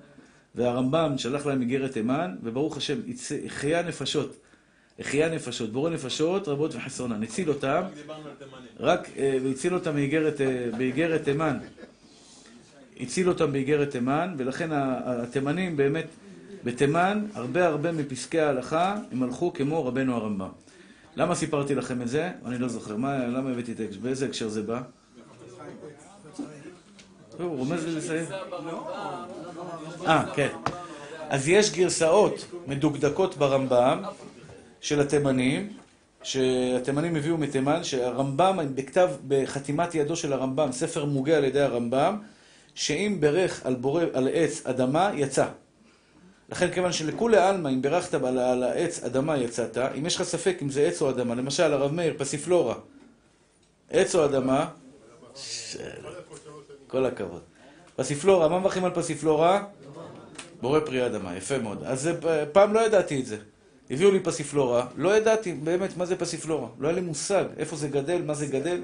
והרמב"ם 0.57 1.19
שלח 1.19 1.47
להם 1.47 1.61
איגרת 1.61 1.93
תימן, 1.93 2.37
וברוך 2.43 2.77
השם, 2.77 2.99
החיה 3.47 3.83
נפשות. 3.83 4.37
החיה 4.99 5.29
נפשות, 5.29 5.73
בורא 5.73 5.91
נפשות 5.91 6.49
רבות 6.49 6.75
וחסרונן. 6.75 7.23
הציל 7.23 7.49
אותם, 7.49 7.83
רק, 8.81 9.09
אה, 9.17 9.39
והציל 9.45 9.75
אותם 9.75 9.95
באיגרת 10.79 11.23
תימן. 11.25 11.59
הציל 13.01 13.29
אותם 13.29 13.53
באיגרת 13.53 13.91
תימן, 13.91 14.35
ולכן 14.39 14.69
התימנים 14.73 15.77
באמת, 15.77 16.07
בתימן, 16.65 17.27
הרבה 17.35 17.67
הרבה 17.67 17.93
מפסקי 17.93 18.41
ההלכה, 18.41 18.97
הם 19.13 19.23
הלכו 19.23 19.53
כמו 19.53 19.87
רבנו 19.87 20.17
הרמב"ם. 20.17 20.49
למה 21.17 21.35
סיפרתי 21.35 21.75
לכם 21.75 22.03
את 22.03 22.09
זה? 22.09 22.31
אני 22.47 22.59
לא 22.59 22.69
זוכר. 22.69 22.97
מה, 22.97 23.27
למה 23.27 23.51
הבאתי 23.51 23.73
את 23.73 23.77
זה? 23.77 23.87
באיזה 24.03 24.27
הקשר 24.27 24.49
זה 24.49 24.63
בא? 24.63 24.83
הוא 27.39 27.59
רומז 27.59 27.85
לי 27.85 27.95
לסיים. 27.95 28.27
אה, 30.07 30.25
כן. 30.35 30.49
אז 31.29 31.49
יש 31.49 31.73
גרסאות 31.73 32.47
מדוקדקות 32.67 33.37
ברמב"ם, 33.37 34.03
של 34.81 35.01
התימנים, 35.01 35.73
שהתימנים 36.23 37.17
הביאו 37.17 37.39
מתימן, 37.39 37.85
שהרמב"ם, 37.85 38.59
בכתב, 38.75 39.11
בחתימת 39.29 39.95
ידו 39.95 40.17
של 40.17 40.33
הרמב"ם, 40.33 40.73
ספר 40.73 41.05
מוגה 41.05 41.37
על 41.37 41.45
ידי 41.45 41.61
הרמב"ם, 41.61 42.19
שאם 42.75 43.17
ברך 43.21 43.67
על, 43.67 43.75
בורא, 43.75 44.05
על 44.13 44.29
עץ 44.33 44.67
אדמה, 44.67 45.11
יצא. 45.15 45.47
לכן 46.49 46.71
כיוון 46.71 46.93
שלכולי 46.93 47.37
עלמא, 47.37 47.69
אם 47.69 47.83
ברכת 47.83 48.15
על, 48.15 48.39
על 48.39 48.63
העץ 48.63 49.05
אדמה 49.05 49.39
יצאת, 49.39 49.79
אם 49.99 50.07
יש 50.07 50.17
לך 50.17 50.23
ספק 50.23 50.59
אם 50.63 50.71
זה 50.71 50.87
עץ 50.87 51.03
או 51.03 51.11
אדמה, 51.11 51.35
למשל 51.35 51.73
הרב 51.73 51.93
מאיר, 51.93 52.15
פסיפלורה, 52.19 52.75
עץ 53.91 54.15
או 54.15 54.25
אדמה, 54.25 54.69
ש... 55.37 55.77
כל 56.87 57.05
הכבוד. 57.05 57.41
פסיפלורה, 57.97 58.49
מה 58.49 58.59
מברכים 58.59 58.85
על 58.85 58.91
פסיפלורה? 58.95 59.65
בורא 60.61 60.81
פרי 60.81 61.07
אדמה, 61.07 61.37
יפה 61.37 61.59
מאוד. 61.59 61.85
אז 61.85 62.11
פעם 62.53 62.73
לא 62.73 62.81
ידעתי 62.81 63.21
את 63.21 63.27
זה. 63.27 63.37
הביאו 63.91 64.11
לי 64.11 64.21
פסיפלורה, 64.21 64.87
לא 64.97 65.17
ידעתי 65.17 65.53
באמת 65.53 65.97
מה 65.97 66.07
זה 66.07 66.17
פסיפלורה, 66.17 66.69
לא 66.79 66.89
היה 66.89 66.95
לי 66.95 67.01
מושג 67.01 67.45
איפה 67.57 67.77
זה 67.77 67.89
גדל, 67.89 68.23
מה 68.23 68.35
זה 68.35 68.47
גדל, 68.47 68.81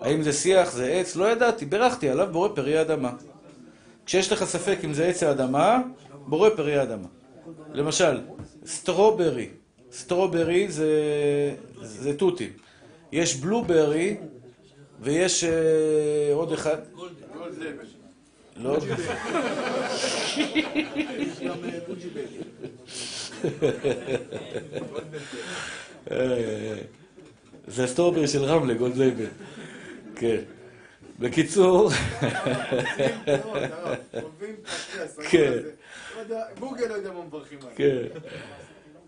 האם 0.00 0.22
זה 0.22 0.32
שיח, 0.32 0.72
זה 0.72 0.86
עץ, 0.86 1.16
לא 1.16 1.32
ידעתי, 1.32 1.66
בירכתי 1.66 2.08
עליו 2.08 2.28
בורא 2.32 2.48
פרי 2.54 2.78
האדמה. 2.78 3.12
כשיש 4.06 4.32
לך 4.32 4.44
ספק 4.44 4.78
אם 4.84 4.94
זה 4.94 5.06
עץ 5.06 5.22
האדמה, 5.22 5.80
בורא 6.26 6.50
פרי 6.50 6.78
האדמה. 6.78 7.08
למשל, 7.72 8.20
strawberry, 8.66 9.48
strawberry 9.92 10.66
זה 11.80 12.16
תותים. 12.16 12.50
יש 13.12 13.36
blueberry 13.36 14.16
ויש 15.00 15.44
אה, 15.44 15.48
עוד 16.32 16.52
אחד. 16.52 16.76
לא. 18.56 18.78
זה 27.68 27.84
ה 27.84 27.88
strawberry 27.88 28.26
של 28.26 28.44
רמלה, 28.44 28.74
גולדלייבר. 28.74 29.28
כן. 30.16 30.40
בקיצור... 31.18 31.90
כן. 35.30 35.52
גוגל 36.58 36.86
לא 36.86 36.94
יודע 36.94 37.12
מה 37.12 37.24
מברכים 37.24 37.58
עליו. 37.62 37.72
כן. 37.76 38.02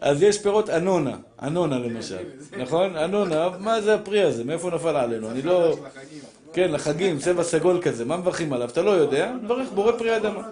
אז 0.01 0.23
יש 0.23 0.43
פירות 0.43 0.71
אנונה, 0.71 1.17
אנונה 1.43 1.79
למשל, 1.79 2.25
נכון? 2.59 2.97
אנונה, 2.97 3.49
מה 3.59 3.81
זה 3.81 3.95
הפרי 3.95 4.23
הזה? 4.23 4.45
מאיפה 4.45 4.71
נפל 4.71 4.97
עלינו? 4.97 5.31
אני 5.31 5.43
לא... 5.43 5.77
כן, 6.53 6.73
לחגים, 6.73 7.19
צבע 7.19 7.43
סגול 7.43 7.83
כזה, 7.83 8.05
מה 8.05 8.17
מברכים 8.17 8.53
עליו? 8.53 8.69
אתה 8.69 8.83
לא 8.83 8.91
יודע, 8.91 9.33
מברך 9.43 9.73
בורא 9.73 9.93
פרי 9.93 10.17
אדמה. 10.17 10.51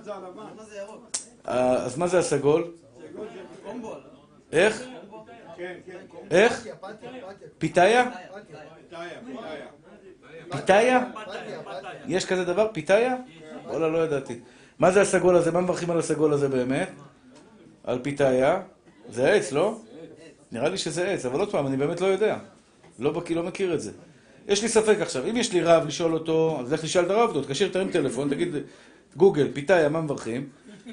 אז 1.44 1.98
מה 1.98 2.06
זה 2.06 2.18
הסגול? 2.18 2.64
איך? 4.52 4.84
איך? 6.30 6.66
פיתיה? 7.58 8.10
פיתיה? 10.50 11.04
יש 12.06 12.26
כזה 12.26 12.44
דבר? 12.44 12.68
פיתיה? 12.72 13.16
וואלה, 13.66 13.88
לא 13.88 13.98
ידעתי. 13.98 14.40
מה 14.78 14.90
זה 14.90 15.00
הסגול 15.00 15.36
הזה? 15.36 15.50
מה 15.50 15.60
מברכים 15.60 15.90
על 15.90 15.98
הסגול 15.98 16.32
הזה 16.32 16.48
באמת? 16.48 16.90
על 17.84 17.98
פיתיה? 18.02 18.60
זה 19.08 19.32
עץ, 19.32 19.52
לא? 19.52 19.78
נראה 20.52 20.68
לי 20.68 20.78
שזה 20.78 21.08
עץ, 21.08 21.26
אבל 21.26 21.40
עוד 21.40 21.50
פעם, 21.50 21.66
אני 21.66 21.76
באמת 21.76 22.00
לא 22.00 22.06
יודע. 22.06 22.38
לא 22.98 23.22
לא 23.34 23.42
מכיר 23.42 23.74
את 23.74 23.80
זה. 23.80 23.92
יש 24.48 24.62
לי 24.62 24.68
ספק 24.68 24.96
עכשיו, 25.00 25.30
אם 25.30 25.36
יש 25.36 25.52
לי 25.52 25.60
רב 25.60 25.86
לשאול 25.86 26.14
אותו, 26.14 26.58
אז 26.60 26.72
לך 26.72 26.82
תשאל 26.84 27.04
את 27.04 27.10
הרב, 27.10 27.42
תתקשר, 27.42 27.68
תרים 27.68 27.90
טלפון, 27.90 28.28
תגיד, 28.28 28.48
גוגל, 29.16 29.48
פיתיה, 29.52 29.88
מה 29.88 30.00
מברכים? 30.00 30.48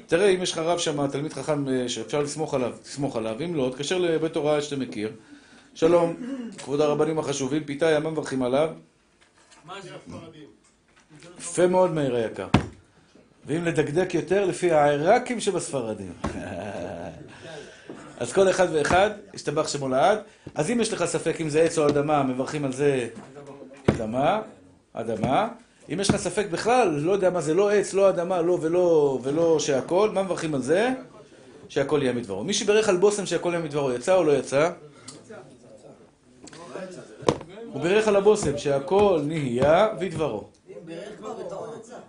תראה, 0.06 0.28
אם 0.28 0.42
יש 0.42 0.52
לך 0.52 0.58
רב 0.58 0.78
שם, 0.78 1.06
תלמיד 1.06 1.32
חכם 1.32 1.68
אה, 1.68 1.88
שאפשר 1.88 2.22
לסמוך 2.22 2.54
עליו, 2.54 2.72
תסמוך 2.82 3.16
עליו. 3.16 3.36
אם 3.44 3.54
לא, 3.54 3.70
תקשר 3.76 3.98
לבית 3.98 4.36
הוראה 4.36 4.62
שאתה 4.62 4.76
מכיר. 4.76 5.12
שלום, 5.74 6.16
כבוד 6.58 6.80
הרבנים 6.80 7.18
החשובים, 7.18 7.64
פיתאי, 7.64 7.98
מה 7.98 8.10
מברכים 8.10 8.42
עליו? 8.42 8.70
מה 9.64 9.74
זה 9.82 9.88
הספרדים? 9.94 10.48
יפה 11.38 11.66
מאוד, 11.66 11.90
מאיר 11.90 12.14
היקר. 12.14 12.48
ואם 13.46 13.64
לדקדק 13.64 14.14
יותר, 14.14 14.44
לפי 14.44 14.72
העיראקים 14.72 15.40
שבספרדים. 15.40 16.12
אז 18.20 18.32
כל 18.32 18.50
אחד 18.50 18.66
ואחד, 18.72 19.10
ישתבח 19.34 19.68
שמו 19.68 19.88
לעד. 19.88 20.18
אז 20.54 20.70
אם 20.70 20.80
יש 20.80 20.92
לך 20.92 21.04
ספק 21.04 21.40
אם 21.40 21.48
זה 21.48 21.62
עץ 21.62 21.78
או 21.78 21.88
אדמה, 21.88 22.22
מברכים 22.22 22.64
על 22.64 22.72
זה 22.72 23.08
אדמה, 23.86 24.40
אדמה. 24.92 25.48
אם 25.92 26.00
יש 26.00 26.10
לך 26.10 26.16
ספק 26.16 26.46
בכלל, 26.50 26.88
לא 26.88 27.12
יודע 27.12 27.30
מה 27.30 27.40
זה, 27.40 27.54
לא 27.54 27.70
עץ, 27.70 27.94
לא 27.94 28.08
אדמה, 28.08 28.42
לא 28.42 28.58
ולא, 28.62 29.18
ולא 29.22 29.58
שהכל, 29.58 30.10
מה 30.10 30.22
מברכים 30.22 30.54
על 30.54 30.62
זה? 30.62 30.90
שהכל 31.68 32.00
יהיה 32.02 32.12
מדברו. 32.12 32.44
מי 32.44 32.52
שברך 32.52 32.88
על 32.88 32.96
בושם 32.96 33.26
שהכל 33.26 33.48
יהיה 33.52 33.64
מדברו, 33.64 33.92
יצא 33.92 34.14
או 34.14 34.24
לא 34.24 34.32
יצא? 34.32 34.70
הוא 37.72 37.82
בירך 37.82 38.08
על 38.08 38.16
הבושם 38.16 38.58
שהכל 38.58 39.20
נהיה 39.24 39.88
ודברו. 40.00 40.44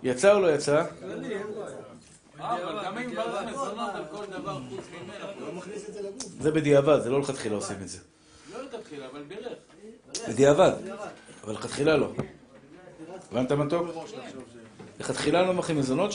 יצא 0.02 0.34
או 0.34 0.40
לא 0.40 0.54
יצא? 0.54 0.84
אה, 2.40 2.64
אבל 2.64 2.84
גם 2.84 2.98
אם 2.98 3.14
בא 3.14 3.24
לך 3.24 3.50
מזונות 3.52 3.90
על 3.94 4.04
כל 4.10 4.26
דבר 4.26 4.58
חוץ 4.68 4.84
ממנה. 5.02 5.32
לא 5.40 5.52
מכניס 5.52 5.88
את 5.88 5.94
זה 5.94 6.02
לגוף. 6.02 6.22
זה 6.40 6.50
בדיעבד, 6.50 7.00
זה 7.00 7.10
לא 7.10 7.20
לכתחילה 7.20 7.56
עושים 7.56 7.76
את 7.82 7.88
זה. 7.88 7.98
לא 8.52 8.62
לכתחילה, 8.64 9.06
אבל 9.06 9.22
בירך. 9.22 9.58
בדיעבד, 10.28 10.72
אבל 11.44 11.52
לכתחילה 11.52 11.96
לא. 11.96 12.12
הבנת 13.30 13.52
מתוק? 13.52 13.86
לכתחילה 15.00 15.42
לא 15.42 15.54
מכין 15.54 15.78
מזונות. 15.78 16.10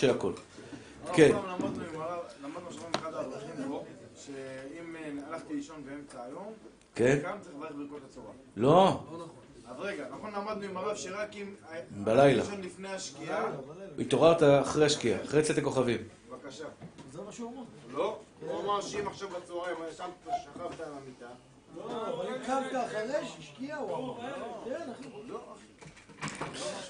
כן. 1.14 1.36
למדנו 2.44 2.72
שם 2.72 2.80
עם 2.86 2.92
אחד 2.96 3.14
האברכים 3.14 3.50
פה, 3.68 3.84
שאם 4.16 4.96
אה, 4.96 5.10
הלכתי 5.28 5.54
לישון 5.54 5.84
באמצע 5.86 6.24
היום, 6.24 6.54
כן? 6.96 7.20
קם 7.22 7.38
צריך 7.42 7.56
לברך 7.56 7.72
ברכות 7.72 8.02
הצהרה. 8.10 8.32
לא, 8.58 9.04
אז 9.74 9.80
רגע, 9.80 10.06
נכון 10.12 10.32
למדנו 10.32 10.64
עם 10.64 10.78
הרב 10.78 10.96
שרק 10.96 11.36
אם... 11.36 11.54
בלילה. 11.92 12.44
לפני 12.62 12.90
השקיעה, 12.90 13.46
התעוררת 14.00 14.44
אחרי 14.62 14.86
השקיעה, 14.86 15.24
אחרי 15.24 15.44
צאת 15.44 15.58
הכוכבים. 15.58 15.98
בבקשה. 16.30 16.66
זה 17.14 17.22
מה 17.22 17.32
שהוא 17.32 17.52
אמר. 17.54 17.64
לא, 17.94 18.20
הוא 18.42 18.62
אמר 18.62 18.82
שאם 18.82 19.08
עכשיו 19.08 19.30
בצהריים 19.30 19.78
ישנת, 19.90 20.08
שכבת 20.26 20.80
על 20.80 20.94
המיטה, 21.02 21.26
לא, 21.78 22.08
אבל 22.08 22.28
אם 22.28 22.44
קמת 22.46 22.86
אחרי 22.86 23.28
שהשקיע, 23.36 23.78
הוא 23.78 23.96
אמר. 23.98 24.14
כן, 24.66 24.90
אחי. 24.92 25.08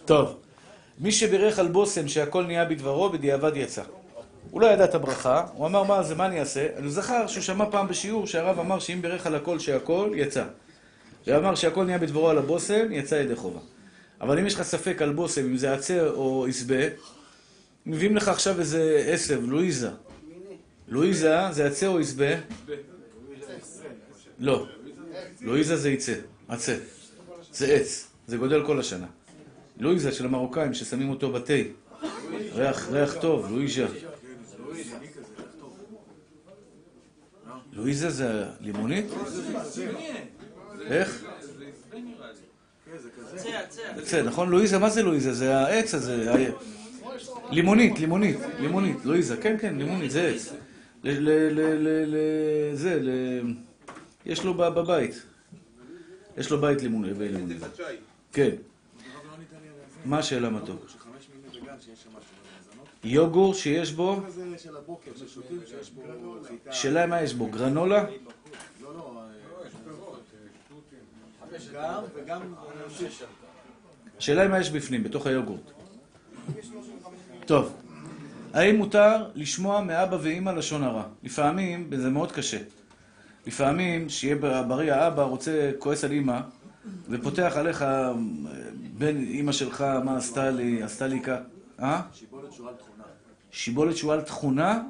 טוב, 0.06 0.36
מי 1.00 1.12
שבירך 1.12 1.60
על 1.60 1.68
בושם 1.68 2.08
שהכל 2.08 2.44
נהיה 2.46 2.66
בדברו, 2.66 3.10
בדיעבד 3.10 3.58
יצא. 3.58 3.84
הוא 4.52 4.62
לא 4.62 4.68
ידע 4.68 4.86
את 4.86 4.96
הברכה, 4.96 5.46
הוא 5.54 5.68
אמר 5.68 5.84
מה 5.84 6.04
זה, 6.04 6.16
מה 6.16 6.26
אני 6.26 6.40
אעשה? 6.40 6.68
אני 6.78 6.90
זכר 6.90 7.28
שהוא 7.28 7.44
שמע 7.44 7.66
פעם 7.72 7.88
בשיעור 7.88 8.28
שהרב 8.28 8.60
אמר 8.60 8.80
שאם 8.80 9.02
בירך 9.02 9.28
על 9.28 9.36
הכל 9.36 9.60
שהכל, 9.60 10.12
יצא. 10.16 10.44
ואמר 11.28 11.56
שהכל 11.56 11.84
נהיה 11.84 11.98
בדברו 11.98 12.30
על 12.30 12.38
הבושם, 12.38 12.92
יצא 12.92 13.16
ידי 13.16 13.36
חובה. 13.36 13.60
אבל 14.22 14.40
אם 14.40 14.46
יש 14.46 14.56
לך 14.56 14.62
ספק 14.62 15.02
על 15.02 15.14
בושם, 15.14 15.46
אם 15.46 15.58
זה 15.58 15.74
עצר 15.74 16.14
או 16.16 16.48
יסבה, 16.48 16.84
מביאים 17.86 18.16
לך 18.16 18.28
עכשיו 18.28 18.60
איזה 18.60 19.04
עשב, 19.08 19.42
לואיזה. 19.46 19.90
לואיזה 20.88 21.48
זה 21.52 21.66
עצה 21.66 21.88
או 21.88 22.00
יסבה? 22.00 22.36
לא. 24.40 24.68
לואיזה 25.42 25.78
זה 25.78 25.90
יצא, 25.90 26.14
עצה. 26.48 26.76
זה 27.52 27.68
עץ, 27.68 28.08
זה 28.28 28.38
גודל 28.38 28.66
כל 28.66 28.80
השנה. 28.80 29.08
לואיזה 29.78 30.12
של 30.12 30.26
המרוקאים 30.26 30.74
ששמים 30.74 31.10
אותו 31.10 31.32
בתה. 31.32 31.54
ריח, 32.54 32.88
ריח 32.92 33.16
טוב, 33.22 33.52
לואיזה. 33.52 33.86
לואיזה 37.74 38.10
זה 38.10 38.46
לימונית? 38.62 39.06
איך? 40.88 41.26
זה, 43.98 44.24
נכון? 44.24 44.50
לואיזה, 44.50 44.80
מה 44.80 44.90
זה 44.90 45.04
לואיזה? 45.04 45.34
זה 45.34 45.58
העץ 45.58 45.94
הזה. 45.94 46.32
לימונית, 47.50 48.00
לימונית, 48.00 48.38
לימונית, 48.60 48.98
לואיזה, 49.06 49.38
כן, 49.38 49.58
כן, 49.60 49.76
לימונית, 49.76 50.12
זה 50.12 50.28
עץ. 50.28 50.54
ל... 51.04 51.10
ל... 51.10 51.30
ל... 51.30 51.60
ל... 51.60 52.16
ל... 52.16 52.76
זה, 52.76 53.00
ל... 53.02 53.10
יש 54.26 54.44
לו 54.44 54.54
ב- 54.54 54.68
בבית. 54.70 55.24
יש 56.38 56.52
לו 56.52 56.62
בית 56.62 56.82
לימונית. 56.82 57.18
לימונית. 57.18 57.58
כן. 58.34 58.50
מה 60.06 60.20
השאלה 60.20 60.50
מתוק? 60.50 60.86
יוגור 63.04 63.54
שיש 63.54 63.92
בו. 63.92 64.22
שאלה 66.72 67.06
מה 67.06 67.22
יש 67.22 67.34
בו, 67.34 67.48
גרנולה? 67.48 68.06
לא, 68.82 68.94
לא. 68.94 69.20
השאלה 74.18 74.42
היא 74.42 74.50
מה 74.50 74.60
יש 74.60 74.70
בפנים, 74.70 75.04
בתוך 75.04 75.28
היוגורט. 75.28 75.72
טוב, 77.46 77.74
האם 78.54 78.76
מותר 78.76 79.30
לשמוע 79.36 79.82
מאבא 79.82 80.18
ואימא 80.22 80.50
לשון 80.50 80.84
הרע? 80.84 81.04
לפעמים, 81.24 81.88
וזה 81.92 82.10
מאוד 82.10 82.32
קשה, 82.32 82.58
לפעמים 83.48 84.10
שיהיה 84.10 84.36
בריא 84.68 84.94
האבא 84.94 85.24
רוצה, 85.24 85.72
כועס 85.80 86.04
על 86.04 86.12
אימא, 86.12 86.40
ופותח 87.10 87.54
עליך, 87.56 87.82
אה, 87.82 88.14
בן 88.98 89.18
אימא 89.18 89.52
שלך, 89.52 89.82
מה 90.04 90.18
עשתה 90.18 90.50
לי, 90.50 90.84
עשתה 90.84 91.08
לי 91.08 91.20
כך, 91.22 91.38
אה? 91.80 92.02
שיבולת 92.14 92.54
שועל 92.54 92.74
תכונה. 92.74 93.04
שיבולת 93.52 93.98
שועל 93.98 94.22
תכונה 94.22 94.84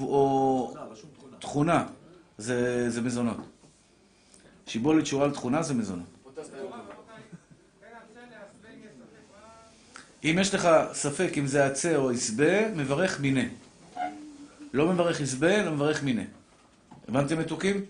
או. 0.00 0.74
תכונה, 1.38 1.86
זה 2.38 3.00
מזונות. 3.02 3.57
שיבולת 4.68 5.06
שועל 5.06 5.30
תכונה 5.30 5.62
זה 5.62 5.74
מזונות. 5.74 6.06
אם 10.24 10.36
יש 10.40 10.54
לך 10.54 10.68
ספק 10.92 11.32
אם 11.38 11.46
זה 11.46 11.66
עצה 11.66 11.96
או 11.96 12.12
יסבה, 12.12 12.74
מברך 12.74 13.20
מינה. 13.20 13.44
לא 14.72 14.92
מברך 14.92 15.20
יסבה, 15.20 15.60
אלא 15.60 15.70
מברך 15.72 16.02
מינה. 16.02 16.22
הבנתם 17.08 17.38
מתוקים? 17.38 17.84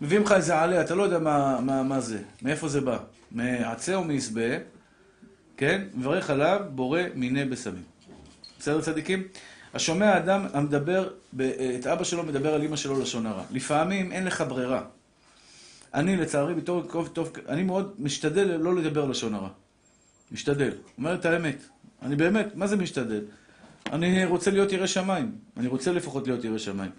מביאים 0.00 0.22
לך 0.22 0.32
איזה 0.32 0.60
עלה, 0.60 0.80
אתה 0.80 0.94
לא 0.94 1.02
יודע 1.02 1.18
מה, 1.18 1.60
מה, 1.60 1.82
מה 1.82 2.00
זה, 2.00 2.18
מאיפה 2.42 2.68
זה 2.68 2.80
בא. 2.80 2.98
מעצה 3.30 3.94
או 3.94 4.04
מיסבה, 4.04 4.58
כן? 5.56 5.82
מברך 5.94 6.30
עליו, 6.30 6.60
בורא 6.70 7.00
מינה 7.14 7.44
בסמים. 7.44 7.82
בסדר 8.58 8.80
צדיקים? 8.80 9.22
השומע 9.74 10.16
אדם 10.18 10.46
המדבר, 10.52 11.10
את 11.80 11.86
אבא 11.86 12.04
שלו 12.04 12.22
מדבר 12.22 12.54
על 12.54 12.62
אמא 12.62 12.76
שלו 12.76 13.00
לשון 13.00 13.26
הרע. 13.26 13.42
לפעמים 13.50 14.12
אין 14.12 14.24
לך 14.24 14.44
ברירה. 14.48 14.82
אני 15.94 16.16
לצערי, 16.16 16.54
בתור 16.54 16.82
טוב, 16.82 17.08
טוב, 17.08 17.32
אני 17.48 17.62
מאוד 17.62 17.94
משתדל 17.98 18.56
לא 18.56 18.76
לדבר 18.76 19.04
לשון 19.04 19.34
הרע. 19.34 19.48
משתדל. 20.32 20.72
אומר 20.98 21.14
את 21.14 21.24
האמת. 21.24 21.62
אני 22.02 22.16
באמת, 22.16 22.46
מה 22.54 22.66
זה 22.66 22.76
משתדל? 22.76 23.20
אני 23.92 24.24
רוצה 24.24 24.50
להיות 24.50 24.72
ירא 24.72 24.86
שמיים. 24.86 25.32
אני 25.56 25.68
רוצה 25.68 25.92
לפחות 25.92 26.26
להיות 26.26 26.44
ירא 26.44 26.58
שמיים. 26.58 26.90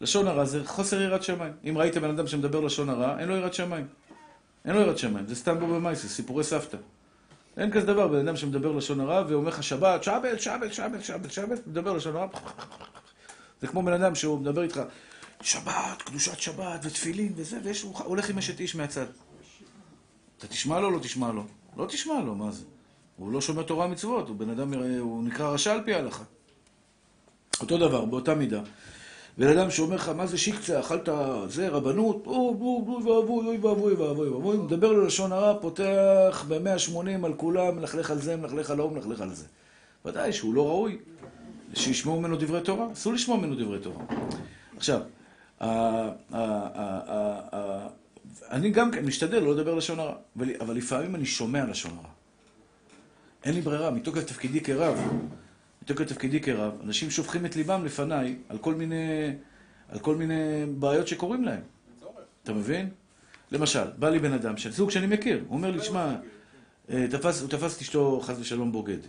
לשון 0.00 0.28
הרע 0.28 0.44
זה 0.44 0.64
חוסר 0.64 1.02
יראת 1.02 1.22
שמיים. 1.22 1.52
אם 1.64 1.78
ראית 1.78 1.96
בן 1.96 2.10
אדם 2.10 2.26
שמדבר 2.26 2.60
לשון 2.60 2.88
הרע, 2.88 3.18
אין 3.18 3.28
לו 3.28 3.36
יראת 3.36 3.54
שמיים. 3.54 3.86
אין 4.64 4.74
לו 4.74 4.80
יראת 4.80 4.98
שמיים. 4.98 5.26
זה 5.26 5.34
סתם 5.34 5.58
בו 5.60 5.66
במייסס, 5.66 6.12
סיפורי 6.12 6.44
סבתא. 6.44 6.76
אין 7.56 7.70
כזה 7.70 7.86
דבר, 7.86 8.08
בן 8.08 8.18
אדם 8.18 8.36
שמדבר 8.36 8.72
לשון 8.72 9.00
הרע 9.00 9.24
ואומר 9.28 9.48
לך 9.48 9.62
שבת, 9.62 10.02
שבת, 10.02 10.40
שבת, 10.40 10.72
שבת, 10.72 11.04
שבת, 11.04 11.32
שבת, 11.32 11.66
מדבר 11.66 11.92
לשון 11.92 12.16
הרע. 12.16 12.26
זה 13.60 13.66
כמו 13.66 13.82
בן 13.82 13.92
אדם 13.92 14.14
שהוא 14.14 14.40
מדבר 14.40 14.62
איתך, 14.62 14.80
שבת, 15.40 16.02
קדושת 16.04 16.38
שבת 16.38 16.80
ותפילין 16.82 17.32
וזה, 17.36 17.58
ויש, 17.62 17.82
הוא 17.82 17.98
הולך 18.04 18.30
עם 18.30 18.38
אשת 18.38 18.60
איש 18.60 18.74
מהצד. 18.74 19.06
אתה 20.38 20.46
תשמע 20.46 20.80
לו 20.80 20.86
או 20.86 20.90
לא 20.90 20.98
תשמע 20.98 21.32
לו? 21.32 21.44
לא 21.76 21.86
תשמע 21.86 22.20
לו, 22.20 22.34
מה 22.34 22.50
זה? 22.52 22.64
הוא 23.16 23.32
לא 23.32 23.40
שומר 23.40 23.62
תורה 23.62 23.86
ומצוות, 23.86 24.28
הוא 24.28 24.36
בן 24.36 24.50
אדם, 24.50 24.74
הוא 25.00 25.24
נקרא 25.24 25.48
רשע 25.48 25.72
על 25.72 25.80
פי 25.84 25.94
ההלכה. 25.94 26.24
אותו 27.60 27.78
דבר, 27.78 28.04
באותה 28.04 28.34
מידה. 28.34 28.60
בן 29.38 29.58
אדם 29.58 29.70
שאומר 29.70 29.96
לך, 29.96 30.08
מה 30.08 30.26
זה 30.26 30.38
שיקצה, 30.38 30.80
אכלת 30.80 31.08
זה, 31.48 31.68
רבנות, 31.68 32.26
אוי 32.26 32.54
ואבוי, 33.04 33.46
אוי 33.46 33.58
ואבוי, 33.58 33.94
ואבוי, 33.94 34.28
ואבוי, 34.28 34.56
מדבר 34.56 34.92
לו 34.92 35.06
לשון 35.06 35.32
הרע, 35.32 35.60
פותח 35.60 36.44
ב-180 36.48 37.26
על 37.26 37.34
כולם, 37.36 37.76
מלכלך 37.76 38.10
על 38.10 38.18
זה, 38.18 38.36
מלכלך 38.36 38.70
על 38.70 38.80
ההוא, 38.80 38.92
מלכלך 38.92 39.20
על 39.20 39.34
זה. 39.34 39.44
ודאי 40.04 40.32
שהוא 40.32 40.54
לא 40.54 40.68
ראוי 40.68 40.98
שישמעו 41.74 42.20
ממנו 42.20 42.36
דברי 42.36 42.60
תורה, 42.60 42.92
אסור 42.92 43.12
לשמוע 43.12 43.36
ממנו 43.36 43.54
דברי 43.54 43.78
תורה. 43.78 44.04
עכשיו, 44.76 45.00
אני 48.50 48.70
גם 48.70 48.90
כן 48.90 49.04
משתדל 49.04 49.38
לא 49.38 49.54
לדבר 49.54 49.74
לשון 49.74 50.00
הרע, 50.00 50.14
אבל- 50.60 50.76
לפעמים 50.76 51.14
אני 51.14 51.26
שומע 51.26 51.64
לשון 51.64 51.92
הרע. 51.98 52.08
אין 53.44 53.54
לי 53.54 53.60
ברירה, 53.60 53.90
מתוקף 53.90 54.24
תפקידי 54.24 54.60
כרב, 54.60 54.98
מתוקף 55.82 56.04
תפקידי 56.04 56.40
כרב, 56.40 56.72
אנשים 56.84 57.10
שופכים 57.10 57.46
את 57.46 57.56
ליבם 57.56 57.84
לפניי 57.84 58.36
על 58.48 58.58
כל 58.58 58.74
מיני, 58.74 59.32
על 59.88 59.98
כל 59.98 60.16
מיני 60.16 60.66
בעיות 60.78 61.08
שקורים 61.08 61.44
להם. 61.44 61.60
אתה 62.42 62.52
מבין? 62.52 62.88
למשל, 63.52 63.84
בא 63.98 64.08
לי 64.08 64.18
בן 64.18 64.32
אדם, 64.32 64.56
של 64.56 64.72
זוג 64.72 64.90
שאני 64.90 65.06
מכיר, 65.06 65.44
הוא 65.48 65.56
אומר 65.56 65.70
לי, 65.70 65.82
שמע, 65.82 66.16
אה, 66.90 67.06
הוא 67.40 67.48
תפס 67.48 67.76
את 67.76 67.80
אשתו 67.80 68.20
חס 68.22 68.36
ושלום 68.40 68.72
בוגדת. 68.72 69.06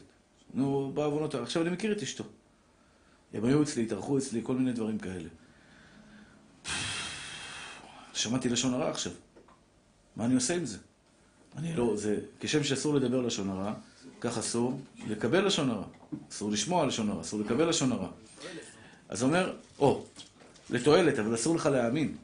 נו, 0.54 0.92
בעוונות, 0.94 1.36
עכשיו 1.36 1.62
אני 1.64 1.70
מכיר 1.72 1.92
את 1.92 2.02
אשתו. 2.02 2.24
הם 3.34 3.46
היו 3.46 3.64
אצלי, 3.64 3.84
התארחו 3.84 4.18
אצלי, 4.18 4.40
כל 4.44 4.54
מיני 4.56 4.72
דברים 4.72 5.00
כאלה. 5.00 5.30
שמעתי 8.18 8.50
לשון 8.50 8.74
הרע 8.74 8.90
עכשיו. 8.90 9.12
מה 10.16 10.26
אני 10.26 10.36
עושה 10.36 10.56
עם 10.56 10.66
זה? 10.66 10.78
אני 11.58 11.76
לא, 11.76 11.94
זה, 11.96 12.18
כשם 12.40 12.64
שאסור 12.64 12.96
לדבר 12.96 13.22
לשון 13.22 13.50
הרע, 13.50 13.74
כך 14.22 14.38
אסור 14.38 14.80
לקבל 15.08 15.46
לשון 15.46 15.70
הרע. 15.70 15.86
אסור 16.32 16.52
לשמוע 16.52 16.86
לשון 16.86 17.10
הרע, 17.10 17.22
אסור 17.22 17.40
לקבל 17.40 17.70
לשון 17.70 17.92
הרע. 17.92 18.10
אז 19.10 19.24
אומר, 19.24 19.54
או, 19.80 20.04
לתועלת, 20.70 21.20
אבל 21.20 21.36
אסור 21.36 21.56
לך 21.56 21.66
להאמין. 21.66 22.16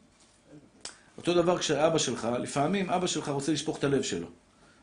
אותו 1.18 1.34
דבר 1.34 1.57
כשאבא 1.57 1.98
שלך, 1.98 2.28
לפעמים 2.40 2.90
אבא 2.90 3.07
שלך 3.07 3.30
רוצה 3.30 3.52
לשפוך 3.52 3.78
את 3.78 3.84
הלב 3.84 4.02
שלו. 4.02 4.28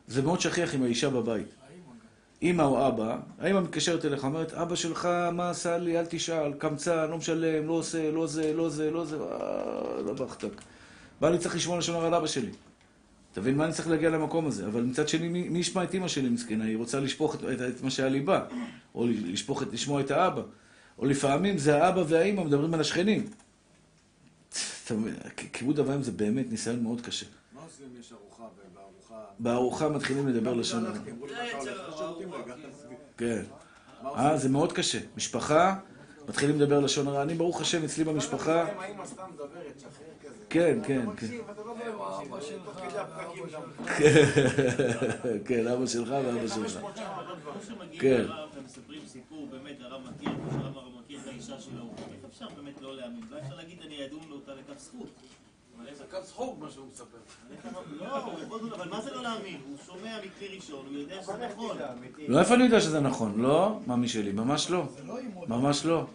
זה 0.07 0.21
מאוד 0.21 0.41
שכיח 0.41 0.75
עם 0.75 0.83
האישה 0.83 1.09
בבית. 1.09 1.47
אמא 2.41 2.63
או 2.63 2.87
אבא, 2.87 3.17
האמא 3.39 3.59
מתקשרת 3.61 4.05
אליך, 4.05 4.23
אומרת, 4.23 4.53
אבא 4.53 4.75
שלך, 4.75 5.09
מה 5.33 5.49
עשה 5.49 5.77
לי, 5.77 5.99
אל 5.99 6.05
תשאל, 6.09 6.53
קמצן, 6.53 7.09
לא 7.09 7.17
משלם, 7.17 7.67
לא 7.67 7.73
עושה, 7.73 8.11
לא 8.11 8.27
זה, 8.27 8.53
לא 8.53 8.69
זה, 8.69 8.91
לא 8.91 9.05
זה, 9.05 9.17
אה, 9.17 10.01
לא 10.05 10.13
בחתק. 10.13 10.61
ואני 11.21 11.37
צריך 11.37 11.55
לשמוע 11.55 11.77
לשון 11.77 11.95
הרע 11.95 12.07
על 12.07 12.13
אבא 12.13 12.27
שלי. 12.27 12.49
אתה 13.31 13.41
מבין 13.41 13.57
מה 13.57 13.65
אני 13.65 13.73
צריך 13.73 13.87
להגיע 13.87 14.09
למקום 14.09 14.47
הזה? 14.47 14.67
אבל 14.67 14.81
מצד 14.81 15.07
שני, 15.07 15.27
מי, 15.27 15.49
מי 15.49 15.59
ישמע 15.59 15.83
את 15.83 15.95
אמא 15.95 16.07
שלי 16.07 16.29
מסכנה? 16.29 16.65
היא 16.65 16.77
רוצה 16.77 16.99
לשפוך 16.99 17.35
את, 17.35 17.43
את, 17.43 17.61
את 17.61 17.81
מה 17.81 17.89
שהיה 17.89 18.09
ליבה, 18.09 18.45
או 18.95 19.07
לשפוך 19.07 19.63
את, 19.63 19.73
לשמוע 19.73 20.01
את 20.01 20.11
האבא, 20.11 20.41
או 20.97 21.05
לפעמים 21.05 21.57
זה 21.57 21.83
האבא 21.83 22.03
והאימא 22.07 22.43
מדברים 22.43 22.73
על 22.73 22.79
השכנים. 22.79 23.29
אתה 24.85 24.93
מבין, 24.93 25.15
כיבוד 25.53 25.79
אב 25.79 25.89
ואם 25.89 26.03
זה 26.03 26.11
באמת 26.11 26.45
ניסיון 26.49 26.83
מאוד 26.83 27.01
קשה. 27.01 27.25
מה 27.53 27.61
עושים 27.61 27.85
אם 27.95 27.99
יש 27.99 28.13
ארוחה 28.13 28.43
ובארוחה... 28.43 29.23
בארוחה 29.39 29.89
מתחילים 29.89 30.27
לדבר 30.27 30.53
לשון 30.53 30.85
הרע. 30.85 30.93
הלכתי, 30.95 31.11
אמרו 31.11 31.25
לי, 31.25 31.33
"אתה 31.33 31.57
הולך 31.57 31.93
לשירותים 31.93 32.33
רגע, 32.33 32.53
תעזבי." 32.61 32.95
כן. 33.17 33.43
אה? 34.05 34.37
זה 34.37 34.49
מאוד 34.49 34.73
קשה. 34.73 34.99
משפחה, 35.17 35.75
מתחילים 36.29 36.59
לדבר 36.59 36.79
לשון 36.79 37.07
הרע. 37.07 37.21
אני, 37.21 37.33
ברוך 37.33 37.61
השם, 37.61 37.83
אצלי 37.83 38.03
במשפחה... 38.03 38.65
כן, 40.51 40.59
כן, 40.59 40.79
אתה 40.79 40.87
כן. 40.87 41.05
מקשיב, 41.05 41.41
אתה 41.51 41.61
לא. 41.61 41.71
כן, 45.47 45.67
אבא 45.67 45.85
שלך 45.85 46.09
ואבא 46.09 46.47
שלך. 46.47 46.55
500 46.57 46.95
שנה, 46.95 47.05
לא 47.27 47.35
דברים. 47.35 47.57
כמו 47.59 47.75
שמגיעים 47.75 48.01
כן. 48.01 48.21
לרב 48.27 48.49
ומספרים 48.61 49.01
סיפור, 49.07 49.47
באמת 49.51 49.75
הרב 49.81 50.01
מכיר, 50.09 50.29
כמו 50.35 50.51
שהרב 50.51 50.77
הרב 50.77 50.91
מכיר 51.03 51.19
את 51.23 51.27
האישה 51.27 51.61
שלו, 51.61 51.83
איך 51.97 52.25
אפשר 52.29 52.45
באמת 52.55 52.81
לא 52.81 52.95
להאמין? 52.97 53.23
לא 53.31 53.37
אפשר 53.39 53.55
להגיד 53.55 53.77
אני 53.85 54.05
אדום 54.05 54.21
לו 54.29 54.35
אותה 54.35 54.51
לכף 54.51 54.79
זכות. 54.79 55.07
אבל 55.77 55.87
איך- 55.87 55.97
זה 55.97 56.03
קו 56.11 56.17
צחוק 56.23 56.59
מה 56.59 56.71
שהוא 56.71 56.85
מספר. 56.93 57.17
לא, 57.99 58.17
אבל 58.75 58.89
מה 58.89 59.01
זה 59.01 59.11
לא 59.11 59.23
להאמין? 59.23 59.57
הוא 59.69 59.77
שומע 59.85 60.17
מכלי 60.25 60.55
ראשון, 60.55 60.85
הוא 60.89 60.97
יודע 60.97 61.23
שזה 61.23 61.47
נכון. 61.53 61.77
לא, 62.27 62.39
איפה 62.39 62.55
אני 62.55 62.63
יודע 62.63 62.81
שזה 62.81 62.99
נכון? 62.99 63.41
לא, 63.41 63.79
מאמי 63.87 64.07
שלי, 64.07 64.31
ממש 64.31 64.71
לא. 64.71 64.83
ממש 65.47 65.85
לא. 65.85 66.05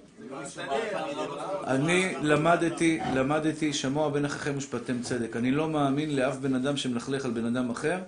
אני 1.66 2.14
למדתי, 2.22 2.98
למדתי, 3.14 3.72
שמוע 3.72 4.10
בין 4.10 4.24
אחיכם 4.24 4.56
ושפטתם 4.56 5.02
צדק. 5.02 5.36
אני 5.36 5.50
לא 5.50 5.68
מאמין 5.68 6.16
לאף 6.16 6.36
בן 6.36 6.54
אדם 6.54 6.76
שמלכלך 6.76 7.24
על 7.24 7.30
בן 7.30 7.56
אדם 7.56 7.70
אחר. 7.70 8.02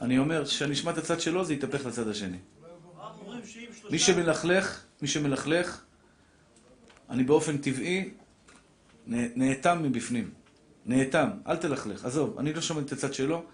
אני 0.00 0.18
אומר, 0.18 0.44
כשאני 0.44 0.72
אשמע 0.72 0.90
את 0.90 0.98
הצד 0.98 1.20
שלו, 1.20 1.44
זה 1.44 1.54
יתהפך 1.54 1.86
לצד 1.86 2.08
השני. 2.08 2.38
מי 3.90 3.98
שמלכלך, 3.98 4.82
מי 5.02 5.08
שמלכלך, 5.08 5.80
אני 7.10 7.24
באופן 7.24 7.58
טבעי 7.58 8.10
נאטם 9.06 9.82
מבפנים. 9.82 10.30
נאטם, 10.86 11.28
אל 11.46 11.56
תלכלך. 11.56 12.04
עזוב, 12.04 12.38
אני 12.38 12.52
לא 12.52 12.60
שומע 12.60 12.80
את 12.80 12.92
הצד 12.92 13.14
שלו, 13.14 13.44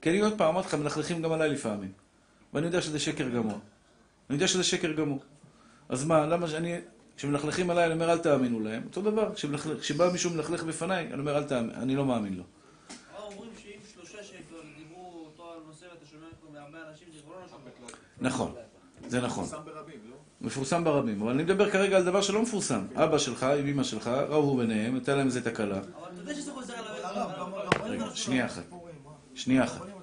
כי 0.00 0.10
אני 0.10 0.20
עוד 0.20 0.38
פעם 0.38 0.48
אמרתי 0.48 0.68
לך, 0.68 0.74
מלכלכים 0.74 1.22
גם 1.22 1.32
עליי 1.32 1.50
לפעמים. 1.50 1.92
ואני 2.54 2.66
יודע 2.66 2.82
שזה 2.82 2.98
שקר 2.98 3.28
גמור. 3.28 3.58
אני 4.30 4.36
יודע 4.36 4.48
שזה 4.48 4.64
שקר 4.64 4.92
גמור. 4.92 5.22
אז 5.88 6.04
מה, 6.04 6.26
למה 6.26 6.48
שאני... 6.48 6.78
כשמלכלכים 7.16 7.70
עליי, 7.70 7.84
אני 7.84 7.94
אומר, 7.94 8.12
אל 8.12 8.18
תאמינו 8.18 8.60
להם. 8.60 8.82
אותו 8.84 9.02
דבר, 9.02 9.34
כשבא 9.80 10.12
מישהו 10.12 10.30
מלכלך 10.30 10.62
בפניי, 10.62 11.06
אני 11.12 11.20
אומר, 11.20 11.36
אל 11.36 11.44
תאמין, 11.44 11.70
אני 11.70 11.96
לא 11.96 12.04
מאמין 12.04 12.34
לו. 12.34 12.42
הרב 13.16 13.32
אומרים 13.32 13.50
שאם 13.62 13.78
שלושה 13.94 14.24
שכבר 14.24 14.58
דיברו 14.78 15.24
אותו 15.26 15.44
נושא 15.66 15.84
ואתה 15.84 16.06
שומע 16.10 16.26
אותו 16.26 16.52
מהרבה 16.52 16.78
אנשים, 16.90 17.08
זה 17.14 17.20
כבר 17.22 17.34
לא 17.34 17.44
נכון. 17.44 17.60
נכון, 18.20 18.54
זה 19.08 19.20
נכון. 19.20 19.44
לא? 19.52 20.16
מפורסם 20.40 20.84
ברבים, 20.84 21.22
אבל 21.22 21.30
אני 21.30 21.42
מדבר 21.42 21.70
כרגע 21.70 21.96
על 21.96 22.04
דבר 22.04 22.22
שלא 22.22 22.42
מפורסם. 22.42 22.86
אבא 22.94 23.18
שלך 23.18 23.42
עם 23.42 23.66
אמא 23.66 23.82
שלך, 23.82 24.06
רבו 24.06 24.56
ביניהם, 24.56 24.94
הייתה 24.94 25.14
להם 25.14 25.26
איזה 25.26 25.44
תקלה. 25.44 25.78
אבל 25.78 25.84
אתה 26.12 26.20
יודע 26.20 26.34
שזה 26.34 26.52
חוזר 26.52 26.74
על 26.74 27.90
רגע, 27.90 28.06
שנייה 28.14 28.46
אחת. 28.46 28.62
מה? 28.70 28.78
שנייה 29.34 29.64
אחת. 29.64 29.80
כאילו. 29.80 29.94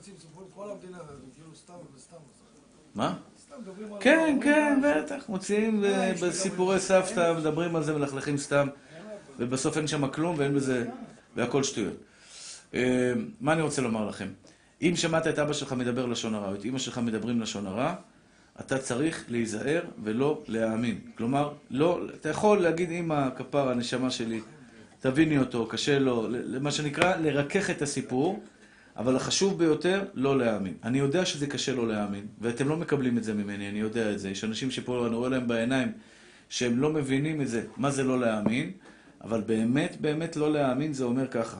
מה? 2.96 3.18
סתם 3.62 3.72
מדברים 3.72 3.94
על... 3.94 4.00
כן, 4.02 4.40
כן. 4.44 4.82
בטח, 4.84 5.30
מוציאים 5.30 5.84
אה, 5.84 5.90
אה, 5.90 6.14
בסיפורי 6.14 6.80
סבתא, 6.80 7.34
מדברים 7.38 7.76
על 7.76 7.84
זה, 7.84 7.94
מלכלכים 7.94 8.38
סתם, 8.38 8.68
ובסוף 9.40 9.78
אין 9.78 9.88
שם 9.88 10.08
כלום 10.08 10.36
ואין 10.38 10.54
בזה, 10.54 10.86
והכל 11.36 11.64
שטויות. 11.64 11.94
אה, 12.74 13.14
מה 13.42 13.54
אני 13.54 13.62
רוצה 13.62 13.82
לומר 13.82 14.08
לכם? 14.08 14.28
אם 14.82 14.94
שמעת 14.96 15.28
את 15.28 15.40
אבא 15.40 15.54
שלך 15.54 15.74
מדבר 15.74 16.06
לשון 16.06 16.36
הרע, 16.36 16.50
או 16.50 16.56
את 16.56 16.66
אמא 16.66 16.80
שלך 16.80 16.98
מדברים 16.98 17.42
לשון 17.42 17.68
הרע, 17.68 17.94
אתה 18.60 18.78
צריך 18.78 19.26
להיזהר 19.30 19.82
ולא 20.04 20.42
להאמין. 20.48 21.00
כלומר, 21.18 21.54
לא, 21.72 22.02
אתה 22.16 22.30
יכול 22.30 22.62
להגיד, 22.62 22.92
אמא, 22.92 23.30
כפר, 23.36 23.70
הנשמה 23.70 24.12
שלי, 24.12 24.42
תביני 25.00 25.38
אותו, 25.38 25.66
קשה 25.66 26.00
לו, 26.00 26.28
מה 26.62 26.72
שנקרא, 26.72 27.16
לרכך 27.16 27.70
את 27.70 27.82
הסיפור, 27.82 28.44
אבל 28.98 29.16
החשוב 29.16 29.60
ביותר, 29.60 30.06
לא 30.14 30.38
להאמין. 30.38 30.74
אני 30.84 31.00
יודע 31.00 31.26
שזה 31.26 31.48
קשה 31.48 31.76
לא 31.76 31.88
להאמין, 31.88 32.26
ואתם 32.42 32.70
לא 32.70 32.78
מקבלים 32.78 33.18
את 33.18 33.24
זה 33.24 33.34
ממני, 33.34 33.70
אני 33.70 33.80
יודע 33.80 34.12
את 34.12 34.20
זה. 34.20 34.30
יש 34.30 34.44
אנשים 34.44 34.72
שפה, 34.72 35.08
אני 35.08 35.16
רואה 35.16 35.30
להם 35.30 35.48
בעיניים, 35.48 35.92
שהם 36.50 36.80
לא 36.80 36.94
מבינים 36.94 37.42
את 37.42 37.48
זה, 37.48 37.64
מה 37.78 37.92
זה 37.92 38.04
לא 38.04 38.20
להאמין, 38.20 38.72
אבל 39.24 39.42
באמת, 39.42 39.98
באמת 40.02 40.36
לא 40.36 40.52
להאמין 40.52 40.94
זה 40.94 41.04
אומר 41.04 41.28
ככה. 41.28 41.58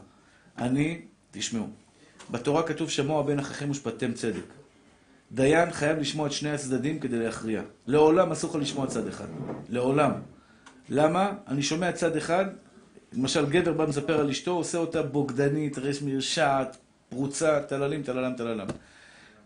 אני, 0.58 1.02
תשמעו, 1.32 1.68
בתורה 2.32 2.64
כתוב 2.64 2.90
שמוע 2.90 3.24
בין 3.24 3.40
אחיכם 3.40 3.70
ושפטתם 3.70 4.14
צדק. 4.14 4.44
דיין 5.32 5.72
חייב 5.72 6.00
לשמוע 6.00 6.28
את 6.28 6.32
שני 6.32 6.52
הצדדים 6.52 7.00
כדי 7.00 7.20
להכריע. 7.20 7.62
לעולם 7.88 8.32
אסור 8.32 8.50
לך 8.50 8.56
לשמוע 8.56 8.88
צד 8.88 9.08
אחד. 9.08 9.26
לעולם. 9.70 10.12
למה? 10.90 11.34
אני 11.48 11.62
שומע 11.62 11.92
צד 11.92 12.16
אחד, 12.18 12.46
למשל 13.14 13.46
גבר 13.46 13.74
בא 13.74 13.86
מספר 13.86 14.20
על 14.20 14.30
אשתו, 14.30 14.52
עושה 14.52 14.78
אותה 14.78 15.04
בוגדנית, 15.04 15.78
רש 15.78 16.02
מרשעת, 16.02 16.78
פרוצה, 17.12 17.62
טללים, 17.62 18.04
טללם, 18.04 18.34
טללם. 18.38 18.68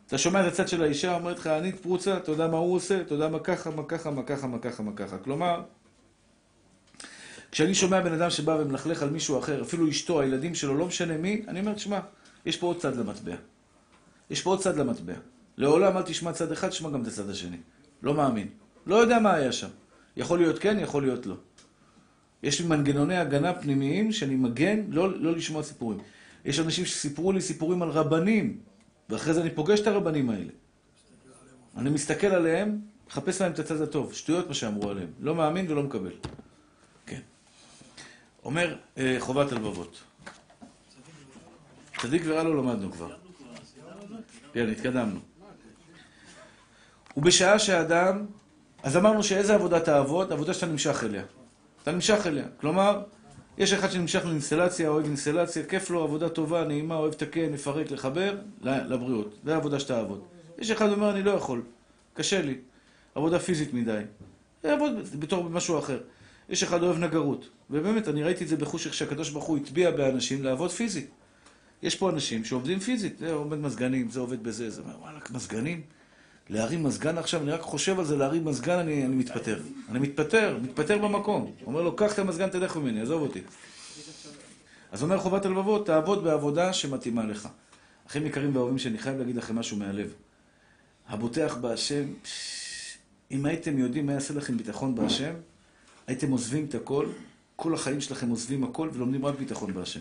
אתה 0.07 0.17
שומע 0.17 0.47
את 0.47 0.53
הצד 0.53 0.67
של 0.67 0.83
האישה, 0.83 1.15
אומרת 1.15 1.39
לך, 1.39 1.47
אני 1.47 1.71
פרוצה, 1.71 2.17
אתה 2.17 2.31
יודע 2.31 2.47
מה 2.47 2.57
הוא 2.57 2.75
עושה, 2.75 3.01
אתה 3.01 3.13
יודע 3.13 3.29
מה 3.29 3.39
ככה, 3.39 3.71
מה 3.71 3.83
ככה, 3.83 4.11
מה 4.11 4.23
ככה, 4.23 4.47
מה 4.47 4.59
ככה, 4.59 4.83
מה 4.83 4.91
ככה. 4.95 5.17
כלומר, 5.17 5.61
כשאני 7.51 7.75
שומע 7.75 8.01
בן 8.01 8.13
אדם 8.13 8.29
שבא 8.29 8.51
ומלכלך 8.51 9.03
על 9.03 9.09
מישהו 9.09 9.39
אחר, 9.39 9.61
אפילו 9.61 9.89
אשתו, 9.89 10.21
הילדים 10.21 10.55
שלו, 10.55 10.77
לא 10.77 10.85
משנה 10.85 11.17
מי, 11.17 11.41
אני 11.47 11.59
אומר, 11.59 11.73
תשמע, 11.73 11.99
יש 12.45 12.57
פה 12.57 12.67
עוד 12.67 12.77
צד 12.77 12.95
למטבע. 12.95 13.35
יש 14.29 14.41
פה 14.41 14.49
עוד 14.49 14.59
צד 14.59 14.77
למטבע. 14.77 15.13
לעולם 15.57 15.97
אל 15.97 16.01
תשמע 16.01 16.31
צד 16.31 16.51
אחד, 16.51 16.69
תשמע 16.69 16.89
גם 16.89 17.01
את 17.01 17.07
הצד 17.07 17.29
השני. 17.29 17.57
לא 18.03 18.13
מאמין. 18.13 18.47
לא 18.85 18.95
יודע 18.95 19.19
מה 19.19 19.33
היה 19.33 19.51
שם. 19.51 19.69
יכול 20.17 20.39
להיות 20.39 20.59
כן, 20.59 20.77
יכול 20.79 21.03
להיות 21.03 21.25
לא. 21.25 21.35
יש 22.43 22.61
לי 22.61 22.67
מנגנוני 22.67 23.17
הגנה 23.17 23.53
פנימיים 23.53 24.11
שאני 24.11 24.35
מגן 24.35 24.79
לא, 24.89 25.19
לא 25.19 25.31
לשמוע 25.31 25.63
סיפורים. 25.63 25.99
יש 26.45 26.59
אנשים 26.59 26.85
שסיפרו 26.85 27.31
לי 27.31 27.41
סיפורים 27.41 27.81
על 27.81 27.89
רבנים, 27.89 28.59
ואחרי 29.09 29.33
זה 29.33 29.41
אני 29.41 29.49
פוגש 29.49 29.79
את 29.79 29.87
הרבנים 29.87 30.29
האלה. 30.29 30.51
אני 31.77 31.89
מסתכל 31.89 32.27
עליהם, 32.27 32.79
מחפש 33.07 33.41
להם 33.41 33.51
את 33.51 33.59
הצד 33.59 33.81
הטוב. 33.81 34.13
שטויות 34.13 34.47
מה 34.47 34.53
שאמרו 34.53 34.89
עליהם. 34.89 35.07
לא 35.19 35.35
מאמין 35.35 35.71
ולא 35.71 35.83
מקבל. 35.83 36.11
כן. 37.05 37.19
אומר 38.43 38.75
אה, 38.97 39.15
חובת 39.19 39.51
הלבבות. 39.51 40.01
צדיק 42.01 42.21
ורע 42.25 42.43
לא 42.43 42.57
למדנו 42.57 42.91
כבר. 42.91 43.15
כן, 44.53 44.69
התקדמנו. 44.69 45.19
ובשעה 47.17 47.59
שהאדם, 47.59 48.25
אז 48.83 48.97
אמרנו 48.97 49.23
שאיזה 49.23 49.55
עבודה 49.55 49.79
תעבוד? 49.79 50.31
עבודה 50.31 50.53
שאתה 50.53 50.65
נמשך 50.65 51.03
אליה. 51.03 51.23
אתה 51.83 51.91
נמשך 51.91 52.27
אליה. 52.27 52.45
כלומר, 52.59 53.03
יש 53.57 53.73
אחד 53.73 53.91
שנמשך 53.91 54.25
לאינסטלציה, 54.25 54.89
אוהב 54.89 55.05
אינסטלציה, 55.05 55.63
כיף 55.65 55.89
לו, 55.89 56.03
עבודה 56.03 56.29
טובה, 56.29 56.63
נעימה, 56.63 56.95
אוהב 56.95 57.11
לתקן, 57.13 57.53
לפרק, 57.53 57.91
לחבר, 57.91 58.37
לבריאות. 58.61 59.35
זה 59.43 59.53
העבודה 59.53 59.79
שתעבוד. 59.79 60.21
יש 60.57 60.71
אחד 60.71 60.89
אומר, 60.89 61.11
אני 61.11 61.23
לא 61.23 61.31
יכול, 61.31 61.61
קשה 62.13 62.41
לי, 62.41 62.57
עבודה 63.15 63.39
פיזית 63.39 63.73
מדי. 63.73 64.01
יעבוד 64.63 64.91
בתור 65.19 65.49
משהו 65.49 65.79
אחר. 65.79 65.99
יש 66.49 66.63
אחד 66.63 66.83
אוהב 66.83 66.97
נגרות, 66.97 67.49
ובאמת, 67.69 68.07
אני 68.07 68.23
ראיתי 68.23 68.43
את 68.43 68.49
זה 68.49 68.57
בחוש 68.57 68.85
איך 68.85 68.93
שהקדוש 68.93 69.29
ברוך 69.29 69.45
הוא 69.45 69.57
הטביע 69.57 69.91
באנשים 69.91 70.43
לעבוד 70.43 70.71
פיזית. 70.71 71.09
יש 71.83 71.95
פה 71.95 72.09
אנשים 72.09 72.45
שעובדים 72.45 72.79
פיזית, 72.79 73.17
זה 73.17 73.33
עובד 73.33 73.57
מזגנים, 73.57 74.09
זה 74.09 74.19
עובד 74.19 74.43
בזה, 74.43 74.69
זה 74.69 74.81
אומר, 74.81 74.95
וואלכ, 75.01 75.31
מזגנים? 75.31 75.81
להרים 76.49 76.83
מזגן 76.83 77.17
עכשיו, 77.17 77.41
אני 77.41 77.51
רק 77.51 77.61
חושב 77.61 77.99
על 77.99 78.05
זה, 78.05 78.17
להרים 78.17 78.45
מזגן, 78.45 78.79
אני, 78.79 79.05
אני 79.05 79.15
מתפטר. 79.15 79.59
אני 79.89 79.99
מתפטר, 79.99 80.57
מתפטר 80.61 80.97
במקום. 80.97 81.51
אומר 81.65 81.81
לו, 81.81 81.95
קח 81.95 82.13
את 82.13 82.19
המזגן, 82.19 82.49
תלך 82.49 82.77
ממני, 82.77 83.01
עזוב 83.01 83.21
אותי. 83.21 83.41
אז 84.91 85.03
אומר 85.03 85.19
חובת 85.19 85.45
הלבבות, 85.45 85.85
תעבוד 85.85 86.23
בעבודה 86.23 86.73
שמתאימה 86.73 87.23
לך. 87.23 87.49
אחים 88.07 88.25
יקרים 88.25 88.55
ואהובים 88.55 88.77
שאני 88.77 88.97
חייב 88.97 89.17
להגיד 89.17 89.35
לכם 89.35 89.55
משהו 89.55 89.77
מהלב. 89.77 90.13
הבוטח 91.07 91.57
בהשם, 91.61 92.05
אם 93.31 93.45
הייתם 93.45 93.77
יודעים 93.77 94.05
מה 94.05 94.13
יעשה 94.13 94.33
לכם 94.33 94.57
ביטחון 94.57 94.95
בהשם, 94.95 95.33
הייתם 96.07 96.31
עוזבים 96.31 96.65
את 96.65 96.75
הכל, 96.75 97.05
כל 97.55 97.73
החיים 97.73 98.01
שלכם 98.01 98.29
עוזבים 98.29 98.63
הכל 98.63 98.89
ולומדים 98.93 99.25
רק 99.25 99.35
ביטחון 99.35 99.73
בהשם. 99.73 99.99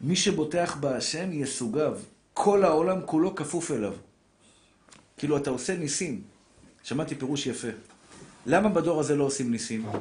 מי 0.00 0.16
שבוטח 0.16 0.76
בהשם 0.80 1.28
יסוגב. 1.32 2.04
כל 2.34 2.64
העולם 2.64 2.98
כולו 3.06 3.34
כפוף 3.34 3.70
אליו. 3.70 3.94
כאילו 5.18 5.36
אתה 5.36 5.50
עושה 5.50 5.76
ניסים. 5.76 6.22
שמעתי 6.82 7.14
פירוש 7.14 7.46
יפה. 7.46 7.68
למה 8.46 8.68
בדור 8.68 9.00
הזה 9.00 9.16
לא 9.16 9.24
עושים 9.24 9.50
ניסים? 9.50 9.86
לא? 9.86 10.00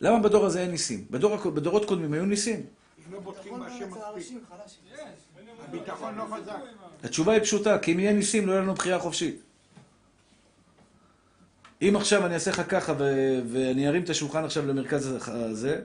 למה 0.00 0.18
בדור 0.22 0.46
הזה 0.46 0.62
אין 0.62 0.70
ניסים? 0.70 1.06
בדור, 1.10 1.36
בדורות 1.50 1.84
קודמים 1.84 2.12
היו 2.12 2.26
ניסים. 2.26 2.66
לא 3.10 3.20
בודקים 3.20 3.52
ביטחון 3.52 3.60
בהשם 3.60 3.76
אצל 3.76 3.86
מספיק. 3.86 4.02
האנשים 4.02 4.40
חלש. 4.48 4.78
הביטחון 5.68 6.14
לא 6.14 6.24
חזק. 6.36 6.56
התשובה 7.04 7.32
היא 7.32 7.42
פשוטה, 7.42 7.78
כי 7.78 7.92
אם 7.92 8.00
יהיה 8.00 8.12
ניסים 8.12 8.46
לא 8.46 8.52
יהיה 8.52 8.62
לנו 8.62 8.74
בחירה 8.74 8.98
חופשית. 8.98 9.42
אם 11.82 11.96
עכשיו 11.96 12.26
אני 12.26 12.34
אעשה 12.34 12.50
לך 12.50 12.62
ככה 12.68 12.92
ו- 12.98 13.40
ואני 13.52 13.88
ארים 13.88 14.02
את 14.02 14.10
השולחן 14.10 14.44
עכשיו 14.44 14.66
למרכז 14.66 15.14
הזה, 15.28 15.80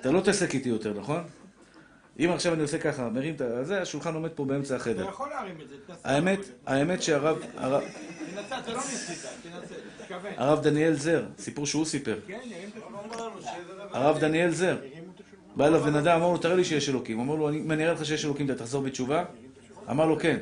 אתה 0.00 0.10
לא 0.10 0.20
תעסק 0.20 0.54
איתי 0.54 0.68
יותר, 0.68 1.00
נכון? 1.00 1.24
אם 2.20 2.30
עכשיו 2.30 2.54
אני 2.54 2.62
עושה 2.62 2.78
ככה, 2.78 3.08
מרים 3.08 3.34
את. 3.34 3.42
זה, 3.62 3.82
השולחן 3.82 4.14
עומד 4.14 4.30
פה 4.34 4.44
באמצע 4.44 4.74
אתה 4.74 4.82
החדר. 4.82 5.04
יכול 5.08 5.28
להרים 5.28 5.54
את 5.64 5.68
זה, 5.68 5.74
תנסה. 5.86 6.00
האמת, 6.08 6.38
האמת 6.66 7.02
שהרב... 7.02 7.38
הרב- 7.56 7.82
תנסה, 8.34 8.56
זה 8.66 8.72
לא 8.72 8.76
ניסית, 8.78 9.18
תנסה, 9.42 9.74
תתכוון. 9.98 10.32
הרב 10.36 10.62
דניאל 10.62 10.94
זר, 10.94 11.24
סיפור 11.38 11.66
שהוא 11.66 11.84
סיפר. 11.84 12.18
כן, 12.26 12.38
השולחן. 12.76 13.88
הרב 13.92 14.18
דניאל 14.18 14.50
זר, 14.50 14.76
בא 15.56 15.66
אליו 15.66 15.80
בן 15.80 15.94
אדם, 15.94 16.20
אמר 16.20 16.32
לו, 16.32 16.38
תראה 16.38 16.54
לי 16.56 16.64
שיש 16.64 16.88
אלוקים. 16.88 17.20
אמר 17.20 17.34
לו, 17.34 17.48
"אני- 17.48 17.58
אם 17.58 17.72
אני 17.72 17.82
אראה 17.84 17.94
לך 17.94 18.04
שיש 18.04 18.24
אלוקים, 18.24 18.46
אתה 18.46 18.54
תחזור 18.54 18.82
בתשובה? 18.82 19.24
אמר 19.90 20.06
לו, 20.06 20.18
כן. 20.18 20.38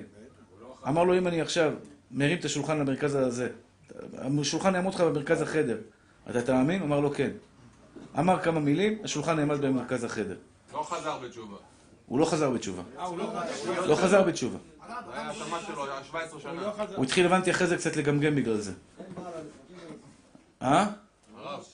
אמר 0.89 1.05
לו, 1.05 1.19
אם 1.19 1.27
אני 1.27 1.41
עכשיו 1.41 1.73
מרים 2.11 2.39
את 2.39 2.45
השולחן 2.45 2.79
למרכז 2.79 3.15
הזה, 3.15 3.49
השולחן 4.41 4.75
יעמוד 4.75 4.95
לך 4.95 5.01
במרכז 5.01 5.43
החדר, 5.43 5.79
אתה 6.31 6.43
תאמין? 6.43 6.83
אמר 6.83 7.01
לו, 7.01 7.11
כן. 7.15 7.31
אמר 8.19 8.41
כמה 8.43 8.61
מילים, 8.61 8.99
השולחן 9.05 9.37
נעמד 9.37 9.61
במרכז 9.61 10.05
החדר. 10.05 10.37
לא 10.75 10.83
חזר 10.83 11.19
בתשובה. 11.19 11.57
הוא 12.07 12.19
לא 12.19 12.25
חזר 12.25 12.51
בתשובה. 12.51 12.83
אה, 12.99 13.05
הוא 13.05 13.19
לא 13.19 13.25
חזר. 13.25 13.87
לא 13.87 13.95
חזר 13.97 14.23
בתשובה. 14.23 14.59
זה 14.87 14.93
היה 15.13 15.31
השמה 15.31 15.61
שלו, 15.67 15.85
היה 15.85 16.05
17 16.05 16.41
שנה. 16.41 16.53
לא. 16.53 16.73
הוא 16.97 17.05
התחיל, 17.05 17.27
הבנתי, 17.27 17.51
אחרי 17.51 17.67
זה 17.67 17.77
קצת 17.77 17.97
לגמגם 17.97 18.35
בגלל 18.35 18.61
זה. 18.61 18.73
אה? 20.63 20.87
הרב. 21.37 21.65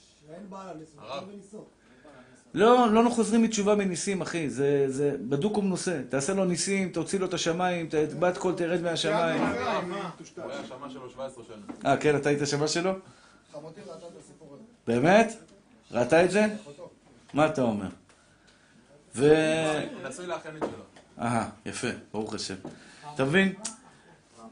בניסות. 1.26 1.70
לא, 2.54 2.92
לא 2.92 3.10
חוזרים 3.10 3.42
מתשובה 3.42 3.74
מניסים, 3.74 4.20
אחי. 4.20 4.50
זה, 4.50 4.84
זה 4.88 5.16
בדוק 5.28 5.58
ומנוסה. 5.58 6.02
תעשה 6.08 6.34
לו 6.34 6.44
ניסים, 6.44 6.92
תוציא 6.92 7.18
לו 7.18 7.26
את 7.26 7.34
השמיים, 7.34 7.88
בת 8.18 8.38
קול 8.38 8.54
תרד 8.56 8.82
מהשמיים. 8.82 9.42
הוא 9.42 9.56
היה 10.50 10.60
השמה 10.60 10.90
שלו 10.90 11.10
17 11.10 11.44
שנה. 11.44 11.90
אה, 11.90 11.96
כן, 11.96 12.16
אתה 12.16 12.28
היית 12.28 12.40
שמה 12.46 12.68
שלו? 12.68 12.92
חמותי 13.52 13.80
ראתה 13.80 14.06
את 14.06 14.12
הסיפור 14.20 14.48
הזה. 14.54 14.62
באמת? 14.86 15.36
ראתה 15.90 16.24
את 16.24 16.30
זה? 16.30 16.46
מה 17.34 17.46
אתה 17.46 17.62
אומר? 17.62 17.88
ו... 19.16 19.34
נשוי 20.08 20.26
לאחיינית 20.26 20.60
שלו. 20.60 21.24
אהה, 21.24 21.48
יפה, 21.66 21.88
ברוך 22.12 22.34
השם. 22.34 22.54
אתה 23.14 23.24
מבין? 23.24 23.52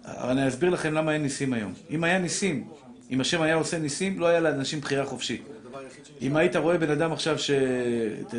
אני 0.05 0.49
אסביר 0.49 0.71
לכם 0.71 0.93
למה 0.95 1.13
אין 1.13 1.23
ניסים 1.23 1.53
היום. 1.53 1.75
אם 1.91 2.05
היה 2.05 2.19
ניסים, 2.19 2.69
אם 3.11 3.21
השם 3.21 3.43
היה 3.43 3.55
עושה 3.55 3.79
ניסים, 3.79 4.21
לא 4.21 4.27
היה 4.27 4.41
לאנשים 4.41 4.81
בחירה 4.81 5.05
חופשית. 5.07 5.43
אם 6.23 6.37
היית 6.37 6.57
רואה 6.57 6.79
בן 6.79 6.91
אדם 6.91 7.13
עכשיו 7.13 7.39
ש... 7.39 7.51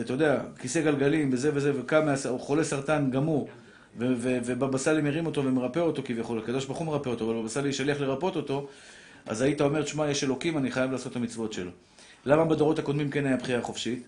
אתה- 0.02 0.14
יודע, 0.14 0.42
כיסא 0.60 0.82
גלגלים 0.82 1.30
וזה 1.34 1.52
וזה, 1.54 1.80
וקם, 1.80 2.06
מה- 2.06 2.14
הוא 2.30 2.40
חולה 2.40 2.64
סרטן 2.64 3.10
גמור, 3.12 3.50
ובבא 3.98 4.78
סאלי 4.78 5.02
מרים 5.02 5.26
אותו 5.26 5.46
ומרפא 5.46 5.80
אותו 5.80 6.02
כביכול, 6.06 6.40
הקדוש 6.40 6.66
ברוך 6.66 6.78
הוא 6.78 6.88
מרפא 6.88 7.10
אותו, 7.10 7.26
אבל 7.32 7.40
בבא 7.40 7.50
סאלי 7.50 7.74
שליח 7.74 8.00
לרפאות 8.02 8.36
אותו, 8.36 8.68
אז 9.26 9.42
היית 9.42 9.62
אומר, 9.62 9.84
תשמע, 9.84 10.10
יש 10.10 10.24
אלוקים, 10.24 10.58
אני 10.58 10.72
חייב 10.72 10.92
לעשות 10.92 11.12
את 11.12 11.18
המצוות 11.18 11.54
שלו. 11.54 11.72
למה 12.26 12.46
בדורות 12.46 12.80
הקודמים 12.80 13.10
כן 13.10 13.26
היה 13.26 13.38
בחירה 13.38 13.62
חופשית? 13.62 14.04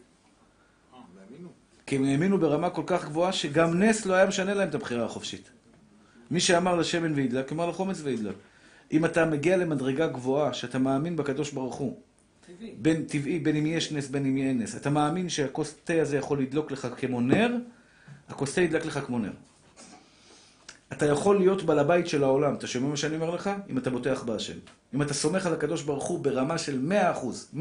כי 1.91 1.95
הם 1.95 2.03
האמינו 2.03 2.37
ברמה 2.37 2.69
כל 2.69 2.83
כך 2.85 3.05
גבוהה 3.05 3.31
שגם 3.31 3.83
נס 3.83 4.05
לא 4.05 4.13
היה 4.13 4.25
משנה 4.25 4.53
להם 4.53 4.69
את 4.69 4.75
הבחירה 4.75 5.05
החופשית. 5.05 5.49
מי 6.31 6.39
שאמר 6.39 6.75
לשמן 6.75 7.13
וידלק, 7.13 7.51
אמר 7.51 7.69
לחומץ 7.69 8.01
וידלק. 8.03 8.35
אם 8.91 9.05
אתה 9.05 9.25
מגיע 9.25 9.57
למדרגה 9.57 10.07
גבוהה, 10.07 10.53
שאתה 10.53 10.79
מאמין 10.79 11.15
בקדוש 11.15 11.51
ברוך 11.51 11.75
הוא, 11.75 11.99
בין 12.77 13.05
טבעי, 13.05 13.39
בין 13.39 13.55
אם 13.55 13.65
יש 13.65 13.91
נס, 13.91 14.07
בין 14.07 14.25
אם 14.25 14.37
יהיה 14.37 14.53
נס, 14.53 14.75
אתה 14.75 14.89
מאמין 14.89 15.29
שהכוס 15.29 15.75
תה 15.83 16.01
הזה 16.01 16.17
יכול 16.17 16.41
לדלוק 16.41 16.71
לך 16.71 16.87
כמו 16.97 17.21
נר, 17.21 17.55
הכוס 18.29 18.55
תה 18.55 18.61
ידלק 18.61 18.85
לך 18.85 18.99
כמו 19.05 19.19
נר. 19.19 19.33
אתה 20.91 21.05
יכול 21.05 21.37
להיות 21.37 21.63
בעל 21.63 21.79
הבית 21.79 22.07
של 22.07 22.23
העולם, 22.23 22.55
אתה 22.55 22.67
שומע 22.67 22.87
מה 22.87 22.97
שאני 22.97 23.15
אומר 23.15 23.29
לך? 23.29 23.49
אם 23.69 23.77
אתה 23.77 23.89
בוטח 23.89 24.23
בהשם. 24.23 24.57
אם 24.93 25.01
אתה 25.01 25.13
סומך 25.13 25.45
על 25.45 25.53
הקדוש 25.53 25.81
ברוך 25.81 26.05
הוא 26.05 26.19
ברמה 26.19 26.57
של 26.57 26.91
100%, 27.53 27.55
100% 27.55 27.59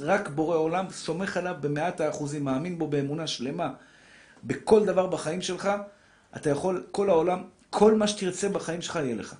רק 0.00 0.28
בורא 0.28 0.56
עולם, 0.56 0.86
סומך 0.90 1.36
עליו 1.36 1.56
במאת 1.60 2.00
האחוזים, 2.00 2.44
מאמין 2.44 2.78
בו 2.78 2.86
באמונה 2.86 3.26
שלמה. 3.26 3.72
בכל 4.44 4.84
דבר 4.84 5.06
בחיים 5.06 5.42
שלך, 5.42 5.70
אתה 6.36 6.50
יכול, 6.50 6.86
כל 6.90 7.10
העולם, 7.10 7.42
כל 7.70 7.94
מה 7.94 8.08
שתרצה 8.08 8.48
בחיים 8.48 8.82
שלך 8.82 8.96
יהיה 8.96 9.14
לך. 9.14 9.34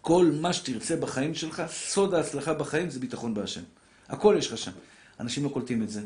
כל 0.00 0.30
מה 0.40 0.52
שתרצה 0.52 0.96
בחיים 0.96 1.34
שלך, 1.34 1.62
סוד 1.68 2.14
ההצלחה 2.14 2.54
בחיים 2.54 2.90
זה 2.90 3.00
ביטחון 3.00 3.34
בהשם. 3.34 3.62
הכל 4.08 4.34
יש 4.38 4.52
לך 4.52 4.58
שם. 4.58 4.72
אנשים 5.20 5.44
לא 5.44 5.48
קולטים 5.48 5.82
את 5.82 5.90
זה. 5.90 6.00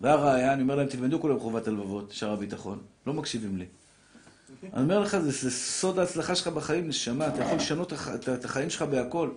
והראיה, 0.00 0.52
אני 0.52 0.62
אומר 0.62 0.74
להם, 0.76 0.86
תלמדו 0.86 1.20
כולם 1.20 1.40
חובת 1.40 1.68
הלבבות, 1.68 2.12
שער 2.12 2.32
הביטחון. 2.32 2.78
לא 3.06 3.12
מקשיבים 3.12 3.56
לי. 3.56 3.66
אני 4.62 4.82
אומר 4.82 5.00
לך, 5.00 5.18
זה, 5.18 5.30
זה 5.30 5.50
סוד 5.50 5.98
ההצלחה 5.98 6.34
שלך 6.34 6.48
בחיים, 6.48 6.88
נשמה. 6.88 7.28
אתה 7.28 7.42
יכול 7.42 7.56
לשנות 7.56 7.92
את, 7.92 8.28
את, 8.28 8.44
החיים 8.44 8.70
שלך 8.70 8.82
בהכל. 8.82 9.30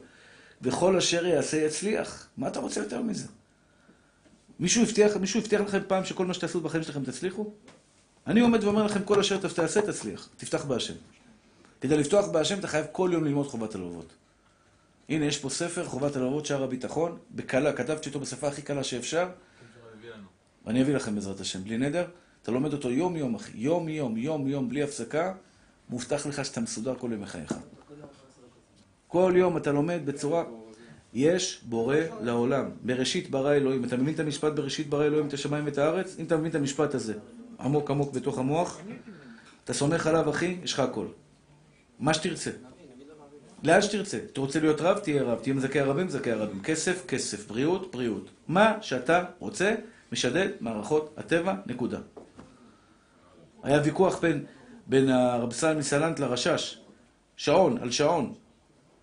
וכל 0.62 0.98
אשר 0.98 1.26
יעשה 1.26 1.58
יצליח. 1.58 2.28
מה 2.38 2.48
אתה 2.48 2.60
רוצה 2.60 2.80
יותר 2.80 3.02
מזה? 3.02 3.28
מישהו 4.60 4.84
הבטיח, 4.84 5.18
מישהו 5.18 5.40
הבטיח 5.40 5.62
לכם 5.62 5.80
פעם 5.88 6.06
שכל 6.06 6.26
מה 6.26 6.34
שתעשו 6.34 6.62
בחיים 6.62 6.84
שלכם 6.84 7.04
תצליחו? 7.04 7.52
אני 8.28 8.40
עומד 8.40 8.64
ואומר 8.64 8.84
לכם, 8.84 9.04
כל 9.04 9.20
אשר 9.20 9.38
תעשה 9.38 9.82
תצליח. 9.82 10.30
תפתח 10.38 10.66
בהשם. 10.66 10.94
כדי 11.82 11.98
לפתוח 11.98 12.28
בהשם 12.28 12.60
אתה 12.60 12.68
חייב 12.68 12.86
כל 12.92 13.10
יום 13.14 13.24
ללמוד 13.24 13.48
חובת 13.48 13.76
הלבבות. 13.76 14.14
הנה, 15.10 15.26
יש 15.26 15.38
פה 15.38 15.50
ספר, 15.50 15.86
חובת 15.86 16.16
הלבבות, 16.16 16.46
שער 16.46 16.64
הביטחון, 16.64 17.18
בקלה, 17.32 17.74
כתבתי 17.74 18.10
אותו 18.10 18.20
בשפה 18.20 18.48
הכי 18.48 18.62
קלה 18.62 18.84
שאפשר, 18.84 19.30
ואני 20.66 20.82
אביא 20.82 20.96
לכם 20.96 21.16
בעזרת 21.16 21.40
השם, 21.40 21.64
בלי 21.64 21.78
נדר. 21.78 22.06
אתה 22.44 22.52
לומד 22.52 22.74
אותו 22.74 22.92
יום-יום, 22.92 23.36
אחי. 23.36 23.52
יום-יום, 23.56 24.18
יום-יום, 24.18 24.70
בלי 24.70 24.84
הפסקה, 24.84 25.34
מובטח 25.90 26.26
לך 26.26 26.46
שאתה 26.46 26.62
מסודר 26.62 26.96
כל 26.96 27.10
ימי 27.14 27.26
חייך. 27.26 27.54
כל 29.08 29.34
יום 29.36 29.58
אתה 29.58 29.72
לומד 29.72 30.02
בצורה... 30.06 30.44
יש 31.14 31.62
בורא 31.64 31.96
לעולם. 32.22 32.70
בראשית 32.84 33.30
ברא 33.30 33.54
אלוהים. 33.54 33.84
אתה 33.84 33.98
מבין 33.98 34.14
את 34.14 34.20
המשפט 34.20 34.54
בראשית 34.54 34.90
ברא 34.90 35.06
אלוהים 35.06 35.28
את 35.28 35.34
השמיים 35.34 35.66
ואת 35.66 35.78
הארץ? 35.78 36.16
אם 36.20 36.26
אתה 36.26 36.38
מבין 36.38 36.50
את 36.50 36.56
המשפט 36.56 36.96
הזה, 36.96 37.14
עמוק 37.60 37.92
עמוק 37.92 38.14
בתוך 38.14 38.38
המוח, 38.38 38.82
אתה 39.64 39.74
סומך 39.74 40.08
עליו, 40.08 40.30
אחי, 40.30 40.58
יש 40.64 40.74
לך 40.74 40.80
הכל. 40.80 41.06
מה 42.00 42.14
שתרצה. 42.14 42.52
לאן 43.64 43.82
שתרצה. 43.82 44.18
אתה 44.18 44.42
רוצה 44.42 44.60
להיות 44.60 44.82
רב, 44.82 45.00
תהיה 45.00 45.24
רב. 45.24 45.40
תהיה 45.40 45.56
מזכה 45.56 45.80
הרבים, 45.80 46.06
מזכה 46.06 46.32
הרבים. 46.32 46.62
כסף, 46.62 47.06
כסף. 47.08 47.48
בריאות, 47.48 47.92
בריאות. 47.92 48.30
מה 48.48 48.78
שאתה 48.82 49.24
רוצה, 49.40 49.76
משדד 50.12 50.50
מערכות 50.60 51.14
הטבע, 51.18 51.56
נקודה. 51.66 52.00
היה 53.64 53.82
ויכוח 53.84 54.20
בין, 54.20 54.46
בין 54.88 55.10
הרב 55.10 55.54
סלם 55.54 55.80
מסלנט 55.80 56.20
לרשש. 56.20 56.78
שעון, 57.36 57.78
על 57.78 57.92
שעון. 57.92 58.34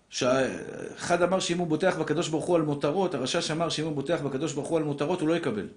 שאחד 0.09 1.21
אמר 1.21 1.39
שאם 1.39 1.57
הוא 1.57 1.67
בוטח 1.67 1.97
בקדוש 1.97 2.29
ברוך 2.29 2.45
הוא 2.45 2.55
על 2.55 2.61
מותרות, 2.61 3.13
הרשש 3.13 3.51
אמר 3.51 3.69
שאם 3.69 3.85
הוא 3.85 3.93
בוטח 3.93 4.21
בקדוש 4.21 4.53
ברוך 4.53 4.67
הוא 4.67 4.77
על 4.77 4.83
מותרות, 4.83 5.21
הוא 5.21 5.29
לא 5.29 5.35
יקבל. 5.35 5.67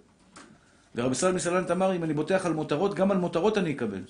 ורבי 0.95 1.15
סלם 1.15 1.35
מסלנט 1.35 1.71
אמר, 1.71 1.97
אם 1.97 2.05
אני 2.05 2.15
בוטח 2.15 2.47
על 2.47 2.53
מותרות, 2.53 2.95
גם 2.95 3.11
על 3.11 3.17
מותרות 3.17 3.59
אני 3.59 3.73
אקבל. 3.73 4.03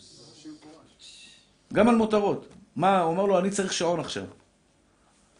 גם 1.72 1.88
על 1.88 1.94
מותרות. 1.94 2.46
מה, 2.76 3.00
הוא 3.00 3.10
אומר 3.10 3.26
לו, 3.26 3.38
אני 3.38 3.50
צריך 3.50 3.72
שעון 3.72 4.00
עכשיו. 4.00 4.24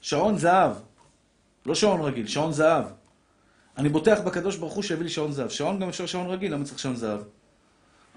שעון 0.01 0.39
זהב. 0.39 0.73
לא 1.67 1.75
שעון 1.75 2.01
רגיל, 2.01 2.27
שעון 2.27 2.53
זהב. 2.53 2.85
אני 3.79 3.89
בוטח 3.89 4.21
בקדוש 4.21 4.57
ברוך 4.57 4.73
הוא 4.73 4.83
שיביא 4.83 5.05
לי 5.05 5.11
שעון 5.11 5.33
זהב. 5.33 5.49
שעון 5.49 5.81
גם 5.81 5.89
אפשר 5.89 6.07
שעון 6.07 6.27
רגיל, 6.27 6.55
למה 6.55 6.65
צריך 6.65 6.79
שעון 6.79 6.97
זהב? 6.97 7.21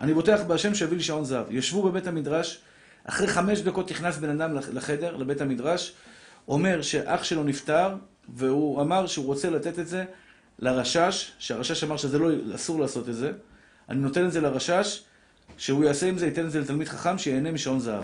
אני 0.01 0.13
בוטח 0.13 0.39
בהשם 0.47 0.76
שיביא 0.76 0.97
לי 0.97 1.03
שעון 1.03 1.26
זהב. 1.26 1.51
ישבו 1.51 1.84
בבית 1.84 2.07
המדרש, 2.07 2.61
אחרי 3.03 3.27
חמש 3.27 3.59
דקות 3.59 3.91
נכנס 3.91 4.17
בן 4.17 4.41
אדם 4.41 4.57
לחדר, 4.73 5.15
לבית 5.15 5.41
המדרש, 5.41 5.93
אומר 6.47 6.81
שאח 6.81 7.23
שלו 7.23 7.43
נפטר, 7.43 7.95
והוא 8.30 8.81
אמר 8.81 9.07
שהוא 9.07 9.26
רוצה 9.26 9.49
לתת 9.49 9.80
את 9.80 9.88
זה 9.88 10.05
לרשש, 10.59 11.31
שהרשש 11.39 11.84
אמר 11.84 11.97
שזה 11.97 12.19
לא, 12.19 12.30
אסור 12.55 12.80
לעשות 12.80 13.09
את 13.09 13.15
זה. 13.15 13.31
אני 13.89 13.99
נותן 13.99 14.26
את 14.26 14.31
זה 14.31 14.41
לרשש, 14.41 15.03
שהוא 15.57 15.84
יעשה 15.84 16.07
עם 16.09 16.17
זה, 16.17 16.26
ייתן 16.26 16.45
את 16.45 16.51
זה 16.51 16.59
לתלמיד 16.59 16.88
חכם, 16.88 17.17
שיהנה 17.17 17.51
משעון 17.51 17.80
זהב. 17.80 18.03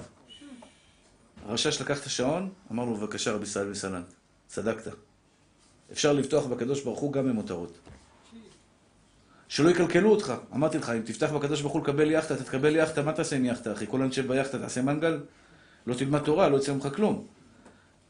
הרשש 1.46 1.82
לקח 1.82 2.02
את 2.02 2.06
השעון, 2.06 2.50
אמר 2.72 2.86
לו, 2.86 2.96
בבקשה, 2.96 3.32
רבי 3.32 3.46
סלם 3.46 3.72
מסלנט, 3.72 4.06
צדקת. 4.48 4.92
אפשר 5.92 6.14
לפתוח 6.14 6.46
בקדוש 6.46 6.84
ברוך 6.84 7.00
הוא 7.00 7.14
גם 7.14 7.28
במותרות. 7.28 7.78
שלא 9.52 9.70
יקלקלו 9.70 10.12
אותך. 10.12 10.34
אמרתי 10.54 10.78
לך, 10.78 10.90
אם 10.90 11.02
תפתח 11.02 11.32
בקדוש 11.32 11.62
ברוך 11.62 11.74
הוא 11.74 11.82
לקבל 11.82 12.12
יאכטה, 12.12 12.34
אתה 12.34 12.44
תקבל 12.44 12.76
יאכטה, 12.76 13.02
מה 13.02 13.14
תעשה 13.14 13.36
עם 13.36 13.46
יאכטה, 13.46 13.74
אחי? 13.74 13.86
כל 13.90 14.02
הנשב 14.02 14.28
ביאכטה, 14.28 14.60
תעשה 14.60 14.82
מנגל? 14.82 15.20
לא 15.88 15.94
תלמד 15.94 16.20
תורה, 16.20 16.50
לא 16.50 16.58
יצא 16.58 16.74
ממך 16.74 16.88
כלום. 16.96 17.26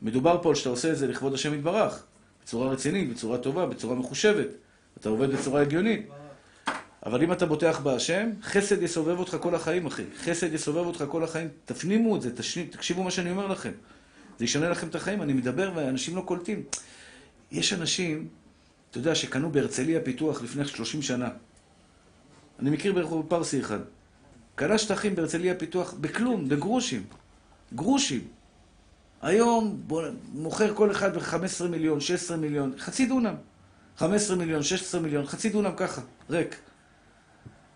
מדובר 0.01 0.39
פה 0.41 0.49
על 0.49 0.55
שאתה 0.55 0.69
עושה 0.69 0.91
את 0.91 0.97
זה 0.97 1.07
לכבוד 1.07 1.33
השם 1.33 1.53
יתברך, 1.53 2.03
בצורה 2.43 2.69
רצינית, 2.69 3.09
בצורה 3.09 3.37
טובה, 3.37 3.65
בצורה 3.65 3.95
מחושבת. 3.95 4.47
אתה 4.97 5.09
עובד 5.09 5.31
בצורה 5.31 5.61
הגיונית. 5.61 6.09
אבל 7.05 7.23
אם 7.23 7.31
אתה 7.31 7.45
בוטח 7.45 7.79
בהשם, 7.79 8.29
חסד 8.43 8.81
יסובב 8.81 9.19
אותך 9.19 9.37
כל 9.41 9.55
החיים, 9.55 9.85
אחי. 9.85 10.03
חסד 10.17 10.53
יסובב 10.53 10.85
אותך 10.85 11.03
כל 11.09 11.23
החיים. 11.23 11.47
תפנימו 11.65 12.15
את 12.15 12.21
זה, 12.21 12.35
תשני, 12.35 12.65
תקשיבו 12.65 13.03
מה 13.03 13.11
שאני 13.11 13.31
אומר 13.31 13.47
לכם. 13.47 13.71
זה 14.39 14.45
ישנה 14.45 14.69
לכם 14.69 14.87
את 14.87 14.95
החיים. 14.95 15.21
אני 15.21 15.33
מדבר 15.33 15.71
ואנשים 15.75 16.15
לא 16.15 16.21
קולטים. 16.21 16.63
יש 17.51 17.73
אנשים, 17.73 18.27
אתה 18.91 18.99
יודע, 18.99 19.15
שקנו 19.15 19.51
בהרצליה 19.51 20.01
פיתוח 20.01 20.41
לפני 20.41 20.65
30 20.65 21.01
שנה. 21.01 21.29
אני 22.59 22.69
מכיר 22.69 22.93
ברחוב 22.93 23.25
פרסי 23.29 23.59
אחד. 23.59 23.79
קנה 24.55 24.77
שטחים 24.77 25.15
בהרצליה 25.15 25.55
פיתוח 25.55 25.93
בכלום, 25.93 26.49
בגרושים. 26.49 27.03
גרושים. 27.73 28.27
היום 29.21 29.81
מוכר 30.33 30.75
כל 30.75 30.91
אחד 30.91 31.17
ב-15 31.17 31.67
מיליון, 31.69 31.99
16 31.99 32.37
מיליון, 32.37 32.73
חצי 32.77 33.05
דונם. 33.05 33.35
15 33.97 34.35
מיליון, 34.35 34.63
16 34.63 35.01
מיליון, 35.01 35.25
חצי 35.25 35.49
דונם 35.49 35.71
ככה, 35.77 36.01
ריק. 36.29 36.55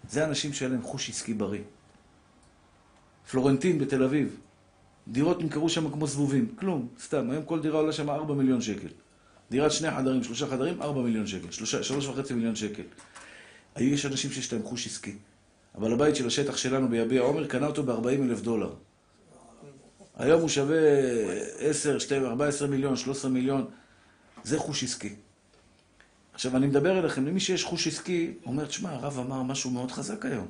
זה 0.10 0.26
אנשים 0.26 0.54
שאין 0.54 0.72
להם 0.72 0.82
חוש 0.82 1.10
עסקי 1.10 1.34
בריא. 1.34 1.62
פלורנטין 3.32 3.80
בתל 3.80 4.04
אביב, 4.04 4.38
דירות 5.08 5.42
נמכרו 5.42 5.70
שם 5.70 5.92
כמו 5.92 6.08
זבובים, 6.08 6.56
כלום, 6.56 6.88
סתם. 7.00 7.30
היום 7.30 7.46
כל 7.46 7.62
דירה 7.62 7.80
עולה 7.80 7.92
שם 7.94 8.10
4 8.10 8.34
מיליון 8.34 8.62
שקל. 8.62 8.88
דירת 9.52 9.72
שני 9.72 9.92
חדרים, 9.92 10.24
שלושה 10.24 10.48
חדרים, 10.48 10.82
4 10.82 11.02
מיליון 11.02 11.28
שקל. 11.28 11.52
שלושה, 11.52 11.84
שלוש 11.84 12.08
וחצי 12.08 12.34
מיליון 12.34 12.56
שקל. 12.56 12.84
היו 13.76 13.94
יש 13.94 14.06
אנשים 14.06 14.32
שיש 14.32 14.54
להם 14.54 14.64
חוש 14.64 14.88
עסקי. 14.88 15.16
אבל 15.76 15.94
הבית 15.94 16.16
של 16.16 16.28
השטח 16.28 16.58
שלנו 16.58 16.90
ביביע 16.90 17.22
עומר 17.22 17.48
קנה 17.48 17.68
אותו 17.68 17.84
ב-40 17.84 18.08
אלף 18.08 18.42
דולר. 18.42 18.74
היום 20.16 20.42
הוא 20.42 20.50
שווה 20.50 20.78
10, 21.60 22.00
12, 22.00 22.30
14 22.30 22.68
מיליון, 22.68 22.96
13 22.96 23.32
מיליון. 23.32 23.66
זה 24.44 24.60
חוש 24.60 24.84
עסקי. 24.84 25.16
עכשיו, 26.34 26.58
אני 26.58 26.68
מדבר 26.68 27.00
אליכם, 27.00 27.26
למי 27.26 27.40
שיש 27.40 27.64
חוש 27.64 27.88
עסקי, 27.88 28.34
אומר, 28.46 28.66
תשמע, 28.66 28.92
הרב 28.92 29.20
אמר 29.20 29.44
משהו 29.44 29.72
מאוד 29.72 29.92
חזק 29.92 30.26
היום. 30.26 30.48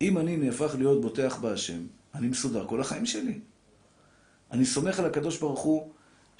אם 0.00 0.18
אני 0.18 0.36
נהפך 0.36 0.74
להיות 0.78 1.00
בוטח 1.00 1.38
בהשם, 1.40 1.80
אני 2.14 2.26
מסודר 2.26 2.66
כל 2.66 2.80
החיים 2.80 3.06
שלי. 3.06 3.38
אני 4.50 4.64
סומך 4.64 4.98
על 4.98 5.04
הקדוש 5.04 5.38
ברוך 5.38 5.60
הוא 5.60 5.90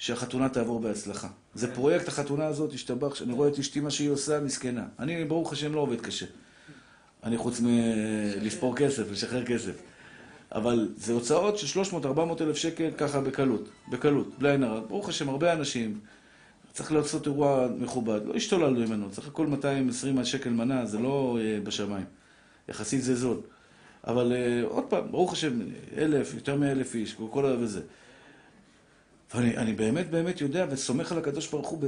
שהחתונה 0.03 0.49
תעבור 0.49 0.79
בהצלחה. 0.79 1.27
זה 1.55 1.73
פרויקט 1.73 2.07
החתונה 2.07 2.45
הזאת, 2.45 2.73
השתבח, 2.73 3.15
שאני 3.15 3.33
רואה 3.33 3.49
את 3.49 3.59
אשתי 3.59 3.79
מה 3.79 3.91
שהיא 3.91 4.09
עושה, 4.09 4.39
מסכנה. 4.39 4.85
אני, 4.99 5.25
ברוך 5.25 5.53
השם, 5.53 5.73
לא 5.73 5.79
עובד 5.79 6.01
קשה. 6.01 6.25
אני 7.23 7.37
חוץ 7.37 7.61
מלספור 7.61 8.75
כסף, 8.75 9.11
לשחרר 9.11 9.45
כסף. 9.45 9.81
אבל 10.51 10.89
זה 10.97 11.13
הוצאות 11.13 11.57
של 11.57 11.81
300-400 11.81 12.41
אלף 12.41 12.55
שקל 12.57 12.91
ככה 12.97 13.21
בקלות, 13.21 13.69
בקלות, 13.89 14.39
בלי 14.39 14.51
עין 14.51 14.63
הרע. 14.63 14.79
ברוך 14.79 15.09
השם, 15.09 15.29
הרבה 15.29 15.53
אנשים, 15.53 15.99
צריך 16.73 16.91
לעשות 16.91 17.25
אירוע 17.25 17.67
מכובד. 17.79 18.21
לא 18.25 18.33
השתוללנו 18.33 18.79
ממנו, 18.79 19.11
צריך 19.11 19.27
הכל 19.27 19.47
220 19.47 20.25
שקל 20.25 20.49
מנה, 20.49 20.85
זה 20.85 20.99
לא 20.99 21.37
אה, 21.41 21.59
בשמיים. 21.63 22.05
יחסית 22.69 23.01
זה 23.01 23.15
זול. 23.15 23.37
אבל 24.07 24.33
אה, 24.33 24.63
עוד 24.67 24.83
פעם, 24.83 25.11
ברוך 25.11 25.33
השם, 25.33 25.59
אלף, 25.97 26.33
יותר 26.33 26.55
מאלף 26.55 26.95
איש, 26.95 27.15
כל 27.31 27.45
ה... 27.45 27.55
וזה. 27.59 27.81
ואני 29.35 29.57
אני 29.57 29.73
באמת 29.73 30.09
באמת 30.09 30.41
יודע 30.41 30.65
וסומך 30.69 31.11
על 31.11 31.17
הקדוש 31.17 31.47
ברוך 31.47 31.67
הוא 31.67 31.79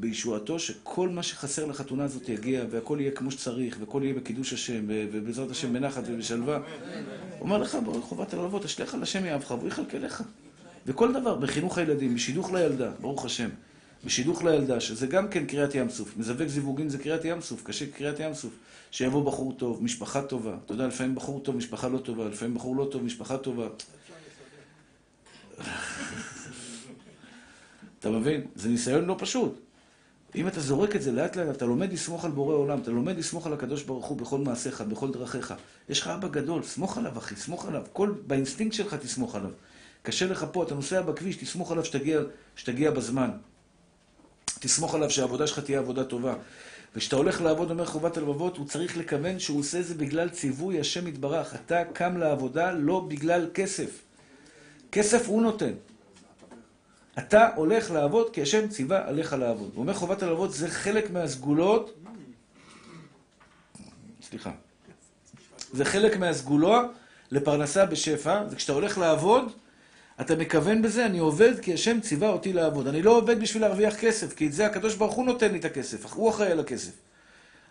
בישועתו 0.00 0.58
שכל 0.58 1.08
מה 1.08 1.22
שחסר 1.22 1.66
לחתונה 1.66 2.04
הזאת 2.04 2.28
יגיע 2.28 2.64
והכל 2.70 2.98
יהיה 3.00 3.10
כמו 3.10 3.30
שצריך 3.30 3.76
והכל 3.80 4.00
יהיה 4.04 4.14
בקידוש 4.14 4.52
השם 4.52 4.84
ובעזרת 4.88 5.50
השם 5.50 5.72
בנחת 5.72 6.02
ובשלווה. 6.06 6.60
אומר 7.40 7.58
לך, 7.58 7.78
חובת 8.00 8.34
הלבבות, 8.34 8.64
אשליך 8.64 8.94
על 8.94 9.02
השם 9.02 9.24
יאהבך 9.24 9.50
והוא 9.50 9.68
יכלכל 9.68 9.98
לך. 9.98 10.22
וכל 10.86 11.12
דבר, 11.12 11.34
בחינוך 11.34 11.78
הילדים, 11.78 12.14
בשידוך 12.14 12.52
לילדה, 12.52 12.90
ברוך 13.00 13.24
השם. 13.24 13.48
בשידוך 14.04 14.44
לילדה, 14.44 14.80
שזה 14.80 15.06
גם 15.06 15.28
כן 15.28 15.46
קריאת 15.46 15.74
ים 15.74 15.90
סוף. 15.90 16.16
מזווק 16.16 16.48
זיווגים 16.48 16.88
זה 16.88 16.98
קריאת 16.98 17.24
ים 17.24 17.40
סוף, 17.40 17.62
קשה 17.64 17.86
קריאת 17.86 18.20
ים 18.20 18.34
סוף. 18.34 18.52
שיבוא 18.90 19.24
בחור 19.24 19.52
טוב, 19.52 19.82
משפחה 19.82 20.22
טובה. 20.22 20.56
אתה 20.64 20.74
יודע, 20.74 20.86
לפעמים 20.86 21.14
בחור 21.14 21.40
טוב, 21.40 21.56
משפחה 21.56 21.88
לא 21.88 21.98
טובה, 21.98 22.28
לפעמים 22.28 22.54
בחור 22.54 22.76
לא 22.76 22.88
טוב, 22.90 23.02
משפחה 23.02 23.38
טובה. 23.38 23.68
אתה 28.00 28.10
מבין? 28.10 28.46
זה 28.54 28.68
ניסיון 28.68 29.04
לא 29.04 29.14
פשוט. 29.18 29.60
אם 30.34 30.48
אתה 30.48 30.60
זורק 30.60 30.96
את 30.96 31.02
זה 31.02 31.12
לאט 31.12 31.36
לאט, 31.36 31.56
אתה 31.56 31.64
לומד 31.64 31.92
לסמוך 31.92 32.24
על 32.24 32.30
בורא 32.30 32.54
עולם, 32.54 32.78
אתה 32.78 32.90
לומד 32.90 33.18
לסמוך 33.18 33.46
על 33.46 33.52
הקדוש 33.52 33.82
ברוך 33.82 34.06
הוא 34.06 34.16
בכל 34.18 34.38
מעשיך, 34.38 34.80
בכל 34.80 35.12
דרכיך. 35.12 35.54
יש 35.88 36.00
לך 36.00 36.06
אבא 36.06 36.28
גדול, 36.28 36.62
סמוך 36.62 36.98
עליו 36.98 37.18
אחי, 37.18 37.36
סמוך 37.36 37.66
עליו. 37.66 37.82
כל, 37.92 38.12
באינסטינקט 38.26 38.74
שלך 38.74 38.94
תסמוך 38.94 39.34
עליו. 39.34 39.50
קשה 40.02 40.26
לך 40.26 40.46
פה, 40.52 40.62
אתה 40.62 40.74
נוסע 40.74 41.00
בכביש, 41.00 41.36
תסמוך 41.36 41.72
עליו 41.72 41.84
שתגיע, 41.84 42.20
שתגיע 42.56 42.90
בזמן. 42.90 43.30
תסמוך 44.60 44.94
עליו 44.94 45.10
שהעבודה 45.10 45.46
שלך 45.46 45.58
תהיה 45.58 45.78
עבודה 45.78 46.04
טובה. 46.04 46.34
וכשאתה 46.94 47.16
הולך 47.16 47.40
לעבוד, 47.40 47.70
אומר 47.70 47.84
חובת 47.86 48.16
הלבבות, 48.16 48.56
הוא 48.56 48.66
צריך 48.66 48.96
לכוון 48.96 49.38
שהוא 49.38 49.60
עושה 49.60 49.82
זה 49.82 49.94
בגלל 49.94 50.28
ציווי 50.28 50.80
השם 50.80 51.06
יתברך. 51.06 51.54
אתה 51.54 51.84
קם 51.92 52.16
לעבודה 52.16 52.72
לא 52.72 53.00
בגלל 53.08 53.46
כסף. 53.54 54.02
כסף 54.92 55.28
הוא 55.28 55.42
נותן. 55.42 55.72
אתה 57.18 57.48
הולך 57.54 57.90
לעבוד 57.90 58.30
כי 58.32 58.42
השם 58.42 58.68
ציווה 58.68 59.08
עליך 59.08 59.32
לעבוד. 59.32 59.70
הוא 59.74 59.82
אומר 59.82 59.94
חובת 59.94 60.22
הלבבות 60.22 60.52
זה 60.52 60.68
חלק 60.68 61.10
מהסגולות, 61.10 61.94
סליחה, 64.22 64.50
זה 65.72 65.84
חלק 65.84 66.16
מהסגולה 66.16 66.82
לפרנסה 67.30 67.86
בשפע, 67.86 68.42
וכשאתה 68.50 68.72
הולך 68.72 68.98
לעבוד, 68.98 69.52
אתה 70.20 70.36
מכוון 70.36 70.82
בזה, 70.82 71.06
אני 71.06 71.18
עובד 71.18 71.60
כי 71.60 71.74
השם 71.74 72.00
ציווה 72.00 72.28
אותי 72.28 72.52
לעבוד. 72.52 72.86
אני 72.86 73.02
לא 73.02 73.10
עובד 73.10 73.40
בשביל 73.40 73.62
להרוויח 73.62 73.96
כסף, 73.96 74.34
כי 74.34 74.46
את 74.46 74.52
זה 74.52 74.66
הקדוש 74.66 74.94
ברוך 74.94 75.14
הוא 75.14 75.26
נותן 75.26 75.52
לי 75.52 75.58
את 75.58 75.64
הכסף, 75.64 76.14
הוא 76.14 76.30
אחראי 76.30 76.50
על 76.52 76.60
הכסף. 76.60 76.92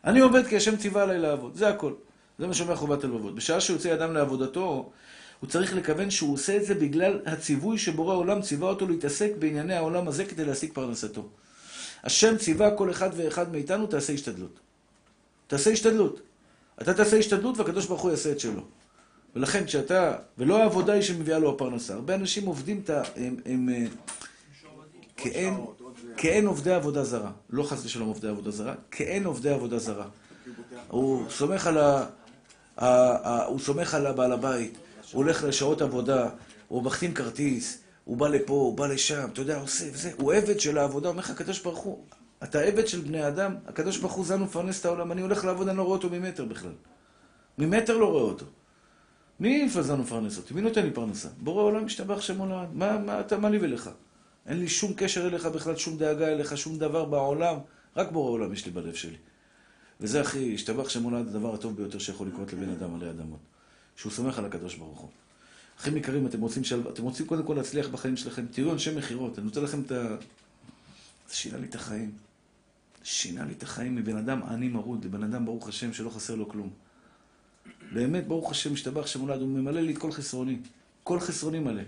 אני 0.06 0.19
עובד 0.19 0.48
כי 0.48 0.57
השם 0.57 0.78
ציווה 0.78 1.03
עליי 1.03 1.19
לעבוד, 1.19 1.56
זה 1.56 1.69
הכל. 1.69 1.94
זה 2.40 2.48
מה 2.48 2.53
שאומר 2.53 2.76
חובת 2.76 3.03
הלבבות. 3.03 3.36
בשעה 3.36 3.61
שיוצא 3.61 3.94
אדם 3.94 4.14
לעבודתו, 4.14 4.91
הוא 5.39 5.49
צריך 5.49 5.73
לכוון 5.76 6.09
שהוא 6.09 6.34
עושה 6.34 6.57
את 6.57 6.65
זה 6.65 6.76
בגלל 6.76 7.19
הציווי 7.26 7.77
שבורא 7.77 8.14
העולם 8.14 8.41
ציווה 8.41 8.69
אותו 8.69 8.88
להתעסק 8.88 9.31
בענייני 9.39 9.73
העולם 9.73 10.07
הזה 10.07 10.26
כדי 10.26 10.45
להשיג 10.45 10.73
פרנסתו. 10.73 11.27
השם 12.03 12.38
ציווה 12.38 12.72
כל 12.76 12.91
אחד 12.91 13.09
ואחד 13.15 13.51
מאיתנו, 13.51 13.88
תעשה 13.88 14.14
השתדלות. 14.14 14.59
תעשה 15.47 15.69
השתדלות. 15.72 16.22
אתה 16.81 16.93
תעשה 16.93 17.18
השתדלות 17.18 17.57
והקדוש 17.57 17.85
ברוך 17.85 18.01
הוא 18.01 18.11
יעשה 18.11 18.31
את 18.31 18.39
שלו. 18.39 18.61
ולכן 19.35 19.65
כשאתה, 19.65 20.15
ולא 20.38 20.57
העבודה 20.61 20.93
היא 20.93 21.01
שמביאה 21.01 21.39
לו 21.39 21.49
הפרנסה. 21.49 21.93
הרבה 21.93 22.15
אנשים 22.15 22.45
עובדים 22.45 22.81
את 22.84 22.89
ה... 22.89 23.01
הם, 23.15 23.35
הם, 23.45 23.69
אה, 23.69 23.85
כאין, 25.18 25.53
כאין 26.18 26.45
עובדי 26.47 26.73
עבודה 26.73 27.03
זרה. 27.03 27.31
לא 27.49 27.64
חס 27.64 27.85
ושלום 27.85 28.07
עובדי 28.07 28.27
עבודה 28.27 28.51
זרה, 28.51 28.73
כאין 28.91 29.26
עובדי 29.26 29.49
עבודה 29.49 29.80
זרה. 29.80 30.05
הוא 30.88 31.30
סומך 31.30 31.68
על 31.68 31.77
ה- 31.77 32.05
הוא 33.45 33.59
סומך 33.59 33.93
על 33.93 34.07
הבעל 34.07 34.31
הבית, 34.31 34.77
הוא 35.11 35.23
הולך 35.23 35.43
לשעות 35.43 35.81
עבודה, 35.81 36.29
הוא 36.67 36.84
מחתים 36.84 37.13
כרטיס, 37.13 37.79
הוא 38.03 38.17
בא 38.17 38.27
לפה, 38.27 38.53
הוא 38.53 38.77
בא 38.77 38.88
לשם, 38.88 39.27
אתה 39.34 39.41
יודע, 39.41 39.59
עושה 39.59 39.85
וזה, 39.93 40.11
הוא 40.17 40.34
עבד 40.34 40.59
של 40.59 40.77
העבודה, 40.77 41.09
אומר 41.09 41.19
לך 41.19 41.29
הקדוש 41.29 41.59
ברוך 41.59 41.79
הוא, 41.79 42.03
אתה 42.43 42.59
עבד 42.59 42.88
של 42.88 43.01
בני 43.01 43.27
אדם, 43.27 43.55
הקדוש 43.67 43.97
ברוך 43.97 44.13
הוא 44.13 44.25
זן 44.25 44.41
ומפרנס 44.41 44.79
את 44.79 44.85
העולם, 44.85 45.11
אני 45.11 45.21
הולך 45.21 45.45
לעבוד, 45.45 45.67
אני 45.67 45.77
לא 45.77 45.84
רואה 45.84 45.97
אותו 45.97 46.09
ממטר 46.09 46.45
בכלל. 46.45 46.71
ממטר 47.57 47.97
לא 47.97 48.05
רואה 48.05 48.23
אותו. 48.23 48.45
מי 49.39 49.69
זן 49.69 49.93
ומפרנס 49.93 50.38
אותי? 50.38 50.53
מי 50.53 50.61
נותן 50.61 50.84
לי 50.84 50.91
פרנסה? 50.91 51.29
בורא 51.38 51.63
עולם 51.63 51.85
משתבח 51.85 52.21
שם 52.21 52.39
עולם, 52.39 52.65
מה, 52.73 52.97
מה, 52.97 53.19
אתה, 53.19 53.38
מה 53.38 53.49
לי 53.49 53.57
ולך? 53.57 53.89
אין 54.45 54.59
לי 54.59 54.67
שום 54.67 54.93
קשר 54.93 55.27
אליך 55.27 55.45
בכלל, 55.45 55.75
שום 55.75 55.97
דאגה 55.97 56.27
אליך, 56.27 56.57
שום 56.57 56.77
דבר 56.77 57.05
בעולם, 57.05 57.55
רק 57.95 58.11
בורא 58.11 58.31
עולם 58.31 58.53
יש 58.53 58.65
לי 58.65 58.71
בלב 58.71 58.93
שלי. 58.93 59.17
וזה 60.01 60.21
הכי, 60.21 60.53
השתבח 60.53 60.95
עולם, 61.03 61.17
הדבר 61.17 61.53
הטוב 61.53 61.75
ביותר 61.75 61.99
שיכול 61.99 62.27
לקרות 62.27 62.53
לבן 62.53 62.69
אדם 62.69 62.95
עלי 62.95 63.09
אדמות. 63.09 63.39
שהוא 63.98 64.11
סומך 64.11 64.40
על 64.40 64.45
הקדוש 64.45 64.76
ברוך 64.76 64.99
הוא. 64.99 65.10
אחים 65.80 65.98
יקרים, 65.98 66.28
אתם 66.28 66.41
רוצים, 66.41 66.64
של... 66.64 66.90
אתם 66.90 67.03
רוצים 67.03 67.26
קודם 67.26 67.44
כל 67.44 67.53
להצליח 67.53 67.88
בחיים 67.88 68.18
שלכם, 68.18 68.45
תראו 68.52 68.74
אנשי 68.74 68.95
מכירות, 68.95 69.40
אני 69.40 69.45
נותן 69.45 69.64
לכם 69.64 69.82
את 69.82 69.91
ה... 69.91 70.15
זה 71.30 71.36
שינה 71.36 71.57
לי 71.57 71.68
את 71.68 71.76
החיים. 71.76 72.11
שינה 73.03 73.45
לי 73.45 73.53
את 73.53 73.64
החיים 73.64 73.95
מבן 73.95 74.18
אדם 74.18 74.44
עני 74.44 74.68
מרוד 74.68 75.06
לבן 75.06 75.24
אדם, 75.24 75.45
ברוך 75.45 75.68
השם, 75.68 75.94
שלא 75.94 76.10
חסר 76.10 76.36
לו 76.36 76.49
כלום. 76.49 76.69
באמת, 77.94 78.28
ברוך 78.28 78.52
השם, 78.52 78.74
משתבח 78.74 79.07
שם 79.07 79.22
הולד, 79.22 79.41
הוא 79.41 79.49
ממלא 79.49 79.82
לי 79.82 79.94
את 79.94 79.98
כל 79.98 80.11
חסרוני. 80.11 80.57
כל 81.03 81.19
חסרוני 81.19 81.60
מלא. 81.60 81.84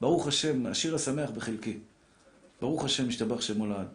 ברוך 0.00 0.26
השם, 0.26 0.66
השיר 0.66 0.94
השמח 0.94 1.30
בחלקי. 1.30 1.78
ברוך 2.60 2.84
השם, 2.84 3.08
משתבח 3.08 3.40
שם 3.40 3.58
הולד. 3.58 3.86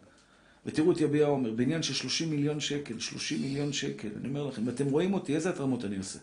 ותראו 0.66 0.92
את 0.92 1.02
יביע 1.02 1.26
עומר, 1.26 1.52
בעניין 1.52 1.84
של 1.84 1.94
30 1.94 2.30
מיליון 2.30 2.60
שקל, 2.60 3.00
30 3.00 3.42
מיליון 3.42 3.74
שקל, 3.74 4.10
אני 4.20 4.28
אומר 4.30 4.44
לכם, 4.44 4.68
ואתם 4.68 4.86
רואים 4.86 5.14
אותי, 5.14 5.36
איזה 5.36 5.50
התרמות 5.50 5.86
אני 5.86 5.98
עושה? 5.98 6.20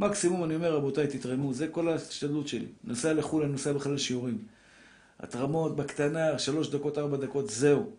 מקסימום 0.00 0.44
אני 0.44 0.54
אומר, 0.54 0.74
רבותיי, 0.74 1.06
תתרמו, 1.06 1.54
זה 1.54 1.68
כל 1.68 1.88
ההשתדלות 1.88 2.48
שלי. 2.48 2.66
נוסע 2.84 3.12
לחו"ל, 3.12 3.42
אני 3.42 3.52
נוסע 3.52 3.72
בכלל 3.72 3.94
לשיעורים. 3.94 4.38
התרמות 5.20 5.76
בקטנה, 5.76 6.38
שלוש 6.38 6.68
דקות, 6.68 6.98
ארבע 6.98 7.16
דקות, 7.16 7.50
זהו. 7.50 7.90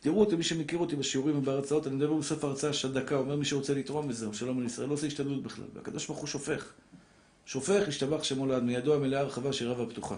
תראו 0.00 0.20
אותי, 0.20 0.36
מי 0.36 0.42
שמכיר 0.42 0.78
אותי 0.78 0.96
בשיעורים 0.96 1.38
ובהרצאות, 1.38 1.86
אני 1.86 1.94
מדבר 1.94 2.14
בסוף 2.14 2.44
ההרצאה 2.44 2.72
שדקה, 2.72 3.16
אומר 3.16 3.36
מי 3.36 3.44
שרוצה 3.44 3.74
לתרום 3.74 4.08
וזהו, 4.08 4.34
שלום 4.34 4.58
על 4.58 4.66
ישראל, 4.66 4.88
לא 4.88 4.94
עושה 4.94 5.06
השתדלות 5.06 5.42
בכלל. 5.42 5.64
והקדוש 5.74 6.06
ברוך 6.06 6.18
הוא 6.18 6.26
שופך. 6.26 6.72
שופך, 7.46 7.88
השתבח 7.88 8.24
שמו 8.24 8.46
לעד, 8.46 8.62
מידו 8.62 8.94
המלאה 8.94 9.20
הרחבה 9.20 9.52
שירה 9.52 9.80
והפתוחה. 9.80 10.16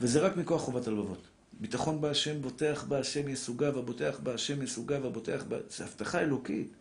וזה 0.00 0.20
רק 0.20 0.36
מכוח 0.36 0.60
חובת 0.60 0.86
הלבבות. 0.86 1.22
ביטחון 1.60 2.00
בהשם, 2.00 2.42
בוטח 2.42 2.84
בהשם 2.88 3.28
יסוגיו, 3.28 3.78
הבוטח 3.78 4.20
בהשם 4.22 4.62
יסוגיו, 4.62 5.06
הבוטח 5.06 5.44
ב... 5.48 5.58
זה 5.70 5.84
הבטחה 5.84 6.20
אלוקית. 6.20 6.72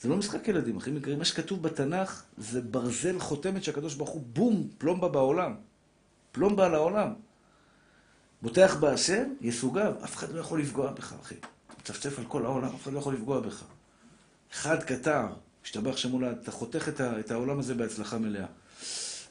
זה 0.00 0.08
לא 0.08 0.16
משחק 0.16 0.48
ילדים, 0.48 0.76
אחים 0.76 0.96
יקרים. 0.96 1.18
מה 1.18 1.24
שכתוב 1.24 1.62
בתנ"ך 1.62 2.22
זה 2.38 2.60
ברזל 2.60 3.18
חותמת 3.18 3.64
שהקדוש 3.64 3.94
ברוך 3.94 4.10
הוא 4.10 4.22
בום, 4.32 4.68
פלומבה 4.78 5.08
בעולם. 5.08 5.54
פלומבה 6.32 6.66
על 6.66 6.74
העולם. 6.74 7.12
בוטח 8.42 8.76
בהשם, 8.80 9.34
יסוגיו. 9.40 9.94
אף 10.04 10.16
אחד 10.16 10.32
לא 10.32 10.40
יכול 10.40 10.60
לפגוע 10.60 10.92
בך, 10.92 11.14
אחי. 11.22 11.34
מצפצף 11.80 12.18
על 12.18 12.24
כל 12.24 12.44
העולם, 12.44 12.68
אף 12.68 12.82
אחד 12.82 12.92
לא 12.92 12.98
יכול 12.98 13.14
לפגוע 13.14 13.40
בך. 13.40 13.64
אחד 14.52 14.82
קטר, 14.82 15.26
משתבח 15.64 15.96
שמולד, 15.96 16.38
אתה 16.42 16.50
חותך 16.50 16.88
את, 16.88 17.30
העולם 17.30 17.58
הזה 17.58 17.74
בהצלחה 17.74 18.18
מלאה. 18.18 18.46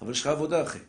אבל 0.02 0.12
יש 0.12 0.22
לך 0.22 0.28
עבודה, 0.28 0.64
אחי. 0.64 0.80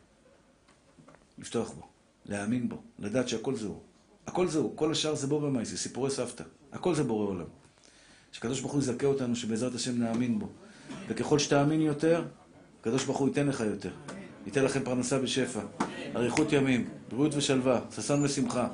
לפתוח 1.39 1.71
בו, 1.71 1.83
להאמין 2.27 2.69
בו, 2.69 2.83
לדעת 2.99 3.29
שהכל 3.29 3.57
זה 3.57 3.67
הוא. 3.67 3.81
הכל 4.27 4.49
זה 4.49 4.59
הוא, 4.59 4.77
כל 4.77 4.93
השאר 4.93 5.15
זה 5.15 5.27
בור 5.27 5.41
במאי, 5.41 5.65
זה 5.65 5.79
סיפורי 5.79 6.11
סבתא. 6.11 6.45
הכל 6.73 6.95
זה 6.95 7.03
בורא 7.03 7.27
עולם. 7.27 7.60
שקדוש 8.33 8.61
ברוך 8.61 8.73
הוא 8.73 8.81
יזכה 8.81 9.07
אותנו, 9.07 9.37
שבעזרת 9.37 9.75
השם 9.75 9.99
נאמין 9.99 10.39
בו. 10.39 10.49
וככל 11.09 11.39
שתאמין 11.39 11.81
יותר, 11.81 12.25
הקדוש 12.81 13.05
ברוך 13.05 13.19
הוא 13.19 13.29
ייתן 13.29 13.47
לך 13.47 13.61
יותר. 13.61 13.91
ייתן 14.47 14.65
לכם 14.65 14.81
פרנסה 14.85 15.19
בשפע, 15.19 15.61
אריכות 16.17 16.53
ימים, 16.53 16.89
בריאות 17.11 17.35
ושלווה, 17.35 17.81
ששון 17.97 18.25
ושמחה. 18.25 18.69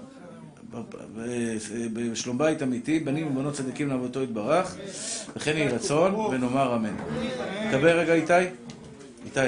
בשלום 1.92 2.38
בית 2.38 2.62
אמיתי, 2.62 3.00
בנים 3.00 3.26
ובנות 3.26 3.54
צדיקים 3.54 3.88
לעבודתו 3.88 4.22
יתברך, 4.22 4.76
וכן 5.36 5.56
יהי 5.56 5.68
רצון, 5.68 6.14
ונאמר 6.14 6.76
אמן. 6.76 6.96
דבר 7.72 7.98
רגע 7.98 8.14
איתי. 8.14 8.32
איתי. 9.24 9.40